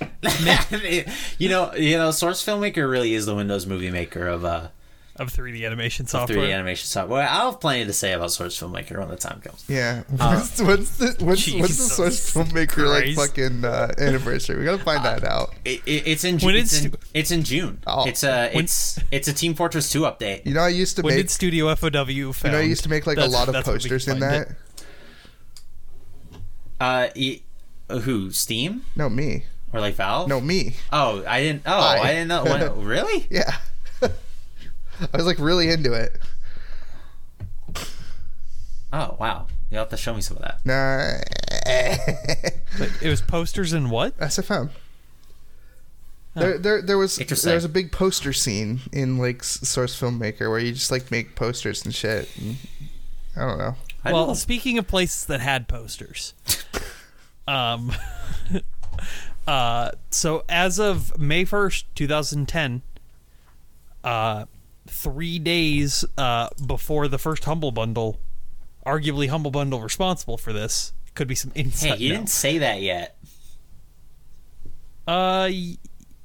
[1.39, 4.69] you know, you know, Source Filmmaker really is the Windows Movie Maker of uh,
[5.17, 6.39] Of 3D animation software.
[6.39, 7.29] 3D animation software.
[7.31, 9.65] I'll have plenty to say about Source Filmmaker when the time comes.
[9.69, 10.03] Yeah.
[10.19, 14.59] Uh, what's, what's the what's, what's the Source Filmmaker like fucking uh, anniversary?
[14.59, 15.55] We gotta find that out.
[15.65, 16.57] It, it, it's in When June.
[16.57, 17.79] It's, it's- in, it's in June.
[17.87, 18.09] Oh.
[18.09, 20.45] It's a When- it's it's a Team Fortress 2 update.
[20.47, 21.25] You know, I used to When make.
[21.27, 22.07] did Studio FOW found?
[22.45, 24.09] You know, I used to make like a lot of that's where we can posters
[24.09, 24.49] in that.
[24.49, 24.57] it.
[26.81, 27.41] Uh, y-
[27.89, 28.31] who?
[28.33, 29.45] Steam No, me.
[29.73, 30.29] or like Valve?
[30.29, 30.75] No, me.
[30.93, 31.63] Oh, I didn't.
[31.67, 31.99] Oh, I.
[32.01, 32.45] I, didn't know.
[32.45, 33.27] When, really?
[33.31, 33.55] Yeah.
[35.01, 36.19] I was like really into it.
[38.93, 39.47] Oh, wow.
[39.71, 40.65] You will have to show me some of that.
[40.65, 41.19] Nah.
[43.01, 44.17] It was posters and what?
[44.19, 44.71] SFM.
[46.35, 50.59] There, there, there was there was a big poster scene in like Source Filmmaker where
[50.59, 52.29] you just like make posters and shit.
[52.37, 52.57] And,
[53.37, 53.77] I don't know.
[54.05, 56.35] I well, don't- speaking of places that had posters,
[57.49, 57.93] um,
[59.47, 62.83] uh, so as of May first, two thousand ten,
[64.03, 64.47] uh,
[64.95, 68.21] three days uh before the first Humble Bundle,
[68.87, 71.99] arguably Humble Bundle responsible for this could be some insight.
[71.99, 72.17] hey, you note.
[72.17, 73.17] didn't say that yet.
[75.07, 75.51] Uh,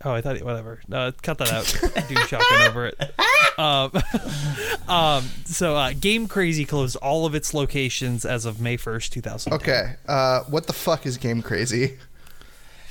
[0.05, 0.81] oh, I thought it, whatever.
[0.91, 1.65] Uh, cut that out.
[2.07, 2.97] Do shotgun over it.
[3.57, 3.91] Um,
[4.87, 9.19] um, so uh, Game Crazy closed all of its locations as of May first, two
[9.19, 9.51] thousand.
[9.51, 9.95] Okay.
[10.07, 11.97] Uh, what the fuck is Game Crazy?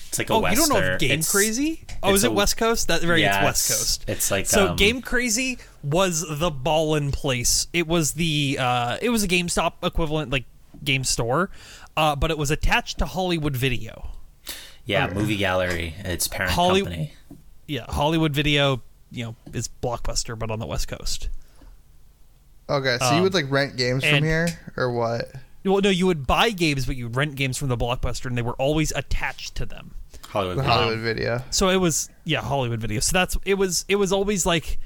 [0.09, 1.85] It's like a Oh, you don't know Western- Game it's- Crazy?
[2.03, 2.89] Oh, it's is it a- West Coast?
[2.89, 4.05] That right, Yeah, it's West it's- Coast.
[4.09, 4.69] it's like, so.
[4.71, 7.67] um, Game Crazy was the ballin' place.
[7.73, 10.45] It was the uh, it was a GameStop equivalent, like
[10.83, 11.51] game store,
[11.97, 14.11] uh, but it was attached to Hollywood Video.
[14.87, 15.95] Yeah, movie gallery.
[15.99, 17.13] Its parent Holly- company.
[17.67, 21.29] Yeah, Hollywood Video, you know, is Blockbuster, but on the West Coast.
[22.71, 25.31] Okay, so you Um, would like rent games from here or what?
[25.65, 28.39] Well, no, you would buy games, but you would rent games from the Blockbuster, and
[28.39, 29.95] they were always attached to them.
[30.29, 30.59] Hollywood.
[30.59, 30.75] The Video.
[30.75, 31.43] Hollywood Video.
[31.51, 33.01] So it was, yeah, Hollywood Video.
[33.01, 34.79] So that's it was it was always like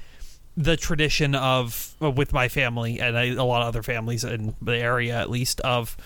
[0.55, 4.55] the tradition of well, with my family and I, a lot of other families in
[4.61, 5.97] the area at least of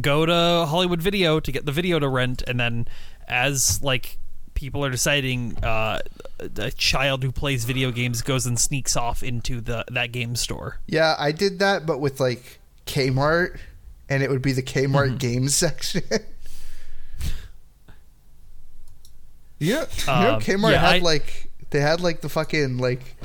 [0.00, 2.86] go to Hollywood Video to get the video to rent, and then
[3.28, 4.18] as like
[4.54, 6.00] people are deciding, uh,
[6.56, 10.78] a child who plays video games goes and sneaks off into the that game store.
[10.86, 13.58] Yeah, I did that, but with like Kmart,
[14.08, 15.16] and it would be the Kmart Mm-hmm.
[15.16, 16.02] games section.
[19.58, 22.78] you know, you know Um, Kmart yeah, had I- like they had like the fucking
[22.78, 23.16] like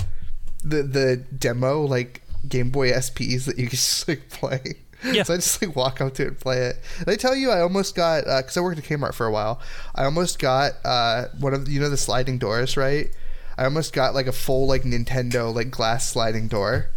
[0.63, 4.61] the the demo like Game Boy SPs that you could just like play.
[5.03, 5.23] Yeah.
[5.23, 6.79] So I just like walk up to it and play it.
[7.05, 9.59] They tell you I almost got because I worked at Kmart for a while.
[9.93, 13.09] I almost got uh, one of you know the sliding doors, right?
[13.57, 16.89] I almost got like a full like Nintendo like glass sliding door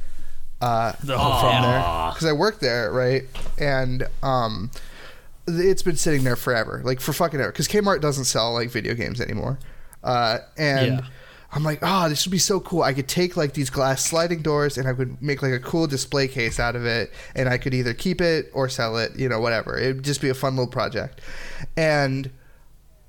[0.60, 1.62] uh, Oh, from yeah.
[1.62, 3.24] there because I worked there, right?
[3.58, 4.70] And um,
[5.46, 7.50] it's been sitting there forever, like for fucking ever.
[7.52, 9.58] Because Kmart doesn't sell like video games anymore,
[10.04, 10.98] uh, and.
[10.98, 11.06] Yeah.
[11.50, 12.82] I'm like, oh, this would be so cool.
[12.82, 15.86] I could take like these glass sliding doors and I would make like a cool
[15.86, 19.30] display case out of it, and I could either keep it or sell it, you
[19.30, 19.78] know, whatever.
[19.78, 21.22] It'd just be a fun little project.
[21.74, 22.30] And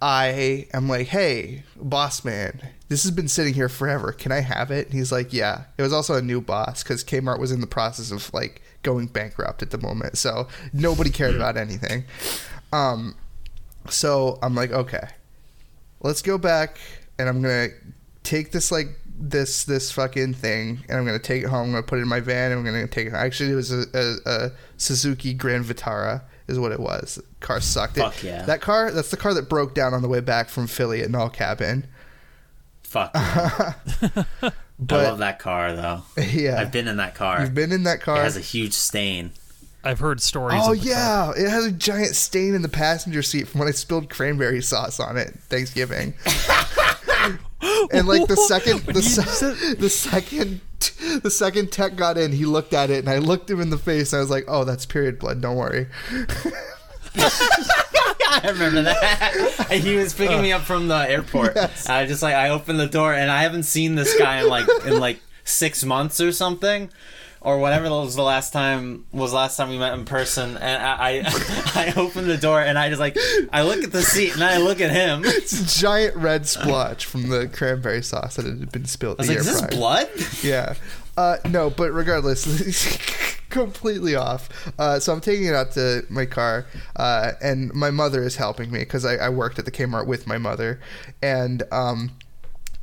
[0.01, 4.13] I am like, hey, boss man, this has been sitting here forever.
[4.13, 4.87] Can I have it?
[4.87, 5.63] And he's like, yeah.
[5.77, 9.07] It was also a new boss because Kmart was in the process of like going
[9.07, 12.05] bankrupt at the moment, so nobody cared about anything.
[12.71, 13.15] Um,
[13.89, 15.09] so I'm like, okay,
[16.01, 16.77] let's go back
[17.17, 17.69] and I'm gonna
[18.23, 18.87] take this like
[19.21, 21.67] this this fucking thing and I'm gonna take it home.
[21.67, 23.13] I'm gonna put it in my van and I'm gonna take it.
[23.13, 27.21] Actually, it was a, a, a Suzuki Grand Vitara is what it was.
[27.39, 27.97] Car sucked.
[27.97, 28.43] It- Fuck yeah.
[28.43, 28.91] That car.
[28.91, 31.87] That's the car that broke down on the way back from Philly at Null Cabin.
[32.83, 33.11] Fuck.
[33.15, 34.51] I
[34.89, 36.03] love that car though.
[36.17, 37.41] yeah, I've been in that car.
[37.41, 38.19] you've been in that car.
[38.19, 39.31] It has a huge stain.
[39.83, 40.61] I've heard stories.
[40.63, 41.33] Oh of the car.
[41.37, 44.61] yeah, it has a giant stain in the passenger seat from when I spilled cranberry
[44.61, 46.13] sauce on it Thanksgiving.
[47.91, 50.61] and like the second the, se- said- the second
[51.23, 53.77] the second tech got in, he looked at it and I looked him in the
[53.77, 55.41] face and I was like, "Oh, that's period blood.
[55.41, 55.87] Don't worry."
[57.15, 59.67] I remember that.
[59.71, 61.53] He was picking me up from the airport.
[61.55, 61.89] Yes.
[61.89, 64.67] I just like I opened the door and I haven't seen this guy in like
[64.85, 66.89] in like six months or something.
[67.41, 71.23] Or whatever was the last time was last time we met in person, and I,
[71.23, 71.23] I
[71.75, 73.17] I opened the door and I just like
[73.53, 75.21] I look at the seat and I look at him.
[75.23, 79.35] It's a giant red splotch from the cranberry sauce that had been spilled was the
[79.35, 80.09] like, "Is this blood?"
[80.43, 80.73] Yeah.
[81.19, 82.45] Uh, no, but regardless,
[83.49, 84.71] completely off.
[84.79, 88.71] Uh, so I'm taking it out to my car, uh, and my mother is helping
[88.71, 90.79] me because I, I worked at the Kmart with my mother,
[91.21, 92.11] and um,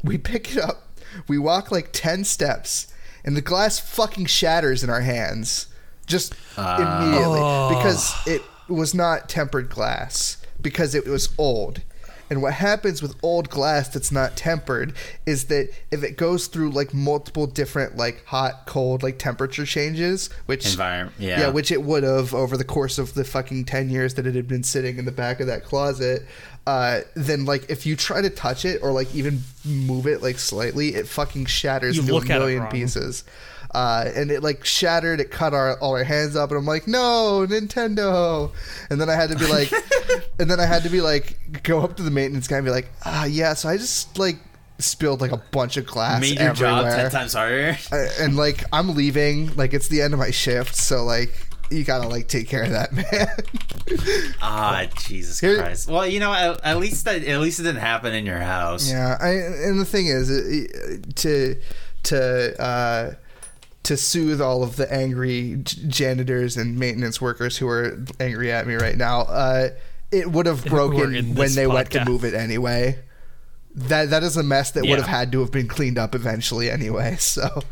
[0.05, 0.83] we pick it up.
[1.29, 2.93] We walk like ten steps,
[3.27, 5.67] and the glass fucking shatters in our hands,
[6.07, 7.03] just ah.
[7.03, 7.69] immediately oh.
[7.77, 11.83] because it was not tempered glass because it was old.
[12.29, 14.95] And what happens with old glass that's not tempered
[15.27, 20.29] is that if it goes through like multiple different like hot, cold, like temperature changes,
[20.47, 21.41] which Environment, yeah.
[21.41, 24.35] yeah, which it would have over the course of the fucking 10 years that it
[24.35, 26.27] had been sitting in the back of that closet,
[26.67, 30.39] uh, then like if you try to touch it or like even move it like
[30.39, 33.25] slightly, it fucking shatters You into a million pieces.
[33.75, 35.21] Uh, and it like shattered.
[35.21, 38.51] It cut our all our hands up, and I'm like, no, Nintendo.
[38.91, 39.71] And then I had to be like,
[40.39, 42.71] and then I had to be like, go up to the maintenance guy and be
[42.71, 43.55] like, ah, yeah.
[43.55, 44.37] So I just like
[44.79, 46.83] spilled like a bunch of glass Made your everywhere.
[46.83, 47.77] job ten times harder.
[47.93, 51.85] Uh, and like I'm leaving, like it's the end of my shift, so like you
[51.85, 53.29] gotta like take care of that, man.
[54.43, 55.89] Ah, Jesus Here- Christ.
[55.89, 58.91] Well, you know, at, at least that at least it didn't happen in your house.
[58.91, 61.57] yeah, I, and the thing is, it, to
[62.05, 63.15] to uh,
[63.85, 68.75] to soothe all of the angry janitors and maintenance workers who are angry at me
[68.75, 69.69] right now, uh,
[70.11, 72.99] it would have broken when this they went to move it anyway.
[73.75, 76.71] That that is a mess that would have had to have been cleaned up eventually
[76.71, 77.17] anyway.
[77.21, 77.63] So.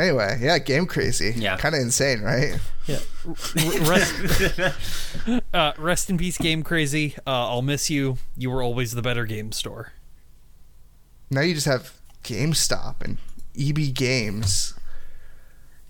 [0.00, 1.34] Anyway, yeah, game crazy.
[1.36, 1.56] Yeah.
[1.58, 2.58] kind of insane, right?
[2.86, 2.98] Yeah.
[3.86, 4.72] Rest,
[5.54, 7.14] uh, rest in peace, Game Crazy.
[7.26, 8.16] Uh, I'll miss you.
[8.36, 9.92] You were always the better game store.
[11.30, 11.92] Now you just have
[12.24, 13.18] GameStop and
[13.58, 14.74] EB Games.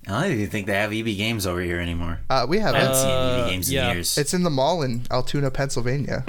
[0.09, 2.21] I don't even think they have EB games over here anymore.
[2.29, 3.01] Uh, we have I haven't it.
[3.01, 3.89] seen Uh, EB games yeah.
[3.91, 4.19] in years.
[4.19, 6.25] It's in the mall in Altoona, Pennsylvania.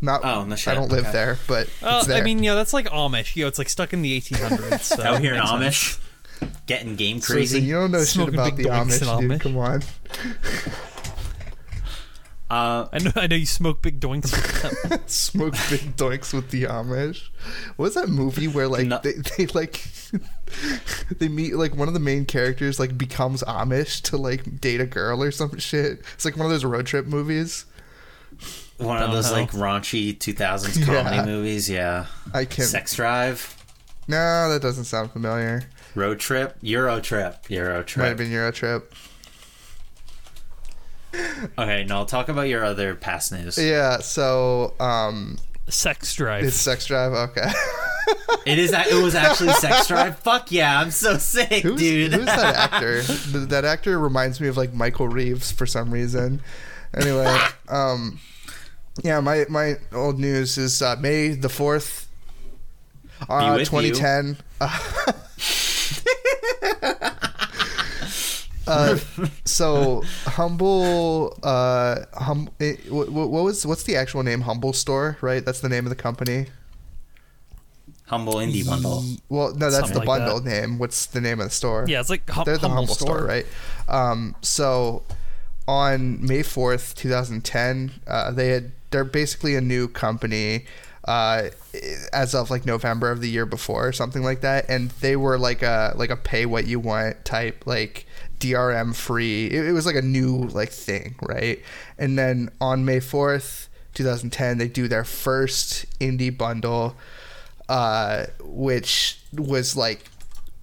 [0.00, 0.24] Not.
[0.24, 1.12] Oh, no I don't live Okay.
[1.12, 2.16] there, but Uh, it's there.
[2.20, 3.36] I mean, you know, that's like Amish.
[3.36, 4.80] You know, it's like stuck in the 1800s.
[4.96, 5.92] So out here in Amish.
[5.92, 5.98] sense.
[6.44, 7.60] Amish, getting game So, crazy.
[7.60, 9.30] you don't know Smoking shit about the Amish, dude.
[9.30, 9.40] Amish.
[9.40, 9.82] Come on.
[12.50, 13.12] Uh, I know.
[13.16, 14.30] I know you smoke big doinks.
[14.30, 15.00] with them.
[15.06, 17.30] Smoke big doinks with the Amish.
[17.76, 19.00] What was that movie where like No.
[19.02, 19.82] they, they like
[21.18, 24.86] they meet like one of the main characters like becomes Amish to like date a
[24.86, 26.02] girl or some shit.
[26.12, 27.64] It's like one of those road trip movies.
[28.76, 29.36] one of those know.
[29.38, 31.24] like raunchy 2000s comedy Yeah.
[31.24, 31.70] movies.
[31.70, 32.04] Yeah.
[32.34, 32.68] I can't.
[32.68, 33.56] Sex Drive,
[34.08, 35.62] No, that doesn't sound familiar.
[35.94, 38.02] Road Trip, Euro Trip, Euro trip.
[38.02, 38.92] Might have been Euro Trip.
[41.58, 43.58] Okay, now I'll talk about your other past news.
[43.58, 43.98] Yeah.
[43.98, 45.38] So um,
[45.68, 46.44] Sex drive.
[46.44, 47.12] it's Sex Drive.
[47.12, 47.50] Okay.
[48.44, 48.72] It is.
[48.72, 50.18] It was actually Sex Drive.
[50.24, 50.80] Fuck yeah!
[50.80, 52.12] I'm so sick, Who's, dude.
[52.12, 53.00] who's that actor?
[53.02, 56.42] That actor reminds me of like Michael Reeves for some reason.
[56.92, 57.38] Anyway,
[57.68, 58.18] um,
[59.04, 62.08] yeah, my my old news is uh, May the fourth,
[63.28, 64.38] uh, 2010.
[68.64, 68.96] Uh,
[69.44, 72.48] so humble, uh, hum.
[72.60, 74.42] It, what, what was what's the actual name?
[74.42, 75.44] Humble Store, right?
[75.44, 76.46] That's the name of the company.
[78.06, 79.04] Humble indie bundle.
[79.28, 80.78] Well, no, that's Something the like bundle name.
[80.78, 81.86] What's the name of the store?
[81.88, 83.24] yeah, it's like hum- they're the humble, humble, store.
[83.24, 83.46] right?
[83.88, 85.02] Um, so
[85.66, 90.66] on May fourth, two thousand ten, uh, they had they're basically a new company.
[91.04, 91.50] Uh,
[92.12, 95.36] as of like November of the year before, or something like that, and they were
[95.36, 98.06] like a like a pay what you want type like
[98.38, 99.46] DRM free.
[99.46, 101.60] It, it was like a new like thing, right?
[101.98, 106.96] And then on May fourth, two thousand ten, they do their first indie bundle,
[107.68, 110.04] uh, which was like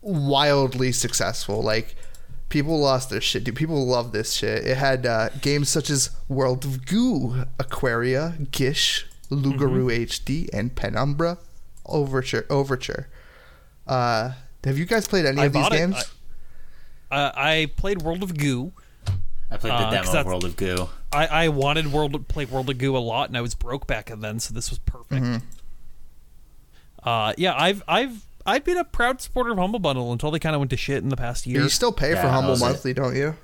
[0.02, 1.62] wildly successful.
[1.62, 1.96] Like
[2.50, 3.56] people lost their shit, dude.
[3.56, 4.66] People love this shit.
[4.66, 11.38] It had uh, games such as World of Goo, Aquaria, Gish, Lugaru HD, and Penumbra
[11.86, 12.46] Overture.
[12.50, 13.08] Overture.
[13.88, 14.32] Uh,
[14.64, 15.78] have you guys played any I of these bought it.
[15.78, 16.04] games?
[17.12, 18.72] Uh, I played World of Goo.
[19.52, 20.90] I played the Uh, 'cause demo of World of Goo.
[21.12, 23.88] I, I wanted World to play World of Goo a lot, and I was broke
[23.88, 25.24] back then, so this was perfect.
[25.26, 25.38] Mm-hmm.
[27.08, 30.54] Uh, yeah, I've I've I've been a proud supporter of Humble Bundle until they kind
[30.56, 31.62] of went to shit in the past year.
[31.62, 32.66] You still pay for Humble that was it.
[32.66, 33.36] Monthly, don't you?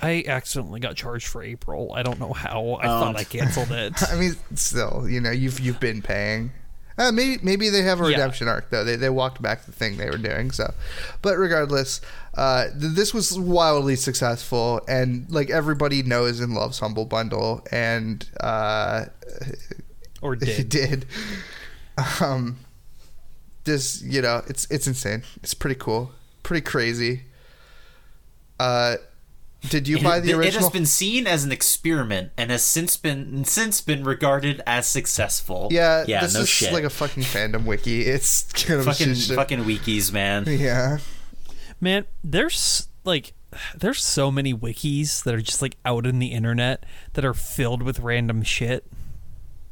[0.00, 1.92] I accidentally got charged for April.
[1.94, 2.78] I don't know how.
[2.80, 3.00] I Oh.
[3.00, 4.00] thought I canceled it.
[4.12, 6.52] I mean, still, you know, you've you've been paying.
[6.96, 8.10] Uh, maybe maybe they have a Yeah.
[8.10, 8.82] redemption arc though.
[8.84, 10.50] They they walked back the thing they were doing.
[10.50, 10.72] So,
[11.22, 12.00] but regardless,
[12.34, 18.28] uh, th- this was wildly successful, and like everybody knows and loves Humble Bundle, and
[18.40, 19.04] uh,
[20.22, 20.68] or it did.
[20.68, 21.06] did.
[22.20, 22.58] Um,
[23.64, 25.22] this you know, it's it's insane.
[25.42, 26.12] It's pretty cool,
[26.42, 27.22] pretty crazy.
[28.58, 28.96] Uh,
[29.68, 32.96] did you buy the it, it has been seen as an experiment and has since
[32.96, 35.68] been since been regarded as successful.
[35.70, 36.72] yeah, yeah, this no is shit.
[36.72, 38.02] like a fucking fandom wiki.
[38.02, 40.44] It's kind of fucking shit fucking wikis, man.
[40.46, 40.98] Yeah.
[41.80, 43.34] Man, there's like
[43.76, 47.82] there's so many wikis that are just like out in the internet that are filled
[47.82, 48.86] with random shit.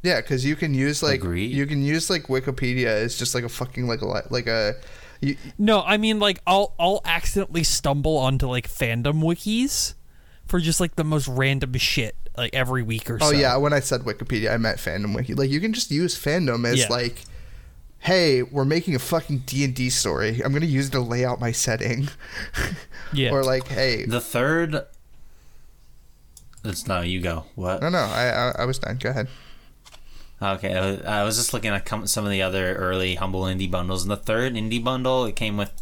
[0.03, 1.51] Yeah, because you can use like Agreed.
[1.51, 4.75] you can use like Wikipedia as just like a fucking like a like a
[5.21, 9.95] you, No, I mean like I'll I'll accidentally stumble onto like fandom wikis
[10.47, 13.37] for just like the most random shit like every week or oh so.
[13.37, 16.67] yeah when I said Wikipedia I meant fandom wiki like you can just use fandom
[16.71, 16.89] as Yeah.
[16.89, 17.23] like
[18.01, 21.25] hey we're making a fucking D and D story I'm gonna use it to lay
[21.25, 22.09] out my setting
[23.13, 23.31] Yeah.
[23.31, 24.85] or like hey The third.
[26.65, 27.45] It's no, you go.
[27.55, 27.81] What?
[27.81, 29.29] no no I, I I was done go ahead
[30.41, 33.71] Okay, I was- I was just looking at some of the other early humble indie
[33.71, 34.03] bundles.
[34.03, 35.73] And the third indie bundle, it came with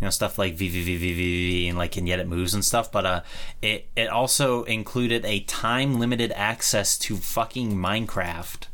[0.00, 2.92] you know stuff like VVVVVV and like and yet it moves and stuff.
[2.92, 3.22] But uh,
[3.62, 8.66] it it also included a time limited access to fucking Minecraft.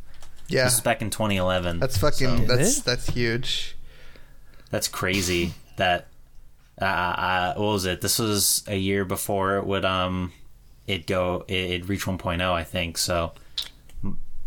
[0.49, 1.78] yeah This is back in 2011.
[1.78, 3.76] that's fucking So- that's that's huge
[4.70, 5.55] that's crazy.
[5.76, 6.08] that
[6.81, 8.00] uh, uh, what was it?
[8.00, 10.33] This was a year before it would um
[10.89, 12.99] it go it it'd reach 1.0, I think.
[12.99, 13.42] So M-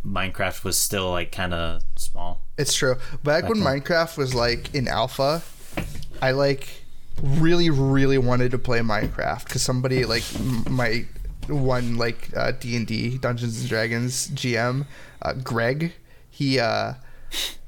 [0.05, 2.41] Minecraft was still like kind of small.
[2.57, 2.95] It's true.
[3.23, 3.79] Back when Okay.
[3.79, 5.41] Minecraft was like in alpha,
[6.21, 6.67] I like
[7.21, 11.05] really, really wanted to play Minecraft because somebody like m- my
[11.47, 14.85] one like uh, D and D Dungeons and Dragons GM,
[15.21, 15.93] uh, Greg,
[16.29, 16.93] he uh,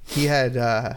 [0.06, 0.96] he had uh,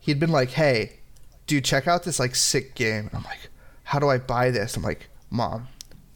[0.00, 1.00] he had been like, "Hey,
[1.46, 3.48] dude, check out this like sick game." I'm like,
[3.84, 5.68] "How do I buy this?" I'm like, "Mom,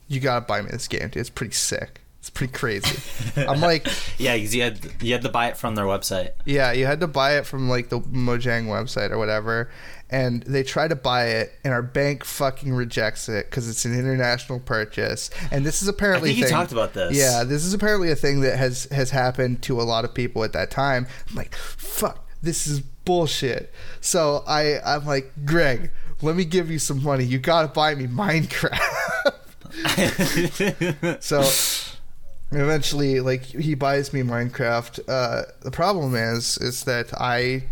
[0.08, 1.16] you gotta buy me this game, dude.
[1.16, 1.97] It's pretty sick.
[2.28, 3.00] It's pretty crazy."
[3.48, 3.86] I'm like.
[4.18, 6.30] Yeah, 'cause you had you had to buy it from their website.
[6.44, 9.70] Yeah, you had to buy it from like the Mojang website or whatever,
[10.10, 13.96] and they try to buy it, and our bank fucking rejects it because it's an
[13.96, 15.30] international purchase.
[15.52, 17.16] And this is I apparently think you a thing- talked about this.
[17.16, 20.42] Yeah, this is apparently a thing that has has happened to a lot of people
[20.44, 21.06] at that time.
[21.30, 23.72] I'm like, fuck, this is bullshit.
[24.00, 25.92] So I I'm like, Greg,
[26.22, 27.22] let me give you some money.
[27.24, 28.80] You gotta buy me Minecraft.
[31.22, 31.42] so
[32.50, 35.00] eventually like he buys me minecraft.
[35.08, 37.64] Uh, the problem is is that i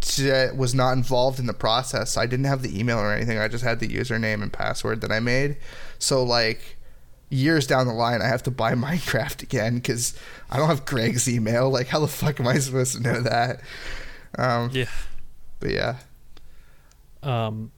[0.00, 2.16] t- was not involved in the process.
[2.16, 3.38] I didn't have the email or anything.
[3.38, 5.56] I just had the username and password that i made.
[5.98, 6.76] So like
[7.30, 10.14] years down the line i have to buy minecraft again because
[10.50, 11.70] i don't have greg's email.
[11.70, 13.60] Like how the fuck am i supposed to know that?
[14.38, 14.86] Um Yeah.
[15.60, 15.96] but yeah.
[17.22, 17.72] Um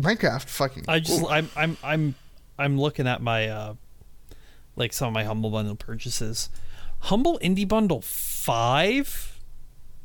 [0.00, 1.24] minecraft fucking I just.
[1.28, 2.14] I'm I'm I'm
[2.58, 3.74] I'm looking at my uh
[4.76, 6.48] like some of my humble bundle purchases.
[7.00, 9.40] Humble Indie Bundle 5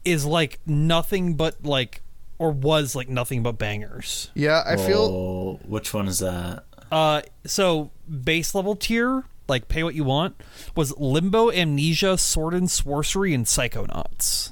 [0.03, 2.01] is like nothing but like
[2.39, 4.31] or was like nothing but bangers.
[4.33, 6.63] yeah i feel Oh, which one is that?
[6.91, 10.41] Uh so base level tier, like pay what you want,
[10.75, 14.51] was Limbo, Amnesia, Sword and Sorcery and Psychonauts.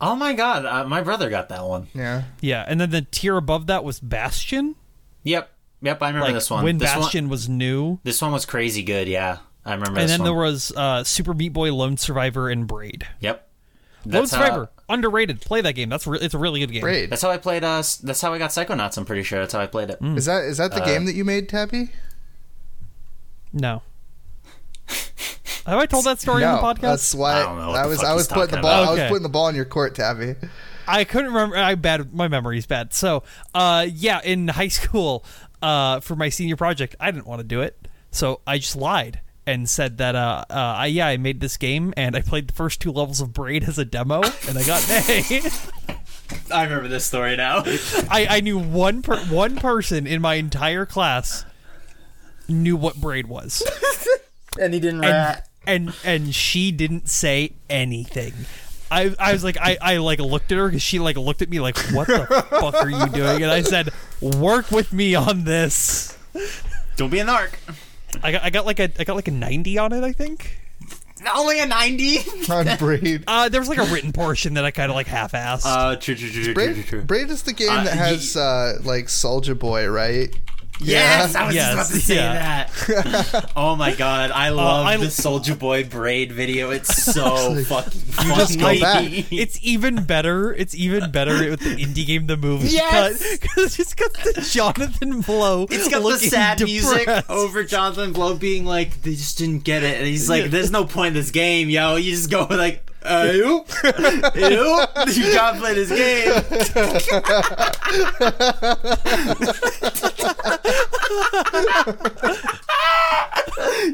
[0.00, 1.86] Oh my god, uh, my brother got that one.
[1.94, 4.74] yeah Yeah, and then the tier above that was Bastion.
[5.22, 5.50] Yep,
[5.82, 6.64] yep, I remember Like this one.
[6.64, 7.98] when this Bastion one, was new.
[8.04, 9.08] this one was crazy good.
[9.08, 10.00] Yeah, I remember.
[10.00, 10.24] And this then one.
[10.26, 13.06] there was uh, Super Meat Boy, Lone Survivor, and Braid.
[13.20, 13.46] Yep.
[14.06, 15.42] Lone That's how, Survivor, underrated.
[15.42, 15.90] Play that game.
[15.90, 16.80] That's re- it's a really good game.
[16.80, 17.62] great That's how I played.
[17.64, 18.96] Uh, s- that's how I got Psychonauts.
[18.96, 20.00] I'm pretty sure that's how I played it.
[20.00, 20.16] Mm.
[20.16, 21.90] is that is that the Uh, game that you made tabby
[23.52, 23.82] No.
[25.66, 26.80] Have I told that story on the podcast?
[26.80, 28.70] That's why I don't know what I the was fuck I was putting the ball
[28.82, 28.88] about.
[28.88, 29.08] I was Okay.
[29.08, 30.34] putting the ball in your court, Tabby.
[30.88, 31.56] I couldn't remember.
[31.58, 32.12] I bad.
[32.14, 32.94] My memory's bad.
[32.94, 33.22] So,
[33.54, 35.24] uh, yeah, in high school,
[35.62, 39.20] uh, for my senior project, I didn't want to do it, so I just lied
[39.46, 42.52] and said that, uh, uh, I, yeah, I made this game and I played the
[42.52, 45.50] first two levels of Braid as a demo, and I got an A.
[46.54, 47.62] I remember this story now.
[47.64, 51.44] I, I knew one per- one person in my entire class
[52.48, 53.62] knew what Braid was.
[54.60, 58.34] and he didn't and and and she didn't say anything.
[58.90, 61.48] I, I was like I, I like looked at her because she like looked at
[61.48, 65.44] me like what the fuck are you doing and I said work with me on
[65.44, 66.16] this.
[66.96, 67.50] Don't be a narc.
[68.22, 70.58] I got I got like a I got like a ninety on it I think.
[71.34, 72.18] Only a ninety.
[72.50, 73.24] on Braid.
[73.28, 75.62] Uh, there was like a written portion that I kind of like half-assed.
[75.66, 77.02] Uh, true, true, true, true, true, true.
[77.02, 80.34] Braid is the game Uh, that has uh, like Soldier Boy, right?
[80.82, 82.66] Yes, I was Yes, just about to say yeah.
[82.66, 83.52] that.
[83.56, 86.70] oh my god, I uh, love I- the Soldier Boy braid video.
[86.70, 88.28] It's so fucking funny.
[88.28, 89.32] You just go back.
[89.32, 90.54] it's even better.
[90.54, 93.20] It's even better with the indie game, the movie Yes!
[93.38, 95.64] cut, because it's got the Jonathan Blow.
[95.70, 99.82] It's got the looking sad music over Jonathan Blow being like, they just didn't get
[99.82, 99.98] it.
[99.98, 101.96] And he's like, there's no point in this game, yo.
[101.96, 103.64] You just go like, uh, ew,
[104.34, 104.84] ew.
[105.12, 106.32] You can't play this game.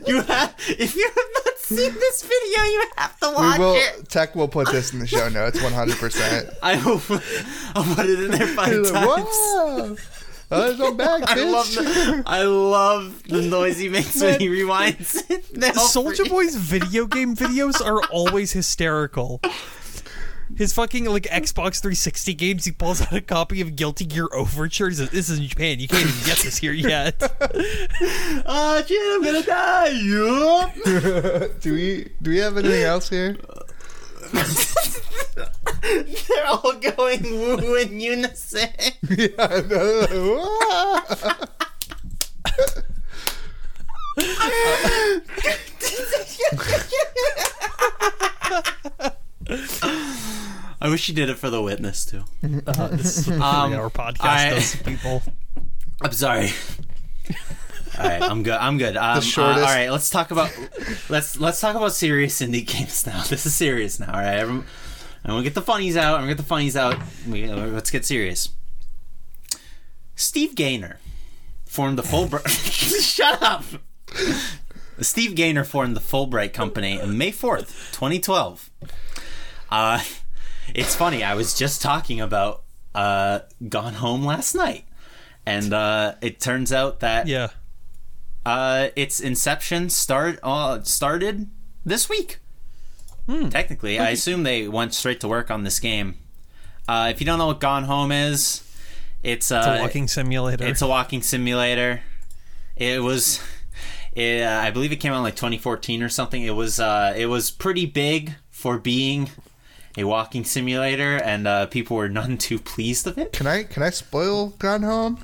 [0.07, 3.59] you have, if you have not seen this video, you have to watch We watch
[3.59, 3.75] will.
[3.75, 4.09] it.
[4.09, 6.49] Tech will put this in the show notes, one hundred percent.
[6.63, 7.03] I hope
[7.75, 8.93] I'll put it in there five times.
[8.93, 9.97] Wow.
[10.49, 14.49] Oh, it's not bad, I love the, I love the noise he makes when he
[14.49, 15.75] rewinds it.
[15.75, 16.25] Soldier.
[16.25, 19.41] Boy's video game videos are always hysterical.
[20.57, 24.89] His fucking like Xbox 360 games, he pulls out a copy of Guilty Gear Overture.
[24.89, 25.81] He says, "This is in Japan.
[25.81, 27.21] You can't even get this here yet."
[28.47, 29.89] Oh shit, I'm gonna die.
[29.89, 30.75] Yup.
[31.61, 33.37] do we do we have anything else here?
[36.29, 38.69] They're all going woo in unison.
[39.09, 39.61] yeah.
[39.69, 41.37] No.
[50.81, 52.25] I wish you did it for the witness too.
[52.67, 54.21] Uh, this is a Um, three-hour podcast.
[54.23, 55.23] I- those people.
[56.03, 56.51] I'm sorry.
[57.99, 58.55] All right, I'm good.
[58.55, 58.97] I'm good.
[58.97, 60.51] Um, uh, shortest- all right, let's talk about
[61.09, 63.23] let's let's talk about serious indie games now.
[63.23, 64.09] This is serious now.
[64.13, 64.67] All right, everyone,
[65.27, 66.15] I'm gonna get the funnies out.
[66.15, 66.97] I'm gonna get the funnies out.
[67.29, 68.51] We, let's get serious.
[70.15, 70.99] Steve Gaynor
[71.67, 72.47] formed the Fulbright.
[73.03, 73.65] Shut up.
[75.01, 78.71] Steve Gaynor formed the Fulbright Company on May 4th, 2012.
[79.69, 80.03] Uh,
[80.75, 81.23] it's funny.
[81.23, 82.63] I was just talking about
[82.95, 84.85] uh, Gone Home last night,
[85.45, 87.49] and uh, it turns out that Yeah.
[88.47, 91.51] uh, its inception start uh, started
[91.85, 92.39] this week.
[93.51, 96.17] Technically, I assume they went straight to work on this game.
[96.89, 98.63] Uh, if you don't know what Gone Home is,
[99.23, 100.65] it's, uh, It's a walking simulator.
[100.65, 102.03] it's a walking simulator.
[102.77, 103.41] It was,
[104.13, 106.41] it, uh, I believe it came out in like 2014 or something.
[106.43, 109.29] It was, uh, it was pretty big for being
[109.99, 113.33] a walking simulator, and uh, people were none too pleased of it.
[113.33, 115.19] Can I can I spoil Gone Home?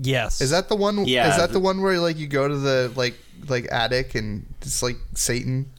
[0.00, 0.40] yes.
[0.40, 1.04] Is that the one?
[1.06, 1.28] Yeah.
[1.30, 3.14] Is that the one where like you go to the like
[3.48, 5.70] like attic and it's like Satan?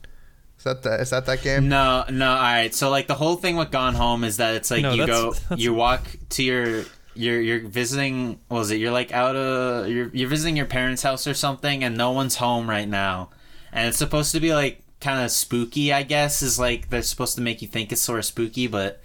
[0.59, 1.69] Is that the is that that game?
[1.69, 2.29] No, no.
[2.29, 2.73] All right.
[2.75, 5.21] So like the whole thing with Gone Home is that it's like No, you that's-
[5.21, 6.83] go, that's- you walk to your.
[7.15, 11.01] You're, you're visiting what was it you're like out of you're, you're visiting your parents
[11.03, 13.31] house or something and no one's home right now
[13.73, 17.35] and it's supposed to be like kind of spooky i guess is like they're supposed
[17.35, 19.01] to make you think it's sort of spooky but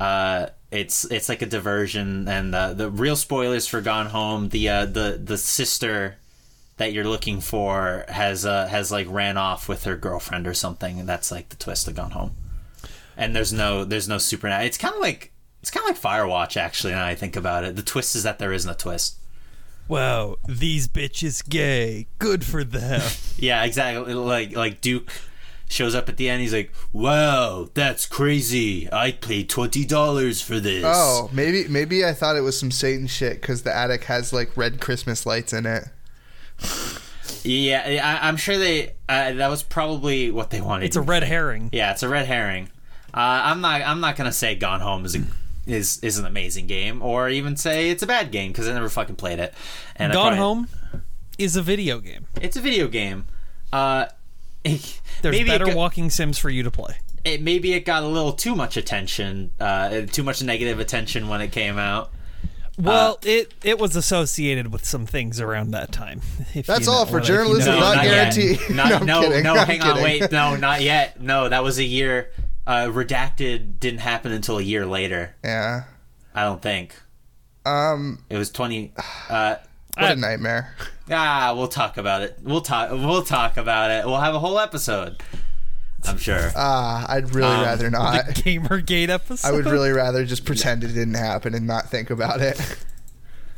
[0.00, 4.68] uh it's it's like a diversion and uh, the real spoilers for gone home the
[4.68, 6.16] uh the the sister
[6.78, 10.98] that you're looking for has uh has like ran off with her girlfriend or something
[10.98, 12.34] and that's like the twist of gone home
[13.16, 16.56] and there's no there's no super it's kind of like it's kind of like firewatch
[16.56, 19.18] actually now i think about it the twist is that there isn't a twist
[19.88, 22.06] wow, these bitches gay.
[22.18, 23.00] Good for them.
[23.38, 25.10] yeah exactly like like duke
[25.70, 30.82] shows up at the end he's like wow that's crazy i paid $20 for this
[30.86, 34.56] Oh, maybe maybe I thought it was some Satan shit because the attic has like
[34.56, 35.84] red Christmas lights in it.
[37.44, 41.22] Yeah I, i'm sure they uh, that was probably what they wanted It's a red
[41.22, 41.70] herring.
[41.72, 42.68] Yeah, it's a red herring.
[43.14, 43.80] Uh, I'm not.
[43.80, 45.22] I'm not gonna say Gone Home is a,
[45.66, 48.90] is is an amazing game, or even say it's a bad game because I never
[48.90, 49.54] fucking played it.
[49.96, 50.68] And Gone probably- Home
[51.38, 52.26] is a video game.
[52.42, 53.24] It's a video game.
[53.72, 54.06] Uh,
[54.64, 56.96] it, There's better got, walking sims for you to play.
[57.24, 61.40] it maybe it got a little too much attention, uh, too much negative attention when
[61.40, 62.10] it came out.
[62.78, 66.20] Well, it it was associated with some things around that time.
[66.54, 67.80] if That's you all know, for like, you journalism, know.
[67.80, 68.34] not yet.
[68.34, 68.60] guaranteed.
[68.76, 69.42] Not- No, no, kidding.
[69.44, 69.54] no.
[69.54, 70.30] I'm Hang on, wait.
[70.32, 71.20] No, not yet.
[71.20, 72.30] No, that was a year.
[72.66, 75.34] Uh, redacted didn't happen until a year later.
[75.42, 75.84] Yeah.
[76.34, 76.94] I don't think
[77.66, 78.24] Um.
[78.30, 78.92] it was twenty.
[79.28, 79.56] Uh,
[79.96, 80.74] What I- a nightmare.
[81.10, 82.38] Ah, we'll talk about it.
[82.42, 82.90] We'll talk.
[82.92, 84.04] We'll talk about it.
[84.06, 85.20] We'll have a whole episode.
[86.06, 86.50] I'm sure.
[86.56, 88.24] Ah, I'd really Um, rather not.
[88.26, 89.46] Gamergate episode.
[89.48, 92.60] I would really rather just pretend it didn't happen and not think about it.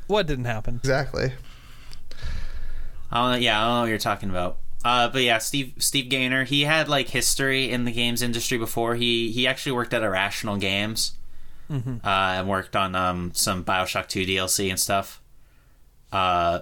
[0.07, 0.77] What didn't happen?
[0.77, 1.33] exactly.
[3.12, 3.43] I don't.
[3.43, 4.59] Yeah, I don't know what you're talking about.
[4.85, 6.44] Uh, but yeah, Steve Steve Gaynor.
[6.44, 8.94] He had like history in the games industry before.
[8.94, 11.12] He he actually worked at Irrational Games.
[11.73, 15.20] Uh, and worked on um, some Bioshock 2 DLC and stuff.
[16.10, 16.60] Uh,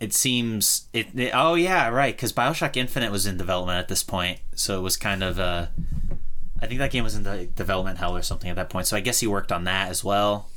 [0.00, 4.02] it seems it, it- oh yeah right because bioshock infinite was in development at this
[4.02, 5.66] point so it was kind of uh
[6.60, 8.96] i think that game was in the development hell or something at that point so
[8.96, 10.48] i guess he worked on that as well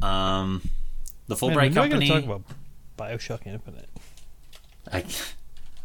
[0.00, 0.62] um
[1.28, 2.42] the Man, fulbright I company talk about
[2.98, 3.88] Bioshock Infinite.
[4.92, 5.04] I,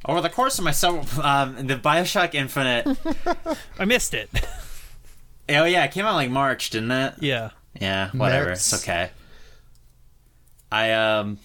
[0.06, 2.88] over the course of my several um the bioshock infinite
[3.80, 4.30] I missed it.
[5.50, 7.50] oh yeah it came out like march didn't it yeah.
[7.80, 8.52] Yeah, whatever.
[8.52, 9.12] It's okay.
[10.72, 11.38] I um,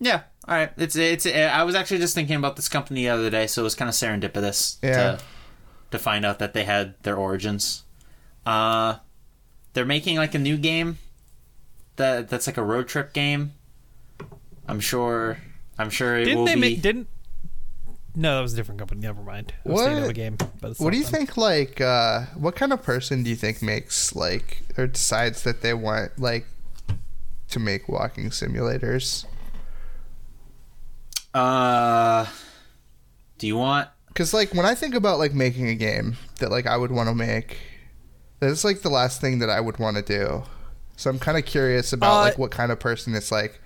[0.00, 0.22] yeah.
[0.50, 0.72] All right.
[0.76, 1.26] It's it's.
[1.26, 3.88] I was actually just thinking about this company the other day, so it was kind
[3.88, 4.92] of serendipitous Yeah.
[5.16, 5.20] to
[5.92, 7.84] to find out that they had their origins.
[8.44, 8.96] Uh,
[9.74, 10.98] they're making like a new game
[11.96, 13.52] that that's like a road trip game.
[14.66, 15.38] I'm sure.
[15.78, 16.60] I'm sure it Didn't will they be.
[16.60, 16.82] make?
[16.82, 17.06] Didn't?
[18.16, 19.00] No, that was a different company.
[19.02, 19.52] Never mind.
[19.64, 20.10] I was thinking of What?
[20.10, 21.12] a game, but it's What do you them.
[21.12, 21.36] think?
[21.36, 25.74] Like, uh, what kind of person do you think makes like or decides that they
[25.74, 26.46] want like
[27.50, 29.24] to make walking simulators?
[31.34, 32.26] Uh,
[33.38, 33.88] do you want?
[34.08, 37.08] Because like when I think about like making a game that like I would want
[37.08, 37.56] to make,
[38.40, 40.42] that's like the last thing that I would want to do.
[40.96, 43.60] So I'm kind of curious about Uh, like what kind of person it's like.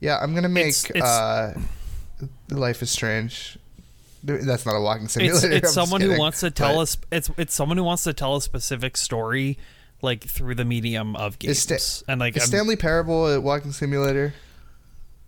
[0.00, 1.58] Yeah, I'm gonna make It's- it's- uh,
[2.50, 3.58] Life is Strange.
[4.22, 5.46] That's not a walking It's, simulator.
[5.46, 6.96] I'm it's just someone who wants to tell But us.
[7.12, 9.58] It's it's someone who wants to tell a specific story,
[10.02, 11.58] like through the medium of games.
[11.60, 14.34] Sta- and like Is I'm- Stanley Parable a walking simulator?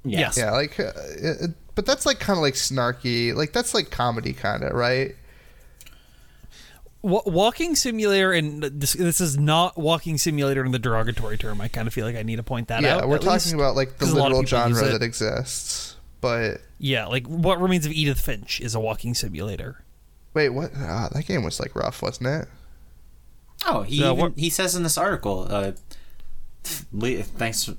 [0.05, 3.33] yes, Yeah, like, uh, it, but that's like kind of like snarky.
[3.33, 5.15] Like that's like comedy kind of, right?
[7.03, 11.61] Walking simulator, and this, this is not walking simulator in the derogatory term.
[11.61, 13.09] I kind of feel like I need to point that yeah, out.
[13.09, 13.55] we're talking least.
[13.55, 15.95] about like the a literal genre that exists.
[16.21, 19.85] But Yeah, like what remains of Edith Finch is a walking simulator.
[20.35, 20.73] wait, what?
[20.77, 22.49] Ah, that game was like rough, wasn't it?
[23.67, 25.47] Oh, he So even, what- he says in this article.
[25.49, 25.73] Uh,
[26.65, 27.71] thanks,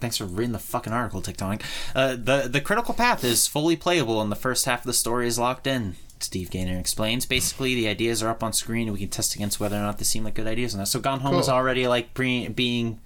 [0.00, 1.62] thanks for reading the fucking article, Tectonic.
[1.94, 5.26] Uh, the the critical path is fully playable, and the first half of the story
[5.26, 5.96] is locked in.
[6.18, 7.24] Steve Gaynor explains.
[7.24, 9.98] Basically, the ideas are up on screen, and we can test against whether or not
[9.98, 10.74] they seem like good ideas.
[10.74, 13.00] And so, Gone Home was already like pre- being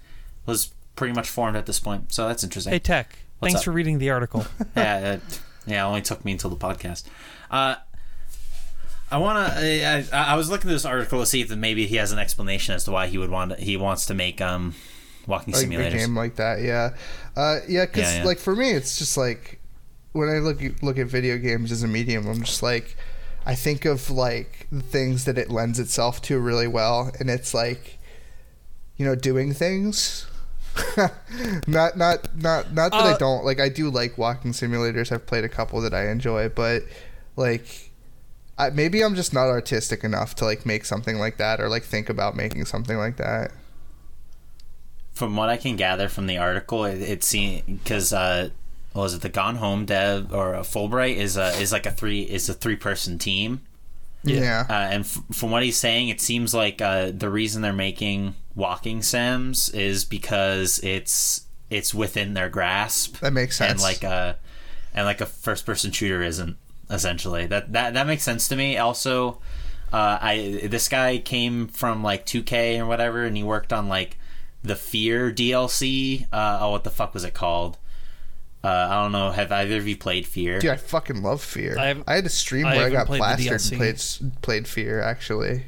[0.45, 2.13] was pretty much formed at this point.
[2.13, 2.73] So that's interesting.
[2.73, 3.17] Hey, Tech.
[3.39, 3.65] What's thanks up?
[3.65, 4.45] for reading the article.
[4.75, 7.03] yeah, it, yeah, it only took me until the podcast.
[7.51, 7.75] Uh,
[9.11, 9.59] I want to.
[9.59, 12.19] I, I, I was looking at this article to see if maybe he has an
[12.19, 13.51] explanation as to why he would want.
[13.51, 14.75] To, he wants to make um,
[15.27, 16.95] walking Like a game like that, yeah,
[17.35, 17.85] uh, yeah.
[17.85, 18.25] Because Yeah, yeah.
[18.25, 19.59] like for me, it's just like
[20.13, 22.95] when I look look at video games as a medium, I'm just like
[23.45, 27.53] I think of like the things that it lends itself to really well, and it's
[27.53, 27.99] like
[28.97, 30.27] you know doing things.
[31.67, 33.59] not not not not that I Uh, don't like.
[33.59, 35.11] I do like walking simulators.
[35.11, 36.83] I've played a couple that I enjoy, but
[37.35, 37.91] like.
[38.57, 41.83] I, maybe I'm just not artistic enough to like make something like that or like
[41.83, 43.51] think about making something like that.
[45.15, 48.49] From what I can gather from the article, it, it seems because uh,
[48.93, 52.21] was it the Gone Home dev or uh, Fulbright is a is like a three
[52.21, 53.61] is a three person team.
[54.23, 54.65] Yeah.
[54.69, 58.35] Uh, and f- from what he's saying, it seems like uh, the reason they're making
[58.55, 63.17] walking sims is because it's it's within their grasp.
[63.19, 63.71] That makes sense.
[63.71, 64.37] And like a
[64.93, 66.57] and like a first person shooter isn't
[66.89, 68.77] essentially that that that makes sense to me.
[68.77, 69.39] Also,
[69.93, 74.17] uh, I this guy came from like 2K or whatever, and he worked on like
[74.65, 76.25] the Fear DLC.
[76.31, 77.77] Uh, oh, what the fuck was it called?
[78.63, 79.29] Uh, I don't know.
[79.31, 80.59] Have either of you played Fear?
[80.59, 81.77] Dude, I fucking love Fear.
[81.77, 83.71] I I, had a stream I where I, got played the plastered DLC.
[83.71, 85.01] and played played Fear.
[85.01, 85.65] Actually,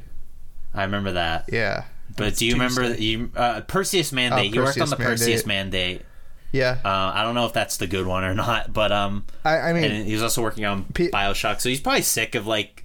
[0.73, 1.49] I remember that.
[1.51, 1.85] yeah,
[2.15, 2.95] But do you remember Tuesday.
[2.95, 4.51] that you uh, Perseus Mandate?
[4.51, 6.01] Oh, you worked on the Perseus Perseus Mandate.
[6.51, 6.77] yeah.
[6.83, 9.73] Uh, I don't know if that's the good one or not, but um, I, I
[9.73, 12.83] mean, and he was also working on P- Bioshock, so he's probably sick of like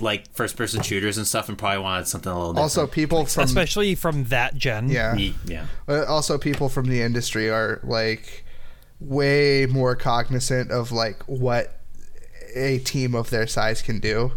[0.00, 2.62] like first person shooters and stuff, and probably wanted something a little different.
[2.62, 4.88] also people from Especially from that gen.
[4.88, 5.16] yeah,
[5.46, 8.44] yeah, Uh, also people from the industry are like
[9.00, 11.80] way more cognizant of like what
[12.54, 14.32] a team of their size can do.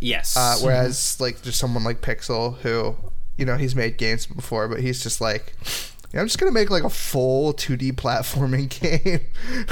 [0.00, 0.36] yes.
[0.36, 2.96] Uh, whereas like there's someone like Pixel who,
[3.36, 5.54] you know, he's made games before, but he's just like,
[6.12, 9.20] yeah, I'm just gonna make like a full 2D platforming game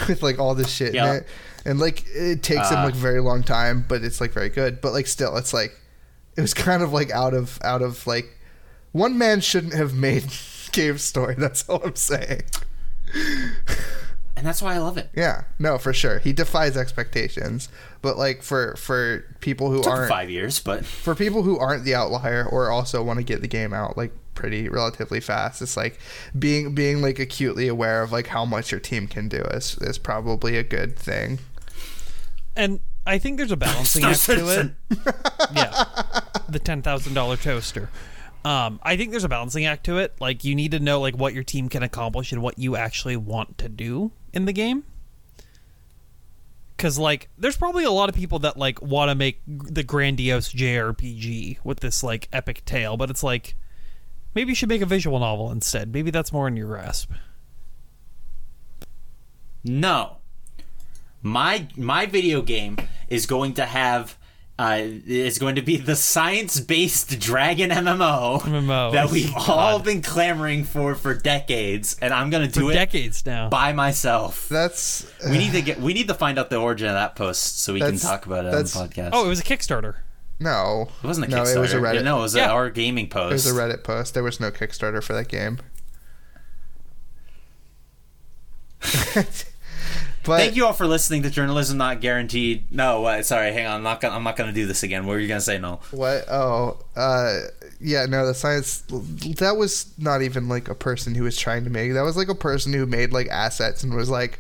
[0.09, 1.10] with like all this shit Yeah.
[1.10, 1.27] in it,
[1.65, 4.81] and like it takes him Uh, like very long time, but it's like very good.
[4.81, 5.78] But like still, it's like
[6.37, 8.37] it was kind of like out of out of like
[8.93, 10.25] one man shouldn't have made
[10.73, 11.35] Cave Story.
[11.37, 12.43] That's all I'm saying.
[14.37, 15.11] and that's why I love it.
[15.15, 17.69] Yeah, no, for sure, he defies expectations.
[18.03, 21.95] But like for for people who aren't five years, but for people who aren't the
[21.95, 25.99] outlier or also want to get the game out like pretty relatively fast it's like
[26.39, 29.99] being being like acutely aware of like how much your team can do is is
[29.99, 31.39] probably a good thing
[32.55, 34.70] And I think there's a balancing act to it.
[35.55, 35.84] Yeah,
[36.49, 37.89] the ten thousand dollar toaster.
[38.44, 40.15] Um, I think there's a balancing act to it.
[40.20, 43.17] Like you need to know like what your team can accomplish and what you actually
[43.17, 44.84] want to do in the game.
[46.76, 50.52] because like there's probably a lot of people that like want to make the grandiose
[50.52, 53.55] JRPG with this like epic tale, but it's like
[54.34, 55.92] maybe you should make a visual novel instead.
[55.92, 57.10] Maybe that's more in your grasp.
[59.65, 60.16] No.
[61.23, 62.76] My my video game
[63.08, 64.16] is going to have
[64.58, 68.92] uh, is going to be the science-based dragon MMO, MMO.
[68.92, 69.48] that we've God.
[69.48, 73.48] all been clamoring for for decades, and I'm going to do For it decades now.
[73.50, 74.48] by myself.
[74.48, 77.60] That's We need to get we need to find out the origin of that post
[77.60, 79.10] so we can talk about it on the podcast.
[79.12, 79.94] Oh, it was a Kickstarter.
[80.41, 80.89] No.
[81.02, 81.57] it wasn't a no, Kickstarter.
[81.57, 82.05] it was a Reddit.
[82.05, 82.50] No, it was Yeah.
[82.50, 83.31] our gaming post.
[83.31, 84.15] It was a Reddit post.
[84.15, 85.58] There was no Kickstarter for that game.
[89.15, 89.47] but
[90.25, 92.70] Thank you all for listening to Journalism Not Guaranteed.
[92.70, 93.76] No, uh, sorry, hang on.
[93.76, 95.07] I'm not gonna I'm not gonna do this again.
[95.07, 95.58] What were you gonna say?
[95.58, 95.81] No.
[95.91, 96.25] What?
[96.31, 97.41] Oh, uh,
[97.81, 98.07] yeah.
[98.07, 98.83] No, the science.
[99.39, 101.92] That was not even like a person who was trying to make.
[101.92, 104.39] That was like a person who made like assets and was like,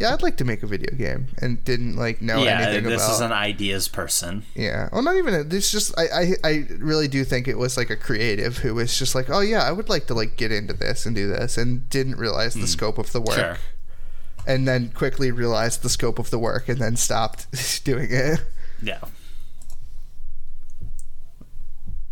[0.00, 3.02] "Yeah, I'd like to make a video game," and didn't like know yeah, anything this
[3.02, 3.08] about.
[3.08, 4.44] This is an ideas person.
[4.54, 4.88] Yeah.
[4.92, 5.48] Well, not even.
[5.50, 5.96] This just.
[5.98, 6.34] I, I.
[6.42, 9.62] I really do think it was like a creative who was just like, "Oh yeah,
[9.62, 12.66] I would like to like get into this and do this," and didn't realize the
[12.66, 13.36] scope of the work.
[13.36, 13.40] Hmm.
[13.40, 13.58] Sure.
[14.46, 18.42] And then quickly realized the scope of the work, and then stopped doing it.
[18.82, 19.00] Yeah.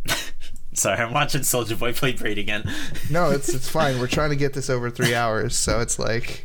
[0.75, 2.70] Sorry, I'm watching Soldier Boy play Braid again.
[3.10, 3.99] No, it's it's fine.
[3.99, 6.44] We're trying to get this over three hours, so it's like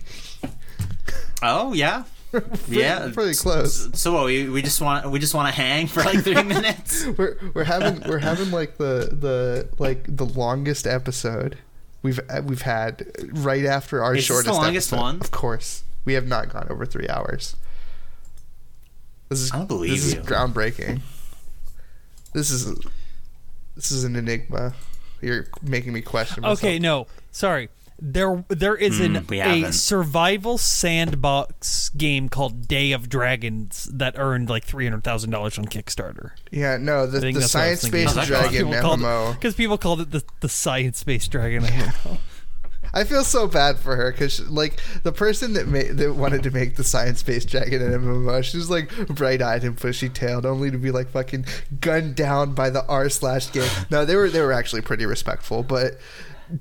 [1.45, 2.03] Oh yeah,
[2.67, 3.89] yeah, pretty close.
[3.99, 7.05] So what, we we just want we just want to hang for like three minutes.
[7.05, 11.57] We're we're having we're having like the the like the longest episode
[12.01, 15.03] we've we've had right after our Is this the shortest longest episode.
[15.03, 15.21] one?
[15.21, 17.55] Of course, we have not gone over three hours.
[19.29, 20.21] This is I don't believe this is you.
[20.21, 21.01] groundbreaking.
[22.33, 22.73] This is
[23.75, 24.73] this is an enigma.
[25.21, 26.41] You're making me question.
[26.41, 26.59] Myself.
[26.59, 27.69] Okay, no, sorry.
[27.99, 34.15] There, there is an hmm, we a survival sandbox game called Day of Dragons that
[34.17, 36.31] earned like three hundred thousand dollars on Kickstarter.
[36.51, 38.05] Yeah, no, the, the that's what I was science thinking.
[38.05, 39.33] based Oh, dragon MMO.
[39.35, 42.17] because people called it the, the science-based dragon MMO.
[42.95, 46.51] I feel so bad for her because, like, the person that made that wanted to
[46.51, 50.91] make the science-based dragon in MMO, she was like bright-eyed and bushy-tailed, only to be
[50.91, 51.45] like fucking
[51.79, 53.69] gunned down by the r slash game.
[53.89, 55.97] No, they were they were actually pretty respectful, but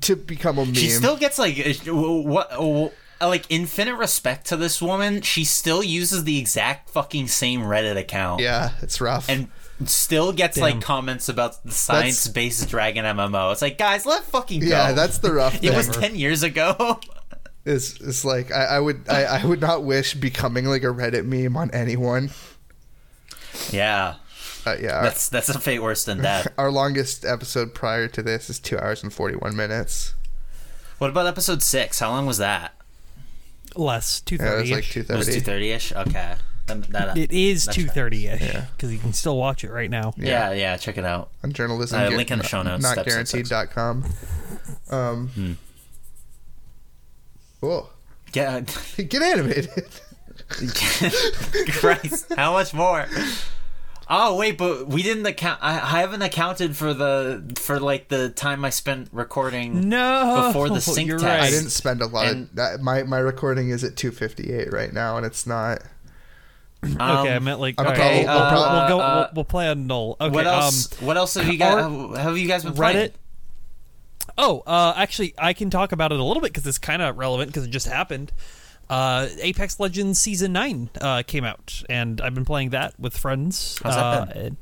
[0.00, 1.56] to become a meme, She still gets like
[1.86, 2.92] what.
[3.20, 8.40] Like infinite respect to this woman, she still uses the exact fucking same Reddit account.
[8.40, 9.28] yeah, it's rough.
[9.28, 9.46] and
[9.84, 10.62] still gets Damn.
[10.64, 13.52] like comments about the science-based dragon MMO.
[13.52, 14.66] It's like, guys, let fucking go.
[14.66, 16.98] yeah, that's the rough it was ten years ago.
[17.64, 21.24] It's it's like I, I would I, I would not wish becoming like a Reddit
[21.24, 22.32] meme on anyone.
[23.70, 24.16] yeah,
[24.64, 26.46] Uh, yeah, our, that's that's a fate worse than death.
[26.58, 30.14] our longest episode prior to this is two hours and forty-one minutes.
[30.98, 31.98] what about episode six?
[31.98, 32.74] How long was that?
[33.74, 34.50] Less two thirty.
[34.50, 35.40] Yeah, it was like two It was two thirty.
[35.40, 35.92] thirty ish.
[35.92, 36.34] Okay,
[36.66, 38.66] That- that- it is two thirty ish Yeah.
[38.76, 40.14] because you can still watch it right now.
[40.16, 41.30] Yeah, yeah, check it out.
[41.42, 42.00] on journalism.
[42.00, 43.48] Uh, link in the show notes, Not episode six.
[43.48, 44.04] guaranteed.com.
[44.90, 45.52] Um, Hmm.
[47.60, 47.90] Cool.
[48.32, 48.76] Get,
[49.08, 49.70] Get animated.
[51.72, 53.06] Christ, how much more?
[54.08, 55.60] Oh wait, but we didn't account.
[55.62, 59.88] I, I haven't accounted for the for like the time I spent recording.
[59.88, 61.26] No, Before the sync you're test.
[61.28, 61.42] right.
[61.42, 62.80] I didn't spend a lot And- of that.
[62.80, 65.82] My my recording is at 258 right now, and it's not.
[66.84, 69.00] Okay, I Um, meant like I'm okay, probably- uh, I'm prob- we'll go.
[69.04, 70.16] uh, we'll, we'll play on null.
[70.20, 71.00] Okay, what else?
[71.00, 71.74] Um, what else have you guys?
[71.84, 72.96] our- have you guys been playing?
[73.10, 73.12] Reddit.
[74.38, 77.16] Oh, uh, actually, I can talk about it a little bit because it's kind of
[77.18, 78.32] relevant because it just happened.
[78.88, 83.80] Uh, Apex Legends Season Nine uh, came out, and I've been playing that with friends.
[83.82, 84.56] How's that uh, been?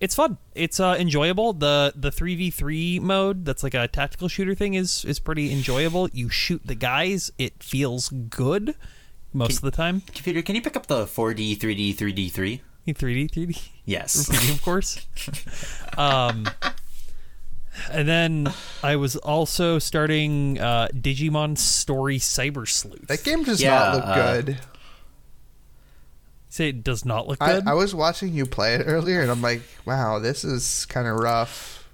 [0.00, 0.38] It's fun.
[0.54, 1.52] It's uh, enjoyable.
[1.54, 5.52] the The three v three mode, that's like a tactical shooter thing, is is pretty
[5.52, 6.08] enjoyable.
[6.12, 7.32] You shoot the guys.
[7.38, 8.74] It feels good
[9.32, 10.02] most of the time.
[10.02, 12.62] Computer, can you pick up the 4D, 3D, 3D, 3?
[12.92, 13.56] Three D, three D.
[13.86, 14.28] Yes.
[14.50, 15.06] of course.
[15.96, 16.48] Um,
[17.90, 23.06] and then I was also starting uh, Digimon Story Cyber Sleuth.
[23.08, 24.58] That game does Yeah, not look uh, good.
[26.48, 27.66] Say it does not look I, good.
[27.66, 31.16] I was watching you play it earlier, and I'm like, wow, this is kind of
[31.18, 31.88] rough.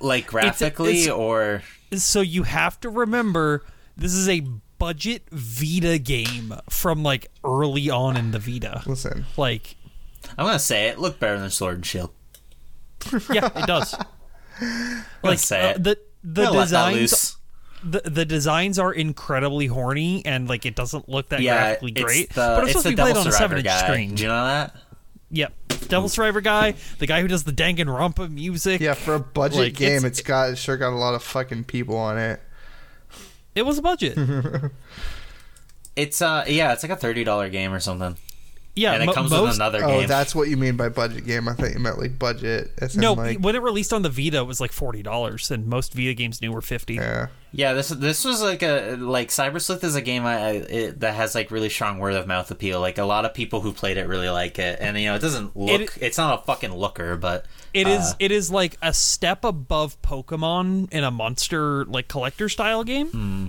[0.00, 1.62] like graphically it's- or
[1.96, 3.64] so you have to remember
[3.96, 4.40] this is a
[4.78, 8.82] budget Vita game from like early on in the Vita.
[8.86, 9.76] Listen, Like,
[10.38, 12.10] I'm gonna say it looked better than Sword and Shield.
[13.32, 13.94] yeah, it does.
[15.22, 15.82] Like say uh, it.
[15.84, 17.36] the the I'm gonna let that designs loose.
[17.84, 22.02] the, the designs are incredibly horny and like it doesn't look that Yeah, graphically it's
[22.02, 22.28] great.
[22.30, 24.14] the but it's it's supposed to be played Devil on a seven inch screen.
[24.14, 24.76] Do you know that?
[25.30, 25.52] Yep.
[25.88, 28.80] Devil Survivor guy, the guy who does the Danganronpa music.
[28.80, 31.22] yeah, for a budget Like, game, it's- it's got it sure got a lot of
[31.22, 32.40] fucking people on it.
[33.54, 34.16] It was a budget.
[35.96, 38.16] It's uh yeah, it's like a thirty dollar game or something.
[38.76, 41.24] Yeah, and it mo- comes most- with another Oh, that's what you mean by budget
[41.24, 41.48] game.
[41.48, 42.72] I thought you meant like budget.
[42.78, 45.50] As in, No, like, when it released on the Vita, it was like forty dollars,
[45.52, 46.94] and most Vita games new were fifty.
[46.94, 47.28] yeah.
[47.56, 51.00] Yeah, this this was like a like Cyber Sleuth is a game I, I it,
[51.00, 52.80] that has like really strong word of mouth appeal.
[52.80, 55.20] Like a lot of people who played it really like it, and you know it
[55.20, 55.96] doesn't look.
[56.00, 58.14] it's not a fucking looker, but It uh, is.
[58.18, 63.06] It is like a step above Pokemon in a monster like collector style game.
[63.10, 63.46] Hmm.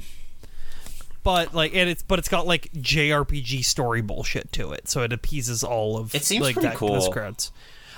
[1.25, 5.11] But like, and it's but it's got like JRPG story bullshit to it, so it
[5.11, 7.11] appeases all of It seems like pretty that, those cool.
[7.11, 7.51] crowds.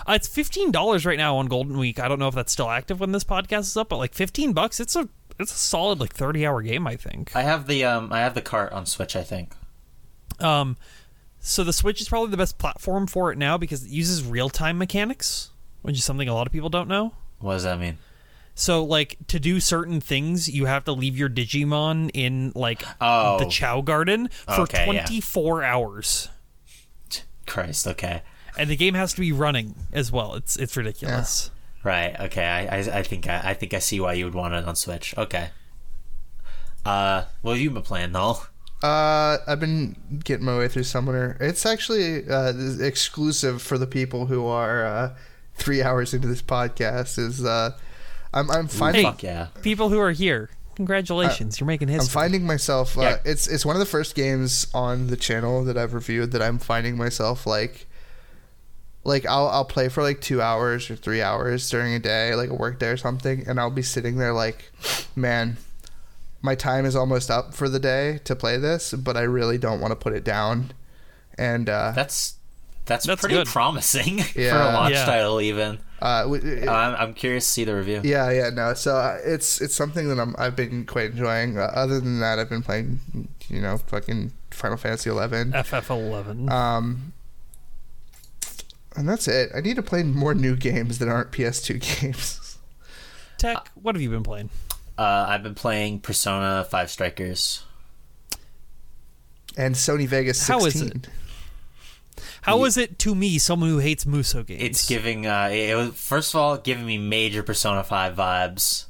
[0.08, 2.00] Uh, it's fifteen dollars right now on Golden Week.
[2.00, 4.54] I don't know if that's still active when this podcast is up, but like fifteen
[4.54, 7.36] bucks, it's a it's a solid like thirty hour game, I think.
[7.36, 9.14] I have the um I have the cart on Switch.
[9.18, 9.52] I think.
[10.40, 10.78] Um,
[11.42, 14.50] so the Switch is probably the best platform for it now because it uses real
[14.50, 15.50] time mechanics,
[15.82, 17.12] which is something a lot of people don't know.
[17.40, 17.98] What does that mean?
[18.60, 23.38] So like to do certain things, you have to leave your Digimon in like Oh.
[23.38, 25.06] the Chow Garden for Okay, yeah.
[25.06, 26.30] 24 hours.
[27.46, 27.86] Christ.
[27.88, 28.24] Okay.
[28.58, 30.34] And the game has to be running as well.
[30.34, 31.52] It's it's ridiculous.
[31.84, 32.20] Right.
[32.20, 32.44] Okay.
[32.44, 34.76] I I, I think I, I think I see why you would want it on
[34.76, 35.16] Switch.
[35.18, 35.50] Okay.
[36.84, 38.38] Uh, what have you been playing, though?
[38.82, 41.38] Uh, I've been getting my way through Summoner.
[41.40, 45.16] It's actually uh, exclusive for the people who are uh,
[45.56, 47.20] three hours into this podcast.
[47.20, 47.72] Is uh,
[48.34, 49.48] I'm I'm finding Fuck yeah.
[49.62, 52.08] People who are here, congratulations, you're making history.
[52.08, 52.98] I'm finding myself.
[52.98, 53.18] Uh, Yeah.
[53.26, 56.60] It's it's one of the first games on the channel that I've reviewed that I'm
[56.60, 57.88] finding myself like.
[59.04, 62.50] Like I'll I'll play for like two hours or three hours during a day, like
[62.50, 64.70] a work day or something, and I'll be sitting there like,
[65.16, 65.56] man,
[66.42, 69.80] my time is almost up for the day to play this, but I really don't
[69.80, 70.72] want to put it down.
[71.38, 72.36] And uh, That's
[72.88, 73.48] that's, That's pretty good.
[73.48, 75.06] promising for a launch Yeah.
[75.06, 75.80] title, even.
[76.02, 78.02] uh, w- Uh, I'm, I'm curious to see the review.
[78.04, 78.74] Yeah, yeah, no.
[78.74, 81.58] So uh, it's it's something that I'm I've been quite enjoying.
[81.58, 83.00] Uh, other than that, I've been playing,
[83.50, 85.52] you know, fucking Final Fantasy Eleven.
[85.52, 86.50] FF11.
[86.50, 87.14] Um,
[88.96, 89.52] and that's it.
[89.56, 92.58] I need to play more new games that aren't PS2 games.
[93.38, 94.50] Tech, what have you been playing?
[94.98, 97.64] Uh, I've been playing Persona Five Strikers.
[99.56, 100.60] And Sony Vegas 16.
[100.60, 101.08] How is it?
[102.48, 104.64] How is it to me, someone who hates Musou games?
[104.64, 105.28] It's giving.
[105.28, 108.86] Uh, it was first of all giving me major Persona Five vibes.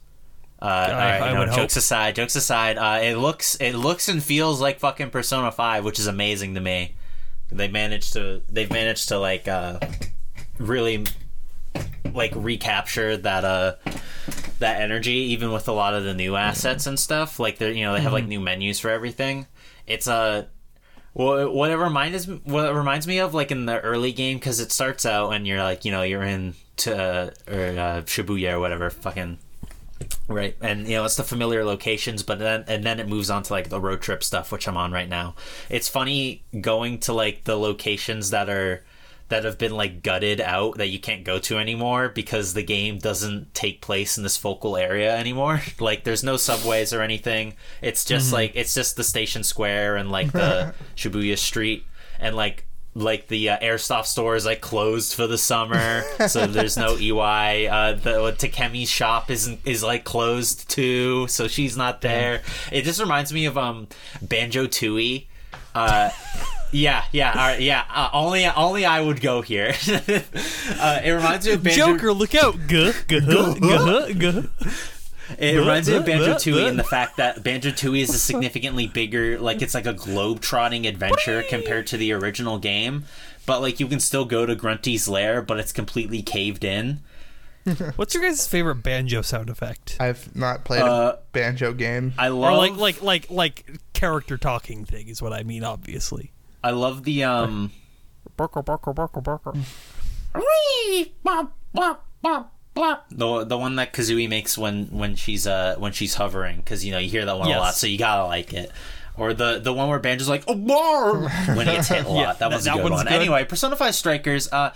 [0.62, 1.82] Uh, all right, I you know, would jokes hope.
[1.82, 5.98] aside, jokes aside, uh, it looks it looks and feels like fucking Persona Five, which
[6.00, 6.96] is amazing to me.
[7.52, 9.80] They managed to they've managed to like uh,
[10.60, 11.06] really
[12.14, 13.76] like recapture that uh
[14.60, 17.72] that energy even with a lot of the new assets and stuff like they are
[17.72, 19.46] you know they have like new menus for everything
[19.86, 20.48] it's a
[21.18, 24.60] well, what it reminds what it reminds me of, like in the early game, because
[24.60, 28.60] it starts out and you're like, you know, you're in to or uh, Shibuya or
[28.60, 29.40] whatever, fucking
[30.28, 33.42] right, and you know it's the familiar locations, but then and then it moves on
[33.42, 35.34] to like the road trip stuff, which I'm on right now.
[35.70, 38.84] It's funny going to like the locations that are
[39.30, 42.98] that have been like gutted out that you can't go to anymore because the game
[42.98, 45.62] doesn't take place in this focal area anymore.
[45.80, 47.54] Like there's no subways or anything.
[47.82, 51.86] It's just like it's just the station square and like the Shibuya street
[52.20, 52.66] and like
[52.98, 57.72] like the uh, airsoft store is like closed for the summer, so there's no Iwai.
[57.72, 62.42] Uh, the Takemi's shop isn't is like closed too, so she's not there.
[62.72, 63.88] It just reminds me of um
[64.22, 65.28] Banjo Tooie.
[65.76, 66.10] Uh,
[66.72, 67.86] yeah, yeah, all right, yeah.
[67.94, 69.74] Uh, only only I would go here.
[69.88, 71.86] uh, it reminds me of Banjo.
[71.94, 72.56] Joker, look out!
[72.68, 74.50] Guh, guh, guh, guh.
[75.38, 76.70] It reminds me of Banjo Buh, Tooie buh.
[76.70, 80.40] in the fact that Banjo Tooie is a significantly bigger, like it's like a globe
[80.40, 83.04] trotting adventure compared to the original game.
[83.46, 87.02] But like you can still go to Grunty's lair, but it's completely caved in.
[87.98, 89.98] What's your guys' favorite banjo sound effect?
[90.00, 92.14] I've not played Uh, a banjo game.
[92.18, 95.66] I Or love like like like like character talking thing is what I mean.
[95.66, 96.32] Obviously.
[96.64, 97.72] I love the um
[98.36, 99.54] Barker, barker, barker, barker.
[103.10, 106.92] the the one that Kazooie makes when when she's uh when she's hovering because you
[106.92, 107.58] know you hear that one Yes.
[107.58, 108.72] a lot, so you gotta like it.
[109.18, 112.20] Or the the one where Banjo's like oh bar when he gets hit a lot.
[112.20, 113.06] Yeah, that one's that- a good one's one.
[113.06, 113.14] good.
[113.14, 114.52] Anyway, Persona Five Strikers.
[114.52, 114.72] Uh,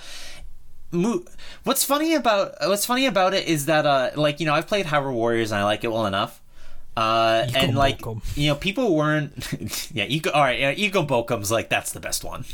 [0.92, 1.24] mo-
[1.64, 4.88] what's funny about what's funny about it is that uh like you know I've played
[4.88, 6.42] Hyrule Warriors and I like it well enough.
[6.96, 8.02] Uh, and like
[8.36, 9.90] you know, people weren't.
[9.94, 10.32] yeah, Ego.
[10.32, 12.46] All right, yeah, Eekum Bokum's like that's the best one.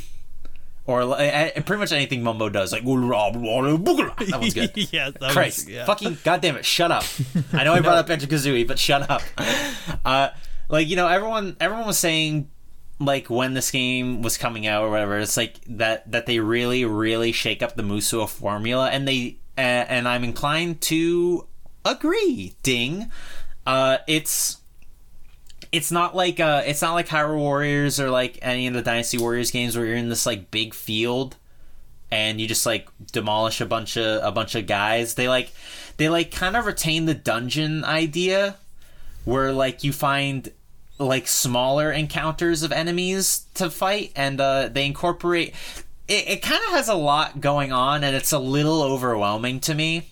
[0.86, 4.72] Or uh, pretty much anything Mumbo does, like that one's good.
[4.92, 5.84] yeah, that Christ, was, yeah.
[5.84, 7.04] fucking goddamn it, shut up.
[7.52, 9.20] I know I brought up Banjo Kazooie, but shut up.
[10.02, 10.30] Uh,
[10.70, 12.48] like you know, everyone everyone was saying
[13.00, 15.18] like when this game was coming out or whatever.
[15.18, 19.60] It's like that that they really really shake up the Musou formula, and they uh,
[19.60, 21.46] and I'm inclined to
[21.84, 22.54] agree.
[22.62, 23.10] Ding.
[23.68, 24.62] Uh, it's
[25.72, 29.18] it's not like uh it's not like Hyrule Warriors or like any of the Dynasty
[29.18, 31.36] Warriors games where you're in this like big field
[32.10, 35.16] and you just like demolish a bunch of a bunch of guys.
[35.16, 35.52] They like
[35.98, 38.56] they like kind of retain the dungeon idea
[39.26, 40.50] where like you find
[40.98, 45.54] like smaller encounters of enemies to fight and uh they incorporate
[46.08, 49.74] it, it kind of has a lot going on and it's a little overwhelming to
[49.74, 50.08] me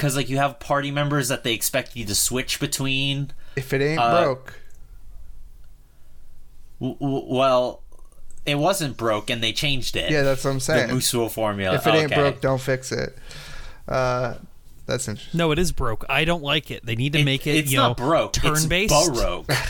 [0.00, 3.82] because like you have party members that they expect you to switch between If it
[3.82, 4.54] ain't Uh, broke,
[6.80, 7.82] W- w- well,
[8.46, 10.10] it wasn't broke, and they changed it.
[10.10, 10.88] yeah, that's what I'm saying.
[10.88, 11.24] the saying.
[11.26, 11.76] Musou formula.
[11.76, 12.20] If it ain't Okay.
[12.20, 13.18] broke, don't fix it.
[13.86, 14.34] Uh,
[14.86, 15.36] that's interesting.
[15.36, 16.06] No, it is broke.
[16.08, 16.86] I don't like it.
[16.86, 18.32] They need to make it, it's you not know, broke.
[18.32, 18.94] turn based.
[18.96, 19.50] It's baroque.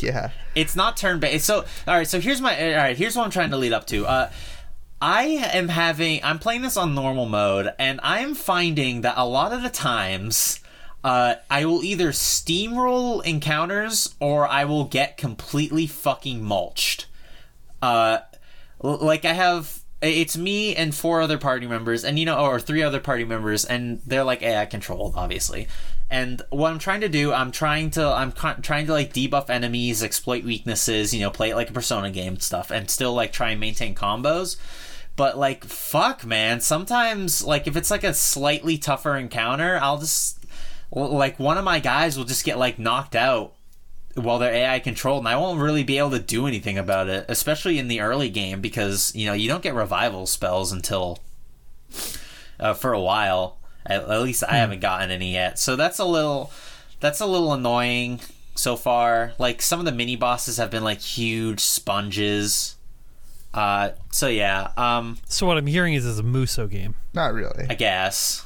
[0.00, 1.44] Yeah, it's not turn based.
[1.44, 2.06] So, all right.
[2.06, 2.54] So here's my.
[2.72, 2.96] All right.
[2.96, 4.06] Here's what I'm trying to lead up to.
[4.06, 4.30] Uh,
[5.00, 6.22] I am having.
[6.24, 9.70] I'm playing this on normal mode, and I am finding that a lot of the
[9.70, 10.60] times.
[11.04, 17.06] Uh, I will either steamroll encounters or I will get completely fucking mulched.
[17.80, 18.18] uh
[18.80, 22.82] like I have it's me and four other party members and you know or three
[22.82, 25.68] other party members and they're like AI controlled obviously.
[26.10, 30.02] And what I'm trying to do, I'm trying to I'm trying to like debuff enemies,
[30.02, 33.32] exploit weaknesses, you know, play it like a persona game and stuff and still like
[33.32, 34.56] try and maintain combos.
[35.18, 40.46] But like fuck man, sometimes like if it's like a slightly tougher encounter, I'll just
[40.92, 43.52] like one of my guys will just get like knocked out
[44.14, 47.26] while they're AI controlled, and I won't really be able to do anything about it,
[47.28, 51.18] especially in the early game, because you know you don't get revival spells until
[52.60, 53.58] uh, for a while.
[53.84, 56.52] At, at least I haven't gotten any yet, so that's a little
[57.00, 58.20] that's a little annoying
[58.54, 59.32] so far.
[59.36, 62.76] Like some of the mini bosses have been like huge sponges.
[63.54, 66.94] Uh, so yeah, um, So what I'm hearing is it's a Musou game.
[67.14, 67.66] not really.
[67.68, 68.44] I guess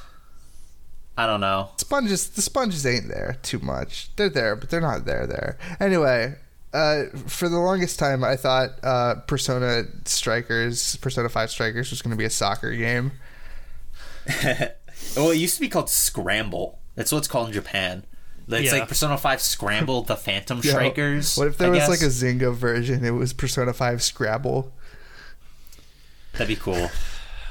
[1.19, 1.71] I don't know.
[1.77, 4.09] Sponges, the sponges ain't there too much.
[4.17, 5.27] They're there, but they're not there.
[5.27, 6.37] There anyway.
[6.73, 12.13] Uh, for the longest time, I thought uh, Persona Strikers, Persona Five Strikers, was going
[12.13, 13.13] to be a soccer game.
[15.17, 16.79] Well, it used to be called Scramble.
[16.95, 18.05] That's what it's called in Japan.
[18.49, 18.79] It's Yeah.
[18.81, 21.37] like Persona 5 Scramble, the Phantom Yo, Strikers.
[21.37, 21.89] What if there I was guess.
[21.89, 23.05] like a Zynga version?
[23.05, 24.73] It was Persona Five Scrabble.
[26.33, 26.91] That'd be cool.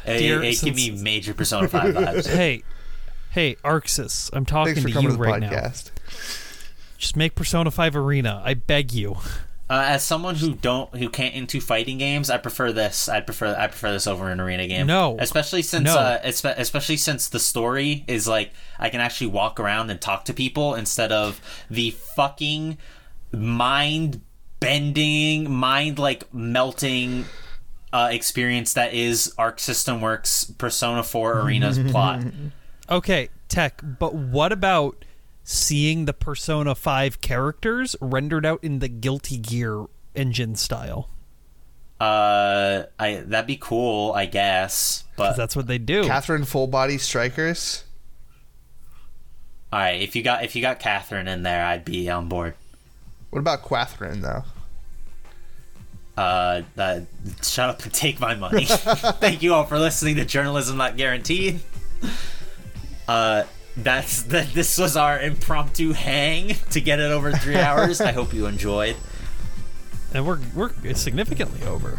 [0.06, 2.28] It, Dear, it, give me major Persona 5 vibes.
[2.36, 2.64] Hey,
[3.32, 5.72] hey, Arc Sys, I'm talking Thanks for to coming you to the right now.
[6.98, 8.42] Just make Persona 5 Arena.
[8.44, 9.18] I beg you.
[9.70, 13.08] Uh, as someone who don't who can't into fighting games, I prefer this.
[13.08, 14.86] I prefer I prefer this over an arena game.
[14.86, 15.16] No.
[15.18, 15.96] especially since No.
[15.98, 20.26] uh, espe- especially since the story is like I can actually walk around and talk
[20.26, 22.80] to people instead of the fucking
[23.32, 24.20] mind
[24.60, 27.24] bending, mind like melting
[27.94, 32.24] uh, experience that is Arc System Works Persona 4 Arena's plot.
[32.90, 35.06] Okay, Tech, but what about
[35.46, 41.10] seeing the Persona 5 characters rendered out in the Guilty Gear engine style?
[42.02, 46.04] Uh, I that'd be cool, I guess, But that's what they do.
[46.06, 47.86] Catherine Full Body Strikers.
[49.72, 52.56] all right, if you got if you got Catherine in there, I'd be on board.
[53.30, 54.44] What about Quathrin though?
[56.22, 57.00] Uh, uh,
[57.42, 58.66] shut up and take my money.
[58.66, 61.60] Thank you all for listening to Journalism Not Guaranteed.
[63.08, 63.44] Uh,
[63.78, 64.54] that's that.
[64.54, 68.02] This was our impromptu hang to get it over three hours.
[68.02, 68.96] I hope you enjoyed.
[70.14, 71.98] and we're we're significantly over.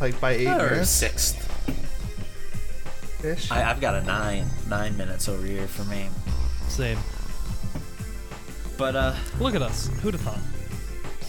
[0.00, 1.42] Like by eight Or minutes sixth.
[3.24, 3.50] ish.
[3.50, 6.08] I, I've got a nine nine minutes over here for me.
[6.68, 6.98] Same.
[8.78, 9.88] But uh, Look at us.
[10.02, 10.38] Who'd have thought?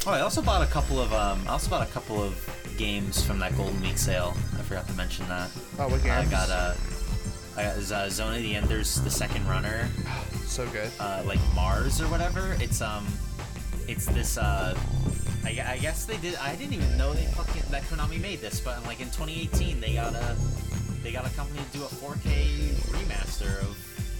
[0.08, 2.36] Oh, I also bought a couple of um, I also bought a couple of
[2.77, 4.34] games from that Golden Week sale.
[4.58, 5.50] I forgot to mention that.
[5.77, 6.74] Oh, what I got uh,
[7.58, 9.90] I got uh, Zone of the Enders, the second runner.
[10.45, 10.90] so good.
[11.00, 12.56] uh, like Mars or whatever.
[12.60, 13.06] It's um,
[13.88, 14.77] it's this uh,
[15.44, 16.36] I, I guess they did.
[16.38, 19.95] I didn't even know they fucking that Konami made this, but like in 2018 they
[19.95, 20.36] got a
[21.03, 23.77] they got a company to do a 4K remaster of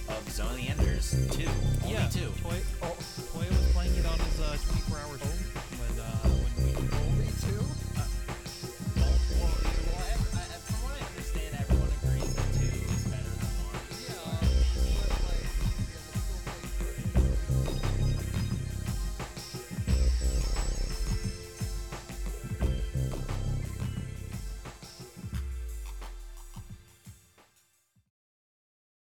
[0.09, 1.48] of Zone of the Enders two,
[1.85, 2.32] only two.
[2.41, 2.95] Toy, oh,
[3.33, 5.47] Toy was playing it on his uh, 24 hours home